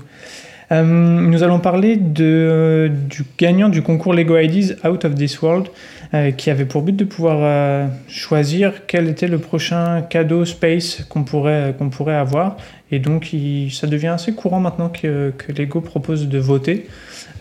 Euh, 0.72 0.82
nous 0.82 1.42
allons 1.42 1.60
parler 1.60 1.96
de, 1.96 2.90
du 3.08 3.24
gagnant 3.38 3.68
du 3.68 3.82
concours 3.82 4.14
Lego 4.14 4.36
Ideas 4.36 4.74
Out 4.84 5.04
of 5.04 5.14
This 5.14 5.40
World, 5.40 5.68
euh, 6.14 6.30
qui 6.30 6.50
avait 6.50 6.64
pour 6.64 6.82
but 6.82 6.94
de 6.94 7.04
pouvoir 7.04 7.38
euh, 7.40 7.86
choisir 8.08 8.86
quel 8.86 9.08
était 9.08 9.28
le 9.28 9.38
prochain 9.38 10.02
cadeau 10.02 10.44
space 10.44 11.04
qu'on 11.08 11.24
pourrait, 11.24 11.74
qu'on 11.78 11.90
pourrait 11.90 12.16
avoir. 12.16 12.56
Et 12.92 13.00
donc, 13.00 13.34
ça 13.72 13.86
devient 13.88 14.08
assez 14.08 14.32
courant 14.32 14.60
maintenant 14.60 14.88
que, 14.88 15.32
Lego 15.56 15.80
propose 15.80 16.28
de 16.28 16.38
voter. 16.38 16.86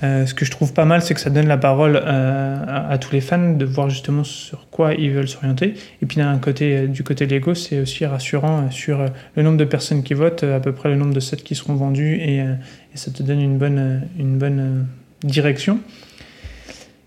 Euh, 0.03 0.25
ce 0.25 0.33
que 0.33 0.43
je 0.43 0.51
trouve 0.51 0.73
pas 0.73 0.85
mal, 0.85 1.01
c'est 1.01 1.13
que 1.13 1.19
ça 1.19 1.29
donne 1.29 1.47
la 1.47 1.57
parole 1.57 2.01
euh, 2.03 2.89
à, 2.89 2.97
tous 2.97 3.13
les 3.13 3.21
fans 3.21 3.53
de 3.53 3.65
voir 3.65 3.89
justement 3.89 4.23
sur 4.23 4.67
quoi 4.69 4.93
ils 4.93 5.11
veulent 5.11 5.27
s'orienter. 5.27 5.75
Et 6.01 6.05
puis 6.05 6.17
d'un 6.17 6.37
côté, 6.37 6.77
euh, 6.77 6.87
du 6.87 7.03
côté 7.03 7.27
Lego, 7.27 7.53
c'est 7.53 7.79
aussi 7.79 8.05
rassurant 8.05 8.63
euh, 8.63 8.71
sur 8.71 8.99
euh, 9.01 9.07
le 9.35 9.43
nombre 9.43 9.57
de 9.57 9.65
personnes 9.65 10.03
qui 10.03 10.13
votent, 10.13 10.43
euh, 10.43 10.57
à 10.57 10.59
peu 10.59 10.73
près 10.73 10.89
le 10.89 10.95
nombre 10.95 11.13
de 11.13 11.19
sets 11.19 11.37
qui 11.37 11.55
seront 11.55 11.75
vendus, 11.75 12.19
et, 12.21 12.41
euh, 12.41 12.55
et 12.93 12.97
ça 12.97 13.11
te 13.11 13.23
donne 13.23 13.39
une 13.39 13.57
bonne, 13.57 13.79
euh, 13.79 13.99
une 14.19 14.37
bonne 14.37 14.59
euh, 14.59 14.83
direction. 15.23 15.79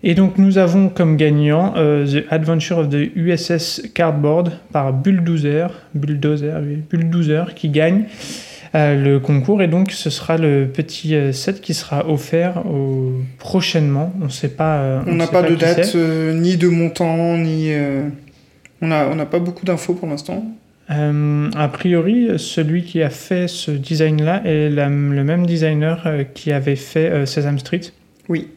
Et 0.01 0.15
donc 0.15 0.37
nous 0.37 0.57
avons 0.57 0.87
comme 0.89 1.17
gagnant 1.17 1.73
euh, 1.75 2.05
The 2.07 2.25
Adventure 2.31 2.77
of 2.77 2.89
the 2.89 3.09
USS 3.15 3.81
Cardboard 3.93 4.53
par 4.71 4.93
Bulldozer, 4.93 5.67
Bulldozer, 5.93 6.53
oui, 6.63 6.77
Bulldozer 6.89 7.53
qui 7.53 7.67
gagne 7.69 8.05
euh, 8.75 8.95
le 9.03 9.19
concours 9.19 9.61
et 9.61 9.67
donc 9.67 9.91
ce 9.91 10.09
sera 10.09 10.37
le 10.37 10.67
petit 10.73 11.15
euh, 11.15 11.33
set 11.33 11.59
qui 11.59 11.73
sera 11.73 12.07
offert 12.09 12.65
au- 12.65 13.15
prochainement. 13.39 14.13
On 14.21 14.29
sait 14.29 14.47
pas. 14.49 15.03
On 15.05 15.15
n'a 15.15 15.27
pas 15.27 15.41
de 15.41 15.55
date, 15.55 15.93
ni 15.95 16.55
de 16.55 16.67
montant, 16.69 17.37
ni. 17.37 17.71
On 18.81 18.87
n'a 18.87 19.09
on 19.11 19.15
n'a 19.15 19.25
pas 19.25 19.39
beaucoup 19.39 19.65
d'infos 19.65 19.95
pour 19.95 20.07
l'instant. 20.07 20.45
A 20.87 21.67
priori, 21.67 22.29
celui 22.37 22.83
qui 22.83 23.03
a 23.03 23.09
fait 23.09 23.47
ce 23.49 23.69
design-là 23.71 24.41
est 24.45 24.69
la- 24.69 24.87
le 24.87 25.23
même 25.25 25.45
designer 25.45 26.07
qui 26.33 26.53
avait 26.53 26.75
fait 26.77 27.25
Sesame 27.25 27.59
Street. 27.59 27.81
Oui. 28.29 28.47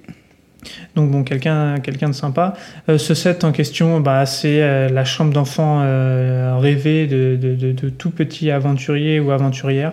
Donc 0.94 1.10
bon, 1.10 1.24
quelqu'un 1.24 1.80
quelqu'un 1.80 2.08
de 2.08 2.14
sympa. 2.14 2.54
Euh, 2.88 2.96
ce 2.98 3.14
set 3.14 3.42
en 3.44 3.52
question, 3.52 4.00
bah, 4.00 4.26
c'est 4.26 4.62
euh, 4.62 4.88
la 4.88 5.04
chambre 5.04 5.32
d'enfant 5.32 5.80
euh, 5.82 6.56
rêvée 6.58 7.06
de, 7.06 7.36
de, 7.40 7.54
de- 7.54 7.72
de 7.72 7.88
tout 7.88 8.10
petit 8.10 8.50
aventurier 8.50 9.18
ou 9.20 9.30
aventurière. 9.32 9.92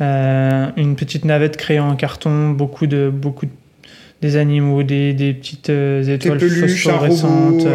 Une 0.00 0.94
petite 0.96 1.24
navette 1.24 1.56
créée 1.56 1.80
en 1.80 1.96
carton, 1.96 2.50
beaucoup 2.50 2.86
de 2.86 3.10
beaucoup 3.10 3.46
de- 3.46 3.50
des 4.22 4.36
animaux, 4.36 4.82
des, 4.82 5.12
des 5.14 5.32
petites 5.34 5.70
Des 5.70 6.10
étoiles 6.10 6.38
peluches, 6.38 6.60
phosphorescentes. 6.84 7.62
robot, 7.62 7.68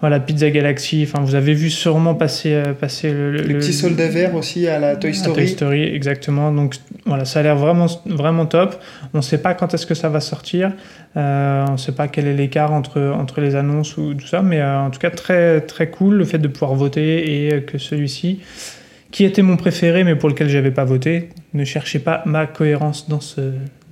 voilà, 0.00 0.20
Pizza 0.20 0.50
Galaxy. 0.50 1.06
Enfin, 1.08 1.22
vous 1.24 1.34
avez 1.34 1.54
vu 1.54 1.70
sûrement 1.70 2.14
passer 2.14 2.52
euh, 2.52 2.74
passer 2.74 3.10
le, 3.12 3.32
le- 3.32 3.42
les 3.42 3.52
le- 3.54 3.58
petits 3.60 3.72
soldats 3.72 4.08
verts 4.08 4.34
aussi 4.34 4.66
à 4.68 4.78
la 4.78 4.96
Toy 4.96 5.10
à 5.10 5.12
Story. 5.14 5.34
Toy 5.36 5.48
Story, 5.48 5.82
exactement. 5.84 6.52
Donc 6.52 6.74
voilà, 7.06 7.24
ça 7.24 7.40
a 7.40 7.42
l'air 7.42 7.56
vraiment, 7.56 7.86
vraiment 8.04 8.44
top. 8.46 8.76
On 9.14 9.18
ne 9.18 9.22
sait 9.22 9.38
pas 9.38 9.54
quand 9.54 9.72
est-ce 9.74 9.86
que 9.86 9.94
ça 9.94 10.08
va 10.08 10.20
sortir. 10.20 10.72
Euh, 11.16 11.64
on 11.68 11.72
ne 11.72 11.76
sait 11.78 11.92
pas 11.92 12.08
quel 12.08 12.26
est 12.26 12.34
l'écart 12.34 12.72
entre, 12.72 13.00
entre 13.00 13.40
les 13.40 13.56
annonces 13.56 13.96
ou 13.96 14.12
tout 14.14 14.26
ça. 14.26 14.42
Mais 14.42 14.60
euh, 14.60 14.80
en 14.80 14.90
tout 14.90 14.98
cas, 14.98 15.10
très, 15.10 15.62
très 15.62 15.88
cool 15.88 16.16
le 16.16 16.24
fait 16.24 16.38
de 16.38 16.48
pouvoir 16.48 16.74
voter 16.74 17.46
et 17.56 17.62
que 17.62 17.78
celui-ci, 17.78 18.40
qui 19.12 19.24
était 19.24 19.40
mon 19.42 19.56
préféré 19.56 20.04
mais 20.04 20.14
pour 20.14 20.28
lequel 20.28 20.48
j'avais 20.50 20.72
pas 20.72 20.84
voté, 20.84 21.30
ne 21.54 21.64
cherchez 21.64 22.00
pas 22.00 22.22
ma 22.26 22.46
cohérence 22.46 23.08
dans 23.08 23.20
ce, 23.20 23.40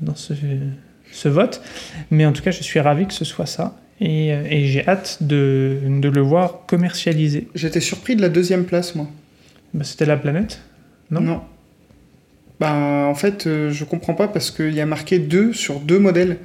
dans 0.02 0.16
ce, 0.16 0.34
ce 1.12 1.28
vote. 1.30 1.62
Mais 2.10 2.26
en 2.26 2.32
tout 2.32 2.42
cas, 2.42 2.50
je 2.50 2.62
suis 2.62 2.78
ravi 2.80 3.06
que 3.06 3.14
ce 3.14 3.24
soit 3.24 3.46
ça. 3.46 3.74
Et, 4.00 4.32
euh, 4.32 4.42
et 4.50 4.66
j'ai 4.66 4.86
hâte 4.86 5.18
de, 5.22 5.78
de 5.86 6.08
le 6.08 6.20
voir 6.20 6.60
commercialisé. 6.66 7.48
J'étais 7.54 7.80
surpris 7.80 8.16
de 8.16 8.22
la 8.22 8.28
deuxième 8.28 8.64
place, 8.64 8.94
moi. 8.94 9.06
Bah, 9.72 9.84
C'était 9.84 10.06
la 10.06 10.16
planète 10.16 10.60
Non? 11.10 11.40
Bah, 12.60 12.72
en 13.08 13.14
fait, 13.14 13.46
euh, 13.46 13.70
je 13.70 13.84
comprends 13.84 14.14
pas 14.14 14.28
parce 14.28 14.50
qu'il 14.50 14.74
y 14.74 14.80
a 14.80 14.86
marqué 14.86 15.18
2 15.18 15.52
sur 15.52 15.80
deux 15.80 15.98
modèles. 15.98 16.38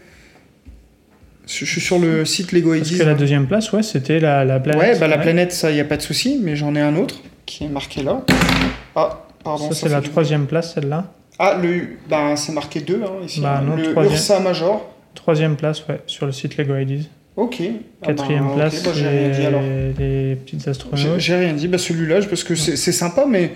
Je 1.47 1.65
suis 1.65 1.81
sur 1.81 1.97
le 1.97 2.25
site 2.25 2.51
Lego 2.51 2.75
Parce 2.77 2.91
que 2.91 3.01
la 3.03 3.15
deuxième 3.15 3.47
place, 3.47 3.71
ouais, 3.73 3.81
c'était 3.81 4.19
la, 4.19 4.45
la 4.45 4.59
planète. 4.59 4.81
Ouais, 4.81 4.99
bah 4.99 5.07
la 5.07 5.15
Ouais. 5.17 5.21
planète, 5.23 5.51
ça, 5.51 5.71
il 5.71 5.75
n'y 5.75 5.79
a 5.79 5.85
pas 5.85 5.97
de 5.97 6.01
souci, 6.03 6.39
mais 6.43 6.55
j'en 6.55 6.75
ai 6.75 6.81
un 6.81 6.95
autre 6.95 7.21
qui 7.47 7.63
est 7.63 7.69
marqué 7.69 8.03
là. 8.03 8.23
Ah, 8.95 9.25
pardon. 9.43 9.71
Ça, 9.71 9.73
c'est 9.73 9.89
la 9.89 10.01
troisième 10.01 10.45
place, 10.45 10.75
celle-là. 10.75 11.11
Ah, 11.39 11.57
le, 11.59 11.87
bah, 12.07 12.35
c'est 12.35 12.51
marqué 12.51 12.81
2 12.81 13.01
hein, 13.03 13.09
ici. 13.25 13.41
Bah, 13.41 13.63
non, 13.65 13.75
le 13.77 13.91
troisième. 13.91 14.13
Ursa 14.13 14.39
Major. 14.39 14.93
Troisième 15.15 15.55
place, 15.55 15.85
ouais, 15.87 16.01
sur 16.05 16.27
le 16.27 16.31
site 16.31 16.55
Lego 16.57 16.75
Ideas. 16.75 17.05
Ok. 17.39 17.61
Ah 18.01 18.07
Quatrième 18.07 18.43
bah, 18.43 18.49
ok, 18.51 18.55
place, 18.57 18.83
bah, 18.83 18.91
j'ai 18.93 19.07
rien 19.07 19.29
dit 19.29 19.41
alors. 19.45 19.61
les, 19.97 20.35
petites 20.35 20.67
astronautes. 20.67 21.19
j'ai 21.19 21.35
rien 21.35 21.53
dit, 21.53 21.67
bah 21.67 21.77
celui-là, 21.77 22.19
parce 22.29 22.43
que 22.43 22.55
c'est 22.55 22.91
sympa, 22.91 23.25
mais 23.27 23.51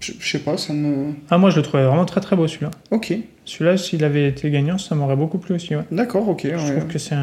je 0.00 0.12
je 0.18 0.30
sais 0.32 0.38
pas, 0.40 0.56
ça 0.56 0.72
me. 0.72 1.12
Ah, 1.30 1.38
moi, 1.38 1.50
je 1.50 1.56
le 1.56 1.62
trouvais 1.62 1.84
vraiment 1.84 2.04
très 2.06 2.20
très 2.20 2.34
beau, 2.34 2.48
celui-là. 2.48 2.70
Ok, 2.90 3.12
Celui-là, 3.44 3.76
s'il 3.76 4.02
avait 4.04 4.28
été 4.28 4.50
gagnant, 4.50 4.78
ça 4.78 4.94
m'aurait 4.94 5.16
beaucoup 5.16 5.38
plu 5.38 5.54
aussi, 5.54 5.76
ouais. 5.76 5.82
d'accord, 5.92 6.28
ok. 6.28 6.42
Je 6.44 6.48
ouais. 6.56 6.76
trouve 6.78 6.86
que 6.90 6.98
c'est 6.98 7.14
un, 7.14 7.18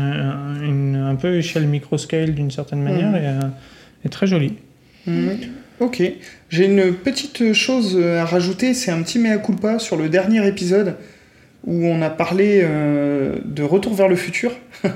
un- 0.56 0.62
une- 0.64 0.96
un 0.96 1.16
peu 1.16 1.36
échelle 1.36 1.68
micro-scale 1.68 2.34
d'une 2.36 2.52
certaine 2.52 2.82
manière 2.82 3.16
et, 3.16 3.28
euh, 3.28 3.40
et 4.06 4.10
très 4.10 4.28
joli. 4.28 4.54
Mhm. 5.08 5.38
Ok. 5.80 6.02
J'ai 6.50 6.66
une 6.66 6.94
petite 6.94 7.52
chose 7.54 8.00
à 8.00 8.26
rajouter, 8.26 8.74
c'est 8.74 8.92
un 8.92 9.02
petit 9.04 9.20
mea 9.20 9.38
culpa 9.38 9.78
sur 9.80 9.96
le 9.98 10.08
dernier 10.10 10.46
épisode 10.48 10.96
où 11.66 11.86
on 11.86 12.02
a 12.02 12.10
parlé 12.10 12.62
euh, 12.64 13.36
de 13.44 13.64
Retour 13.64 13.94
vers 13.94 14.08
le 14.08 14.16
futur. 14.16 14.52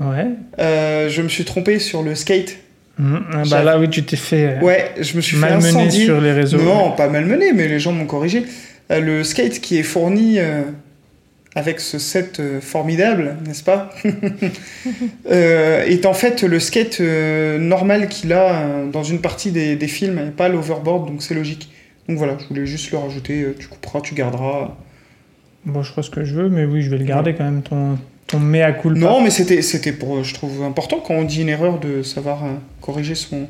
Ouais. 0.00 0.26
Euh, 0.58 1.08
je 1.08 1.22
me 1.22 1.28
suis 1.28 1.44
trompé 1.44 1.78
sur 1.78 2.02
le 2.02 2.14
skate. 2.14 2.58
Mhm. 2.98 3.24
Ah, 3.32 3.42
bah 3.50 3.62
là, 3.62 3.78
oui, 3.78 3.90
tu 3.90 4.04
t'es 4.04 4.16
fait 4.16 4.56
euh, 4.56 4.60
Ouais, 4.60 4.92
je 5.00 5.16
me 5.16 5.20
suis 5.20 5.36
fait 5.36 5.46
incendier. 5.46 6.04
sur 6.04 6.20
les 6.20 6.32
réseaux. 6.32 6.58
Non, 6.58 6.92
pas 6.92 7.08
malmené, 7.08 7.52
mais 7.52 7.68
les 7.68 7.78
gens 7.78 7.92
m'ont 7.92 8.06
corrigé. 8.06 8.44
Euh, 8.90 9.00
le 9.00 9.24
skate 9.24 9.60
qui 9.60 9.76
est 9.78 9.82
fourni 9.82 10.38
euh, 10.38 10.62
avec 11.54 11.80
ce 11.80 11.98
set 11.98 12.40
formidable, 12.60 13.36
n'est-ce 13.46 13.64
pas 13.64 13.90
Est 15.30 16.06
en 16.06 16.14
fait 16.14 16.42
le 16.42 16.58
skate 16.60 17.00
normal 17.00 18.08
qu'il 18.08 18.32
a 18.32 18.84
dans 18.90 19.02
une 19.02 19.20
partie 19.20 19.50
des, 19.50 19.76
des 19.76 19.88
films, 19.88 20.18
et 20.18 20.30
pas 20.30 20.48
l'overboard, 20.48 21.08
donc 21.08 21.22
c'est 21.22 21.34
logique. 21.34 21.70
Donc 22.08 22.18
voilà, 22.18 22.36
je 22.38 22.46
voulais 22.46 22.66
juste 22.66 22.92
le 22.92 22.98
rajouter. 22.98 23.46
Tu 23.58 23.68
couperas, 23.68 24.00
tu 24.00 24.14
garderas. 24.14 24.76
Bon, 25.64 25.82
je 25.82 25.90
crois 25.90 26.02
ce 26.02 26.10
que 26.10 26.24
je 26.24 26.34
veux, 26.34 26.48
mais 26.48 26.64
oui, 26.64 26.82
je 26.82 26.90
vais 26.90 26.98
le 26.98 27.04
garder 27.04 27.34
quand 27.34 27.44
même, 27.44 27.62
ton, 27.62 27.98
ton 28.26 28.40
mea 28.40 28.72
culpa. 28.72 28.98
Non, 28.98 29.22
mais 29.22 29.30
c'était, 29.30 29.62
c'était 29.62 29.92
pour, 29.92 30.22
je 30.24 30.34
trouve 30.34 30.62
important 30.62 31.00
quand 31.04 31.14
on 31.14 31.24
dit 31.24 31.42
une 31.42 31.48
erreur 31.48 31.78
de 31.78 32.02
savoir 32.02 32.44
euh, 32.44 32.48
corriger 32.80 33.14
son. 33.14 33.46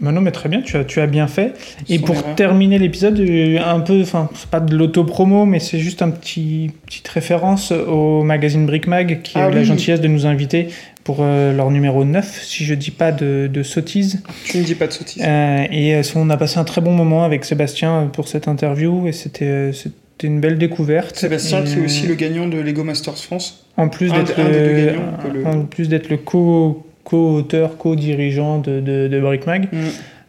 Bah 0.00 0.12
non, 0.12 0.20
mais 0.20 0.30
très 0.30 0.50
bien, 0.50 0.60
tu 0.60 0.76
as, 0.76 0.84
tu 0.84 1.00
as 1.00 1.06
bien 1.06 1.26
fait. 1.26 1.54
Et 1.88 1.98
pour 1.98 2.16
erreur. 2.16 2.34
terminer 2.34 2.78
l'épisode, 2.78 3.18
euh, 3.18 3.58
un 3.64 3.80
peu, 3.80 4.02
enfin, 4.02 4.28
c'est 4.34 4.50
pas 4.50 4.60
de 4.60 4.76
l'auto-promo, 4.76 5.46
mais 5.46 5.58
c'est 5.58 5.78
juste 5.78 6.02
un 6.02 6.10
petit 6.10 6.70
petite 6.84 7.08
référence 7.08 7.72
au 7.72 8.22
magazine 8.22 8.66
Brick 8.66 8.86
Mag 8.86 9.22
qui 9.22 9.32
Ah 9.36 9.46
a 9.46 9.50
eu 9.50 9.54
la 9.54 9.64
gentillesse 9.64 10.00
de 10.00 10.08
nous 10.08 10.26
inviter 10.26 10.68
pour 11.02 11.18
euh, 11.20 11.52
leur 11.52 11.70
numéro 11.70 12.04
9, 12.04 12.42
si 12.42 12.64
je 12.64 12.74
dis 12.74 12.90
pas 12.90 13.12
de, 13.12 13.48
de 13.50 13.62
sottises. 13.62 14.22
Tu 14.44 14.58
ne 14.58 14.64
dis 14.64 14.74
pas 14.74 14.88
de 14.88 14.92
sottises. 14.92 15.22
Euh, 15.24 15.64
et 15.70 16.00
on 16.14 16.28
a 16.30 16.36
passé 16.36 16.58
un 16.58 16.64
très 16.64 16.80
bon 16.80 16.92
moment 16.92 17.24
avec 17.24 17.44
Sébastien 17.44 18.10
pour 18.12 18.28
cette 18.28 18.48
interview 18.48 19.06
et 19.06 19.12
c'était 19.12 19.70
c'était 20.18 20.28
une 20.28 20.40
belle 20.40 20.56
découverte. 20.58 21.16
Sébastien, 21.16 21.60
Et, 21.62 21.64
qui 21.64 21.78
est 21.78 21.84
aussi 21.84 22.06
le 22.06 22.14
gagnant 22.14 22.46
de 22.48 22.58
Lego 22.58 22.84
Masters 22.84 23.18
France. 23.18 23.66
en 23.76 23.88
plus 23.88 24.10
d'être 24.12 24.34
le, 24.38 24.92
le- 25.34 25.46
en 25.46 25.62
plus 25.64 25.88
d'être 25.88 26.08
le 26.08 26.16
co 26.16 26.82
co-auteur, 27.04 27.76
co-dirigeant 27.76 28.58
de, 28.58 28.80
de, 28.80 29.06
de 29.08 29.20
Brick 29.20 29.46
Mag. 29.46 29.68
Mm. 29.70 29.76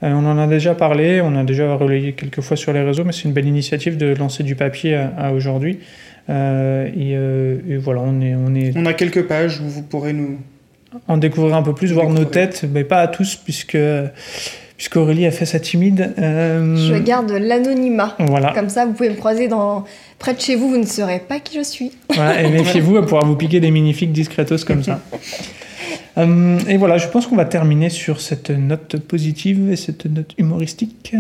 Euh, 0.04 0.12
on 0.14 0.26
en 0.28 0.38
a 0.38 0.46
déjà 0.46 0.76
parlé, 0.76 1.22
on 1.22 1.36
a 1.36 1.44
déjà 1.44 1.74
relayé 1.74 2.14
quelques 2.14 2.42
fois 2.42 2.56
sur 2.56 2.72
les 2.74 2.82
réseaux, 2.84 3.04
mais 3.04 3.14
c'est 3.14 3.24
une 3.24 3.34
belle 3.34 3.48
initiative 3.48 3.98
de 3.98 4.14
lancer 4.14 4.44
du 4.44 4.56
papier 4.56 4.94
à, 4.96 5.08
à 5.18 5.32
aujourd'hui. 5.32 5.80
Euh, 6.30 6.86
et, 6.88 7.16
euh, 7.16 7.58
et 7.68 7.78
voilà, 7.78 8.02
on 8.02 8.22
est, 8.22 8.36
on 8.36 8.54
est 8.54 8.74
On 8.76 8.86
a 8.86 8.94
quelques 8.94 9.24
pages 9.24 9.60
où 9.62 9.68
vous 9.68 9.82
pourrez 9.82 10.14
nous. 10.14 10.38
en 11.08 11.18
découvrir 11.18 11.56
un 11.56 11.64
peu 11.64 11.74
plus, 11.74 11.94
voir 11.94 12.10
nos 12.12 12.26
têtes, 12.26 12.66
mais 12.72 12.84
pas 12.84 13.00
à 13.00 13.08
tous, 13.08 13.36
puisque, 13.38 13.78
puisque 14.78 14.96
Aurélie 14.96 15.26
a 15.26 15.32
fait 15.32 15.46
sa 15.46 15.60
timide. 15.60 16.14
Euh, 16.20 16.76
Je 16.76 16.94
garde 16.96 17.32
l'anonymat. 17.32 18.16
Voilà, 18.20 18.54
Comme 18.54 18.70
ça, 18.70 18.86
vous 18.86 18.94
pouvez 18.94 19.10
me 19.10 19.16
croiser 19.16 19.48
dans... 19.48 19.84
près 20.20 20.34
de 20.36 20.40
chez 20.40 20.56
vous, 20.56 20.70
vous 20.70 20.78
ne 20.78 20.86
saurez 20.86 21.20
pas 21.20 21.40
qui 21.40 21.58
je 21.58 21.64
suis. 21.64 21.92
voilà 22.14 22.42
et 22.42 22.50
méfiez-vous, 22.50 22.98
elle 22.98 23.06
pourra 23.06 23.26
vous 23.26 23.36
piquer 23.36 23.60
des 23.60 23.72
minifiques 23.72 24.12
discretos 24.12 24.64
comme 24.66 24.84
ça. 24.84 25.02
Euh, 26.18 26.58
et 26.68 26.78
voilà, 26.78 26.98
je 26.98 27.08
pense 27.08 27.28
qu'on 27.28 27.36
va 27.36 27.46
terminer 27.46 27.92
sur 27.92 28.22
cette 28.22 28.50
note 28.50 28.98
positive 28.98 29.72
et 29.72 29.76
cette 29.76 30.08
note 30.08 30.34
humoristique. 30.40 31.16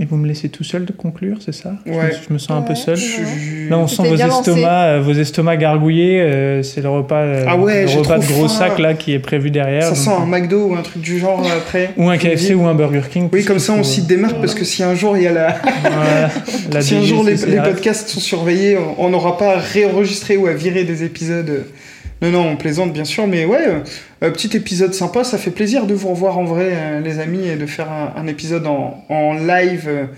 Et 0.00 0.06
vous 0.06 0.16
me 0.16 0.26
laissez 0.26 0.48
tout 0.48 0.64
seul 0.64 0.86
de 0.86 0.92
conclure, 0.92 1.36
c'est 1.44 1.52
ça 1.52 1.74
Je 1.84 1.90
me- 1.92 1.96
Ouais. 1.98 2.12
je, 2.26 2.32
me 2.32 2.38
sens 2.38 2.50
un 2.52 2.62
peu 2.62 2.74
seul. 2.74 2.96
Je 2.96 3.68
Là, 3.68 3.76
on 3.76 3.86
sent 3.86 4.02
vos 4.08 4.16
lancé. 4.16 4.50
estomacs, 4.50 4.64
euh, 4.64 5.00
vos 5.04 5.12
estomacs 5.12 5.58
gargouillés. 5.60 6.18
euh, 6.22 6.62
c'est 6.62 6.80
le 6.80 6.88
repas, 6.88 7.16
euh, 7.20 7.44
Ah 7.46 7.58
ouais, 7.58 7.82
le 7.82 7.88
j'ai 7.88 7.98
repas 7.98 8.18
de 8.18 8.24
gros 8.24 8.48
faim. 8.48 8.68
sac 8.70 8.78
là 8.78 8.94
qui 8.94 9.12
est 9.12 9.18
prévu 9.18 9.50
derrière. 9.50 9.82
Ça 9.82 9.88
donc- 9.90 9.98
sent 9.98 10.10
un 10.10 10.24
McDo 10.24 10.68
ou 10.68 10.74
un 10.76 10.80
truc 10.82 11.02
du 11.02 11.18
genre 11.18 11.46
après. 11.46 11.90
Ou 11.98 12.08
un 12.08 12.16
KFC 12.16 12.54
ou 12.54 12.64
un 12.66 12.74
Burger 12.74 13.02
King. 13.10 13.28
Oui, 13.32 13.44
comme 13.44 13.58
ça 13.58 13.74
on 13.74 13.82
s'y 13.82 14.02
démarque 14.02 14.36
parce 14.40 14.54
que 14.54 14.64
si 14.64 14.82
un 14.82 14.94
jour 14.94 15.14
il 15.18 15.24
y 15.24 15.26
a 15.26 15.32
la, 15.32 15.56
Voilà, 15.82 16.30
la 16.72 16.80
si 16.80 16.94
un 16.94 17.02
jour 17.02 17.22
les, 17.22 17.34
podcasts 17.62 18.08
sont 18.08 18.20
surveillés, 18.20 18.78
on- 18.78 19.04
on 19.04 19.10
n'aura 19.10 19.36
pas 19.36 19.56
à 19.56 19.58
réenregistrer 19.58 20.38
ou 20.38 20.46
à 20.46 20.54
virer 20.54 20.84
des 20.84 21.04
épisodes. 21.04 21.66
Non, 22.22 22.30
non, 22.30 22.48
on 22.50 22.56
plaisante 22.56 22.92
bien 22.92 23.04
sûr, 23.04 23.26
mais 23.26 23.44
ouais, 23.44 23.66
euh, 23.66 23.80
euh, 24.22 24.30
petit 24.30 24.56
épisode 24.56 24.94
sympa, 24.94 25.24
ça 25.24 25.38
fait 25.38 25.50
plaisir 25.50 25.86
de 25.86 25.94
vous 25.94 26.08
revoir 26.08 26.38
en 26.38 26.44
vrai, 26.44 26.70
euh, 26.72 27.00
les 27.00 27.18
amis, 27.18 27.48
et 27.48 27.56
de 27.56 27.66
faire 27.66 27.90
un, 27.90 28.14
un 28.16 28.28
épisode 28.28 28.64
en, 28.68 29.04
en 29.08 29.34
live 29.34 30.08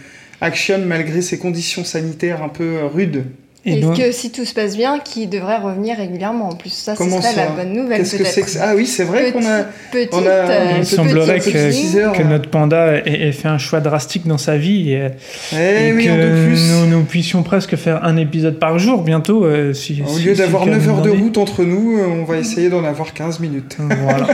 action 0.43 0.81
malgré 0.85 1.22
ces 1.22 1.39
conditions 1.39 1.82
sanitaires 1.82 2.43
un 2.43 2.51
peu 2.51 2.85
rudes. 2.85 3.24
Et 3.66 3.78
Et 3.78 3.81
donc- 3.81 3.97
que 3.97 4.12
si 4.12 4.31
tout 4.31 4.45
se 4.45 4.53
passe 4.53 4.77
bien, 4.77 4.99
qui 4.99 5.27
devrait 5.27 5.57
revenir 5.57 5.97
régulièrement. 5.97 6.51
En 6.51 6.55
plus, 6.55 6.69
ça, 6.70 6.95
ce 6.97 7.03
ça 7.03 7.32
la 7.35 7.47
bonne 7.49 7.73
nouvelle 7.73 8.01
Qu'est-ce 8.01 8.12
que 8.12 8.19
peut-être. 8.19 8.32
c'est 8.35 8.43
que 8.43 8.51
ça 8.51 8.61
Ah 8.69 8.74
oui, 8.77 8.86
c'est 8.86 9.05
vrai 9.05 9.32
qu'on 9.32 9.45
a. 9.47 9.62
Petite, 9.91 10.11
on 10.12 10.19
a- 10.19 10.28
euh, 10.28 10.70
Il 10.77 10.81
petit- 10.82 10.95
semblerait 10.95 11.39
que, 11.41 11.70
teaser, 11.70 12.03
que 12.15 12.23
hein. 12.23 12.27
notre 12.28 12.51
panda 12.51 12.97
ait, 12.97 13.28
ait 13.28 13.32
fait 13.32 13.49
un 13.49 13.57
choix 13.57 13.81
drastique 13.81 14.27
dans 14.27 14.36
sa 14.36 14.59
vie 14.59 14.91
et, 14.93 15.09
Eh 15.55 15.89
et 15.89 15.93
oui, 15.95 16.05
que 16.05 16.11
nous, 16.11 16.86
nous 16.99 17.05
puissions 17.05 17.43
presque 17.43 17.77
faire 17.77 18.05
un 18.05 18.19
épisode 18.19 18.59
par 18.59 18.78
jour 18.78 19.03
bientôt. 19.03 19.45
euh, 19.47 19.73
si, 19.73 20.03
Au 20.07 20.09
si- 20.15 20.24
lieu 20.24 20.35
si 20.35 20.41
d'avoir 20.43 20.66
le 20.66 20.73
cas 20.73 20.77
9 20.77 20.86
nous 20.86 20.93
heures 20.93 21.03
de 21.03 21.11
route 21.11 21.39
entre 21.39 21.65
nous, 21.65 21.99
euh, 21.99 22.07
on 22.07 22.24
va 22.24 22.36
essayer 22.36 22.69
d'en 22.69 22.85
avoir 22.85 23.15
15 23.15 23.41
minutes. 23.41 23.78
Voilà. 23.78 24.27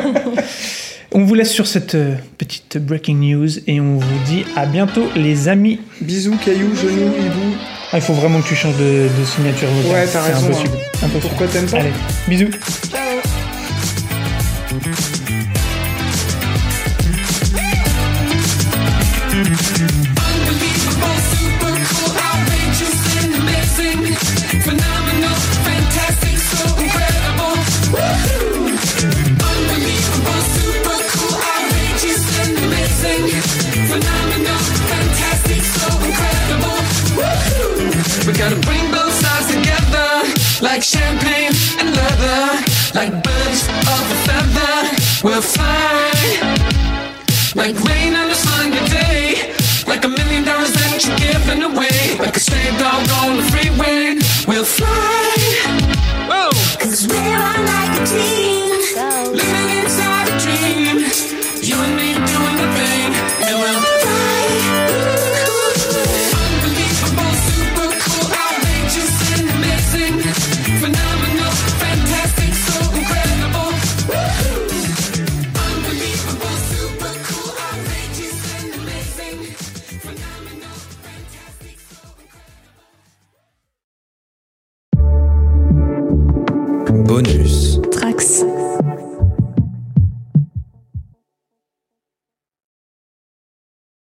on 1.12 1.24
vous 1.24 1.34
laisse 1.34 1.50
sur 1.50 1.68
cette 1.68 1.94
euh, 1.94 2.14
petite 2.36 2.78
breaking 2.78 3.18
news 3.20 3.48
et 3.68 3.80
on 3.80 3.94
vous 3.98 4.18
dit 4.26 4.44
à 4.56 4.66
bientôt 4.66 5.04
les 5.14 5.48
amis. 5.48 5.78
Bisous, 6.00 6.36
cailloux, 6.44 6.74
genoux, 6.74 7.12
hibou. 7.16 7.56
Ah, 7.92 7.96
il 7.96 8.02
faut 8.02 8.14
vraiment 8.14 8.40
que 8.40 8.46
tu 8.46 8.54
changes 8.54 8.76
de, 8.76 9.08
de 9.18 9.24
signature 9.24 9.68
vocale. 9.68 9.92
Ouais, 9.92 10.06
t'as 10.06 10.22
C'est 10.22 10.32
raison, 10.32 10.46
Impossible. 10.46 10.70
Impossible. 11.02 11.20
Pourquoi 11.22 11.46
t'aimes 11.48 11.68
pas 11.68 11.78
Allez, 11.78 11.92
bisous. 12.28 12.50
Unbelievable, 14.72 15.19
gotta 38.40 38.60
bring 38.60 38.90
both 38.90 39.12
sides 39.12 39.48
together, 39.52 40.08
like 40.62 40.82
champagne 40.82 41.52
and 41.78 41.94
leather, 41.94 42.64
like 42.94 43.12
birds 43.22 43.68
of 43.68 44.04
a 44.16 44.18
feather. 44.24 44.76
We'll 45.22 45.42
fly. 45.42 46.10
Like 47.54 47.76
rain 47.84 48.14
on 48.14 48.30
a 48.30 48.34
sunny 48.34 48.80
day. 48.88 49.54
Like 49.86 50.06
a 50.06 50.08
million 50.08 50.44
dollars 50.44 50.72
that 50.72 51.04
you're 51.04 51.18
giving 51.18 51.62
away. 51.64 52.16
Like 52.18 52.34
a 52.34 52.40
stray 52.40 52.70
dog 52.78 53.04
on 53.20 53.36
the 53.36 53.42
freeway. 53.52 54.16
We'll 54.48 54.64
fly. 54.64 55.39